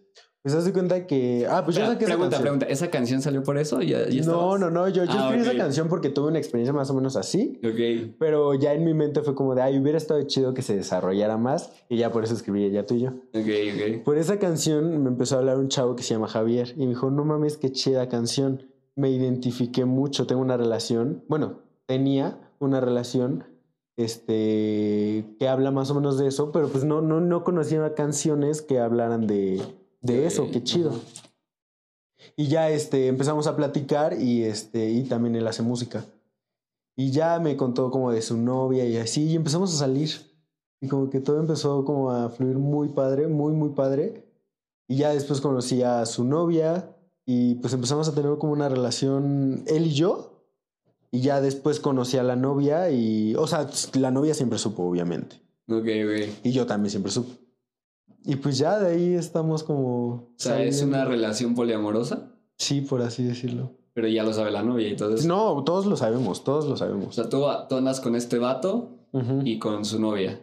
Pues 0.46 0.54
haz 0.54 0.64
de 0.66 0.74
cuenta 0.74 1.08
que. 1.08 1.48
Ah, 1.50 1.64
pues 1.66 1.76
yo 1.76 1.82
Espera, 1.82 1.94
saqué 1.94 2.06
esa 2.06 2.14
pregunta, 2.14 2.30
canción. 2.38 2.42
pregunta. 2.44 2.66
¿Esa 2.68 2.92
canción 2.92 3.20
salió 3.24 3.42
por 3.42 3.58
eso? 3.58 3.82
¿Ya, 3.82 4.08
ya 4.08 4.22
No, 4.26 4.60
no, 4.60 4.70
no. 4.70 4.88
Yo, 4.90 5.04
yo 5.06 5.12
Ah, 5.14 5.30
escribí 5.34 5.42
esa 5.42 5.58
canción 5.58 5.88
porque 5.88 6.10
tuve 6.10 6.28
una 6.28 6.38
experiencia 6.38 6.72
más 6.72 6.88
o 6.92 6.94
menos 6.94 7.16
así. 7.16 7.60
Ok. 7.64 8.14
Pero 8.20 8.54
ya 8.54 8.74
en 8.74 8.84
mi 8.84 8.94
mente 8.94 9.24
fue 9.24 9.34
como 9.34 9.56
de, 9.56 9.64
ay, 9.64 9.80
hubiera 9.80 9.98
estado 9.98 10.22
chido 10.28 10.54
que 10.54 10.62
se 10.62 10.76
desarrollara 10.76 11.38
más. 11.38 11.72
Y 11.90 11.98
ya 11.98 12.12
por 12.12 12.24
eso 12.24 12.36
escribí 12.36 12.64
Ella 12.64 12.86
Tuyo. 12.86 13.10
Ok, 13.34 13.42
ok. 13.44 14.04
Por 14.04 14.20
esa 14.20 14.38
canción 14.38 15.02
me 15.02 15.10
empezó 15.10 15.34
a 15.34 15.40
hablar 15.40 15.58
un 15.58 15.68
chavo 15.70 15.96
que 15.96 16.04
se 16.04 16.14
llama 16.14 16.28
Javier 16.28 16.74
y 16.78 16.82
me 16.82 16.90
dijo, 16.90 17.10
no 17.10 17.26
mames, 17.26 17.58
qué 17.58 17.72
chida 17.72 18.08
canción. 18.08 18.68
Me 18.96 19.10
identifiqué 19.10 19.86
mucho, 19.86 20.28
tengo 20.28 20.44
una 20.44 20.58
relación, 20.58 21.24
bueno, 21.28 21.62
tenía 21.88 22.38
una 22.60 22.80
relación 22.82 23.46
este, 23.98 25.26
que 25.40 25.48
habla 25.48 25.72
más 25.72 25.90
o 25.92 25.96
menos 25.96 26.18
de 26.18 26.28
eso, 26.28 26.52
pero 26.52 26.68
pues 26.68 26.84
no, 26.84 27.02
no, 27.02 27.20
no 27.20 27.44
conocía 27.44 27.94
canciones 27.96 28.62
que 28.62 28.80
hablaran 28.80 29.28
de, 29.28 29.62
de 30.06 30.26
eso, 30.26 30.50
qué 30.52 30.64
chido. 30.64 31.00
Y 32.36 32.48
ya 32.48 32.70
este, 32.70 33.08
empezamos 33.08 33.48
a 33.48 33.56
platicar 33.56 34.20
y, 34.20 34.44
este, 34.44 34.90
y 34.90 35.04
también 35.04 35.36
él 35.36 35.48
hace 35.48 35.62
música. 35.62 36.06
Y 36.96 37.12
ya 37.12 37.40
me 37.40 37.58
contó 37.58 37.92
como 37.92 38.12
de 38.12 38.22
su 38.22 38.38
novia 38.38 38.86
y 38.86 38.98
así, 38.98 39.24
y 39.26 39.36
empezamos 39.36 39.74
a 39.74 39.78
salir. 39.78 40.10
Y 40.82 40.88
como 40.88 41.10
que 41.10 41.20
todo 41.20 41.40
empezó 41.40 41.84
como 41.86 42.12
a 42.12 42.30
fluir 42.30 42.58
muy 42.58 42.90
padre, 42.90 43.28
muy, 43.28 43.54
muy 43.54 43.70
padre. 43.70 44.26
Y 44.88 44.98
ya 44.98 45.14
después 45.14 45.42
conocí 45.42 45.82
a 45.82 46.06
su 46.06 46.24
novia 46.24 46.96
y 47.26 47.56
pues 47.56 47.74
empezamos 47.74 48.08
a 48.08 48.14
tener 48.14 48.38
como 48.38 48.54
una 48.54 48.70
relación 48.70 49.64
él 49.68 49.88
y 49.88 49.94
yo. 49.94 50.32
Y 51.12 51.22
ya 51.22 51.40
después 51.40 51.80
conocí 51.80 52.18
a 52.18 52.24
la 52.24 52.36
novia 52.36 52.92
y, 52.92 53.36
o 53.36 53.48
sea, 53.48 53.70
la 53.94 54.12
novia 54.12 54.34
siempre 54.34 54.60
supo, 54.60 54.84
obviamente. 54.84 55.38
Ok, 55.68 55.88
ok. 56.06 56.44
Y 56.44 56.52
yo 56.52 56.66
también 56.66 56.92
siempre 56.92 57.12
supe. 57.12 57.45
Y 58.26 58.36
pues 58.38 58.58
ya 58.58 58.80
de 58.80 58.94
ahí 58.94 59.14
estamos 59.14 59.64
como... 59.64 60.08
O 60.14 60.34
sea, 60.38 60.62
es 60.64 60.82
una 60.82 61.06
relación 61.06 61.54
poliamorosa, 61.56 62.32
Sí, 62.58 62.82
por 62.82 63.02
así 63.02 63.24
decirlo. 63.24 63.72
pero 63.94 64.08
ya 64.08 64.24
lo 64.24 64.34
sabe 64.34 64.50
la 64.52 64.64
novia 64.64 64.90
y 64.90 64.96
todo 64.96 65.14
eso. 65.16 65.28
No, 65.28 65.64
todos 65.64 65.86
lo 65.86 65.96
sabemos, 65.98 66.44
todos 66.44 66.66
lo 66.66 66.74
O 66.74 66.78
sabemos. 66.78 67.16
sea, 67.16 67.30
tú, 67.30 67.44
tú 67.70 67.76
andas 67.76 68.00
con 68.02 68.16
este 68.16 68.40
vato 68.40 68.90
y 69.44 69.60
con 69.60 69.86
su 69.86 70.00
novia. 70.00 70.40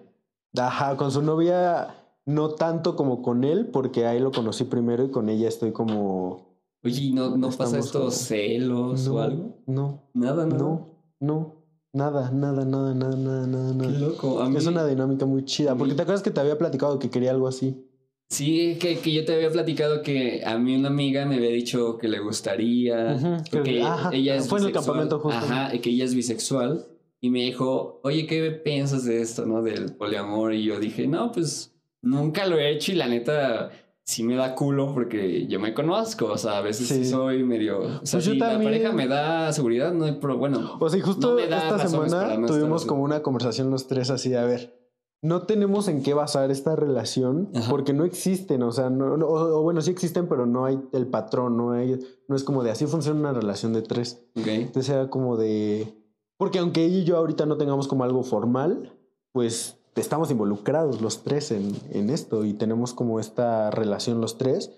Ajá, 0.56 0.96
con 0.96 1.10
su 1.10 1.22
novia 1.22 1.96
no 2.24 2.50
tanto 2.50 2.94
como 2.96 3.20
con 3.22 3.42
él, 3.44 3.66
porque 3.66 4.06
a 4.06 4.14
él 4.14 4.22
lo 4.24 4.30
conocí 4.32 4.64
primero 4.64 5.04
y 5.04 5.10
con 5.10 5.28
ella 5.28 5.48
estoy 5.48 5.72
como... 5.72 6.52
Oye, 6.84 7.00
¿y 7.02 7.12
no, 7.12 7.36
no 7.36 7.50
pasa 7.50 7.78
estos 7.78 7.92
como- 7.92 8.10
celos 8.10 9.06
no, 9.08 9.14
o 9.14 9.18
algo? 9.20 9.56
No, 9.66 10.02
Nada, 10.14 10.46
nada. 10.46 10.58
no, 10.58 10.88
no, 11.20 11.54
nada, 11.92 12.30
nada, 12.30 12.64
nada, 12.64 12.94
nada, 12.94 13.16
nada, 13.16 13.46
nada, 13.46 13.72
Qué 13.72 13.76
nada. 13.78 13.98
loco. 13.98 14.40
A 14.40 14.48
mí, 14.48 14.56
Es 14.56 14.66
una 14.66 14.86
dinámica 14.86 15.26
muy 15.26 15.44
chida, 15.44 15.74
porque 15.76 15.94
te 15.94 16.02
acuerdas 16.02 16.22
que 16.22 16.30
te 16.30 16.40
había 16.40 16.58
platicado 16.58 16.98
que 16.98 17.10
quería 17.10 17.30
algo 17.30 17.48
así. 17.48 17.86
Sí, 18.30 18.76
que, 18.80 18.98
que 18.98 19.12
yo 19.12 19.24
te 19.26 19.34
había 19.34 19.50
platicado 19.50 20.00
que 20.00 20.42
a 20.44 20.56
mí 20.56 20.74
una 20.74 20.88
amiga 20.88 21.26
me 21.26 21.36
había 21.36 21.50
dicho 21.50 21.98
que 21.98 22.08
le 22.08 22.18
gustaría. 22.20 23.18
Porque 23.50 23.74
que- 23.74 23.82
ajá, 23.82 24.10
ella 24.12 24.36
es 24.36 24.48
fue 24.48 24.58
en 24.60 24.64
el 24.66 24.70
bisexual. 24.72 24.96
campamento 24.96 25.18
justo. 25.20 25.38
Ajá, 25.38 25.74
y 25.74 25.80
que 25.80 25.90
ella 25.90 26.04
es 26.06 26.14
bisexual. 26.14 26.86
Y 27.20 27.28
me 27.30 27.42
dijo, 27.42 28.00
oye, 28.02 28.26
¿qué 28.26 28.50
piensas 28.50 29.04
de 29.04 29.20
esto, 29.20 29.44
no? 29.44 29.62
Del 29.62 29.94
poliamor. 29.96 30.54
Y 30.54 30.64
yo 30.64 30.80
dije, 30.80 31.06
no, 31.06 31.30
pues 31.30 31.74
nunca 32.00 32.46
lo 32.46 32.56
he 32.58 32.70
hecho 32.70 32.92
y 32.92 32.94
la 32.96 33.06
neta 33.06 33.70
sí 34.04 34.22
me 34.24 34.34
da 34.36 34.54
culo 34.54 34.92
porque 34.94 35.46
yo 35.46 35.60
me 35.60 35.74
conozco. 35.74 36.26
O 36.26 36.38
sea, 36.38 36.58
a 36.58 36.60
veces 36.60 36.88
sí, 36.88 37.04
soy 37.04 37.42
medio. 37.44 37.78
O 37.80 38.06
sea, 38.06 38.18
Pues 38.18 38.24
yo 38.24 38.32
si 38.32 38.38
la 38.38 38.50
también. 38.50 38.70
pareja 38.72 38.92
me 38.92 39.06
da 39.08 39.52
seguridad, 39.52 39.92
no 39.92 40.04
hay 40.04 40.12
pro. 40.12 40.36
Bueno, 40.38 40.76
O 40.80 40.88
sea, 40.88 40.98
y 40.98 41.02
justo 41.02 41.30
No 41.30 41.36
me 41.36 41.46
da 41.48 41.58
esta 41.68 41.88
semana 41.88 42.46
tuvimos 42.46 42.84
como 42.84 43.02
una 43.04 43.22
conversación 43.22 43.70
los 43.70 43.86
tres 43.86 44.10
así 44.10 44.34
a 44.34 44.44
ver, 44.44 44.78
no 45.24 45.42
tenemos 45.42 45.86
en 45.86 46.02
qué 46.02 46.14
basar 46.14 46.50
esta 46.50 46.74
relación 46.74 47.48
Ajá. 47.54 47.70
porque 47.70 47.92
no 47.92 48.04
existen, 48.04 48.62
o 48.64 48.72
sea, 48.72 48.90
no, 48.90 49.16
no- 49.16 49.26
o, 49.28 49.58
o 49.60 49.62
bueno, 49.62 49.80
sí 49.80 49.90
existen, 49.92 50.26
pero 50.28 50.46
no 50.46 50.64
hay 50.64 50.80
el 50.92 51.06
patrón, 51.06 51.56
no 51.56 51.70
hay, 51.70 51.96
no 52.26 52.34
es 52.34 52.42
como 52.42 52.64
de 52.64 52.72
así 52.72 52.86
funciona 52.86 53.20
una 53.20 53.32
relación 53.32 53.72
de 53.72 53.82
tres. 53.82 54.24
ok. 54.36 54.46
Entonces 54.48 54.92
era 54.92 55.08
como 55.10 55.36
de, 55.36 55.94
porque 56.36 56.58
aunque 56.58 56.84
ella 56.84 56.96
y 56.98 57.04
yo 57.04 57.16
ahorita 57.18 57.46
no 57.46 57.56
tengamos 57.56 57.86
como 57.86 58.02
algo 58.02 58.24
formal, 58.24 58.98
pues 59.30 59.78
estamos 59.96 60.30
involucrados 60.30 61.00
los 61.00 61.22
tres 61.22 61.50
en, 61.50 61.74
en 61.90 62.10
esto 62.10 62.44
y 62.44 62.54
tenemos 62.54 62.94
como 62.94 63.20
esta 63.20 63.70
relación 63.70 64.20
los 64.20 64.38
tres 64.38 64.72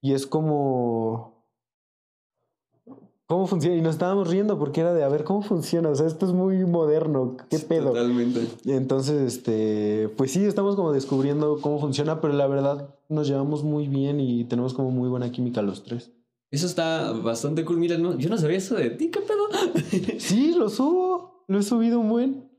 y 0.00 0.12
es 0.12 0.26
como... 0.26 1.40
¿Cómo 3.26 3.46
funciona? 3.46 3.76
Y 3.76 3.80
nos 3.80 3.94
estábamos 3.94 4.28
riendo 4.28 4.58
porque 4.58 4.80
era 4.80 4.92
de, 4.92 5.04
a 5.04 5.08
ver, 5.08 5.22
¿cómo 5.22 5.40
funciona? 5.42 5.88
O 5.88 5.94
sea, 5.94 6.08
esto 6.08 6.26
es 6.26 6.32
muy 6.32 6.64
moderno, 6.66 7.36
¿qué 7.48 7.60
pedo? 7.60 7.90
Totalmente. 7.90 8.44
Entonces, 8.64 9.22
este, 9.22 10.08
pues 10.16 10.32
sí, 10.32 10.44
estamos 10.44 10.74
como 10.74 10.90
descubriendo 10.90 11.60
cómo 11.60 11.78
funciona, 11.78 12.20
pero 12.20 12.32
la 12.34 12.48
verdad 12.48 12.92
nos 13.08 13.28
llevamos 13.28 13.62
muy 13.62 13.86
bien 13.86 14.18
y 14.18 14.42
tenemos 14.46 14.74
como 14.74 14.90
muy 14.90 15.08
buena 15.08 15.30
química 15.30 15.62
los 15.62 15.84
tres. 15.84 16.10
Eso 16.50 16.66
está 16.66 17.12
bastante 17.12 17.64
cool. 17.64 17.76
Mira, 17.76 17.98
no, 17.98 18.18
yo 18.18 18.28
no 18.30 18.36
sabía 18.36 18.58
eso 18.58 18.74
de 18.74 18.90
ti, 18.90 19.10
¿qué 19.10 19.20
pedo? 19.20 19.46
Sí, 20.18 20.52
lo 20.58 20.68
subo, 20.68 21.44
lo 21.46 21.60
he 21.60 21.62
subido 21.62 22.00
un 22.00 22.08
buen. 22.08 22.49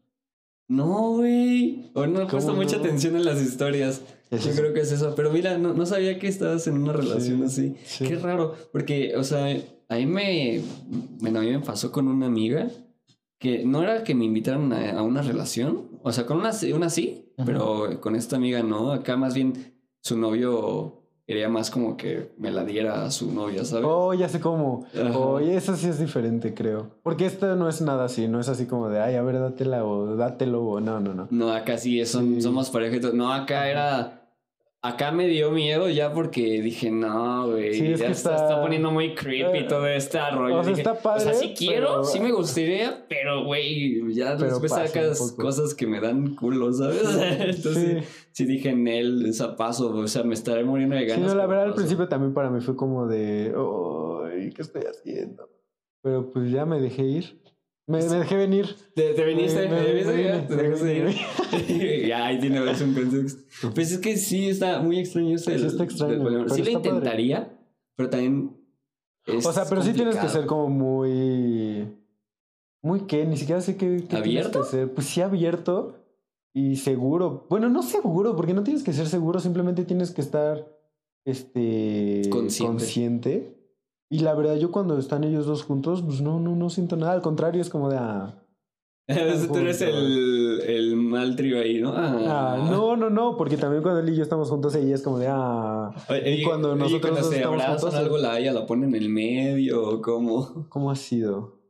No, 0.71 1.15
güey. 1.17 1.91
O 1.93 2.07
no 2.07 2.21
he 2.21 2.25
puesto 2.27 2.51
¿Cómo 2.51 2.63
mucha 2.63 2.77
atención 2.77 3.15
en 3.15 3.25
las 3.25 3.41
historias. 3.41 4.01
Es 4.29 4.45
Yo 4.45 4.51
eso. 4.51 4.61
creo 4.61 4.73
que 4.73 4.79
es 4.81 4.91
eso. 4.91 5.13
Pero 5.15 5.31
mira, 5.31 5.57
no, 5.57 5.73
no 5.73 5.85
sabía 5.85 6.17
que 6.17 6.27
estabas 6.27 6.65
en 6.67 6.77
una 6.81 6.93
relación 6.93 7.43
así. 7.43 7.75
sí. 7.83 8.05
Qué 8.07 8.15
raro. 8.15 8.55
Porque, 8.71 9.15
o 9.17 9.23
sea, 9.23 9.45
a 9.89 9.95
mí 9.95 10.05
me. 10.05 10.61
Bueno, 11.19 11.39
a 11.39 11.41
mí 11.41 11.51
me 11.51 11.59
pasó 11.59 11.91
con 11.91 12.07
una 12.07 12.27
amiga 12.27 12.69
que 13.37 13.65
no 13.65 13.83
era 13.83 14.03
que 14.03 14.15
me 14.15 14.25
invitaran 14.25 14.71
a, 14.71 14.91
a 14.99 15.01
una 15.01 15.21
relación. 15.21 15.89
O 16.03 16.11
sea, 16.13 16.25
con 16.25 16.37
una, 16.37 16.53
sí- 16.53 16.71
una 16.71 16.89
sí, 16.89 17.25
Ajá. 17.37 17.45
pero 17.45 17.99
con 17.99 18.15
esta 18.15 18.37
amiga 18.37 18.63
no. 18.63 18.91
Acá 18.93 19.17
más 19.17 19.33
bien 19.33 19.73
su 20.01 20.17
novio 20.17 21.00
quería 21.31 21.47
más 21.47 21.71
como 21.71 21.95
que 21.95 22.33
me 22.37 22.51
la 22.51 22.65
diera 22.65 23.05
a 23.05 23.09
su 23.11 23.31
novia, 23.31 23.63
¿sabes? 23.63 23.85
Oh, 23.87 24.13
ya 24.13 24.27
sé 24.27 24.41
cómo. 24.41 24.85
Oye, 25.15 25.55
eso 25.55 25.77
sí 25.77 25.87
es 25.87 25.97
diferente, 25.97 26.53
creo. 26.53 26.91
Porque 27.03 27.25
esto 27.25 27.55
no 27.55 27.69
es 27.69 27.81
nada 27.81 28.03
así, 28.03 28.27
no 28.27 28.41
es 28.41 28.49
así 28.49 28.65
como 28.65 28.89
de, 28.89 28.99
ay, 28.99 29.15
a 29.15 29.21
ver, 29.21 29.39
dátela 29.39 29.85
o 29.85 30.17
dátelo 30.17 30.61
o 30.65 30.81
no, 30.81 30.99
no, 30.99 31.13
no. 31.13 31.29
No, 31.31 31.53
acá 31.53 31.77
sí, 31.77 32.05
son, 32.05 32.35
Sí. 32.35 32.41
somos 32.41 32.69
pareja 32.69 32.97
y 32.97 32.99
todo. 32.99 33.13
No, 33.13 33.31
acá 33.31 33.69
era... 33.69 34.20
Acá 34.83 35.11
me 35.11 35.27
dio 35.27 35.51
miedo 35.51 35.87
ya 35.89 36.11
porque 36.11 36.59
dije, 36.59 36.89
no, 36.89 37.49
güey, 37.51 37.75
Sí, 37.75 37.85
es 37.91 37.99
ya 37.99 38.07
que 38.07 38.11
está, 38.13 38.31
está- 38.33 38.45
está 38.47 38.61
poniendo 38.63 38.89
muy 38.89 39.13
creepy 39.13 39.59
Eh, 39.59 39.63
todo 39.69 39.85
este 39.85 40.17
rollo. 40.31 40.55
o 40.57 40.63
sea, 40.63 40.69
Dije, 40.71 40.81
está 40.81 40.99
padre, 40.99 41.21
O 41.21 41.23
sea, 41.25 41.33
sí 41.35 41.53
quiero, 41.55 41.87
pero- 41.87 42.03
sí 42.03 42.19
me 42.19 42.31
gustaría, 42.31 43.05
pero, 43.07 43.45
güey, 43.45 44.11
ya 44.15 44.35
Pero 44.37 44.49
después 44.49 44.71
sacas 44.71 45.33
cosas 45.33 45.75
que 45.75 45.85
me 45.85 45.99
dan 45.99 46.35
culo, 46.35 46.73
¿sabes? 46.73 47.03
Entonces, 47.39 48.05
sí. 48.31 48.45
dije 48.45 48.69
en 48.69 48.87
él, 48.87 49.27
es 49.27 49.39
a 49.41 49.55
paso, 49.55 49.93
o 49.95 50.07
sea, 50.07 50.23
me 50.23 50.33
estaré 50.33 50.63
muriendo 50.63 50.95
de 50.95 51.01
Sí, 51.03 51.07
ganas. 51.09 51.27
no, 51.29 51.35
la 51.35 51.45
verdad 51.45 51.65
al 51.65 51.73
principio 51.75 52.07
también 52.07 52.33
para 52.33 52.49
mí 52.49 52.59
fue 52.61 52.75
como 52.75 53.05
de, 53.05 53.53
ay, 54.33 54.49
¿qué 54.49 54.63
estoy 54.63 54.81
haciendo? 54.89 55.47
Pero 56.01 56.31
pues 56.31 56.49
ya 56.49 56.65
me 56.65 56.79
dejé 56.81 57.03
ir. 57.03 57.39
Me, 57.87 57.97
me 57.97 58.15
dejé 58.19 58.35
venir. 58.37 58.67
¿Te, 58.95 59.13
te 59.13 59.25
viniste? 59.25 59.67
Me- 59.67 59.81
me- 59.81 60.39
¿Te 60.47 60.55
dejaste 60.55 60.97
ir? 60.97 62.07
ya, 62.07 62.25
ahí 62.27 62.39
tiene 62.39 62.61
un 62.61 62.93
contexto. 62.93 63.71
Pues 63.73 63.91
es 63.91 63.97
que 63.99 64.15
sí, 64.17 64.49
está 64.49 64.79
muy 64.81 64.99
extraño 64.99 65.35
ese. 65.35 65.57
Sí, 65.59 65.65
está 65.65 65.83
extraño, 65.83 66.13
Sí 66.17 66.23
lo 66.23 66.45
padre. 66.47 66.71
intentaría, 66.71 67.57
pero 67.95 68.09
también. 68.09 68.55
es 69.25 69.45
o 69.45 69.51
sea, 69.51 69.65
pero 69.67 69.81
sí 69.81 69.93
tienes 69.93 70.15
que 70.17 70.29
ser 70.29 70.45
como 70.45 70.69
muy... 70.69 71.97
Muy 72.83 73.01
qué, 73.01 73.25
ni 73.25 73.37
siquiera 73.37 73.61
sé 73.61 73.75
qué, 73.77 73.87
qué 73.97 74.01
tienes 74.01 74.21
¿Abierto? 74.21 74.61
que 74.61 74.67
ser. 74.67 74.91
Pues 74.93 75.07
sí 75.07 75.21
abierto 75.21 75.97
y 76.53 76.77
seguro. 76.77 77.45
Bueno, 77.49 77.69
no 77.69 77.83
seguro, 77.83 78.35
porque 78.35 78.53
no 78.53 78.63
tienes 78.63 78.83
que 78.83 78.93
ser 78.93 79.07
seguro, 79.07 79.39
simplemente 79.39 79.85
tienes 79.85 80.11
que 80.11 80.21
estar 80.21 80.67
este 81.25 82.21
Consciente. 82.29 82.71
consciente. 82.71 83.60
Y 84.11 84.19
la 84.19 84.33
verdad, 84.33 84.57
yo 84.57 84.71
cuando 84.71 84.97
están 84.97 85.23
ellos 85.23 85.45
dos 85.45 85.63
juntos, 85.63 86.01
pues 86.01 86.19
no, 86.19 86.37
no, 86.37 86.53
no 86.53 86.69
siento 86.69 86.97
nada. 86.97 87.13
Al 87.13 87.21
contrario, 87.21 87.61
es 87.61 87.69
como 87.69 87.89
de 87.89 87.95
ah, 87.97 88.43
Tú 89.07 89.57
eres 89.57 89.81
el, 89.81 90.61
el 90.67 90.97
mal 90.97 91.37
trío 91.37 91.61
ahí, 91.61 91.79
¿no? 91.79 91.93
ah, 91.95 92.57
no, 92.69 92.97
no, 92.97 93.09
no, 93.09 93.37
porque 93.37 93.55
también 93.55 93.81
cuando 93.81 94.01
él 94.01 94.09
y 94.09 94.17
yo 94.17 94.23
estamos 94.23 94.49
juntos, 94.49 94.75
ella 94.75 94.95
es 94.95 95.01
como 95.01 95.17
de 95.17 95.27
ah, 95.29 95.91
Oye, 96.09 96.35
Y 96.35 96.43
cuando 96.43 96.75
nosotros 96.75 97.01
cuando 97.01 97.21
dos 97.21 97.29
se 97.29 97.37
estamos 97.37 97.61
abrazan 97.61 97.79
juntos, 97.79 97.95
algo, 97.95 98.17
la 98.17 98.37
ella 98.37 98.51
la 98.51 98.65
pone 98.65 98.85
en 98.85 98.95
el 98.95 99.07
medio, 99.07 100.01
¿cómo? 100.01 100.67
¿cómo 100.67 100.91
ha 100.91 100.97
sido? 100.97 101.60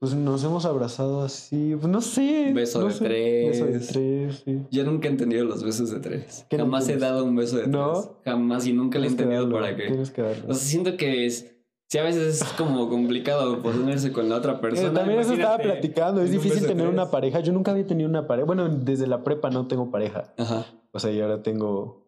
Pues 0.00 0.14
nos 0.14 0.42
hemos 0.44 0.64
abrazado 0.64 1.20
así, 1.22 1.76
pues 1.78 1.92
no 1.92 2.00
sé. 2.00 2.52
Beso 2.54 2.80
no 2.80 2.86
de 2.86 2.92
sé. 2.94 3.04
tres. 3.04 3.50
Beso 3.60 3.66
de 3.66 3.78
tres, 3.80 4.42
sí. 4.46 4.62
Yo 4.70 4.82
nunca 4.84 5.08
he 5.08 5.10
entendido 5.10 5.44
los 5.44 5.62
besos 5.62 5.90
de 5.90 6.00
tres. 6.00 6.46
¿Qué 6.48 6.56
no 6.56 6.64
Jamás 6.64 6.88
he 6.88 6.96
dado 6.96 7.22
un 7.24 7.36
beso 7.36 7.56
de 7.56 7.64
tres. 7.64 7.72
¿No? 7.74 8.16
Jamás 8.24 8.66
y 8.66 8.72
nunca 8.72 8.98
le 8.98 9.06
he 9.08 9.10
entendido 9.10 9.42
darlo, 9.42 9.60
para 9.60 9.76
qué. 9.76 9.88
Tienes 9.88 10.10
que 10.10 10.22
darlo. 10.22 10.44
O 10.48 10.54
sea, 10.54 10.64
siento 10.66 10.96
que 10.96 11.26
es. 11.26 11.54
Sí, 11.90 11.98
a 11.98 12.02
veces 12.02 12.40
es 12.40 12.44
como 12.54 12.88
complicado 12.88 13.60
ponerse 13.62 14.10
con 14.10 14.28
la 14.30 14.36
otra 14.36 14.54
Eh, 14.54 14.58
persona. 14.60 14.94
también 14.94 15.20
eso 15.20 15.34
estaba 15.34 15.58
platicando, 15.58 16.22
es 16.22 16.30
difícil 16.30 16.60
tener 16.62 16.76
tres. 16.86 16.92
una 16.94 17.10
pareja. 17.10 17.40
Yo 17.40 17.52
nunca 17.52 17.72
había 17.72 17.86
tenido 17.86 18.08
una 18.08 18.26
pareja. 18.26 18.46
Bueno, 18.46 18.68
desde 18.70 19.06
la 19.06 19.22
prepa 19.22 19.50
no 19.50 19.66
tengo 19.66 19.90
pareja. 19.90 20.32
Ajá. 20.38 20.64
O 20.92 20.98
sea, 20.98 21.10
y 21.12 21.20
ahora 21.20 21.42
tengo 21.42 22.06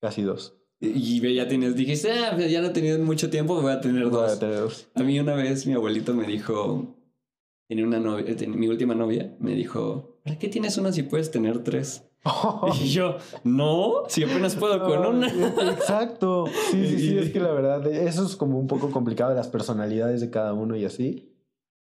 casi 0.00 0.22
dos. 0.22 0.56
Y 0.80 0.88
y 1.26 1.34
ya 1.34 1.46
tienes, 1.46 1.76
dijiste, 1.76 2.10
ah, 2.10 2.32
pues 2.34 2.50
ya 2.50 2.60
no 2.62 2.68
he 2.68 2.70
tenido 2.70 2.96
en 2.96 3.04
mucho 3.04 3.28
tiempo, 3.28 3.60
voy 3.60 3.72
a 3.72 3.80
tener 3.82 4.06
Voy 4.08 4.20
a 4.20 4.28
dos. 4.28 4.38
tener 4.38 4.60
dos. 4.60 4.88
A 4.94 5.02
mí 5.02 5.18
una 5.20 5.34
vez 5.34 5.66
mi 5.66 5.72
abuelito 5.74 6.14
me 6.14 6.26
dijo, 6.26 6.94
tenía 7.68 7.84
una 7.86 7.98
novia, 8.00 8.24
eh, 8.30 8.34
ten- 8.34 8.58
mi 8.58 8.68
última 8.68 8.94
novia, 8.94 9.36
me 9.40 9.54
dijo, 9.54 10.18
¿para 10.24 10.38
qué 10.38 10.48
tienes 10.48 10.76
una 10.78 10.92
si 10.92 11.02
puedes 11.04 11.30
tener 11.30 11.62
tres? 11.62 12.04
Y 12.80 12.88
yo, 12.88 13.16
no, 13.44 14.04
si 14.08 14.22
apenas 14.24 14.56
puedo 14.56 14.82
con 14.82 15.04
una. 15.16 15.28
Exacto. 15.72 16.46
Sí, 16.70 16.86
sí, 16.88 16.98
sí. 16.98 17.18
Es 17.18 17.30
que 17.30 17.40
la 17.40 17.52
verdad, 17.52 17.86
eso 17.86 18.24
es 18.24 18.34
como 18.36 18.58
un 18.58 18.66
poco 18.66 18.90
complicado 18.90 19.30
de 19.30 19.36
las 19.36 19.48
personalidades 19.48 20.20
de 20.22 20.30
cada 20.30 20.54
uno 20.54 20.74
y 20.76 20.84
así. 20.86 21.30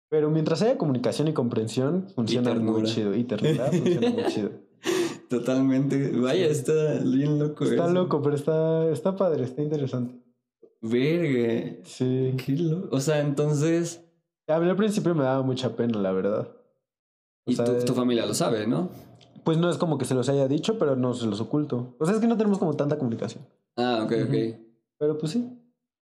Pero 0.10 0.30
mientras 0.32 0.62
haya 0.64 0.78
comunicación 0.78 1.28
y 1.28 1.34
comprensión, 1.34 2.08
funciona 2.16 2.50
muy 2.56 2.58
ternura. 2.82 2.86
chido. 2.86 3.16
Y 3.16 3.24
ternura 3.24 3.66
funciona 3.68 4.10
muy 4.10 4.24
chido. 4.26 4.50
Totalmente. 5.30 6.10
Vaya, 6.12 6.48
está 6.48 6.96
bien 7.06 7.40
loco 7.40 7.64
Está 7.64 7.86
eso. 7.86 7.94
loco, 7.94 8.22
pero 8.22 8.36
está, 8.36 8.90
está 8.92 9.16
padre, 9.16 9.44
está 9.46 9.62
interesante. 9.62 10.16
Verga. 10.82 11.78
Sí. 11.84 12.34
Qué 12.44 12.54
loco. 12.54 12.96
O 12.96 13.00
sea, 13.00 13.20
entonces. 13.22 14.04
A 14.48 14.60
mí 14.60 14.70
al 14.70 14.76
principio 14.76 15.16
me 15.16 15.24
daba 15.24 15.42
mucha 15.44 15.76
pena, 15.76 16.00
la 16.00 16.12
verdad. 16.12 16.48
O 17.46 17.52
Y 17.52 17.56
sea, 17.56 17.66
tu, 17.66 17.86
tu 17.86 17.94
familia 17.94 18.26
lo 18.26 18.34
sabe, 18.34 18.68
¿no? 18.68 18.90
Pues 19.44 19.58
no 19.58 19.70
es 19.70 19.78
como 19.78 19.98
que 19.98 20.06
se 20.06 20.14
los 20.14 20.30
haya 20.30 20.48
dicho, 20.48 20.78
pero 20.78 20.96
no 20.96 21.14
se 21.14 21.26
los 21.26 21.40
oculto. 21.42 21.96
O 22.00 22.06
sea, 22.06 22.14
es 22.16 22.22
que 22.22 22.28
no 22.28 22.38
tenemos 22.38 22.60
como 22.60 22.76
tanta 22.76 22.98
comunicación. 22.98 23.46
Ah, 23.78 24.02
ok, 24.04 24.12
ok. 24.28 24.36
Pero 24.98 25.18
pues 25.18 25.32
sí. 25.32 25.50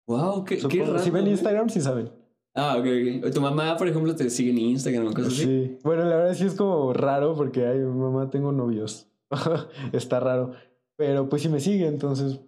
Wow, 0.07 0.43
qué, 0.45 0.57
qué 0.57 0.83
raro. 0.85 0.99
si 0.99 1.11
ven 1.11 1.27
Instagram, 1.27 1.69
sí 1.69 1.81
saben. 1.81 2.09
Ah, 2.55 2.77
ok, 2.79 2.85
ok. 3.25 3.31
Tu 3.33 3.41
mamá, 3.41 3.77
por 3.77 3.87
ejemplo, 3.87 4.15
te 4.15 4.29
sigue 4.31 4.49
en 4.51 4.57
Instagram 4.57 5.07
o 5.07 5.13
cosas 5.13 5.33
así. 5.33 5.43
Sí. 5.43 5.77
Bueno, 5.83 6.03
la 6.05 6.15
verdad 6.15 6.33
sí 6.33 6.45
es 6.45 6.55
como 6.55 6.93
raro 6.93 7.35
porque, 7.35 7.65
ay, 7.67 7.77
mamá, 7.79 8.29
tengo 8.31 8.51
novios. 8.51 9.07
Está 9.93 10.19
raro. 10.19 10.53
Pero 10.95 11.29
pues 11.29 11.43
sí 11.43 11.49
me 11.49 11.59
sigue, 11.59 11.85
entonces. 11.87 12.39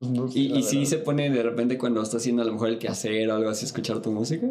pues, 0.00 0.10
no 0.10 0.26
sé, 0.28 0.38
Y, 0.40 0.52
y 0.58 0.62
sí 0.64 0.78
verdad. 0.78 0.90
se 0.90 0.98
pone 0.98 1.30
de 1.30 1.42
repente 1.44 1.78
cuando 1.78 2.02
está 2.02 2.16
haciendo 2.16 2.42
a 2.42 2.44
lo 2.44 2.52
mejor 2.52 2.68
el 2.70 2.78
quehacer 2.78 3.30
o 3.30 3.34
algo 3.36 3.50
así, 3.50 3.64
escuchar 3.66 4.02
tu 4.02 4.10
música. 4.10 4.48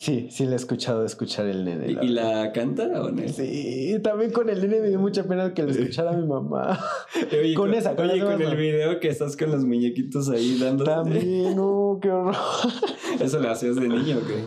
Sí, 0.00 0.28
sí 0.30 0.46
le 0.46 0.52
he 0.52 0.56
escuchado 0.56 1.04
escuchar 1.04 1.44
el 1.46 1.62
nene. 1.62 1.92
¿Y, 1.92 2.06
y 2.06 2.08
la 2.08 2.52
canta 2.52 2.84
o 3.02 3.10
no? 3.10 3.28
Sí, 3.28 3.98
también 4.02 4.32
con 4.32 4.48
el 4.48 4.62
nene 4.62 4.80
me 4.80 4.88
dio 4.88 4.98
mucha 4.98 5.24
pena 5.24 5.52
que 5.52 5.62
lo 5.62 5.68
escuchara 5.70 6.12
mi 6.12 6.26
mamá. 6.26 6.80
Oye, 7.38 7.52
Con 7.52 7.74
esa, 7.74 7.94
con 7.94 8.08
oye, 8.08 8.16
la 8.16 8.32
con 8.32 8.40
el 8.40 8.56
video 8.56 8.98
que 8.98 9.08
estás 9.08 9.36
con 9.36 9.50
los 9.50 9.62
muñequitos 9.66 10.30
ahí 10.30 10.58
dando. 10.58 10.84
También, 10.84 11.54
no, 11.54 11.98
qué 12.00 12.10
horror. 12.10 12.34
¿Eso 13.20 13.40
lo 13.40 13.50
hacías 13.50 13.76
de 13.76 13.88
niño 13.88 14.20
o 14.24 14.26
qué? 14.26 14.46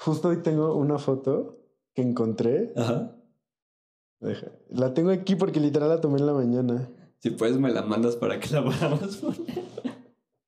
Justo 0.00 0.28
hoy 0.28 0.38
tengo 0.42 0.74
una 0.74 0.98
foto 0.98 1.60
que 1.94 2.02
encontré. 2.02 2.72
Ajá. 2.74 3.16
Deja, 4.18 4.48
La 4.70 4.94
tengo 4.94 5.10
aquí 5.10 5.36
porque 5.36 5.60
literal 5.60 5.90
la 5.90 6.00
tomé 6.00 6.18
en 6.18 6.26
la 6.26 6.32
mañana. 6.32 6.90
Si 7.20 7.30
puedes, 7.30 7.56
me 7.56 7.70
la 7.72 7.82
mandas 7.82 8.16
para 8.16 8.40
que 8.40 8.48
la 8.52 8.64
podamos 8.64 9.16
poner. 9.18 9.64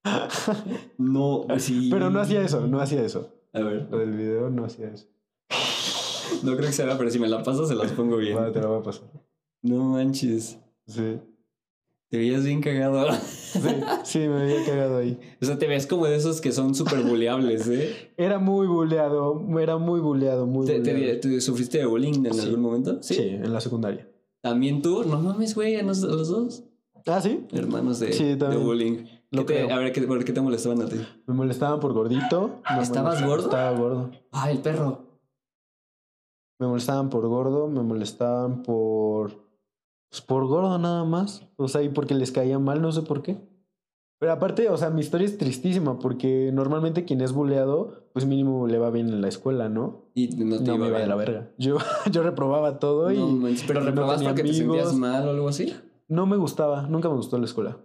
No, 0.99 1.47
sí. 1.59 1.89
Pero 1.89 2.11
no 2.11 2.19
hacía 2.21 2.43
eso, 2.43 2.67
no 2.67 2.81
hacía 2.81 3.03
eso. 3.03 3.38
A 3.53 3.61
ver, 3.61 3.89
Lo 3.91 3.99
del 3.99 4.13
video 4.13 4.51
no 4.51 4.65
hacía 4.65 4.89
eso. 4.89 5.07
no 6.43 6.55
creo 6.57 6.67
que 6.67 6.73
sea, 6.73 6.97
pero 6.99 7.11
si 7.11 7.19
me 7.19 7.29
la 7.29 7.43
pasas, 7.43 7.69
se 7.69 7.75
las 7.75 7.93
pongo 7.93 8.17
bien. 8.17 8.37
Vale, 8.37 8.53
te 8.53 8.61
la 8.61 8.67
voy 8.69 8.81
a 8.81 8.83
pasar. 8.83 9.05
No 9.63 9.85
manches. 9.85 10.59
Sí. 10.87 11.19
Te 12.11 12.17
veías 12.19 12.45
bien 12.45 12.61
cagado. 12.63 13.07
Sí, 13.13 13.61
sí, 14.05 14.19
me 14.21 14.43
había 14.43 14.65
cagado 14.65 14.99
ahí. 14.99 15.19
O 15.43 15.45
sea, 15.45 15.59
te 15.59 15.67
ves 15.67 15.87
como 15.87 16.07
de 16.07 16.17
esos 16.17 16.41
que 16.41 16.53
son 16.53 16.75
súper 16.75 17.03
buleables, 17.03 17.67
¿eh? 17.69 18.13
Era 18.17 18.39
muy 18.39 18.67
buleado, 18.67 19.43
era 19.59 19.77
muy 19.79 20.01
buleado, 20.01 20.47
muy 20.47 20.67
¿Te, 20.67 20.81
te- 20.81 20.93
buleado. 20.95 21.21
te 21.21 21.41
sufriste 21.41 21.79
de 21.79 21.87
bullying 21.87 22.25
en 22.27 22.35
Sí. 22.35 22.41
algún 22.41 22.61
momento? 22.61 23.03
Sí, 23.03 23.17
en 23.19 23.53
la 23.53 23.61
secundaria. 23.61 24.09
¿También 24.41 24.81
tú? 24.81 25.05
No 25.05 25.21
mames, 25.21 25.55
güey, 25.55 25.77
a 25.77 25.81
a 25.81 25.83
los 25.83 26.01
dos. 26.01 26.65
Ah, 27.07 27.21
sí. 27.21 27.47
Hermanos 27.53 28.01
de, 28.01 28.13
Sí, 28.13 28.25
de 28.25 28.37
también. 28.37 28.65
bullying. 28.65 29.05
Lo 29.31 29.45
¿Qué 29.45 29.55
te- 29.55 29.65
creo. 29.65 29.77
a 29.77 29.79
ver, 29.79 29.93
¿qué, 29.93 30.01
¿por 30.03 30.25
qué 30.25 30.33
te 30.33 30.41
molestaban 30.41 30.81
a 30.83 30.87
ti? 30.89 30.97
Me 31.27 31.35
molestaban 31.35 31.81
por 31.81 31.93
gordito. 31.93 32.63
me 32.75 32.83
¿Estabas 32.83 33.23
gordo? 33.23 33.45
Estaba 33.45 33.71
gordo. 33.79 34.11
Ah, 34.33 34.51
el 34.51 34.59
perro. 34.59 35.07
Me 36.59 36.67
molestaban 36.67 37.09
por 37.11 37.27
gordo, 37.29 37.69
me 37.69 37.83
molestaban 37.83 38.63
por. 38.63 39.47
Pues 40.11 40.23
por 40.23 40.47
gordo 40.47 40.79
nada 40.79 41.05
más. 41.05 41.47
O 41.57 41.69
sea, 41.69 41.83
y 41.83 41.89
porque 41.91 42.15
les 42.15 42.33
caía 42.33 42.59
mal, 42.59 42.81
no 42.83 42.91
sé 42.91 43.03
por 43.03 43.23
qué. 43.23 43.37
Pero 44.21 44.33
aparte, 44.33 44.69
o 44.69 44.77
sea, 44.77 44.91
mi 44.91 45.01
historia 45.01 45.27
es 45.27 45.39
tristísima 45.39 46.01
porque 46.01 46.51
normalmente 46.53 47.05
quien 47.05 47.21
es 47.21 47.33
buleado, 47.33 48.09
pues 48.13 48.27
mínimo 48.27 48.67
le 48.67 48.79
va 48.79 48.91
bien 48.91 49.09
en 49.11 49.21
la 49.21 49.29
escuela, 49.29 49.69
¿no? 49.69 50.07
Y 50.15 50.27
no 50.29 50.57
te 50.59 50.65
No 50.65 50.75
iba 50.75 50.79
me 50.79 50.87
iba 50.89 50.99
de 50.99 51.05
bien. 51.05 51.09
la 51.11 51.15
verga. 51.15 51.51
Yo, 51.59 51.77
yo 52.11 52.23
reprobaba 52.25 52.81
todo 52.81 53.13
y 53.13 53.19
manches, 53.19 53.65
pero 53.69 53.81
no 53.83 53.95
porque 53.95 54.43
te 54.43 54.55
sentías 54.55 54.89
amigos. 54.89 54.95
mal 54.95 55.29
o 55.29 55.31
algo 55.31 55.49
así. 55.49 55.73
no 56.09 56.27
me 56.27 56.37
gustaba, 56.37 56.83
nunca 56.89 57.09
me 57.09 57.15
gustó 57.15 57.39
la 57.39 57.45
escuela. 57.45 57.77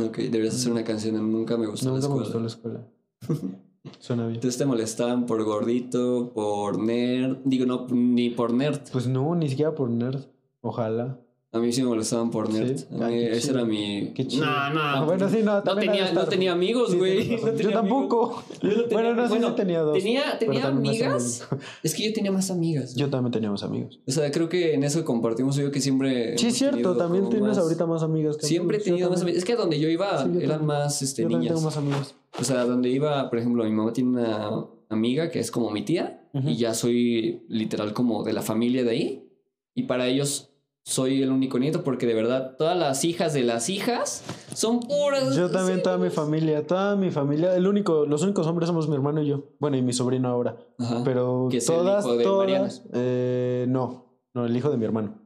Ok, 0.00 0.16
deberías 0.18 0.54
hacer 0.54 0.72
una 0.72 0.84
canción. 0.84 1.16
en 1.16 1.30
Nunca 1.30 1.56
me 1.56 1.66
gustó 1.66 1.90
la 1.90 1.94
nunca 2.00 2.08
me 2.08 2.22
escuela. 2.22 2.46
gustó 2.46 2.68
la 2.68 2.80
escuela. 3.26 3.58
Suena 3.98 4.22
bien. 4.24 4.36
Entonces 4.36 4.58
te 4.58 4.64
molestaban 4.66 5.26
por 5.26 5.44
gordito, 5.44 6.32
por 6.34 6.78
nerd. 6.78 7.38
Digo, 7.44 7.66
no, 7.66 7.86
ni 7.90 8.30
por 8.30 8.52
nerd. 8.52 8.80
Pues 8.92 9.06
no, 9.06 9.34
ni 9.34 9.48
siquiera 9.48 9.74
por 9.74 9.90
nerd. 9.90 10.24
Ojalá. 10.62 11.18
A 11.54 11.60
mí 11.60 11.72
sí 11.72 11.82
me 11.82 11.88
molestaban 11.88 12.32
por 12.32 12.52
nerd. 12.52 12.76
Sí. 12.76 12.86
A 13.00 13.04
Ah, 13.04 13.08
mí 13.08 13.14
qué 13.14 13.32
ese 13.36 13.52
era 13.52 13.64
mi. 13.64 14.12
Qué 14.12 14.26
chido. 14.26 14.44
No, 14.44 14.70
no. 14.74 14.80
Ah, 14.82 15.04
bueno, 15.06 15.28
sí, 15.30 15.38
no. 15.44 15.62
No 15.62 15.76
tenía, 15.76 16.12
no 16.12 16.24
tenía 16.26 16.50
amigos, 16.52 16.90
Sí, 16.90 16.98
güey. 16.98 17.20
tienes 17.28 17.42
No 17.44 17.50
tenía 17.52 17.62
Yo 17.62 17.70
tampoco. 17.72 18.42
Yo 18.60 18.70
tenía- 18.70 18.86
Bueno, 18.90 19.14
no, 19.14 19.28
sí, 19.28 19.34
sí 19.40 19.52
tenía 19.56 19.80
dos, 19.80 19.96
Tenía, 19.98 20.38
tenía 20.40 20.66
amigas. 20.66 21.48
Es 21.84 21.94
que 21.94 22.04
yo 22.08 22.12
tenía 22.12 22.32
más 22.32 22.50
amigas. 22.50 22.96
Yo 22.96 23.08
también 23.08 23.30
teníamos 23.30 23.62
amigos. 23.62 24.00
O 24.04 24.10
sea, 24.10 24.30
creo 24.32 24.48
que 24.48 24.74
en 24.74 24.82
eso 24.82 25.04
compartimos 25.04 25.54
yo 25.54 25.70
que 25.70 25.80
siempre. 25.80 26.36
Sí, 26.38 26.50
cierto. 26.50 26.96
También 26.96 27.28
tienes 27.30 27.48
más- 27.48 27.58
ahorita 27.58 27.86
más 27.86 28.02
amigas 28.02 28.36
que 28.36 28.46
Siempre 28.46 28.78
he 28.78 28.80
tenido 28.80 29.08
más 29.08 29.22
amigas. 29.22 29.38
Es 29.38 29.44
que 29.44 29.54
donde 29.54 29.78
yo 29.78 29.88
iba 29.88 30.24
Sí, 30.24 30.30
yo 30.34 30.40
eran 30.40 30.66
más 30.66 31.02
este, 31.02 31.22
Yo 31.22 31.28
niñas. 31.28 31.46
tengo 31.48 31.60
más 31.60 31.76
amigos. 31.76 32.16
O 32.36 32.42
sea, 32.42 32.64
donde 32.64 32.88
iba, 32.90 33.30
por 33.30 33.38
ejemplo, 33.38 33.62
mi 33.62 33.70
mamá 33.70 33.92
tiene 33.92 34.10
una 34.10 34.64
amiga 34.88 35.30
que 35.30 35.38
es 35.38 35.52
como 35.52 35.70
mi 35.70 35.82
tía 35.82 36.28
Ujú. 36.34 36.48
y 36.48 36.56
ya 36.56 36.74
soy 36.74 37.44
literal 37.48 37.92
como 37.92 38.24
de 38.24 38.32
la 38.32 38.42
familia 38.42 38.82
de 38.82 38.90
ahí. 38.90 39.28
Y 39.76 39.84
para 39.84 40.08
ellos 40.08 40.50
soy 40.84 41.22
el 41.22 41.30
único 41.32 41.58
nieto 41.58 41.82
porque 41.82 42.06
de 42.06 42.12
verdad 42.14 42.56
todas 42.58 42.76
las 42.76 43.04
hijas 43.04 43.32
de 43.32 43.42
las 43.42 43.70
hijas 43.70 44.22
son 44.54 44.80
puras. 44.80 45.34
Yo 45.34 45.50
también, 45.50 45.82
toda 45.82 45.96
mi 45.96 46.10
familia, 46.10 46.66
toda 46.66 46.94
mi 46.94 47.10
familia, 47.10 47.56
el 47.56 47.66
único, 47.66 48.04
los 48.04 48.22
únicos 48.22 48.46
hombres 48.46 48.68
somos 48.68 48.88
mi 48.88 48.94
hermano 48.94 49.22
y 49.22 49.26
yo. 49.28 49.44
Bueno, 49.58 49.78
y 49.78 49.82
mi 49.82 49.94
sobrino 49.94 50.28
ahora. 50.28 50.58
Ajá. 50.78 51.02
Pero 51.02 51.48
¿Que 51.50 51.56
es 51.56 51.68
el 51.68 51.76
todas, 51.76 52.04
hijo 52.04 52.16
de 52.16 52.24
todas, 52.24 52.84
eh, 52.92 53.64
no, 53.68 54.20
no, 54.34 54.44
el 54.44 54.54
hijo 54.54 54.70
de 54.70 54.76
mi 54.76 54.84
hermano. 54.84 55.18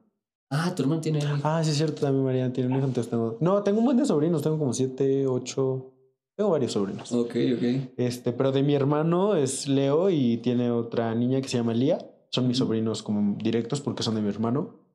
Ah, 0.51 0.73
tu 0.75 0.83
hermano 0.83 1.01
tiene. 1.01 1.21
Ah, 1.43 1.61
sí 1.63 1.73
es 1.73 1.77
cierto, 1.77 2.03
también 2.03 2.25
Mariana 2.25 2.53
tiene 2.53 2.71
un 2.71 2.77
hijo, 2.77 2.87
entonces 2.87 3.11
tengo... 3.11 3.37
No, 3.41 3.63
tengo 3.65 3.81
un 3.81 3.85
buen 3.85 3.97
de 3.97 4.07
sobrinos, 4.07 4.41
tengo 4.43 4.59
como 4.59 4.73
siete, 4.73 5.27
ocho, 5.27 5.93
tengo 6.37 6.51
varios 6.51 6.73
sobrinos. 6.73 7.13
Ok, 7.13 7.35
ok. 7.57 7.93
Este, 7.97 8.33
pero 8.33 8.53
de 8.53 8.63
mi 8.63 8.75
hermano 8.75 9.35
es 9.35 9.67
Leo 9.69 10.09
y 10.09 10.37
tiene 10.39 10.71
otra 10.71 11.15
niña 11.17 11.41
que 11.41 11.49
se 11.49 11.59
llama 11.59 11.75
Lía. 11.75 11.99
Son 12.31 12.47
mis 12.47 12.59
sobrinos 12.59 13.03
como 13.03 13.37
directos 13.43 13.81
porque 13.81 14.03
son 14.05 14.15
de 14.15 14.23
mi 14.23 14.29
hermano. 14.29 14.88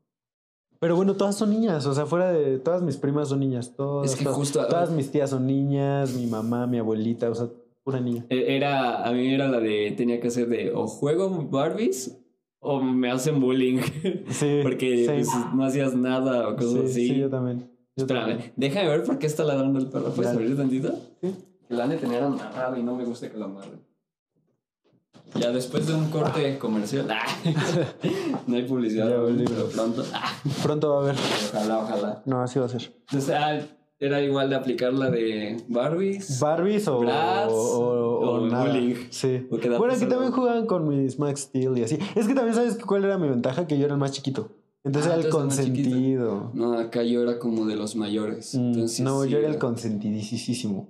Pero 0.83 0.97
bueno, 0.97 1.15
todas 1.15 1.35
son 1.37 1.49
niñas, 1.51 1.85
o 1.85 1.93
sea, 1.93 2.05
fuera 2.05 2.33
de 2.33 2.57
todas 2.59 2.81
mis 2.81 2.97
primas 2.97 3.29
son 3.29 3.39
niñas, 3.39 3.73
todas, 3.73 4.11
Es 4.11 4.17
que 4.17 4.25
todas, 4.25 4.37
justo- 4.37 4.67
todas 4.67 4.91
mis 4.91 5.09
tías 5.09 5.29
son 5.29 5.47
niñas, 5.47 6.13
mi 6.13 6.27
mamá, 6.27 6.67
mi 6.67 6.77
abuelita, 6.77 7.29
o 7.29 7.35
sea, 7.35 7.47
pura 7.85 8.01
niña. 8.01 8.25
E- 8.29 8.57
Era, 8.57 9.07
a 9.07 9.13
mí 9.13 9.33
era 9.33 9.47
la 9.47 9.61
de, 9.61 9.93
tenía 9.95 10.19
que 10.19 10.27
hacer 10.27 10.49
de 10.49 10.73
o 10.73 10.85
juego 10.87 11.47
Barbies 11.49 12.19
o 12.59 12.81
me 12.81 13.09
hacen 13.09 13.39
bullying. 13.39 13.79
Sí, 14.27 14.59
Porque 14.61 14.97
sí. 14.97 15.05
pues, 15.07 15.29
no 15.55 15.63
hacías 15.63 15.95
nada 15.95 16.49
o 16.49 16.55
cosas 16.57 16.73
sí, 16.73 16.85
así. 16.85 17.07
sí, 17.07 17.15
yo 17.17 17.29
también. 17.29 17.69
Yo 17.95 18.05
también. 18.05 18.29
Espérame, 18.39 18.53
déjame 18.57 18.89
ver 18.89 19.03
por 19.03 19.17
qué 19.19 19.27
está 19.27 19.45
ladrando 19.45 19.79
el 19.79 19.87
perro. 19.87 20.09
¿Puedes 20.13 20.33
abrir 20.33 20.57
tantito? 20.57 20.91
Sí. 21.21 21.33
Que 21.69 21.73
la 21.75 21.85
han 21.85 21.91
de 21.91 21.97
tener 21.97 22.21
amarrado 22.23 22.75
y 22.77 22.83
no 22.83 22.93
me 22.95 23.05
gusta 23.05 23.29
que 23.31 23.37
lo 23.37 23.45
amarren. 23.45 23.79
Ya 25.35 25.51
después 25.51 25.87
de 25.87 25.95
un 25.95 26.09
corte 26.09 26.57
comercial. 26.59 27.07
ah, 27.09 27.25
no 28.47 28.55
hay 28.55 28.63
publicidad, 28.63 29.09
Ya 29.09 29.15
aún, 29.15 29.23
volví. 29.35 29.45
pero 29.45 29.67
pronto. 29.67 30.03
ah, 30.13 30.31
Pronto 30.61 30.89
va 30.89 30.95
a 30.97 31.01
haber. 31.03 31.15
ojalá, 31.49 31.79
ojalá. 31.79 32.23
No, 32.25 32.41
así 32.41 32.59
va 32.59 32.65
a 32.65 32.69
ser. 32.69 32.93
Entonces, 33.09 33.35
ah, 33.35 33.59
era 33.99 34.21
igual 34.21 34.49
de 34.49 34.55
aplicar 34.57 34.93
la 34.93 35.09
de 35.09 35.57
Barbies. 35.69 36.39
Barbies 36.39 36.87
o, 36.87 36.99
Bratz 36.99 37.51
o, 37.51 37.55
o 37.55 38.29
o 38.43 38.47
nada. 38.47 38.65
bullying. 38.65 38.95
Sí. 39.09 39.47
Bueno, 39.49 39.93
aquí 39.93 40.05
también 40.05 40.31
jugaban 40.31 40.67
con 40.67 40.87
mis 40.87 41.17
Max 41.17 41.41
Steel 41.41 41.77
y 41.77 41.83
así. 41.83 41.97
Es 42.15 42.27
que 42.27 42.35
también 42.35 42.53
sabes 42.53 42.77
cuál 42.77 43.05
era 43.05 43.17
mi 43.17 43.27
ventaja, 43.29 43.65
que 43.65 43.77
yo 43.77 43.85
era 43.85 43.93
el 43.95 43.99
más 43.99 44.11
chiquito. 44.11 44.49
Entonces 44.83 45.09
Ah, 45.11 45.15
era 45.15 45.23
el 45.25 45.29
consentido. 45.31 46.51
No, 46.53 46.77
acá 46.77 47.01
yo 47.03 47.21
era 47.23 47.39
como 47.39 47.65
de 47.65 47.75
los 47.77 47.95
mayores. 47.95 48.53
Mm, 48.55 48.59
Entonces, 48.73 48.99
no, 48.99 49.23
sí, 49.23 49.29
yo 49.29 49.37
era 49.39 49.47
el 49.47 49.57
consentidísimo. 49.57 50.89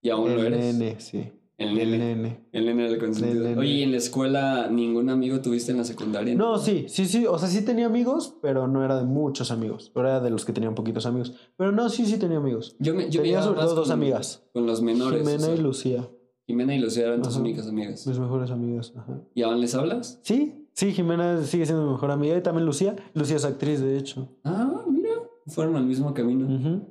Y 0.00 0.10
aún 0.10 0.34
lo 0.34 0.42
eres. 0.44 0.74
nene, 0.76 1.00
sí. 1.00 1.32
El 1.60 1.78
El 1.78 1.90
nene. 1.90 2.14
nene. 2.16 2.40
El 2.52 2.64
nene 2.64 2.84
del 2.88 2.98
consentido. 2.98 3.42
El 3.44 3.50
nene. 3.50 3.60
Oye, 3.60 3.70
¿y 3.70 3.82
en 3.82 3.90
la 3.92 3.98
escuela 3.98 4.68
ningún 4.70 5.10
amigo 5.10 5.40
tuviste 5.42 5.72
en 5.72 5.78
la 5.78 5.84
secundaria? 5.84 6.34
No, 6.34 6.56
sí, 6.58 6.86
sí, 6.88 7.04
sí. 7.04 7.26
O 7.26 7.38
sea, 7.38 7.48
sí 7.48 7.62
tenía 7.64 7.84
amigos, 7.84 8.34
pero 8.40 8.66
no 8.66 8.82
era 8.82 8.96
de 8.96 9.04
muchos 9.04 9.50
amigos. 9.50 9.92
Era 9.94 10.20
de 10.20 10.30
los 10.30 10.46
que 10.46 10.54
tenían 10.54 10.74
poquitos 10.74 11.04
amigos. 11.04 11.34
Pero 11.58 11.70
no, 11.70 11.90
sí, 11.90 12.06
sí 12.06 12.16
tenía 12.18 12.38
amigos. 12.38 12.76
Yo 12.80 12.94
me, 12.94 13.10
yo 13.10 13.20
Tenía 13.20 13.42
sobre 13.42 13.60
todo 13.60 13.74
dos 13.74 13.90
amigas. 13.90 14.42
Con 14.54 14.64
los 14.66 14.80
menores. 14.80 15.20
Jimena 15.20 15.36
o 15.42 15.46
sea, 15.46 15.54
y 15.54 15.58
Lucía. 15.58 16.08
Jimena 16.46 16.74
y 16.74 16.78
Lucía 16.78 17.06
eran 17.08 17.20
tus 17.20 17.36
únicas 17.36 17.68
amigas. 17.68 18.06
Mis 18.06 18.18
mejores 18.18 18.50
amigas. 18.50 18.94
Ajá. 18.96 19.20
¿Y 19.34 19.42
aún 19.42 19.60
les 19.60 19.74
hablas? 19.74 20.18
Sí, 20.22 20.66
sí, 20.72 20.92
Jimena 20.92 21.42
sigue 21.44 21.66
siendo 21.66 21.84
mi 21.84 21.92
mejor 21.92 22.10
amiga. 22.10 22.38
Y 22.38 22.42
también 22.42 22.64
Lucía. 22.64 22.96
Lucía 23.12 23.36
es 23.36 23.44
actriz, 23.44 23.80
de 23.82 23.98
hecho. 23.98 24.28
Ah, 24.44 24.82
mira. 24.90 25.10
Fueron 25.46 25.76
al 25.76 25.84
mismo 25.84 26.14
camino. 26.14 26.46
Ujú. 26.46 26.86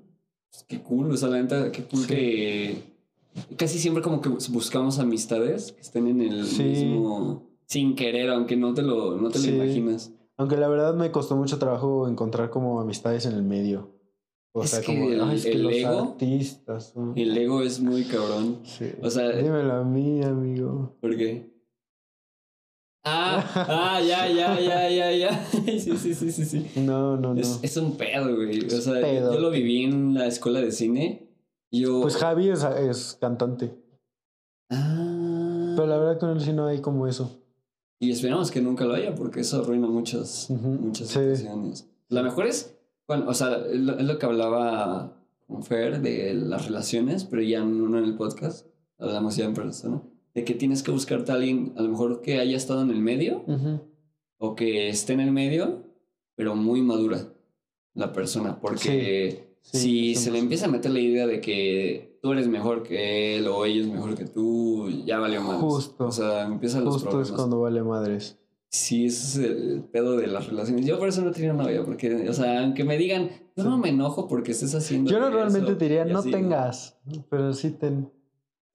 Qué 0.67 0.79
cool. 0.83 1.11
O 1.11 1.17
sea, 1.17 1.29
la 1.29 1.41
neta, 1.41 1.71
qué 1.71 1.83
cool 1.85 2.01
Sí. 2.01 2.07
que... 2.07 2.98
Casi 3.57 3.79
siempre 3.79 4.01
como 4.03 4.21
que 4.21 4.29
buscamos 4.29 4.99
amistades 4.99 5.71
que 5.73 5.81
estén 5.81 6.07
en 6.07 6.21
el 6.21 6.45
Sí. 6.45 6.63
mismo... 6.63 7.47
Sin 7.65 7.95
querer, 7.95 8.29
aunque 8.31 8.55
no 8.57 8.73
te 8.73 8.81
lo, 8.81 9.15
no 9.17 9.29
te 9.29 9.37
Sí. 9.37 9.51
lo 9.51 9.63
imaginas. 9.63 10.11
Aunque 10.37 10.57
la 10.57 10.67
verdad 10.67 10.95
me 10.95 11.11
costó 11.11 11.35
mucho 11.35 11.59
trabajo 11.59 12.07
encontrar 12.07 12.49
como 12.49 12.81
amistades 12.81 13.25
en 13.27 13.33
el 13.33 13.43
medio. 13.43 13.91
O 14.53 14.63
Es 14.63 14.71
sea, 14.71 14.81
que 14.81 14.87
como 14.87 15.09
el- 15.11 15.21
"Ay, 15.21 15.35
es 15.37 15.43
que 15.43 15.51
el 15.51 15.61
los 15.63 15.73
ego- 15.73 15.99
artistas. 16.13 16.93
¿no?". 16.95 17.13
El 17.15 17.37
ego 17.37 17.61
es 17.61 17.79
muy 17.79 18.05
cabrón. 18.05 18.59
Sí. 18.63 18.85
O 19.03 19.09
sea, 19.11 19.29
Dímelo 19.29 19.73
a 19.73 19.83
mí, 19.83 20.23
amigo. 20.23 20.95
¿Por 20.99 21.15
qué? 21.15 21.53
Ah, 23.03 23.43
ah, 23.69 24.01
ya, 24.01 24.27
ya, 24.27 24.59
ya, 24.59 24.89
ya, 24.89 25.11
ya. 25.11 25.45
Sí, 25.51 25.79
sí, 25.79 26.15
sí, 26.15 26.31
sí, 26.31 26.45
sí. 26.45 26.65
No, 26.77 27.15
no, 27.17 27.33
no. 27.35 27.39
Es, 27.39 27.59
es 27.61 27.77
un 27.77 27.95
pedo, 27.97 28.35
güey. 28.35 28.65
O 28.65 28.69
sea, 28.69 28.93
pedo. 28.99 29.33
yo 29.33 29.39
lo 29.39 29.51
viví 29.51 29.83
en 29.83 30.15
la 30.15 30.25
escuela 30.27 30.59
de 30.61 30.71
cine. 30.71 31.28
Yo. 31.71 32.01
Pues 32.01 32.17
Javi 32.17 32.49
es, 32.49 32.63
es 32.63 33.17
cantante. 33.19 33.73
Ah. 34.69 35.73
Pero 35.75 35.87
la 35.87 35.97
verdad 35.97 36.19
con 36.19 36.29
él 36.31 36.41
sí 36.41 36.53
no 36.53 36.65
hay 36.65 36.81
como 36.81 37.07
eso. 37.07 37.39
Y 37.99 38.11
esperamos 38.11 38.49
que 38.51 38.61
nunca 38.61 38.85
lo 38.85 38.93
haya, 38.93 39.13
porque 39.13 39.41
eso 39.41 39.61
arruina 39.61 39.87
muchas, 39.87 40.49
muchas 40.49 41.07
sí. 41.07 41.19
situaciones. 41.19 41.89
La 42.07 42.23
mejor 42.23 42.47
es, 42.47 42.77
bueno, 43.07 43.25
o 43.27 43.33
sea, 43.33 43.57
es 43.57 43.79
lo, 43.79 43.97
es 43.97 44.05
lo 44.05 44.17
que 44.17 44.25
hablaba 44.25 45.17
con 45.47 45.63
Fer 45.63 46.01
de 46.01 46.33
las 46.33 46.65
relaciones, 46.65 47.25
pero 47.25 47.41
ya 47.41 47.63
no 47.63 47.97
en 47.97 48.05
el 48.05 48.15
podcast, 48.15 48.67
hablamos 48.97 49.35
ya 49.35 49.45
en 49.45 49.53
persona, 49.53 50.01
de 50.33 50.45
que 50.45 50.53
tienes 50.53 50.81
que 50.81 50.91
buscarte 50.91 51.31
a 51.31 51.35
alguien, 51.35 51.73
a 51.75 51.81
lo 51.81 51.89
mejor 51.89 52.21
que 52.21 52.39
haya 52.39 52.55
estado 52.55 52.83
en 52.83 52.91
el 52.91 53.01
medio, 53.01 53.43
o 54.37 54.55
que 54.55 54.87
esté 54.89 55.13
en 55.13 55.19
el 55.19 55.31
medio, 55.31 55.83
pero 56.35 56.55
muy 56.55 56.81
madura 56.81 57.33
la 57.95 58.13
persona, 58.13 58.61
porque 58.61 59.31
Sí, 59.31 59.48
si 59.61 60.15
se 60.15 60.31
le 60.31 60.39
empieza 60.39 60.65
a 60.65 60.69
meter 60.69 60.91
la 60.91 60.99
idea 60.99 61.27
de 61.27 61.41
que 61.41 62.17
tú 62.21 62.31
eres 62.31 62.47
mejor 62.47 62.83
que 62.83 63.37
él 63.37 63.47
o 63.47 63.65
ella 63.65 63.81
es 63.81 63.87
mejor 63.87 64.15
que 64.15 64.25
tú, 64.25 64.89
ya 65.05 65.19
valió 65.19 65.41
más. 65.41 65.59
Justo. 65.59 66.07
O 66.07 66.11
sea, 66.11 66.43
empiezan 66.43 66.85
los 66.85 66.95
Justo 67.01 67.21
es 67.21 67.31
cuando 67.31 67.61
vale 67.61 67.81
madres. 67.83 68.37
Sí, 68.71 69.05
ese 69.07 69.25
es 69.25 69.49
el 69.49 69.83
pedo 69.91 70.15
de 70.15 70.27
las 70.27 70.47
relaciones. 70.47 70.85
Yo 70.85 70.99
por 70.99 71.07
eso 71.09 71.21
no 71.23 71.31
tenía 71.31 71.53
novia, 71.53 71.83
porque, 71.83 72.29
o 72.29 72.33
sea, 72.33 72.61
aunque 72.61 72.83
me 72.83 72.97
digan, 72.97 73.29
yo 73.55 73.63
no 73.63 73.77
me 73.79 73.89
enojo 73.89 74.27
porque 74.27 74.51
estés 74.51 74.75
haciendo. 74.75 75.09
Yo 75.09 75.17
eso", 75.17 75.29
normalmente 75.29 75.73
te 75.75 75.85
diría, 75.85 76.05
no 76.05 76.19
así, 76.19 76.29
tengas, 76.29 76.97
pero 77.29 77.53
sí 77.53 77.71
ten. 77.71 78.11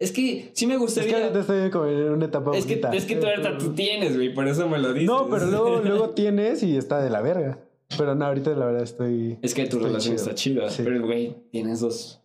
Es 0.00 0.10
que 0.10 0.50
sí 0.52 0.66
me 0.66 0.74
Es 0.74 0.80
gustaría. 0.80 1.10
que 1.16 1.22
ahorita 1.22 1.40
estoy 1.40 1.70
como 1.70 1.86
en 1.86 2.10
una 2.10 2.24
etapa 2.26 2.56
Es 2.56 2.66
que, 2.66 2.74
bonita. 2.74 2.92
es 2.92 3.04
que 3.04 3.14
tú 3.16 3.26
ahorita 3.26 3.56
tú 3.58 3.72
tienes, 3.74 4.16
güey, 4.16 4.34
por 4.34 4.48
eso 4.48 4.68
me 4.68 4.78
lo 4.78 4.92
dices. 4.92 5.06
No, 5.08 5.28
pero 5.30 5.46
luego, 5.46 5.80
luego 5.80 6.10
tienes 6.14 6.64
y 6.64 6.76
está 6.76 7.00
de 7.00 7.10
la 7.10 7.20
verga. 7.20 7.60
Pero 7.96 8.14
no, 8.14 8.24
ahorita 8.26 8.50
la 8.54 8.66
verdad 8.66 8.82
estoy... 8.82 9.38
Es 9.42 9.54
que 9.54 9.66
tu 9.66 9.78
relación 9.78 10.14
chido. 10.16 10.22
está 10.24 10.34
chida, 10.34 10.70
Sí. 10.70 10.82
pero 10.84 11.04
güey, 11.04 11.36
tienes 11.50 11.80
dos. 11.80 12.20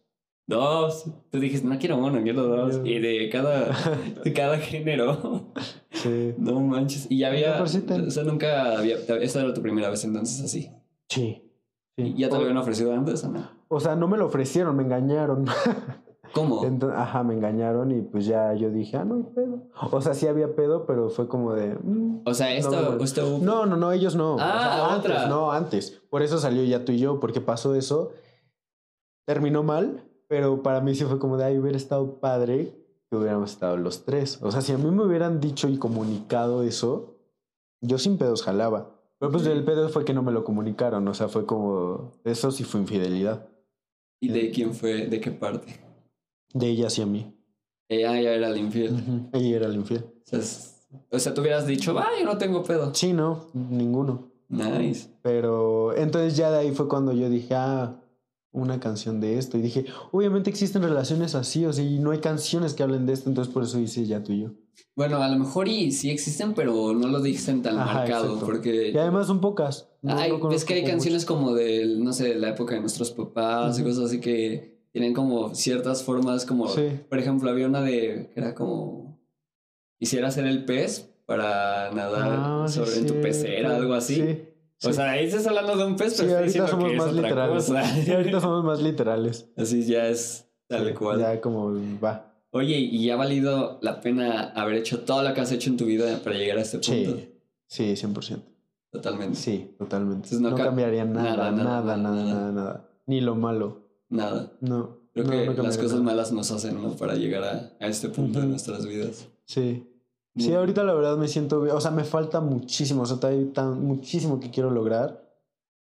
Dos. 0.48 1.06
Tú 1.30 1.40
dijiste, 1.40 1.68
no 1.68 1.78
quiero 1.78 1.98
uno, 1.98 2.22
quiero 2.24 2.44
dos. 2.44 2.78
Yo- 2.78 2.86
Y 2.86 3.00
de 3.00 3.30
cada, 3.30 3.70
de 4.24 4.34
cada 4.34 4.58
género. 4.58 5.52
Sí. 5.92 6.34
No 6.38 6.60
manches. 6.62 7.06
Y 7.10 7.20
ya 7.20 7.28
había. 7.28 7.66
Sí 7.68 7.82
te- 7.82 7.94
O 8.02 8.10
sea, 8.12 8.24
nunca 8.24 8.78
había. 8.80 8.98
Esta 9.22 9.42
era 9.42 9.54
tu 9.54 9.62
primera 9.62 9.90
vez 9.90 10.04
entonces 10.06 10.42
así. 10.44 10.72
Sí. 11.08 11.44
sí. 11.98 12.16
¿Ya 12.18 12.30
te 12.30 12.36
lo 12.36 12.42
habían 12.42 12.58
ofrecido 12.58 12.94
antes 12.94 13.24
o 13.24 13.30
no? 13.30 13.48
o 13.72 13.80
sea, 13.80 13.96
no 13.96 14.08
me 14.08 14.18
lo 14.18 14.26
ofrecieron, 14.26 14.76
me 14.76 14.82
engañaron. 14.84 15.46
¿Cómo? 16.34 16.64
Entonces, 16.66 16.98
ajá, 17.00 17.24
me 17.24 17.34
engañaron 17.34 17.92
y 17.92 18.02
pues 18.02 18.26
ya 18.26 18.54
yo 18.54 18.70
dije, 18.70 18.98
ah, 18.98 19.04
no 19.06 19.16
hay 19.16 19.24
pedo. 19.24 19.64
O 19.92 20.02
sea, 20.02 20.14
sí 20.14 20.28
había 20.28 20.56
pedo, 20.56 20.86
pero 20.86 21.10
fue 21.10 21.28
como 21.28 21.54
de... 21.54 21.76
mm, 21.82 22.22
O 22.26 22.34
sea, 22.34 22.54
esta, 22.56 22.70
No, 22.82 22.90
no, 22.92 22.96
no. 22.98 23.04
esta 23.04 23.22
No, 23.22 23.66
no, 23.66 23.78
no, 23.78 23.92
ellos 23.92 24.16
no. 24.16 24.38
Ah, 24.40 24.56
O 24.56 24.60
sea, 24.90 24.98
otra. 24.98 25.16
Antes, 25.16 25.30
no, 25.30 25.52
antes. 25.52 26.02
Por 26.10 26.22
eso 26.22 26.38
salió 26.38 26.64
ya 26.64 26.86
tú 26.86 26.92
y 26.92 27.00
yo, 27.00 27.20
porque 27.20 27.42
pasó 27.42 27.74
eso. 27.76 28.12
Terminó 29.26 29.64
mal, 29.64 30.04
pero 30.28 30.64
para 30.64 30.82
mí 30.82 30.96
sí 30.96 31.04
fue 31.06 31.20
como 31.20 31.38
de, 31.38 31.46
ay, 31.46 31.58
hubiera 31.60 31.78
estado 31.78 32.20
padre 32.20 32.74
que 33.10 33.18
hubiéramos 33.18 33.52
estado 33.52 33.78
los 33.78 34.06
tres. 34.06 34.40
O 34.42 34.52
sea, 34.52 34.62
si 34.62 34.72
a 34.72 34.78
mí 34.78 34.90
me 34.92 35.04
hubieran 35.04 35.40
dicho 35.40 35.68
y 35.68 35.78
comunicado 35.78 36.64
eso, 36.64 37.16
yo 37.82 37.98
sin 37.98 38.18
pedos 38.18 38.44
jalaba. 38.44 38.96
Pero 39.20 39.32
pues 39.32 39.46
el 39.48 39.64
pedo 39.66 39.90
fue 39.90 40.06
que 40.06 40.14
no 40.14 40.22
me 40.24 40.32
lo 40.32 40.44
comunicaron. 40.44 41.08
O 41.08 41.14
sea, 41.14 41.28
fue 41.28 41.46
como, 41.46 42.12
eso 42.24 42.52
sí 42.52 42.64
fue 42.64 42.82
infidelidad. 42.82 43.48
¿Y 44.22 44.30
de 44.30 44.52
quién 44.52 44.74
fue? 44.74 45.08
¿De 45.08 45.20
qué 45.20 45.32
parte? 45.32 45.80
De 46.54 46.68
ella 46.70 46.88
hacia 46.88 47.06
mí. 47.06 47.34
Ella 47.88 48.20
ya 48.22 48.32
era 48.32 48.50
el 48.50 48.58
infiel. 48.58 49.28
Ella 49.34 49.56
era 49.58 49.68
el 49.68 49.76
infiel. 49.76 50.04
O 50.04 50.22
sea, 50.24 50.40
es- 50.40 50.76
o 51.12 51.20
sea, 51.20 51.34
tú 51.34 51.42
hubieras 51.42 51.68
dicho, 51.68 51.94
va, 51.94 52.08
yo 52.20 52.26
no 52.26 52.38
tengo 52.38 52.64
pedo. 52.64 52.94
Sí, 52.94 53.14
no, 53.14 53.48
ninguno. 53.54 54.32
Nice. 54.48 55.10
Pero 55.22 55.96
entonces 55.96 56.36
ya 56.36 56.50
de 56.50 56.58
ahí 56.60 56.72
fue 56.72 56.88
cuando 56.88 57.14
yo 57.14 57.30
dije, 57.30 57.54
ah, 57.56 58.02
una 58.52 58.80
canción 58.80 59.20
de 59.22 59.38
esto. 59.38 59.58
Y 59.60 59.62
dije, 59.62 59.86
obviamente 60.12 60.50
existen 60.50 60.82
relaciones 60.82 61.36
así, 61.36 61.66
o 61.66 61.74
sea, 61.74 61.84
y 61.86 62.00
no 62.00 62.10
hay 62.10 62.18
canciones 62.20 62.74
que 62.74 62.82
hablen 62.82 63.06
de 63.06 63.14
esto, 63.14 63.30
entonces 63.30 63.54
por 63.54 63.62
eso 63.64 63.80
hice 63.80 64.08
ya 64.08 64.24
tú 64.24 64.32
y 64.34 64.42
yo. 64.42 64.50
Bueno, 64.96 65.18
a 65.22 65.28
lo 65.30 65.38
mejor 65.38 65.68
y 65.68 65.92
sí 65.92 66.10
existen, 66.10 66.56
pero 66.56 66.94
no 66.94 67.08
lo 67.10 67.22
dicen 67.22 67.62
tan 67.62 67.78
Ajá, 67.78 67.94
marcado. 68.00 68.26
exacto. 68.26 68.46
Porque 68.48 68.90
Y 68.92 68.98
además 68.98 69.28
son 69.28 69.40
pocas. 69.40 69.88
No- 70.02 70.14
Ay, 70.18 70.30
no 70.30 70.36
ves 70.36 70.42
conozco 70.42 70.68
que 70.68 70.74
hay 70.74 70.84
canciones 70.84 71.26
como 71.26 71.54
del, 71.54 72.04
no 72.04 72.12
sé, 72.12 72.34
la 72.36 72.50
época 72.50 72.74
de 72.74 72.82
nuestros 72.82 73.12
papás 73.12 73.78
y 73.80 73.84
cosas 73.84 74.06
así 74.06 74.20
que 74.20 74.79
tienen 74.92 75.14
como 75.14 75.54
ciertas 75.56 76.04
formas, 76.04 76.46
como 76.46 76.68
por 77.10 77.20
ejemplo 77.20 77.50
había 77.50 77.68
una 77.68 77.82
de 77.82 78.32
que 78.34 78.40
era 78.40 78.56
como 78.56 79.20
quisiera 80.00 80.30
hacer 80.30 80.46
el 80.46 80.66
pez 80.66 81.10
para 81.26 81.92
nadar 81.92 82.28
ah, 82.28 82.66
sobre 82.68 82.92
sí, 82.92 83.00
en 83.00 83.08
tu 83.08 83.22
pecera, 83.22 83.76
algo 83.76 83.94
así. 83.94 84.42
O 84.84 84.94
sea, 84.94 85.12
ahí 85.12 85.26
estás 85.26 85.46
hablando 85.46 85.76
de 85.76 85.86
un 85.86 85.96
pez, 85.96 86.16
pero 86.18 86.38
ahorita 86.38 86.68
somos 86.68 86.90
que 86.90 86.96
más 86.96 87.08
es 87.10 87.14
literales. 87.14 87.66
Cosa. 87.66 88.16
Ahorita 88.16 88.40
somos 88.40 88.64
más 88.64 88.82
literales. 88.82 89.50
Así 89.58 89.84
ya 89.84 90.08
es 90.08 90.50
tal 90.68 90.94
cual. 90.94 91.20
Ya 91.20 91.42
como 91.42 91.74
va. 92.02 92.34
Oye, 92.52 92.78
¿y 92.80 93.10
ha 93.10 93.16
valido 93.16 93.78
la 93.82 94.02
pena 94.02 94.52
haber 94.56 94.76
hecho 94.76 95.02
todo 95.02 95.22
lo 95.22 95.34
que 95.34 95.42
has 95.42 95.52
hecho 95.52 95.70
en 95.70 95.78
tu 95.78 95.86
vida 95.86 96.20
para 96.24 96.38
llegar 96.38 96.58
a 96.58 96.62
este 96.62 96.80
punto? 96.80 97.18
Sí, 97.68 97.96
sí 97.96 98.08
100%. 98.08 98.40
Totalmente. 98.92 99.36
Sí, 99.36 99.76
totalmente. 99.78 100.36
No, 100.38 100.56
cambiaría 100.56 101.06
nada 101.06 101.52
nada 101.52 101.52
nada, 101.52 101.98
nada 101.98 101.98
nada 101.98 102.24
nada, 102.24 102.52
nada, 102.52 102.90
Ni 103.06 103.22
lo 103.22 103.36
malo. 103.36 103.89
Nada. 104.10 104.52
No. 104.62 104.98
Creo 105.14 105.26
no, 105.26 105.32
que 105.32 105.58
no 105.58 105.64
las 105.64 105.78
cosas 105.78 106.02
malas 106.02 106.32
nos 106.32 106.52
hacen, 106.52 106.82
¿no? 106.82 106.96
Para 106.96 107.16
llegar 107.16 107.44
a, 107.44 107.74
a 107.80 107.88
este 107.88 108.10
punto 108.10 108.40
de 108.40 108.48
nuestras 108.48 108.86
vidas. 108.86 109.28
Sí. 109.46 109.86
Sí, 110.36 110.54
ahorita 110.54 110.84
la 110.84 110.94
verdad 110.94 111.18
me 111.18 111.28
siento 111.28 111.62
bien. 111.62 111.76
O 111.76 111.82
sea, 111.82 111.92
me 111.92 112.04
falta 112.04 112.40
muchísimo. 112.40 113.02
O 113.02 113.06
sea, 113.06 113.18
hay 113.30 113.46
tan, 113.46 113.84
muchísimo 113.84 114.40
que 114.40 114.52
quiero 114.52 114.70
lograr 114.70 115.28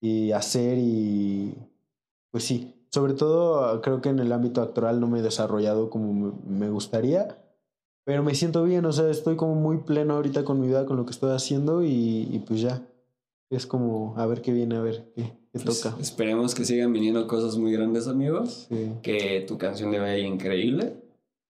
y 0.02 0.32
hacer 0.32 0.78
y. 0.78 1.56
Pues 2.32 2.44
sí. 2.44 2.76
Sobre 2.90 3.14
todo, 3.14 3.82
creo 3.82 4.02
que 4.02 4.10
en 4.10 4.20
el 4.20 4.34
ámbito 4.34 4.62
actoral 4.62 5.00
no 5.00 5.08
me 5.08 5.20
he 5.20 5.22
desarrollado 5.22 5.90
como 5.90 6.14
me, 6.14 6.34
me 6.46 6.70
gustaría. 6.70 7.38
Pero 8.04 8.24
me 8.24 8.36
siento 8.36 8.64
bien. 8.64 8.86
O 8.86 8.92
sea, 8.92 9.10
estoy 9.10 9.38
como 9.38 9.56
muy 9.56 9.78
pleno 9.78 10.16
ahorita 10.16 10.44
con 10.44 10.60
mi 10.60 10.68
vida, 10.68 10.86
con 10.86 10.98
lo 10.98 11.06
que 11.06 11.12
estoy 11.12 11.32
haciendo 11.32 11.84
y, 11.84 12.28
y 12.32 12.40
pues 12.46 12.62
ya. 12.62 12.86
Es 13.50 13.66
como 13.66 14.14
a 14.18 14.26
ver 14.26 14.42
qué 14.42 14.52
viene, 14.52 14.76
a 14.76 14.82
ver 14.82 15.12
qué, 15.14 15.41
Pues, 15.52 15.82
toca. 15.82 15.98
esperemos 16.00 16.56
que 16.56 16.64
sigan 16.66 16.94
viniendo 16.94 17.28
cosas 17.28 17.58
muy 17.58 17.72
grandes, 17.74 18.08
amigos. 18.08 18.68
Sí. 18.70 18.90
Que 19.02 19.44
tu 19.48 19.58
canción 19.58 19.92
le 19.92 20.00
vaya 20.00 20.18
increíble. 20.20 20.94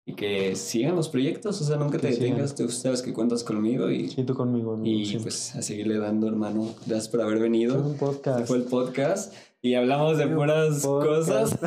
Y 0.03 0.13
que 0.15 0.55
sigan 0.55 0.95
los 0.95 1.09
proyectos. 1.09 1.61
O 1.61 1.63
sea, 1.63 1.77
nunca 1.77 1.99
te 1.99 2.07
Que 2.07 2.13
sigan. 2.15 2.29
detengas. 2.31 2.55
Tú 2.55 2.67
sabes 2.69 3.03
que 3.03 3.13
cuentas 3.13 3.43
conmigo. 3.43 3.91
Y, 3.91 4.09
Sí, 4.09 4.23
tú 4.23 4.33
conmigo, 4.33 4.73
amigo. 4.73 4.97
y 4.99 5.05
siempre. 5.05 5.25
pues 5.31 5.55
a 5.55 5.61
seguirle 5.61 5.99
dando, 5.99 6.27
hermano. 6.27 6.73
Gracias 6.87 7.07
por 7.09 7.21
haber 7.21 7.35
Fue 7.37 7.43
venido. 7.43 7.75
un 7.79 7.91
Este 7.91 7.99
podcast. 7.99 8.47
fue 8.47 8.57
el 8.57 8.63
podcast. 8.63 9.33
Y 9.63 9.75
hablamos 9.75 10.17
de 10.17 10.25
puras 10.27 10.83
podcast. 10.83 11.29
cosas. 11.29 11.59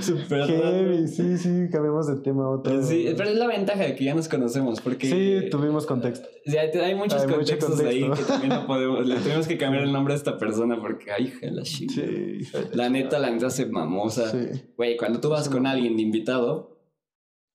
Súper 0.02 0.46
Heavy, 0.46 1.08
sí, 1.08 1.38
sí, 1.38 1.68
cambiamos 1.72 2.06
de 2.06 2.16
tema 2.16 2.50
otro. 2.50 2.70
Pero 2.70 2.82
sí, 2.82 3.06
pero 3.16 3.30
es 3.30 3.36
la 3.36 3.46
ventaja 3.46 3.82
de 3.84 3.94
que 3.94 4.04
ya 4.04 4.14
nos 4.14 4.28
conocemos. 4.28 4.82
Porque 4.82 5.06
Sí, 5.08 5.48
tuvimos 5.50 5.86
contexto. 5.86 6.28
Ya, 6.44 6.60
hay 6.62 6.94
muchos 6.94 7.22
Hay 7.22 7.28
mucho 7.28 7.36
contextos 7.38 7.80
ahí 7.80 8.10
que 8.10 8.22
también 8.24 8.50
no 8.50 8.66
podemos. 8.66 9.06
Le 9.06 9.16
tenemos 9.20 9.46
que 9.46 9.56
cambiar 9.56 9.84
el 9.84 9.92
nombre 9.92 10.12
a 10.12 10.18
esta 10.18 10.36
persona 10.36 10.78
porque, 10.78 11.10
ay, 11.12 11.28
hija 11.28 11.46
la 11.50 11.62
shit. 11.62 11.90
Sí. 11.92 12.40
La 12.74 12.90
neta, 12.90 13.18
la 13.18 13.30
neta 13.30 13.48
se 13.48 13.64
sea, 14.10 14.28
Sí. 14.30 14.62
güey, 14.76 14.98
cuando 14.98 15.18
tú 15.20 15.30
vas 15.30 15.48
con 15.48 15.66
alguien 15.66 15.96
de 15.96 16.02
invitado 16.02 16.78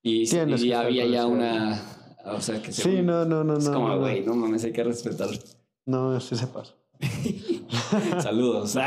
y, 0.02 0.22
y 0.22 0.24
estar 0.24 0.86
había 0.86 1.06
ya 1.06 1.28
una. 1.28 1.80
O 2.26 2.42
sea, 2.42 2.60
que 2.60 2.72
se. 2.72 2.82
Sí, 2.82 3.02
no, 3.04 3.26
no, 3.26 3.44
no, 3.44 3.58
Es 3.58 3.68
no. 3.68 3.74
como, 3.74 3.90
no, 3.90 4.00
güey, 4.00 4.26
no 4.26 4.34
mames, 4.36 4.64
hay 4.64 4.72
que 4.74 4.84
respetar. 4.84 5.30
No, 5.86 6.20
sí 6.20 6.36
se 6.36 6.48
pasó. 6.48 6.81
Saludos. 8.22 8.78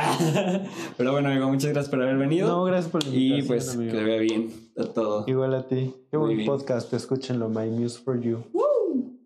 Pero 0.96 1.12
bueno, 1.12 1.28
amigo, 1.30 1.48
muchas 1.48 1.70
gracias 1.72 1.90
por 1.90 2.02
haber 2.02 2.16
venido. 2.16 2.48
No, 2.48 2.64
gracias 2.64 2.90
por 2.90 3.04
la 3.04 3.10
y 3.14 3.34
invitación, 3.34 3.46
pues 3.48 3.74
amigo. 3.74 3.90
que 3.92 3.96
le 3.98 4.04
vea 4.04 4.18
bien 4.18 4.52
a 4.78 4.84
todo. 4.84 5.24
Igual 5.26 5.54
a 5.54 5.66
ti. 5.66 5.94
Qué 6.10 6.18
Muy 6.18 6.26
buen 6.26 6.36
bien. 6.38 6.48
podcast, 6.48 6.92
escúchenlo, 6.92 7.48
My 7.48 7.68
Muse 7.70 7.98
for 8.02 8.20
You. 8.20 8.44
Woo. 8.52 9.18